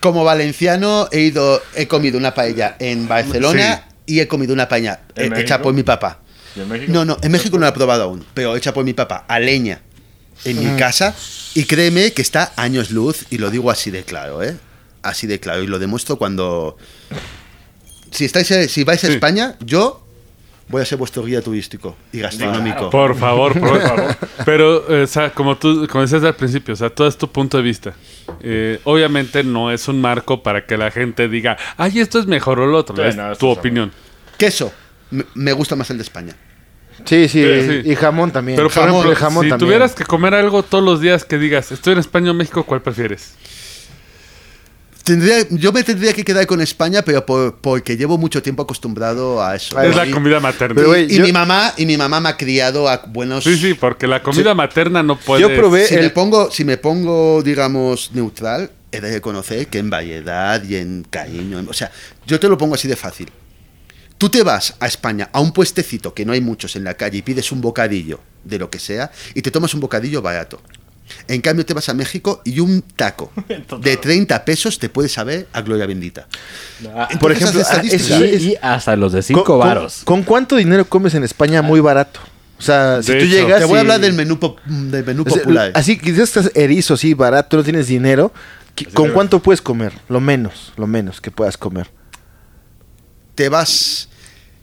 como 0.00 0.24
valenciano 0.24 1.08
he 1.12 1.20
ido, 1.20 1.62
he 1.74 1.86
comido 1.88 2.18
una 2.18 2.34
paella 2.34 2.76
en 2.78 3.08
Barcelona 3.08 3.88
y 4.06 4.20
he 4.20 4.28
comido 4.28 4.52
una 4.54 4.68
paella 4.68 5.00
¿En 5.14 5.26
eh, 5.26 5.30
México? 5.30 5.40
hecha 5.40 5.62
por 5.62 5.74
mi 5.74 5.82
papá. 5.82 6.20
¿Y 6.56 6.60
en 6.60 6.68
México? 6.68 6.92
No, 6.92 7.04
no, 7.04 7.16
en 7.22 7.30
México 7.32 7.56
no 7.58 7.62
la 7.64 7.68
he 7.70 7.72
probado 7.72 8.04
aún, 8.04 8.24
pero 8.34 8.56
hecha 8.56 8.72
por 8.72 8.84
mi 8.84 8.94
papá, 8.94 9.24
a 9.28 9.38
leña, 9.38 9.82
en 10.44 10.58
mi 10.58 10.76
casa. 10.78 11.14
Y 11.54 11.64
créeme 11.64 12.12
que 12.12 12.22
está 12.22 12.52
años 12.56 12.90
luz, 12.90 13.26
y 13.30 13.38
lo 13.38 13.50
digo 13.50 13.70
así 13.70 13.90
de 13.90 14.04
claro, 14.04 14.42
¿eh? 14.42 14.56
Así 15.02 15.26
de 15.26 15.40
claro, 15.40 15.62
y 15.62 15.66
lo 15.66 15.78
demuestro 15.78 16.16
cuando... 16.16 16.76
Si, 18.10 18.24
estáis, 18.24 18.50
eh, 18.50 18.68
si 18.68 18.84
vais 18.84 19.02
a 19.04 19.08
Sí. 19.08 19.12
España, 19.14 19.56
yo 19.60 20.07
voy 20.68 20.82
a 20.82 20.84
ser 20.84 20.98
vuestro 20.98 21.24
guía 21.24 21.40
turístico 21.42 21.96
y 22.12 22.20
gastronómico. 22.20 22.90
Por 22.90 23.16
favor, 23.16 23.58
por 23.58 23.80
favor. 23.82 24.16
Pero, 24.44 24.88
eh, 24.94 25.02
o 25.02 25.06
sea, 25.06 25.30
como 25.30 25.56
tú 25.56 25.86
como 25.90 26.02
decías 26.02 26.22
al 26.24 26.34
principio, 26.36 26.74
o 26.74 26.76
sea, 26.76 26.90
todo 26.90 27.08
es 27.08 27.16
tu 27.16 27.28
punto 27.30 27.56
de 27.56 27.62
vista. 27.62 27.94
Eh, 28.40 28.78
obviamente 28.84 29.42
no 29.44 29.70
es 29.70 29.88
un 29.88 30.00
marco 30.00 30.42
para 30.42 30.66
que 30.66 30.76
la 30.76 30.90
gente 30.90 31.28
diga, 31.28 31.56
ay, 31.76 32.00
esto 32.00 32.18
es 32.18 32.26
mejor 32.26 32.60
o 32.60 32.66
lo 32.66 32.78
otro. 32.78 32.96
Sí, 32.96 33.02
es 33.02 33.16
no, 33.16 33.34
tu 33.36 33.50
es 33.52 33.58
opinión. 33.58 33.92
Queso, 34.36 34.72
me, 35.34 35.52
gusta 35.52 35.74
más 35.76 35.90
el 35.90 35.96
de 35.98 36.02
España. 36.02 36.34
Sí, 37.04 37.28
sí, 37.28 37.42
Sí, 37.62 37.82
y 37.90 37.94
jamón 37.94 38.30
también. 38.32 38.56
Pero, 38.56 38.68
por 38.68 38.74
Jamón, 38.74 38.90
ejemplo, 38.90 39.10
el 39.12 39.16
jamón 39.16 39.44
si 39.44 39.50
también. 39.50 39.66
tuvieras 39.68 39.94
que 39.94 40.04
comer 40.04 40.34
algo 40.34 40.62
todos 40.62 40.84
los 40.84 41.00
días 41.00 41.24
que 41.24 41.38
digas, 41.38 41.70
estoy 41.72 41.94
en 41.94 42.00
España 42.00 42.32
o 42.32 42.34
México, 42.34 42.64
¿cuál 42.64 42.82
prefieres? 42.82 43.36
Tendría, 45.08 45.46
yo 45.50 45.72
me 45.72 45.82
tendría 45.82 46.12
que 46.12 46.24
quedar 46.24 46.46
con 46.46 46.60
España, 46.60 47.02
pero 47.02 47.24
por- 47.26 47.56
porque 47.56 47.96
llevo 47.96 48.16
mucho 48.18 48.42
tiempo 48.42 48.62
acostumbrado 48.62 49.42
a 49.42 49.56
eso. 49.56 49.80
Es 49.82 49.96
la 49.96 50.10
comida 50.10 50.38
materna. 50.38 50.74
Pero, 50.76 50.96
y 50.96 51.08
yo- 51.16 51.24
mi 51.24 51.32
mamá 51.32 51.72
y 51.76 51.86
mi 51.86 51.96
mamá 51.96 52.20
me 52.20 52.28
ha 52.28 52.36
criado 52.36 52.88
a 52.88 52.98
buenos 53.08 53.44
sí, 53.44 53.56
sí, 53.56 53.74
porque 53.74 54.06
la 54.06 54.22
comida 54.22 54.54
materna 54.54 55.02
no 55.02 55.18
puede... 55.18 55.40
Yo 55.42 55.48
probé- 55.50 55.86
si 55.86 55.94
el- 55.94 56.02
me 56.02 56.10
pongo 56.10 56.50
si 56.50 56.64
me 56.64 56.76
pongo 56.76 57.42
digamos 57.42 58.10
neutral 58.12 58.70
he 58.92 59.00
de 59.00 59.10
reconocer 59.12 59.66
que 59.66 59.78
en 59.78 59.90
variedad 59.90 60.62
y 60.64 60.76
en 60.76 61.04
cariño 61.10 61.62
o 61.68 61.72
sea 61.72 61.90
yo 62.26 62.38
te 62.40 62.48
lo 62.48 62.56
pongo 62.56 62.74
así 62.74 62.88
de 62.88 62.96
fácil 62.96 63.28
tú 64.16 64.28
te 64.30 64.42
vas 64.42 64.74
a 64.80 64.86
España 64.86 65.28
a 65.32 65.40
un 65.40 65.52
puestecito 65.52 66.14
que 66.14 66.24
no 66.24 66.32
hay 66.32 66.40
muchos 66.40 66.74
en 66.76 66.84
la 66.84 66.94
calle 66.94 67.18
y 67.18 67.22
pides 67.22 67.52
un 67.52 67.60
bocadillo 67.60 68.20
de 68.44 68.58
lo 68.58 68.70
que 68.70 68.78
sea 68.78 69.10
y 69.34 69.42
te 69.42 69.50
tomas 69.50 69.74
un 69.74 69.80
bocadillo 69.80 70.22
barato 70.22 70.60
en 71.26 71.40
cambio 71.40 71.64
te 71.66 71.74
vas 71.74 71.88
a 71.88 71.94
México 71.94 72.40
y 72.44 72.60
un 72.60 72.82
taco 72.82 73.32
de 73.80 73.96
30 73.96 74.44
pesos 74.44 74.78
te 74.78 74.88
puede 74.88 75.08
saber 75.08 75.46
a 75.52 75.60
gloria 75.62 75.86
bendita 75.86 76.26
Ah, 76.94 77.08
Por 77.20 77.32
ejemplo, 77.32 77.60
ah, 77.60 77.62
estadísticas. 77.62 78.20
es- 78.22 78.42
y, 78.42 78.48
y 78.52 78.56
hasta 78.62 78.94
los 78.96 79.12
de 79.12 79.18
¿Con- 79.18 79.22
cinco 79.24 79.44
con- 79.44 79.58
varos. 79.60 80.02
¿Con, 80.04 80.22
cuánto 80.22 80.56
dinero 80.56 80.84
comes 80.88 81.14
en 81.14 81.24
España 81.24 81.60
muy 81.62 81.80
barato? 81.80 82.20
O 82.58 82.62
sea, 82.62 83.02
si 83.02 83.12
De 83.12 83.18
tú 83.20 83.24
hecho. 83.26 83.34
llegas. 83.34 83.58
te 83.60 83.64
voy 83.66 83.78
a 83.78 83.80
hablar 83.80 84.00
del 84.00 84.12
menú 84.14 84.38
pop- 84.38 84.58
del 84.64 85.04
menú 85.04 85.24
popular 85.24 85.70
Así 85.74 85.96
que 85.98 86.12
si 86.14 86.20
estás 86.20 86.50
erizo, 86.54 86.96
sí, 86.96 87.14
barato, 87.14 87.56
no 87.56 87.62
tienes 87.64 87.86
dinero. 87.86 88.32
¿qué- 88.74 88.86
¿Con 88.86 89.10
cuánto 89.12 89.40
puedes 89.40 89.60
comer? 89.62 89.92
Lo 90.08 90.20
menos, 90.20 90.72
lo 90.76 90.86
menos 90.86 91.20
que 91.20 91.30
puedas 91.30 91.56
comer. 91.56 91.90
te 93.34 93.48
vas. 93.48 94.08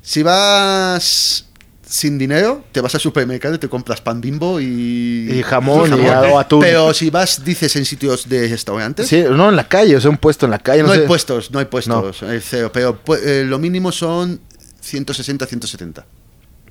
Si 0.01 0.21
vas 0.23 1.44
sin 1.87 2.17
dinero, 2.17 2.63
te 2.71 2.81
vas 2.81 2.93
al 2.95 3.01
supermercado 3.01 3.55
y 3.55 3.57
te 3.59 3.69
compras 3.69 4.01
pan 4.01 4.19
bimbo 4.21 4.59
y. 4.59 5.29
Y 5.31 5.43
jamón, 5.43 5.89
y 5.99 6.05
¿eh? 6.05 6.09
o 6.31 6.39
atún. 6.39 6.59
Pero 6.61 6.93
si 6.93 7.09
vas, 7.09 7.43
dices, 7.45 7.75
en 7.75 7.85
sitios 7.85 8.27
de 8.27 8.47
restaurantes. 8.47 9.07
Sí, 9.07 9.23
no 9.29 9.49
en 9.49 9.55
la 9.55 9.67
calle, 9.67 9.95
o 9.95 10.01
sea, 10.01 10.09
un 10.09 10.17
puesto 10.17 10.45
en 10.45 10.51
la 10.51 10.59
calle. 10.59 10.81
no 10.81 10.87
No, 10.87 10.93
hay 10.93 11.07
puestos, 11.07 11.51
no 11.51 11.59
hay 11.59 11.65
puestos. 11.65 12.23
eh, 12.23 12.41
cero, 12.43 12.71
pero 12.73 12.99
pu- 13.03 13.19
eh, 13.23 13.43
lo 13.45 13.59
mínimo 13.59 13.91
son 13.91 14.39
160, 14.81 15.45
170. 15.45 16.05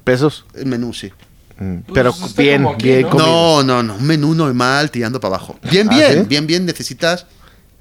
pesos. 0.02 0.44
El 0.54 0.66
menú, 0.66 0.92
sí. 0.92 1.10
Mm, 1.58 1.78
Pero 1.94 2.12
Pues 2.12 2.30
está 2.30 2.42
bien, 2.42 2.66
aquí, 2.66 2.84
bien 2.84 3.02
¿no? 3.02 3.08
comido. 3.10 3.26
No, 3.28 3.62
no, 3.62 3.82
no. 3.82 3.94
Un 3.94 4.06
menú 4.06 4.34
normal 4.34 4.90
tirando 4.90 5.20
para 5.20 5.36
abajo. 5.36 5.58
Bien, 5.70 5.88
¿Ah, 5.90 5.96
bien, 5.96 6.12
sí? 6.22 6.28
bien, 6.28 6.46
bien. 6.46 6.66
Necesitas 6.66 7.26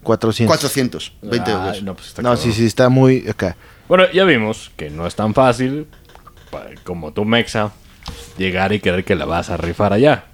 400. 0.03 0.47
400, 0.55 1.13
20 1.23 1.51
Ay, 1.51 1.57
euros. 1.57 1.83
no, 1.83 1.95
pues 1.95 2.07
está 2.09 2.21
No, 2.21 2.29
cabrón. 2.29 2.43
sí, 2.43 2.53
sí, 2.53 2.65
está 2.65 2.89
muy 2.89 3.27
acá. 3.27 3.55
Bueno, 3.89 4.05
ya 4.13 4.23
vimos 4.25 4.71
que 4.77 4.89
no 4.89 5.05
es 5.07 5.15
tan 5.15 5.33
fácil, 5.33 5.87
como 6.83 7.13
tu 7.13 7.25
Mexa, 7.25 7.71
llegar 8.37 8.73
y 8.73 8.79
querer 8.79 9.03
que 9.05 9.15
la 9.15 9.25
vas 9.25 9.49
a 9.49 9.57
rifar 9.57 9.93
allá. 9.93 10.25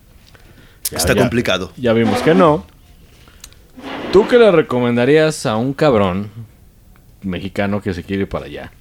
Ya- 0.91 0.97
Está 0.97 1.13
ya- 1.13 1.21
complicado. 1.21 1.71
Ya 1.77 1.93
vimos 1.93 2.21
que 2.21 2.33
no. 2.33 2.65
¿Tú 4.11 4.27
qué 4.27 4.37
le 4.39 4.51
recomendarías 4.51 5.45
a 5.45 5.55
un 5.55 5.73
cabrón 5.73 6.31
mexicano 7.21 7.81
que 7.81 7.93
se 7.93 8.03
quiere 8.03 8.23
ir 8.23 8.29
para 8.29 8.45
allá? 8.45 8.71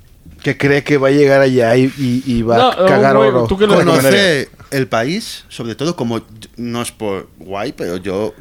Que 0.42 0.56
cree 0.56 0.84
que 0.84 0.98
va 0.98 1.08
a 1.08 1.10
llegar 1.10 1.40
allá 1.40 1.76
y, 1.76 1.92
y- 1.98 2.22
y 2.24 2.42
va 2.42 2.56
No, 2.58 2.68
a 2.70 2.86
cagar 2.86 3.16
güey, 3.16 3.28
oro. 3.28 3.46
¿tú 3.46 3.58
qué 3.58 3.66
le 3.66 3.76
recomendarías? 3.76 4.46
Conoce 4.46 4.76
el 4.76 4.86
país, 4.88 5.44
sobre 5.48 5.74
todo 5.74 5.96
como 5.96 6.22
no 6.56 6.80
es 6.82 6.92
por 6.92 7.28
guay, 7.38 7.72
pero 7.72 7.96
yo 7.96 8.34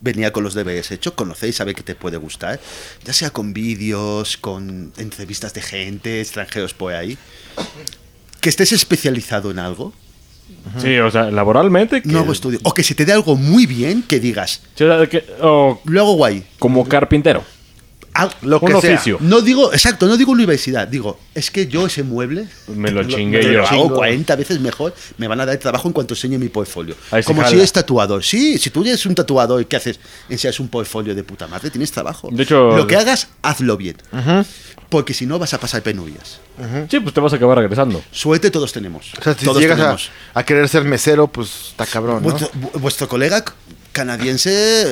venía 0.00 0.32
con 0.32 0.44
los 0.44 0.54
deberes 0.54 0.90
hechos, 0.92 1.12
conocer 1.12 1.50
y 1.50 1.52
saber 1.52 1.74
que 1.74 1.82
te 1.82 1.94
puede 1.94 2.16
gustar, 2.16 2.58
ya 3.04 3.12
sea 3.12 3.30
con 3.30 3.52
vídeos, 3.52 4.36
con 4.38 4.92
entrevistas 4.96 5.52
de 5.52 5.60
gente, 5.60 6.20
extranjeros 6.20 6.72
por 6.72 6.94
ahí. 6.94 7.18
Que 8.40 8.48
estés 8.48 8.72
especializado 8.72 9.50
en 9.50 9.58
algo, 9.58 9.92
Sí, 10.78 10.98
o 10.98 11.10
sea, 11.10 11.30
laboralmente. 11.30 12.02
Que, 12.02 12.08
no 12.08 12.18
hago 12.18 12.32
estudio. 12.32 12.58
O 12.64 12.74
que 12.74 12.82
se 12.82 12.94
te 12.94 13.04
dé 13.06 13.12
algo 13.12 13.36
muy 13.36 13.66
bien 13.66 14.02
que 14.02 14.18
digas, 14.20 14.60
Sí, 14.74 14.84
o 14.84 14.98
sea, 14.98 15.06
que- 15.08 15.24
o 15.40 15.80
lo 15.84 16.00
hago 16.00 16.14
guay. 16.14 16.44
como 16.58 16.86
carpintero. 16.86 17.42
Al- 18.12 18.34
Lo 18.42 18.58
que 18.60 18.74
un 18.74 18.80
sea. 18.80 18.94
oficio. 18.94 19.18
No 19.20 19.40
digo, 19.40 19.72
exacto, 19.72 20.06
no 20.06 20.16
digo 20.16 20.32
universidad, 20.32 20.88
digo, 20.88 21.18
es 21.34 21.50
que 21.50 21.68
yo 21.68 21.86
ese 21.86 22.02
mueble 22.02 22.46
Me 22.68 22.90
lo 22.90 23.04
chingué 23.08 23.38
me 23.38 23.44
yo. 23.44 23.58
lo 23.60 23.66
hago 23.68 23.94
40 23.94 24.34
veces 24.36 24.58
mejor, 24.60 24.94
me 25.16 25.28
van 25.28 25.40
a 25.40 25.46
dar 25.46 25.56
trabajo 25.58 25.86
en 25.88 25.92
cuanto 25.94 26.14
enseñe 26.14 26.36
mi 26.38 26.48
portfolio. 26.48 26.96
Ahí 27.12 27.22
Como 27.22 27.40
jala. 27.42 27.50
si 27.50 27.56
eres 27.58 27.72
tatuador. 27.72 28.24
Sí, 28.24 28.58
si 28.58 28.70
tú 28.70 28.82
eres 28.82 29.06
un 29.06 29.14
tatuador 29.14 29.62
y 29.62 29.64
¿qué 29.66 29.76
haces? 29.76 30.00
Enseñas 30.28 30.58
un 30.60 30.68
portfolio 30.68 31.14
de 31.14 31.22
puta 31.22 31.46
madre, 31.46 31.70
tienes 31.70 31.92
trabajo. 31.92 32.28
De 32.32 32.42
hecho- 32.42 32.76
lo 32.76 32.86
que 32.86 32.96
hagas, 32.96 33.28
hazlo 33.42 33.76
bien. 33.76 33.96
Porque 34.88 35.14
si 35.14 35.24
no 35.24 35.38
vas 35.38 35.54
a 35.54 35.60
pasar 35.60 35.82
penurias. 35.82 36.40
Sí, 36.90 36.98
pues 36.98 37.14
te 37.14 37.20
vas 37.20 37.32
a 37.32 37.36
acabar 37.36 37.58
regresando. 37.58 38.02
Suerte 38.10 38.50
todos 38.50 38.72
tenemos. 38.72 39.12
O 39.18 39.22
sea, 39.22 39.34
si 39.34 39.44
todos 39.44 39.62
llegas 39.62 39.78
a, 39.78 39.82
tenemos. 39.82 40.10
a 40.34 40.42
querer 40.44 40.68
ser 40.68 40.82
mesero, 40.84 41.28
pues 41.28 41.68
está 41.70 41.86
cabrón, 41.86 42.16
¿no? 42.16 42.20
Vuestro, 42.28 42.50
vu- 42.60 42.72
vuestro 42.80 43.08
colega 43.08 43.44
canadiense, 43.92 44.86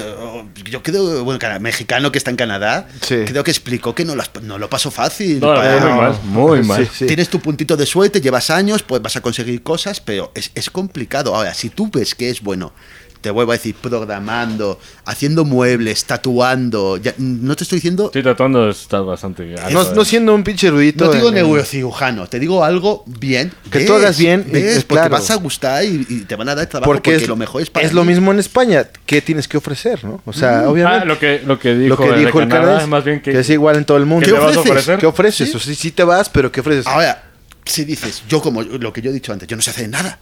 yo 0.65 0.83
creo, 0.83 1.25
bueno, 1.25 1.39
mexicano 1.61 2.11
que 2.13 2.19
está 2.19 2.31
en 2.31 2.37
Canadá, 2.37 2.89
Sí. 3.01 3.17
creo 3.27 3.45
que 3.45 3.51
explicó 3.51 3.95
que 3.95 4.05
no, 4.05 4.15
las- 4.17 4.31
no 4.43 4.59
lo 4.59 4.69
pasó 4.69 4.91
fácil. 4.91 5.41
No, 5.41 5.55
para- 5.55 5.79
muy 5.81 5.91
mal, 5.99 6.19
muy 6.25 6.63
mal. 6.63 6.85
Sí, 6.87 6.91
sí. 7.01 7.07
Tienes 7.07 7.29
tu 7.29 7.41
puntito 7.41 7.77
de 7.77 7.87
suerte, 7.87 8.21
llevas 8.21 8.51
años, 8.51 8.83
pues 8.83 9.01
vas 9.03 9.17
a 9.17 9.21
conseguir 9.21 9.63
cosas, 9.63 10.01
pero 10.01 10.33
es, 10.35 10.51
es 10.55 10.71
complicado. 10.71 11.35
Ahora, 11.35 11.55
si 11.55 11.71
tú 11.71 11.89
ves 11.93 12.15
que 12.15 12.31
es 12.31 12.41
bueno, 12.43 12.73
te 13.21 13.31
vuelvo 13.31 13.53
a 13.53 13.57
decir, 13.57 13.75
programando, 13.75 14.79
haciendo 15.05 15.45
muebles, 15.45 16.05
tatuando, 16.05 16.97
ya- 16.99 17.15
no 17.19 17.57
te 17.57 17.65
estoy 17.65 17.77
diciendo, 17.77 18.11
Sí, 18.13 18.23
tratando 18.23 18.71
está 18.71 19.01
bastante. 19.01 19.55
No, 19.73 19.93
no 19.93 20.05
siendo 20.05 20.35
un 20.35 20.45
pinche 20.45 20.71
rudito. 20.71 21.05
no 21.07 21.11
te 21.11 21.17
digo 21.19 21.31
neurocirujano, 21.31 22.27
te 22.29 22.39
digo 22.39 22.65
algo 22.65 23.03
bien. 23.07 23.53
Que 23.71 23.81
tú 23.85 23.95
hagas 23.95 24.19
bien, 24.19 24.47
eh, 24.53 24.75
porque 24.87 25.01
claro. 25.01 25.11
vas 25.11 25.31
a 25.31 25.35
gustar 25.37 25.85
y, 25.85 26.07
y 26.09 26.21
te 26.21 26.37
van 26.37 26.49
a 26.49 26.55
dar 26.55 26.67
trabajo 26.67 26.89
Porque, 26.91 27.11
porque, 27.13 27.23
es, 27.25 27.29
lo 27.29 27.37
mejor 27.37 27.63
es 27.63 27.71
para 27.71 27.87
es 27.87 27.93
lo 27.93 28.03
ti. 28.03 28.09
mismo 28.09 28.31
en 28.33 28.39
España. 28.39 28.87
¿Qué 29.07 29.21
tienes 29.21 29.49
que 29.49 29.57
ofrecer, 29.57 30.05
no? 30.05 30.21
O 30.25 30.33
sea, 30.33 30.61
Ah, 30.61 30.69
obviamente. 30.71 31.07
lo 31.07 31.19
que, 31.19 31.43
lo 31.45 31.59
que 31.59 31.75
dijo, 31.75 31.97
lo 32.07 32.13
que 32.15 32.19
dijo 32.21 32.41
el 32.41 32.49
Canadá, 32.49 32.87
más 32.87 33.05
bien 33.05 33.21
que, 33.21 33.39
es 33.39 33.51
igual 33.51 33.77
en 33.77 33.85
todo 33.85 33.97
el 33.97 34.07
mundo. 34.07 34.25
¿Qué 34.25 34.33
¿Qué 34.33 34.39
le 34.39 34.45
vas 34.45 34.57
a 34.57 34.61
ofreces? 34.61 34.71
ofrecer? 34.83 34.99
¿Qué 35.01 35.07
ofreces? 35.07 35.51
Sí. 35.51 35.57
O 35.57 35.61
sea, 35.61 35.75
sí 35.75 35.91
te 35.91 36.05
vas, 36.05 36.29
pero 36.29 36.51
¿qué 36.53 36.61
ofreces? 36.61 36.87
Ahora, 36.87 37.25
si 37.65 37.85
dices, 37.85 38.23
yo 38.29 38.41
como 38.41 38.63
lo 38.63 38.93
que 38.93 39.03
yo 39.03 39.11
he 39.11 39.13
dicho 39.13 39.33
antes, 39.33 39.47
yo 39.49 39.57
no 39.57 39.63
sé 39.63 39.71
hacer 39.71 39.89
nada. 39.89 40.19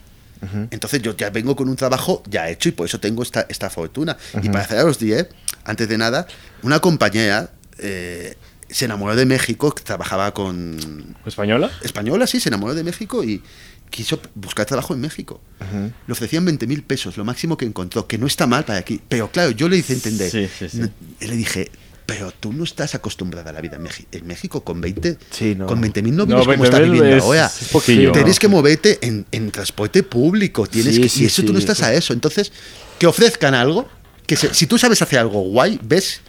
Entonces 0.71 1.01
yo 1.01 1.15
ya 1.15 1.29
vengo 1.29 1.55
con 1.55 1.69
un 1.69 1.75
trabajo 1.75 2.23
ya 2.29 2.49
hecho 2.49 2.69
y 2.69 2.71
por 2.71 2.85
eso 2.85 2.99
tengo 2.99 3.23
esta, 3.23 3.45
esta 3.49 3.69
fortuna. 3.69 4.17
Y 4.41 4.49
para 4.49 4.65
haceros 4.65 4.99
10, 4.99 5.27
antes 5.65 5.89
de 5.89 5.97
nada, 5.97 6.27
una 6.63 6.79
compañera 6.79 7.51
eh, 7.79 8.35
se 8.69 8.85
enamoró 8.85 9.15
de 9.15 9.25
México, 9.25 9.73
trabajaba 9.83 10.33
con 10.33 11.15
¿Española? 11.25 11.71
española, 11.83 12.27
sí, 12.27 12.39
se 12.39 12.49
enamoró 12.49 12.75
de 12.75 12.83
México 12.83 13.23
y 13.23 13.41
quiso 13.89 14.19
buscar 14.35 14.65
trabajo 14.65 14.93
en 14.93 14.99
México. 15.01 15.41
Le 16.05 16.11
ofrecían 16.11 16.43
20 16.45 16.67
mil 16.67 16.83
pesos, 16.83 17.17
lo 17.17 17.23
máximo 17.25 17.57
que 17.57 17.65
encontró, 17.65 18.07
que 18.07 18.17
no 18.17 18.27
está 18.27 18.45
mal 18.45 18.65
para 18.65 18.79
aquí. 18.79 18.99
Pero 19.07 19.31
claro, 19.31 19.51
yo 19.51 19.69
le 19.69 19.77
hice 19.77 19.93
entender. 19.93 20.29
Sí, 20.29 20.47
sí, 20.59 20.69
sí. 20.69 20.81
le 21.25 21.35
dije, 21.35 21.71
pero 22.07 22.31
tú 22.31 22.51
no 22.53 22.63
estás 22.63 22.95
acostumbrada 22.95 23.51
a 23.51 23.53
la 23.53 23.61
vida 23.61 23.77
en, 24.11 24.25
México 24.25 24.61
con 24.63 24.81
20 24.81 25.17
Sí, 25.29 25.53
no. 25.55 25.65
con 25.67 25.79
20 25.79 26.01
mil 26.01 26.15
no 26.15 26.25
No, 26.25 26.39
vives 26.39 26.45
como 26.57 26.63
20.000 26.63 26.65
estás 26.65 26.81
viviendo 26.81 27.15
es- 27.17 27.23
ahora. 27.23 27.45
es 27.61 27.67
poquillo. 27.69 28.11
Tienes 28.13 28.35
¿no? 28.35 28.39
que 28.39 28.47
moverte 28.47 28.97
en, 29.05 29.25
en 29.31 29.51
transporte 29.51 30.01
público. 30.03 30.65
Tienes 30.65 30.95
Sí, 30.95 31.01
que, 31.01 31.09
sí, 31.09 31.23
y 31.23 31.25
eso 31.27 31.43
tú 31.43 31.53
no 31.53 31.59
estás 31.59 31.83
a 31.83 31.93
eso. 31.93 32.13
Entonces, 32.13 32.51
que 32.97 33.05
ofrezcan 33.07 33.53
algo, 33.53 33.87
que 34.25 34.35
se- 34.37 34.53
si 34.53 34.65
tú 34.67 34.77
sabes 34.77 35.01
hacer 35.01 35.19
algo 35.19 35.41
guay, 35.41 35.79
ves 35.83 36.21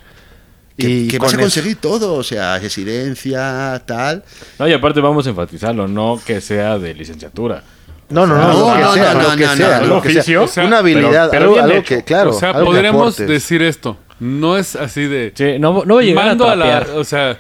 que, 0.77 0.89
Y 0.89 1.09
que 1.09 1.19
vas 1.19 1.33
a 1.33 1.37
eso. 1.37 1.41
conseguir 1.43 1.77
todo. 1.77 2.15
O 2.15 2.23
sea, 2.25 2.59
residencia, 2.59 3.81
tal. 3.87 4.25
No, 4.59 4.67
y 4.69 4.73
aparte 4.73 5.01
vamos 5.01 5.27
a 5.27 5.31
enfatizarlo, 5.31 5.87
no 5.89 6.21
que 6.27 6.41
sea 6.41 6.77
de 6.79 6.93
licenciatura. 6.95 7.63
No, 8.11 8.27
no, 8.27 8.35
no, 8.37 8.53
No, 8.53 8.67
Una 10.67 10.79
habilidad, 10.79 11.31
pero- 11.31 11.31
pero 11.31 11.45
algo, 11.45 11.61
algo 11.61 11.85
que, 11.85 12.03
claro, 12.03 12.31
o 12.31 12.39
sea, 12.39 12.53
podríamos 12.53 13.17
decir 13.17 13.63
esto. 13.63 13.97
No 14.21 14.57
es 14.59 14.75
así 14.77 15.07
de. 15.07 15.33
Sí, 15.35 15.59
no, 15.59 15.85
no 15.85 15.95
voy 15.95 16.05
a 16.05 16.07
llegar 16.09 16.27
mando 16.27 16.49
a 16.49 16.53
a 16.53 16.57
la. 16.57 16.87
O 16.97 17.05
sea, 17.05 17.39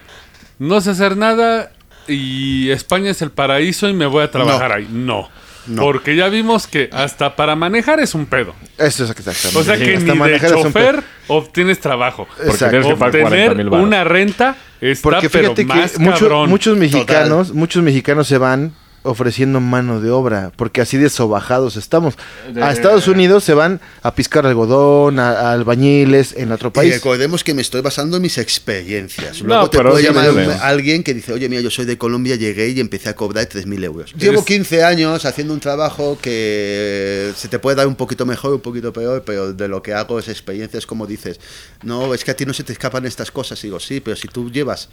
no 0.58 0.80
sé 0.80 0.90
hacer 0.90 1.16
nada 1.16 1.72
y 2.06 2.70
España 2.70 3.10
es 3.10 3.20
el 3.22 3.30
paraíso 3.30 3.88
y 3.88 3.92
me 3.92 4.06
voy 4.06 4.22
a 4.24 4.30
trabajar 4.30 4.70
No. 4.70 4.74
ahí. 4.76 4.88
No. 4.90 5.28
No. 5.66 5.82
Porque 5.82 6.16
ya 6.16 6.28
vimos 6.28 6.66
que 6.66 6.88
hasta 6.94 7.36
para 7.36 7.54
manejar 7.54 8.00
es 8.00 8.14
un 8.14 8.24
pedo. 8.24 8.54
Eso 8.78 9.04
es 9.04 9.10
exactamente. 9.10 9.58
O 9.58 9.62
sea 9.62 9.76
Sí, 9.76 9.84
que 9.84 9.90
hasta 9.96 10.00
ni 10.06 10.12
de 10.12 10.14
manejar 10.14 10.50
es 10.50 10.56
un 10.56 10.62
chofer 10.62 11.02
obtienes 11.26 11.78
trabajo. 11.78 12.26
Exacto. 12.42 12.68
tienes 12.70 12.86
que 12.86 12.94
pagar 12.96 13.20
40 13.20 13.26
Obtener 13.28 13.56
mil 13.56 13.68
baros. 13.68 13.86
una 13.86 14.04
renta 14.04 14.56
está 14.80 15.02
Porque 15.02 15.28
pero 15.28 15.54
fíjate 15.54 15.64
más 15.66 15.92
que 15.92 15.98
mucho- 15.98 16.20
cabrón. 16.20 16.48
muchos 16.48 16.78
mexicanos, 16.78 17.52
muchos 17.52 17.82
mexicanos 17.82 18.26
se 18.26 18.38
van 18.38 18.72
ofreciendo 19.02 19.60
mano 19.60 20.00
de 20.00 20.10
obra, 20.10 20.52
porque 20.56 20.80
así 20.80 20.96
de 20.96 21.08
sobajados 21.08 21.76
estamos. 21.76 22.14
A 22.60 22.72
Estados 22.72 23.08
Unidos 23.08 23.44
se 23.44 23.54
van 23.54 23.80
a 24.02 24.14
piscar 24.14 24.44
algodón, 24.46 25.18
a, 25.18 25.30
a 25.30 25.52
albañiles 25.52 26.34
en 26.36 26.52
otro 26.52 26.68
Y 26.68 26.72
país. 26.72 26.94
recordemos 26.94 27.44
que 27.44 27.54
me 27.54 27.62
estoy 27.62 27.80
basando 27.80 28.16
en 28.16 28.22
mis 28.22 28.38
experiencias. 28.38 29.40
No, 29.42 29.48
Luego 29.48 29.70
te 29.70 29.78
pero 29.78 29.90
puede 29.92 30.02
llamar 30.04 30.32
veo. 30.34 30.52
alguien 30.62 31.02
que 31.02 31.14
dice, 31.14 31.32
oye, 31.32 31.48
mira, 31.48 31.62
yo 31.62 31.70
soy 31.70 31.84
de 31.86 31.96
Colombia, 31.96 32.36
llegué 32.36 32.68
y 32.70 32.80
empecé 32.80 33.08
a 33.08 33.14
cobrar 33.14 33.48
3.000 33.48 33.84
euros. 33.84 34.12
Llevo 34.14 34.44
15 34.44 34.82
años 34.84 35.24
haciendo 35.24 35.54
un 35.54 35.60
trabajo 35.60 36.18
que 36.20 37.32
se 37.36 37.48
te 37.48 37.58
puede 37.58 37.76
dar 37.76 37.86
un 37.86 37.96
poquito 37.96 38.26
mejor, 38.26 38.54
un 38.54 38.60
poquito 38.60 38.92
peor, 38.92 39.22
pero 39.24 39.52
de 39.52 39.68
lo 39.68 39.82
que 39.82 39.94
hago 39.94 40.18
es 40.18 40.28
experiencias, 40.28 40.86
como 40.86 41.06
dices, 41.06 41.40
no, 41.82 42.12
es 42.14 42.24
que 42.24 42.30
a 42.32 42.36
ti 42.36 42.44
no 42.44 42.52
se 42.52 42.64
te 42.64 42.72
escapan 42.72 43.06
estas 43.06 43.30
cosas. 43.30 43.58
Y 43.64 43.68
digo, 43.68 43.80
sí, 43.80 44.00
pero 44.00 44.16
si 44.16 44.28
tú 44.28 44.50
llevas 44.50 44.88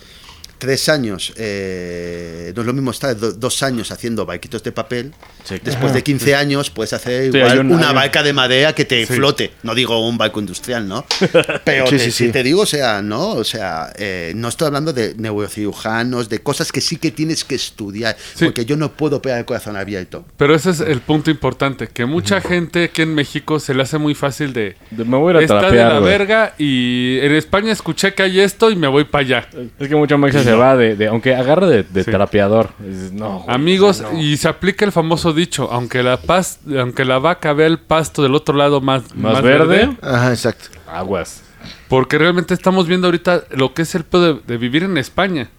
tres 0.58 0.90
años, 0.90 1.34
eh, 1.38 2.52
no 2.56 2.62
es 2.62 2.66
lo 2.68 2.74
mismo 2.74 2.92
estar 2.92 3.16
do- 3.18 3.32
dos 3.34 3.62
años 3.64 3.92
haciendo 3.92 4.26
barquitos 4.26 4.64
de 4.64 4.72
papel, 4.72 5.14
Sí, 5.44 5.56
después 5.64 5.94
de 5.94 6.02
15 6.04 6.36
años 6.36 6.70
puedes 6.72 6.94
hacer 6.94 7.32
Sí, 7.32 7.38
igual 7.38 7.60
un- 7.60 7.72
una 7.74 7.92
barca 7.94 8.24
de 8.24 8.34
madera 8.34 8.74
que 8.74 8.84
te 8.86 9.06
flote. 9.06 9.52
No 9.64 9.76
digo 9.76 10.08
un 10.08 10.18
barco 10.18 10.40
industrial, 10.40 10.88
¿no? 10.88 11.06
Pero 11.64 11.86
Sí, 11.88 11.98
te, 11.98 12.00
sí, 12.06 12.12
si 12.12 12.26
sí. 12.28 12.32
te 12.32 12.42
digo, 12.44 12.62
o 12.62 12.66
sea, 12.66 13.02
no, 13.02 13.30
o 13.32 13.44
sea, 13.44 13.94
eh, 13.98 14.34
no 14.36 14.48
estoy 14.48 14.68
hablando 14.68 14.92
de 14.94 15.14
neurocirujanos, 15.16 16.30
de 16.30 16.40
cosas 16.40 16.72
que 16.72 16.82
sí 16.82 16.98
que 16.98 17.12
tienes 17.12 17.44
que 17.44 17.56
estudiar, 17.56 18.16
Sí. 18.36 18.46
porque 18.46 18.66
yo 18.66 18.76
no 18.78 18.92
puedo 18.92 19.18
operar 19.18 19.40
el 19.40 19.46
corazón 19.46 19.76
abierto. 19.78 20.26
Pero 20.38 20.56
ese 20.56 20.72
es 20.72 20.80
el 20.80 21.02
punto 21.02 21.30
importante, 21.32 21.88
que 21.88 22.06
mucha 22.06 22.42
gente 22.42 22.86
aquí 22.86 23.02
en 23.04 23.14
México 23.14 23.60
se 23.60 23.74
le 23.74 23.84
hace 23.84 23.98
muy 23.98 24.16
fácil 24.16 24.54
de... 24.54 24.76
De- 24.92 25.06
Me 25.06 25.18
voy 25.18 25.30
a 25.30 25.32
ir 25.32 25.38
a 25.38 25.42
Está 25.44 25.56
de 25.56 25.62
trapear, 25.62 25.94
la 25.94 26.00
güey. 26.00 26.12
verga 26.12 26.54
y 26.58 27.20
en 27.20 27.34
España 27.36 27.72
escuché 27.72 28.14
que 28.14 28.24
hay 28.24 28.40
esto 28.40 28.72
y 28.72 28.76
me 28.76 28.88
voy 28.88 29.04
para 29.06 29.24
allá. 29.24 29.50
Es 29.80 29.88
que 29.88 29.96
mucha 29.96 30.18
mexa 30.18 30.44
se 30.46 30.56
va 30.56 30.76
de, 30.76 30.96
de- 30.96 31.08
aunque 31.08 31.36
agarre 31.36 31.68
de, 31.68 31.84
de 31.84 32.04
Sí. 32.04 32.12
trapeador. 32.12 32.70
Dices, 32.80 33.12
no, 33.12 33.40
güey, 33.40 33.56
Amigos, 33.56 34.02
no. 34.02 34.20
y 34.22 34.38
se 34.38 34.48
aplica 34.48 34.86
el 34.86 34.92
famoso 34.92 35.34
dicho, 35.34 35.70
aunque 35.72 36.04
la 36.04 36.18
paz, 36.18 36.60
aunque 36.78 37.04
la 37.06 37.20
vaca 37.20 37.54
vea 37.54 37.68
el 37.68 37.80
pasto 37.80 38.24
del 38.24 38.36
otro 38.36 38.56
lado 38.56 38.82
más, 38.82 39.16
Más 39.16 39.42
verde. 39.42 39.96
Ajá, 40.02 40.30
exacto. 40.30 40.70
Aguas. 40.88 41.42
porque 41.90 42.18
realmente 42.18 42.54
estamos 42.54 42.88
viendo 42.88 43.08
ahorita 43.08 43.44
lo 43.52 43.74
que 43.74 43.82
es 43.84 43.94
el 43.96 44.04
pedo 44.06 44.36
de, 44.36 44.42
de 44.48 44.58
vivir 44.58 44.84
en 44.84 44.98
España. 44.98 45.50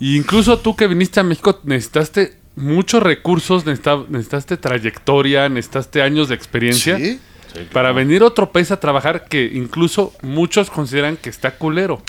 Y 0.00 0.16
incluso 0.16 0.58
tú 0.58 0.74
que 0.76 0.86
viniste 0.88 1.20
a 1.20 1.22
México 1.22 1.60
necesitaste 1.64 2.36
muchos 2.56 3.02
recursos, 3.02 3.64
necesita- 3.64 4.04
necesitaste 4.08 4.56
trayectoria, 4.56 5.48
necesitaste 5.48 6.02
años 6.02 6.28
de 6.28 6.34
experiencia 6.34 6.98
¿Sí? 6.98 7.20
para 7.72 7.92
venir 7.92 8.22
a 8.22 8.26
otro 8.26 8.50
país 8.50 8.70
a 8.70 8.80
trabajar 8.80 9.24
que 9.28 9.44
incluso 9.54 10.12
muchos 10.22 10.70
consideran 10.70 11.16
que 11.16 11.30
está 11.30 11.52
culero. 11.52 12.02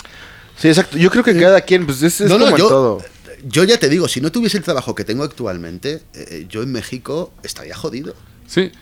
Sí, 0.56 0.68
exacto. 0.68 0.96
Yo 0.96 1.10
creo 1.10 1.24
que 1.24 1.36
cada 1.38 1.60
quien, 1.62 1.84
pues 1.86 2.02
es, 2.02 2.20
es 2.20 2.28
No, 2.30 2.38
no, 2.38 2.44
como 2.46 2.56
en 2.56 2.62
yo- 2.62 2.68
todo. 2.68 3.02
Yo 3.46 3.62
ya 3.64 3.76
te 3.78 3.90
digo, 3.90 4.08
si 4.08 4.22
no 4.22 4.32
tuviese 4.32 4.56
el 4.56 4.64
trabajo 4.64 4.94
que 4.94 5.04
tengo 5.04 5.22
actualmente, 5.22 6.00
eh, 6.14 6.46
yo 6.48 6.62
en 6.62 6.72
México 6.72 7.30
estaría 7.42 7.74
jodido. 7.76 8.14
Sí. 8.46 8.72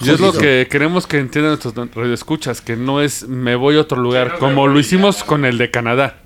Y 0.00 0.10
es 0.10 0.18
lo 0.20 0.32
que 0.32 0.66
queremos 0.70 1.06
que 1.06 1.18
entiendan 1.18 1.52
nuestros 1.60 1.74
radioescuchas, 1.94 2.60
que 2.60 2.76
no 2.76 3.00
es 3.00 3.28
me 3.28 3.54
voy 3.56 3.76
a 3.76 3.80
otro 3.80 4.00
lugar, 4.00 4.38
como 4.38 4.66
lo 4.66 4.78
hicimos 4.80 5.22
con 5.22 5.44
el 5.44 5.58
de 5.58 5.70
Canadá. 5.70 6.21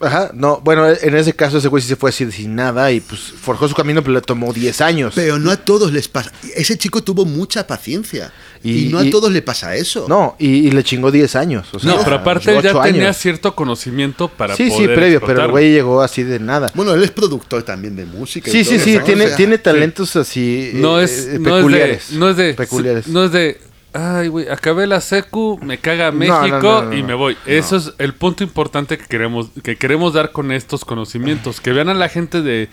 Ajá, 0.00 0.30
no, 0.32 0.60
bueno, 0.64 0.88
en 0.88 1.14
ese 1.14 1.34
caso 1.34 1.58
ese 1.58 1.68
güey 1.68 1.82
sí 1.82 1.88
se 1.90 1.96
fue 1.96 2.08
así 2.10 2.30
sin 2.32 2.54
nada 2.54 2.90
y 2.90 3.00
pues 3.00 3.20
forjó 3.20 3.68
su 3.68 3.74
camino, 3.74 4.00
pero 4.02 4.14
le 4.14 4.22
tomó 4.22 4.52
10 4.52 4.80
años. 4.80 5.12
Pero 5.14 5.38
no 5.38 5.50
a 5.50 5.58
todos 5.58 5.92
les 5.92 6.08
pasa. 6.08 6.32
Ese 6.56 6.78
chico 6.78 7.02
tuvo 7.02 7.26
mucha 7.26 7.66
paciencia. 7.66 8.32
Y, 8.62 8.86
Y- 8.86 8.88
no 8.88 8.98
a 8.98 9.04
y- 9.04 9.10
todos 9.10 9.30
le 9.30 9.42
pasa 9.42 9.76
eso. 9.76 10.06
No, 10.08 10.36
y, 10.38 10.68
y 10.68 10.70
le 10.70 10.82
chingó 10.84 11.10
10 11.10 11.36
años. 11.36 11.68
o 11.72 11.78
sea, 11.78 11.92
No, 11.94 12.02
pero 12.02 12.16
aparte 12.16 12.56
él 12.56 12.62
ya 12.62 12.80
tenía 12.82 13.12
cierto 13.12 13.54
conocimiento 13.54 14.28
para 14.28 14.56
Sí, 14.56 14.70
sí, 14.70 14.76
poder 14.84 14.94
previo, 14.94 15.20
pero 15.24 15.44
el 15.44 15.50
güey 15.50 15.70
llegó 15.72 16.00
así 16.00 16.22
de 16.22 16.40
nada. 16.40 16.70
Bueno, 16.74 16.94
él 16.94 17.02
es 17.02 17.10
productor 17.10 17.62
también 17.62 17.94
de 17.96 18.06
música. 18.06 18.48
y 18.48 18.52
Sí, 18.52 18.64
sí, 18.64 18.76
todo, 18.76 18.84
sí, 18.84 18.94
¿no? 18.98 19.04
tiene, 19.04 19.24
O 19.24 19.28
sea, 19.28 19.36
tiene 19.36 19.58
talentos 19.58 20.16
así 20.16 20.70
No 20.74 20.98
eh, 21.00 21.04
es, 21.04 21.26
eh, 21.26 21.38
no 21.38 21.56
peculiares. 21.56 22.04
es 22.04 22.10
de, 22.12 22.18
no 22.18 22.30
es 22.30 22.36
de, 22.38 22.54
peculiares. 22.54 23.06
no 23.06 23.24
es 23.24 23.32
de, 23.32 23.60
ay, 23.92 24.28
güey, 24.28 24.48
acabé 24.48 24.86
la 24.86 25.00
secu, 25.00 25.58
me 25.62 25.78
caga 25.78 26.10
No, 26.10 26.18
México 26.18 26.40
no, 26.62 26.82
no, 26.82 26.82
no, 26.82 26.96
y 26.96 27.02
me 27.02 27.14
voy. 27.14 27.36
Eso 27.46 27.76
es 27.76 27.92
el 27.98 28.14
punto 28.14 28.42
importante 28.44 28.96
que 28.98 29.06
queremos, 29.06 29.48
que 29.62 29.76
queremos 29.76 30.12
dar 30.14 30.32
con 30.32 30.52
estos 30.52 30.84
conocimientos, 30.84 31.60
que 31.60 31.72
vean 31.72 31.88
a 31.88 31.94
la 31.94 32.08
gente 32.08 32.42
de 32.42 32.68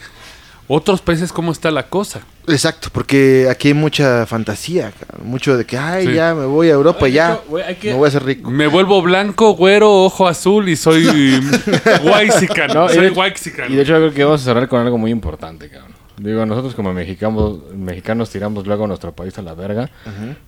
otros 0.70 1.00
países 1.02 1.32
cómo 1.32 1.52
está 1.54 1.72
la 1.72 1.84
cosa. 1.88 2.22
Exacto, 2.46 2.90
porque 2.92 3.48
aquí 3.50 3.70
hay 3.70 3.74
mucha 3.74 4.26
fantasía, 4.26 4.92
cabrón, 5.00 5.28
mucho 5.30 5.58
de 5.58 5.66
que, 5.66 5.78
ay, 5.78 6.08
Sí. 6.08 6.14
ya 6.14 6.34
me 6.36 6.46
voy 6.46 6.68
a 6.70 6.74
Europa, 6.74 7.06
Ay, 7.06 7.14
ya, 7.14 7.40
que- 7.80 7.92
me 7.92 7.98
voy 7.98 8.06
a 8.06 8.08
hacer 8.10 8.24
rico. 8.24 8.50
Me 8.52 8.68
vuelvo 8.68 9.02
blanco, 9.02 9.54
güero, 9.54 10.04
ojo 10.06 10.28
azul 10.28 10.68
y 10.70 10.76
soy 10.76 11.04
y 11.08 11.42
soy 11.42 13.02
de- 13.02 13.12
Waxican. 13.16 13.72
Y 13.72 13.76
de 13.76 13.82
hecho 13.82 13.94
creo 13.96 14.14
que 14.14 14.24
vamos 14.24 14.42
a 14.42 14.44
cerrar 14.46 14.68
con 14.68 14.82
algo 14.82 14.98
muy 14.98 15.12
importante, 15.12 15.70
cabrón. 15.70 15.97
Digo, 16.20 16.46
nosotros 16.48 16.74
como 16.74 16.94
mexicanos, 16.94 17.60
mexicanos 17.76 18.32
tiramos 18.32 18.66
luego 18.66 18.86
a 18.86 18.88
nuestro 18.88 19.16
país 19.16 19.38
a 19.38 19.44
la 19.44 19.54
verga, 19.54 19.90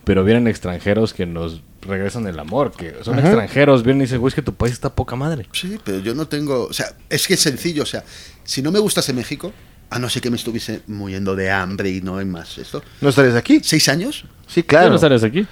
pero 0.03 0.24
vienen 0.24 0.47
extranjeros 0.47 1.13
que 1.13 1.28
nos 1.28 1.61
regresan 1.82 2.26
el 2.28 2.39
amor, 2.39 2.72
que 2.72 2.95
son 3.03 3.20
extranjeros, 3.20 3.84
vienen 3.84 4.01
y 4.01 4.05
dicen, 4.05 4.20
güey, 4.20 4.30
es 4.30 4.36
que 4.36 4.41
tu 4.41 4.53
país 4.53 4.74
está 4.74 4.93
poca 4.95 5.15
madre. 5.15 5.45
Sí, 5.51 5.78
pero 5.84 5.99
yo 5.99 6.15
no 6.15 6.28
tengo. 6.28 6.65
O 6.65 6.74
sea, 6.74 6.88
es 7.09 7.28
que 7.28 7.36
es 7.36 7.39
sencillo. 7.39 7.84
O 7.84 7.86
sea, 7.86 8.03
si 8.43 8.63
no 8.63 8.72
me 8.72 8.80
gustase 8.80 9.13
México, 9.13 9.53
a 9.91 9.99
no 9.99 10.09
ser 10.09 10.22
que 10.24 10.32
me 10.32 10.38
estuviese 10.38 10.82
muriendo 10.88 11.36
de 11.36 11.51
hambre 11.51 11.89
y 11.91 12.01
no 12.01 12.17
hay 12.17 12.26
más 12.26 12.57
esto. 12.57 12.82
¿No 13.01 13.09
estarías 13.09 13.36
aquí? 13.36 13.59
¿Seis 13.63 13.88
años? 13.89 14.26
Sí, 14.47 14.61
¿Ya 14.61 14.67
claro. 14.67 14.89
no 14.91 14.97
sales 14.97 15.24
aquí? 15.24 15.45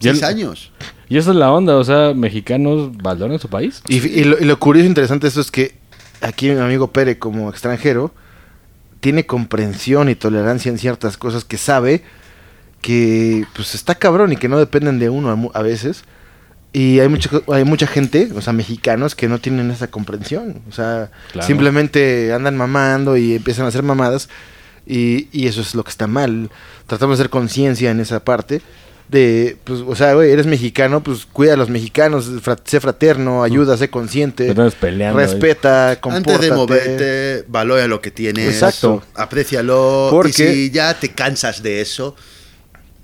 ¿Seis 0.00 0.18
el- 0.18 0.24
años? 0.24 0.70
Y 1.08 1.16
esa 1.16 1.30
es 1.30 1.36
la 1.36 1.50
onda, 1.50 1.76
o 1.76 1.84
sea, 1.84 2.12
mexicanos 2.14 2.94
valoran 2.98 3.38
su 3.38 3.48
país. 3.48 3.80
Y, 3.88 3.96
y 4.06 4.24
lo, 4.24 4.38
y 4.38 4.44
lo 4.44 4.58
curioso 4.58 4.84
e 4.84 4.88
interesante 4.88 5.24
de 5.24 5.28
esto 5.28 5.40
es 5.40 5.50
que 5.50 5.76
aquí 6.20 6.50
mi 6.50 6.58
amigo 6.60 6.90
Pere, 6.92 7.18
como 7.18 7.48
extranjero, 7.48 8.12
tiene 9.06 9.24
comprensión 9.24 10.08
y 10.08 10.16
tolerancia 10.16 10.68
en 10.68 10.78
ciertas 10.78 11.16
cosas 11.16 11.44
que 11.44 11.58
sabe 11.58 12.02
que 12.82 13.44
pues 13.54 13.76
está 13.76 13.94
cabrón 13.94 14.32
y 14.32 14.36
que 14.36 14.48
no 14.48 14.58
dependen 14.58 14.98
de 14.98 15.08
uno 15.10 15.30
a, 15.54 15.58
a 15.60 15.62
veces. 15.62 16.02
Y 16.72 16.98
hay 16.98 17.08
mucha, 17.08 17.30
hay 17.52 17.62
mucha 17.62 17.86
gente, 17.86 18.30
o 18.34 18.40
sea, 18.42 18.52
mexicanos 18.52 19.14
que 19.14 19.28
no 19.28 19.38
tienen 19.38 19.70
esa 19.70 19.86
comprensión. 19.92 20.60
O 20.68 20.72
sea, 20.72 21.12
Claro. 21.30 21.46
simplemente 21.46 22.32
andan 22.32 22.56
mamando 22.56 23.16
y 23.16 23.36
empiezan 23.36 23.64
a 23.64 23.68
hacer 23.68 23.84
mamadas. 23.84 24.28
Y, 24.88 25.28
y 25.30 25.46
eso 25.46 25.60
es 25.60 25.76
lo 25.76 25.84
que 25.84 25.90
está 25.90 26.08
mal. 26.08 26.50
Tratamos 26.88 27.16
de 27.18 27.22
hacer 27.22 27.30
conciencia 27.30 27.92
en 27.92 28.00
esa 28.00 28.24
parte. 28.24 28.60
De, 29.08 29.56
pues, 29.62 29.80
o 29.86 29.94
sea, 29.94 30.14
güey, 30.14 30.32
eres 30.32 30.46
mexicano, 30.46 31.00
pues 31.02 31.26
cuida 31.26 31.54
a 31.54 31.56
los 31.56 31.68
mexicanos, 31.70 32.28
fra- 32.42 32.58
sé 32.64 32.80
fraterno, 32.80 33.44
ayuda, 33.44 33.76
sé 33.76 33.88
consciente, 33.88 34.52
peleando. 34.74 35.20
respeta, 35.20 35.90
Antes 35.90 36.00
compórtate. 36.02 36.44
de 36.46 36.52
moverte, 36.56 37.44
valora 37.46 37.86
lo 37.86 38.00
que 38.00 38.10
tienes. 38.10 38.48
Exacto. 38.48 39.04
Aprécialo. 39.14 40.08
Porque- 40.10 40.30
Y 40.30 40.32
si 40.66 40.70
ya 40.72 40.98
te 40.98 41.10
cansas 41.12 41.62
de 41.62 41.80
eso, 41.80 42.16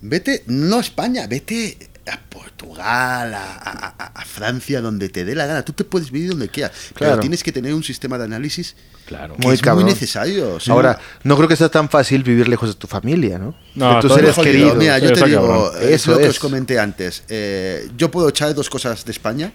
vete, 0.01 0.43
no 0.47 0.79
a 0.79 0.81
España, 0.81 1.27
vete 1.29 1.79
a 2.11 2.19
Portugal, 2.29 3.35
a, 3.35 3.53
a- 3.55 4.13
a- 4.15 4.25
Francia, 4.25 4.81
donde 4.81 5.09
te 5.09 5.25
dé 5.25 5.35
la 5.35 5.47
gana. 5.47 5.65
Tú 5.65 5.73
te 5.73 5.85
puedes 5.85 6.11
vivir 6.11 6.31
donde 6.31 6.49
quieras. 6.49 6.73
Claro. 6.95 7.13
Pero 7.15 7.21
tienes 7.21 7.43
que 7.43 7.53
tener 7.53 7.75
un 7.75 7.85
sistema 7.85 8.19
de 8.19 8.25
análisis 8.25 8.75
Claro. 9.07 9.37
que 9.37 9.47
Muy 9.47 9.55
es 9.55 9.65
muy 9.75 9.85
necesario. 9.85 10.55
o 10.55 10.61
sea, 10.61 10.73
Ahora, 10.75 10.99
no 11.25 11.37
creo 11.37 11.49
que 11.49 11.57
sea 11.57 11.69
tan 11.69 11.89
fácil 11.89 12.23
vivir 12.23 12.49
lejos 12.49 12.69
de 12.71 12.75
tu 12.77 12.87
familia, 12.87 13.39
¿no? 13.39 13.55
No, 13.75 13.97
de 13.97 14.01
tus 14.01 14.15
seres 14.15 14.35
queridos. 14.37 14.77
Mira, 14.77 14.99
yo 14.99 15.13
te 15.13 15.25
digo, 15.27 15.43
cabrón. 15.43 15.73
es 15.83 15.91
Eso 15.91 16.13
lo 16.13 16.19
que 16.19 16.25
es. 16.25 16.31
os 16.31 16.39
comenté 16.39 16.79
antes. 16.79 17.23
Eh, 17.29 17.89
yo 17.97 18.11
puedo 18.11 18.29
echar 18.29 18.55
dos 18.55 18.71
cosas 18.71 19.05
de 19.05 19.13
España. 19.13 19.53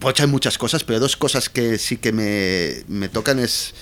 Puedo 0.00 0.10
echar 0.10 0.26
muchas 0.28 0.58
cosas, 0.58 0.82
pero 0.82 0.98
dos 0.98 1.16
cosas 1.16 1.48
que 1.48 1.78
sí 1.78 1.96
que 1.98 2.12
me, 2.12 2.82
me 2.88 3.08
tocan 3.08 3.38
es 3.38 3.72
eh, 3.72 3.74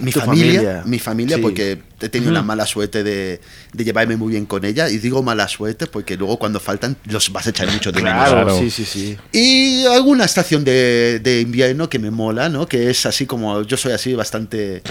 mi 0.00 0.10
familia, 0.10 0.52
familia. 0.60 0.82
mi 0.86 0.98
familia, 0.98 1.36
Sí. 1.36 1.42
porque 1.42 1.78
he 2.00 2.08
tenido 2.08 2.32
la 2.32 2.42
mala 2.42 2.64
suerte 2.66 3.04
de, 3.04 3.40
de 3.74 3.84
llevarme 3.84 4.16
muy 4.16 4.30
bien 4.32 4.46
con 4.46 4.64
ella. 4.64 4.88
Y 4.88 4.98
digo 4.98 5.22
mala 5.22 5.46
suerte 5.48 5.86
porque 5.86 6.16
luego 6.16 6.38
cuando 6.38 6.60
faltan 6.60 6.96
los 7.04 7.30
vas 7.30 7.46
a 7.46 7.50
echar 7.50 7.70
mucho 7.70 7.92
de 7.92 8.00
menos. 8.02 8.28
Claro, 8.28 8.46
Claro. 8.46 8.58
sí, 8.58 8.70
sí, 8.70 8.84
sí. 8.84 9.18
Y 9.32 9.84
alguna 9.86 10.24
estación 10.24 10.64
de, 10.64 11.20
de 11.22 11.40
invierno 11.42 11.88
que 11.90 11.98
me 11.98 12.10
mola, 12.10 12.48
¿no? 12.48 12.66
Que 12.66 12.88
es 12.90 13.04
así 13.06 13.26
como 13.26 13.62
yo 13.62 13.76
soy 13.76 13.92
así 13.92 14.14
bastante... 14.14 14.82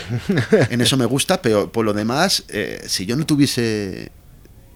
En 0.70 0.82
eso 0.82 0.98
me 0.98 1.06
gusta, 1.06 1.42
pero 1.42 1.72
por 1.72 1.84
lo 1.86 1.94
demás, 1.94 2.44
eh, 2.50 2.82
si 2.88 3.06
yo 3.08 3.16
no 3.16 3.26
tuviese, 3.26 4.12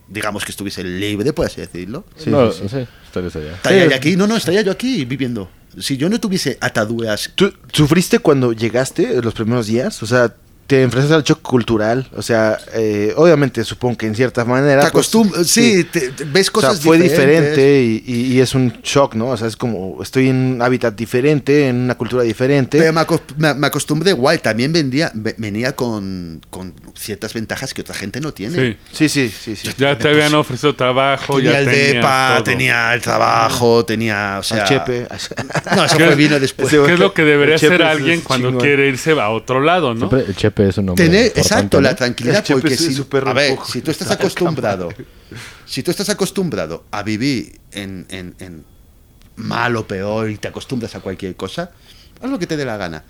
digamos 0.07 0.43
que 0.43 0.51
estuviese 0.51 0.83
libre, 0.83 1.33
por 1.33 1.45
así 1.45 1.61
decirlo, 1.61 2.05
Sí, 2.17 2.29
no, 2.29 2.51
sí, 2.51 2.63
sí. 2.69 2.85
estaría 3.05 3.29
Sí. 3.29 3.89
yo 3.89 3.95
aquí. 3.95 4.15
No, 4.15 4.25
no, 4.27 4.35
estaría 4.37 4.61
yo 4.63 4.71
aquí 4.71 5.05
viviendo. 5.05 5.49
Si 5.79 5.97
yo 5.97 6.09
no 6.09 6.19
tuviese 6.19 6.57
ataduras... 6.61 7.31
¿Tú 7.35 7.53
sufriste 7.71 8.19
cuando 8.19 8.53
llegaste 8.53 9.21
los 9.21 9.33
primeros 9.33 9.67
días? 9.67 10.01
O 10.03 10.05
sea, 10.05 10.33
te 10.67 10.81
enfrentas 10.81 11.11
al 11.11 11.23
choque 11.23 11.41
cultural. 11.43 12.07
O 12.15 12.21
sea, 12.21 12.57
eh, 12.73 13.13
obviamente 13.17 13.63
supongo 13.63 13.97
que 13.97 14.07
en 14.07 14.15
cierta 14.15 14.43
manera. 14.45 14.85
Te 14.85 14.91
pues, 14.91 15.07
acostumbras, 15.07 15.47
sí, 15.47 15.83
te- 15.83 16.09
te- 16.09 16.23
ves 16.23 16.49
O 16.49 16.53
cosas 16.53 16.73
sea, 16.77 16.83
fue 16.83 16.97
diferentes. 16.97 17.51
diferente 17.55 17.83
y, 17.83 18.03
y- 18.05 18.33
y 18.33 18.39
es 18.39 18.55
un 18.55 18.73
shock, 18.83 19.13
¿no? 19.15 19.27
O 19.29 19.37
sea, 19.37 19.47
es 19.47 19.55
como 19.55 20.01
estoy 20.01 20.29
en 20.29 20.35
un 20.55 20.61
hábitat 20.61 20.95
diferente, 20.95 21.67
en 21.67 21.75
una 21.77 21.95
cultura 21.95 22.23
diferente. 22.23 22.79
Pero 22.79 22.93
me, 22.93 23.01
acos- 23.01 23.21
me- 23.37 23.53
me 23.53 23.67
acostumbré 23.67 24.09
igual, 24.11 24.39
también 24.41 24.73
vendía, 24.73 25.11
ve- 25.13 25.35
venía 25.37 25.75
con, 25.75 26.41
con 26.49 26.73
ciertas 26.97 27.33
ventajas 27.33 27.73
que 27.73 27.81
otra 27.81 27.93
gente 27.95 28.19
no 28.19 28.33
tiene. 28.33 28.77
Sí. 28.91 29.07
Sí, 29.07 29.09
sí, 29.09 29.29
sí, 29.29 29.55
sí. 29.55 29.69
Ya 29.77 29.97
te 29.97 30.09
habían 30.09 30.33
ofrecido 30.33 30.75
trabajo, 30.75 31.35
Tenía 31.37 31.51
ya 31.51 31.59
el 31.59 31.65
tenías 31.65 31.93
DEPA, 31.93 32.31
todo. 32.35 32.43
tenía 32.43 32.93
el 32.93 33.01
trabajo, 33.01 33.85
tenía, 33.85 34.37
o 34.39 34.43
sea... 34.43 34.63
Al 34.63 34.67
Chepe. 34.69 35.07
No, 35.75 35.85
eso 35.85 35.95
fue 35.97 36.15
vino 36.15 36.39
después. 36.39 36.69
¿Qué 36.69 36.93
es 36.93 36.99
lo 36.99 37.13
que 37.13 37.23
debería 37.23 37.55
El 37.55 37.63
hacer 37.65 37.83
alguien 37.83 38.21
cuando 38.21 38.47
chingón. 38.49 38.63
quiere 38.63 38.87
irse 38.87 39.11
a 39.19 39.29
otro 39.29 39.61
lado, 39.61 39.93
no? 39.93 40.09
El 40.15 40.35
Chepe 40.35 40.54
es 40.63 40.77
un 40.77 40.85
nombre 40.87 41.05
Tener, 41.05 41.25
importante, 41.27 41.41
exacto, 41.41 41.77
¿no? 41.77 41.81
la 41.81 41.95
tranquilidad, 41.95 42.45
El 42.47 42.55
porque 42.61 42.77
si, 42.77 43.01
a 43.29 43.33
ver, 43.33 43.57
si 43.71 43.81
tú 43.81 43.91
estás 43.91 44.11
acostumbrado, 44.11 44.89
si 45.65 45.83
tú 45.83 45.91
estás 45.91 46.09
acostumbrado 46.09 46.85
a 46.91 47.03
vivir 47.03 47.59
en, 47.71 48.05
en- 48.09 48.35
en 48.39 48.63
mal 49.35 49.75
o 49.75 49.85
peor 49.85 50.29
y 50.29 50.37
te 50.37 50.47
acostumbras 50.47 50.95
a 50.95 51.01
cualquier 51.01 51.35
cosa, 51.35 51.71
haz 52.21 52.29
lo 52.29 52.39
que 52.39 52.47
te 52.47 52.55
dé 52.55 52.63
la 52.65 52.77
gana. 52.77 53.03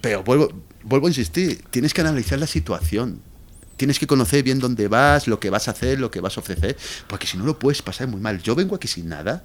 Pero 0.00 0.22
vuelvo, 0.22 0.52
vuelvo 0.84 1.06
a 1.06 1.10
insistir, 1.10 1.62
tienes 1.70 1.92
que 1.94 2.00
analizar 2.00 2.38
la 2.38 2.46
situación. 2.46 3.20
Tienes 3.76 3.98
que 3.98 4.06
conocer 4.06 4.44
bien 4.44 4.60
dónde 4.60 4.86
vas, 4.86 5.26
lo 5.26 5.40
que 5.40 5.50
vas 5.50 5.66
a 5.66 5.72
hacer, 5.72 5.98
lo 5.98 6.10
que 6.10 6.20
vas 6.20 6.36
a 6.36 6.40
ofrecer, 6.40 6.76
porque 7.08 7.26
si 7.26 7.36
no 7.36 7.44
lo 7.44 7.58
puedes 7.58 7.82
pasar 7.82 8.06
muy 8.06 8.20
mal. 8.20 8.40
Yo 8.40 8.54
vengo 8.54 8.76
aquí 8.76 8.86
sin 8.86 9.08
nada. 9.08 9.42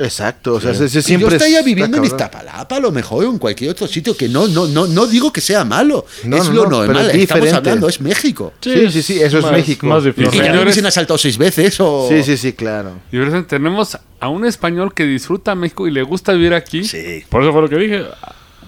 Exacto, 0.00 0.54
o 0.54 0.60
sea, 0.60 0.70
ese, 0.70 0.84
ese 0.84 1.00
Y 1.00 1.02
siempre 1.02 1.28
yo 1.30 1.36
estaría 1.36 1.58
es- 1.58 1.64
viviendo 1.64 1.96
en. 1.96 2.04
Iztapalapa, 2.04 2.76
a 2.76 2.80
lo 2.80 2.92
mejor, 2.92 3.24
o 3.24 3.30
en 3.30 3.38
cualquier 3.38 3.70
otro 3.72 3.86
sitio 3.88 4.16
que 4.16 4.28
no, 4.28 4.46
no, 4.46 4.66
no, 4.68 4.86
no 4.86 5.06
digo 5.08 5.32
que 5.32 5.40
sea 5.40 5.64
malo. 5.64 6.06
No, 6.24 6.36
es 6.36 6.44
no, 6.48 6.52
lo 6.54 6.62
no, 6.64 6.68
pero 6.82 6.92
normal. 6.92 7.10
es 7.10 7.16
Estamos 7.16 7.20
diferente. 7.44 7.56
hablando, 7.56 7.88
es 7.88 8.00
México. 8.00 8.52
Sí, 8.60 8.90
sí, 8.92 9.02
sí, 9.02 9.20
eso 9.20 9.38
es 9.38 9.42
más- 9.44 9.52
México. 9.52 9.86
más 9.88 10.04
difícil. 10.04 10.28
Y 10.28 10.30
que 10.30 10.38
a 10.38 10.42
mí 10.42 10.48
me 10.50 10.54
Señores- 10.54 10.78
han 10.78 10.86
asaltado 10.86 11.18
seis 11.18 11.36
veces 11.36 11.80
o... 11.80 12.06
Sí, 12.08 12.22
sí, 12.22 12.36
sí, 12.36 12.52
claro. 12.52 12.92
Y 13.10 13.18
ahora 13.18 13.44
tenemos 13.46 13.98
a 14.20 14.28
un 14.28 14.44
español 14.46 14.94
que 14.94 15.04
disfruta 15.04 15.54
México 15.56 15.88
y 15.88 15.90
le 15.90 16.02
gusta 16.04 16.32
vivir 16.32 16.54
aquí. 16.54 16.84
Sí. 16.84 17.24
Por 17.28 17.42
eso 17.42 17.52
fue 17.52 17.62
lo 17.62 17.68
que 17.68 17.76
dije. 17.76 18.04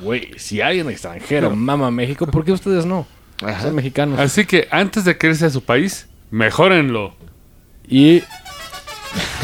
Güey, 0.02 0.30
si 0.36 0.60
alguien 0.60 0.90
extranjero 0.90 1.50
mama 1.54 1.90
México, 1.92 2.26
¿por 2.26 2.44
qué 2.44 2.52
ustedes 2.52 2.86
no? 2.86 3.06
Ajá. 3.42 3.62
Son 3.62 3.74
mexicanos. 3.74 4.18
Así 4.18 4.44
que 4.46 4.66
antes 4.70 5.04
de 5.04 5.16
quererse 5.16 5.46
a 5.46 5.50
su 5.50 5.62
país, 5.62 6.06
mejórenlo. 6.30 7.14
Y 7.88 8.22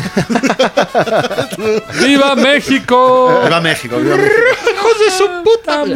¡Viva 2.05 2.35
México! 2.37 3.41
Viva 3.45 3.61
México, 3.61 3.97
viva 3.99 4.17
México. 4.17 4.41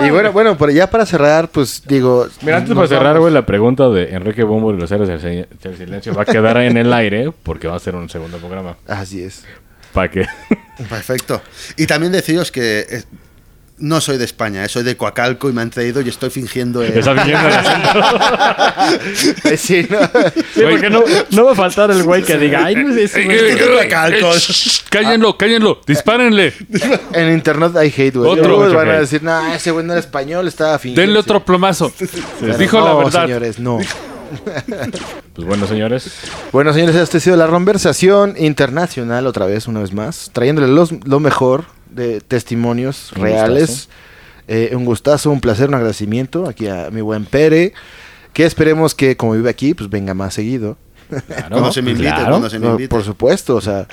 Y 0.06 0.10
bueno, 0.10 0.32
bueno, 0.32 0.56
pero 0.58 0.72
ya 0.72 0.88
para 0.90 1.06
cerrar, 1.06 1.48
pues 1.48 1.82
digo. 1.86 2.26
Mira, 2.42 2.58
antes 2.58 2.74
para 2.74 2.88
cerrar, 2.88 3.18
güey, 3.18 3.32
la 3.32 3.46
pregunta 3.46 3.88
de 3.88 4.10
Enrique 4.14 4.42
Bombo 4.42 4.72
y 4.72 4.76
los 4.78 4.90
héroes 4.90 5.08
del 5.08 5.20
Sil- 5.22 5.48
del 5.62 5.76
silencio 5.76 6.14
va 6.14 6.22
a 6.22 6.24
quedar 6.24 6.56
en 6.58 6.76
el 6.76 6.92
aire 6.92 7.32
porque 7.42 7.68
va 7.68 7.76
a 7.76 7.80
ser 7.80 7.94
un 7.94 8.08
segundo 8.08 8.38
programa. 8.38 8.76
Así 8.86 9.22
es. 9.22 9.44
Para 9.92 10.10
que. 10.10 10.26
Perfecto. 10.88 11.40
Y 11.76 11.86
también 11.86 12.12
deciros 12.12 12.50
que 12.52 12.80
eh, 12.88 13.02
no 13.80 14.00
soy 14.00 14.18
de 14.18 14.24
España, 14.24 14.64
eh, 14.64 14.68
soy 14.68 14.82
de 14.84 14.96
Coacalco 14.96 15.48
y 15.50 15.52
me 15.52 15.62
han 15.62 15.70
traído 15.70 16.00
y 16.00 16.08
estoy 16.08 16.30
fingiendo... 16.30 16.82
eh, 16.82 16.92
Está 16.98 17.12
viniendo 17.14 17.48
el 17.48 17.54
acento. 17.54 18.00
Eh, 19.50 19.56
sí, 19.56 19.86
¿no? 19.90 19.98
Sí, 20.54 20.62
porque 20.68 20.90
no, 20.90 21.02
no 21.30 21.44
va 21.44 21.52
a 21.52 21.54
faltar 21.54 21.90
el 21.90 22.02
güey 22.02 22.22
que 22.22 22.36
diga, 22.38 22.64
ay, 22.64 22.76
no 22.76 22.92
sé, 22.94 23.04
ese 23.04 23.24
güey". 23.24 23.36
Eh, 23.36 23.52
eh, 23.52 23.70
Coacalco. 23.74 24.34
eh, 24.34 24.38
shh, 24.38 24.82
Cállenlo, 24.88 25.36
cállenlo, 25.36 25.80
dispárenle. 25.86 26.52
En 27.12 27.32
internet 27.32 27.76
hay 27.76 27.88
hate, 27.96 28.16
güey. 28.16 28.30
Otro. 28.30 28.56
Luego 28.58 28.74
van 28.74 28.88
a 28.90 29.00
decir, 29.00 29.22
no, 29.22 29.52
ese 29.54 29.70
güey 29.70 29.84
no 29.84 29.92
era 29.92 30.00
español, 30.00 30.46
estaba 30.48 30.78
fingiendo. 30.78 31.00
Denle 31.02 31.18
otro 31.18 31.44
plomazo. 31.44 31.92
Pero 32.40 32.56
Dijo 32.58 32.78
no, 32.80 32.86
la 32.86 32.94
verdad. 33.04 33.22
señores, 33.26 33.58
no. 33.58 33.78
Pues 35.34 35.46
bueno, 35.46 35.66
señores. 35.66 36.10
Bueno, 36.52 36.72
señores, 36.72 36.94
esta 36.96 37.18
ha 37.18 37.20
sido 37.20 37.36
la 37.36 37.46
conversación 37.46 38.34
internacional, 38.38 39.26
otra 39.26 39.46
vez, 39.46 39.66
una 39.68 39.80
vez 39.80 39.92
más, 39.92 40.30
trayéndole 40.32 40.68
los, 40.68 40.92
lo 41.06 41.18
mejor 41.20 41.64
de 41.90 42.20
testimonios 42.20 43.12
Un 43.16 43.22
reales. 43.22 43.88
Eh, 44.48 44.72
un 44.74 44.84
gustazo, 44.84 45.30
un 45.30 45.40
placer, 45.40 45.68
un 45.68 45.74
agradecimiento 45.76 46.48
aquí 46.48 46.66
a 46.66 46.90
mi 46.90 47.00
buen 47.02 47.24
Pere, 47.24 47.72
que 48.32 48.44
esperemos 48.44 48.94
que 48.96 49.16
como 49.16 49.34
vive 49.34 49.48
aquí, 49.50 49.74
pues 49.74 49.88
venga 49.90 50.12
más 50.14 50.34
seguido. 50.34 50.76
Claro, 51.08 51.48
Cuando 51.50 51.72
se 51.72 51.82
me 51.82 51.90
invite, 51.92 52.08
claro. 52.10 52.30
cuando 52.30 52.50
se 52.50 52.58
me 52.58 52.66
No, 52.66 52.72
invite. 52.72 52.88
por 52.88 53.04
supuesto, 53.04 53.54
o 53.56 53.60
sea, 53.60 53.86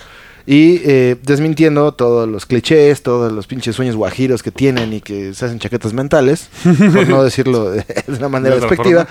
y 0.48 0.82
eh, 0.86 1.16
desmintiendo 1.24 1.92
todos 1.94 2.28
los 2.28 2.46
clichés, 2.46 3.04
todos 3.04 3.32
los 3.32 3.46
pinches 3.48 3.76
sueños 3.76 3.96
guajiros 3.96 4.42
que 4.42 4.52
tienen 4.52 4.94
y 4.94 5.02
que 5.02 5.34
se 5.34 5.46
hacen 5.46 5.60
chaquetas 5.60 5.94
mentales, 5.94 6.50
por 6.64 7.08
no 7.08 7.24
decirlo 7.26 7.70
de, 7.72 7.80
de 8.08 8.14
una 8.18 8.30
manera 8.30 8.56
despectiva. 8.56 9.08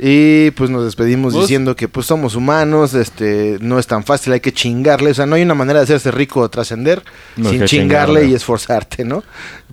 Y 0.00 0.52
pues 0.52 0.70
nos 0.70 0.84
despedimos 0.84 1.32
¿Vos? 1.32 1.42
diciendo 1.42 1.74
que 1.74 1.88
pues 1.88 2.06
somos 2.06 2.36
humanos, 2.36 2.94
este, 2.94 3.58
no 3.60 3.80
es 3.80 3.86
tan 3.88 4.04
fácil, 4.04 4.32
hay 4.32 4.38
que 4.38 4.52
chingarle, 4.52 5.10
o 5.10 5.14
sea, 5.14 5.26
no 5.26 5.34
hay 5.34 5.42
una 5.42 5.54
manera 5.54 5.80
de 5.80 5.84
hacerse 5.84 6.12
rico 6.12 6.38
o 6.40 6.48
trascender 6.48 7.02
No, 7.36 7.50
sin 7.50 7.64
chingarle 7.64 8.20
chingarle. 8.20 8.24
y 8.26 8.34
esforzarte, 8.34 9.04
¿no? 9.04 9.24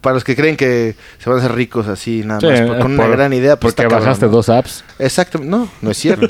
Para 0.01 0.15
los 0.15 0.23
que 0.23 0.35
creen 0.35 0.57
que 0.57 0.95
se 1.19 1.29
van 1.29 1.37
a 1.37 1.43
hacer 1.43 1.55
ricos 1.55 1.87
así 1.87 2.23
nada 2.25 2.39
Sí, 2.39 2.47
más 2.47 2.61
por- 2.61 2.79
con 2.79 2.93
una 2.93 3.03
por- 3.03 3.11
gran 3.11 3.33
idea, 3.33 3.59
pues 3.59 3.75
Porque 3.75 3.83
está 3.83 3.89
cabrón, 3.95 4.05
bajaste 4.07 4.25
¿no? 4.25 4.31
dos 4.31 4.49
apps. 4.49 4.83
Exacto, 4.97 5.39
no, 5.43 5.69
no 5.83 5.91
es 5.91 5.97
cierto. 5.97 6.27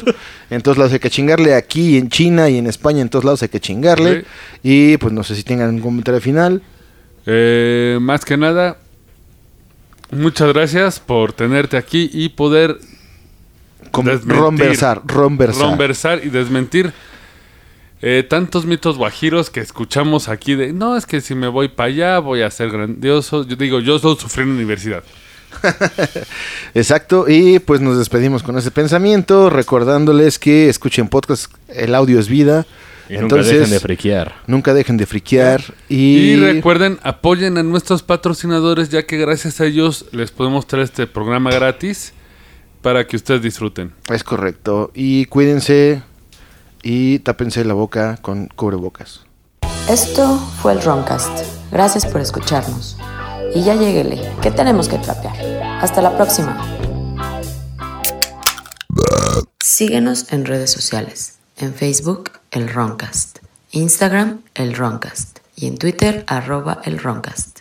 en 0.49 0.61
todos 0.61 0.77
lados 0.77 0.91
hay 0.91 0.99
que 0.99 1.09
chingarle, 1.09 1.55
aquí 1.55 1.97
en 1.97 2.09
China 2.09 2.49
y 2.49 2.57
en 2.57 2.67
España, 2.67 3.01
en 3.01 3.07
todos 3.07 3.23
lados 3.23 3.43
hay 3.43 3.49
que 3.49 3.61
chingarle. 3.61 4.25
Y 4.61 4.97
pues 4.97 5.13
no 5.13 5.23
sé 5.23 5.35
si 5.35 5.43
tengan 5.43 5.69
un 5.73 5.79
comentario 5.79 6.19
final. 6.19 6.61
Eh, 7.25 7.97
más 8.01 8.25
que 8.25 8.35
nada, 8.35 8.75
muchas 10.11 10.51
gracias 10.53 10.99
por 10.99 11.31
tenerte 11.33 11.77
aquí 11.77 12.09
y 12.13 12.27
poder 12.29 12.77
Como 13.91 14.09
Desmentir. 14.09 14.41
Ronversar, 14.41 15.01
ronversar. 15.05 15.69
conversar 15.69 16.21
y 16.23 16.29
desmentir 16.29 16.93
eh, 18.01 18.23
tantos 18.27 18.65
mitos 18.65 18.97
guajiros 18.97 19.49
que 19.49 19.61
escuchamos 19.61 20.27
aquí 20.27 20.53
de 20.55 20.73
no 20.73 20.95
es 20.97 21.05
que 21.05 21.21
si 21.21 21.33
me 21.33 21.47
voy 21.47 21.69
para 21.69 21.87
allá 21.87 22.19
voy 22.19 22.41
a 22.41 22.51
ser 22.51 22.69
grandioso. 22.69 23.47
Yo 23.47 23.55
digo, 23.55 23.79
yo 23.79 23.97
solo 23.99 24.15
sufrí 24.15 24.43
en 24.43 24.49
universidad. 24.49 25.03
Exacto, 26.73 27.25
y 27.27 27.59
pues 27.59 27.81
nos 27.81 27.97
despedimos 27.97 28.43
con 28.43 28.57
ese 28.57 28.71
pensamiento, 28.71 29.49
recordándoles 29.49 30.37
que 30.37 30.67
escuchen 30.69 31.07
podcast, 31.07 31.51
el 31.69 31.95
audio 31.95 32.19
es 32.19 32.27
vida. 32.27 32.65
Y 33.09 33.17
nunca 33.17 33.37
dejen 33.37 33.69
de 33.69 33.79
friquear. 33.79 34.35
Nunca 34.47 34.73
dejen 34.73 34.97
de 34.97 35.05
friquear. 35.05 35.63
Y, 35.87 36.31
Y 36.31 36.35
recuerden, 36.37 36.99
apoyen 37.03 37.57
a 37.57 37.63
nuestros 37.63 38.03
patrocinadores 38.03 38.89
ya 38.89 39.03
que 39.03 39.17
gracias 39.17 39.61
a 39.61 39.65
ellos 39.65 40.05
les 40.11 40.31
podemos 40.31 40.67
traer 40.67 40.85
este 40.85 41.07
programa 41.07 41.51
gratis 41.51 42.13
para 42.85 43.07
que 43.07 43.15
ustedes 43.15 43.41
disfruten. 43.41 43.95
Es 44.11 44.23
correcto. 44.23 44.91
Y 44.93 45.25
cuídense 45.25 46.03
y 46.83 47.17
tápense 47.17 47.65
la 47.65 47.73
boca 47.73 48.19
con 48.21 48.45
cubrebocas. 48.45 49.21
Esto 49.89 50.37
fue 50.61 50.73
el 50.73 50.83
Roncast. 50.83 51.47
Gracias 51.71 52.05
por 52.05 52.21
escucharnos. 52.21 52.95
Y 53.55 53.63
ya 53.63 53.73
lleguele, 53.73 54.21
que 54.39 54.51
tenemos 54.51 54.87
que 54.87 54.99
trapear. 54.99 55.35
Hasta 55.81 55.99
la 56.03 56.15
próxima. 56.15 56.63
Síguenos 59.59 60.31
en 60.31 60.45
redes 60.45 60.69
sociales. 60.69 61.39
En 61.57 61.73
Facebook, 61.73 62.33
el 62.51 62.69
Roncast. 62.69 63.39
Instagram, 63.71 64.43
el 64.53 64.75
Roncast. 64.75 65.39
Y 65.55 65.65
en 65.65 65.79
Twitter, 65.79 66.23
arroba 66.27 66.81
el 66.83 66.99
Roncast. 66.99 67.54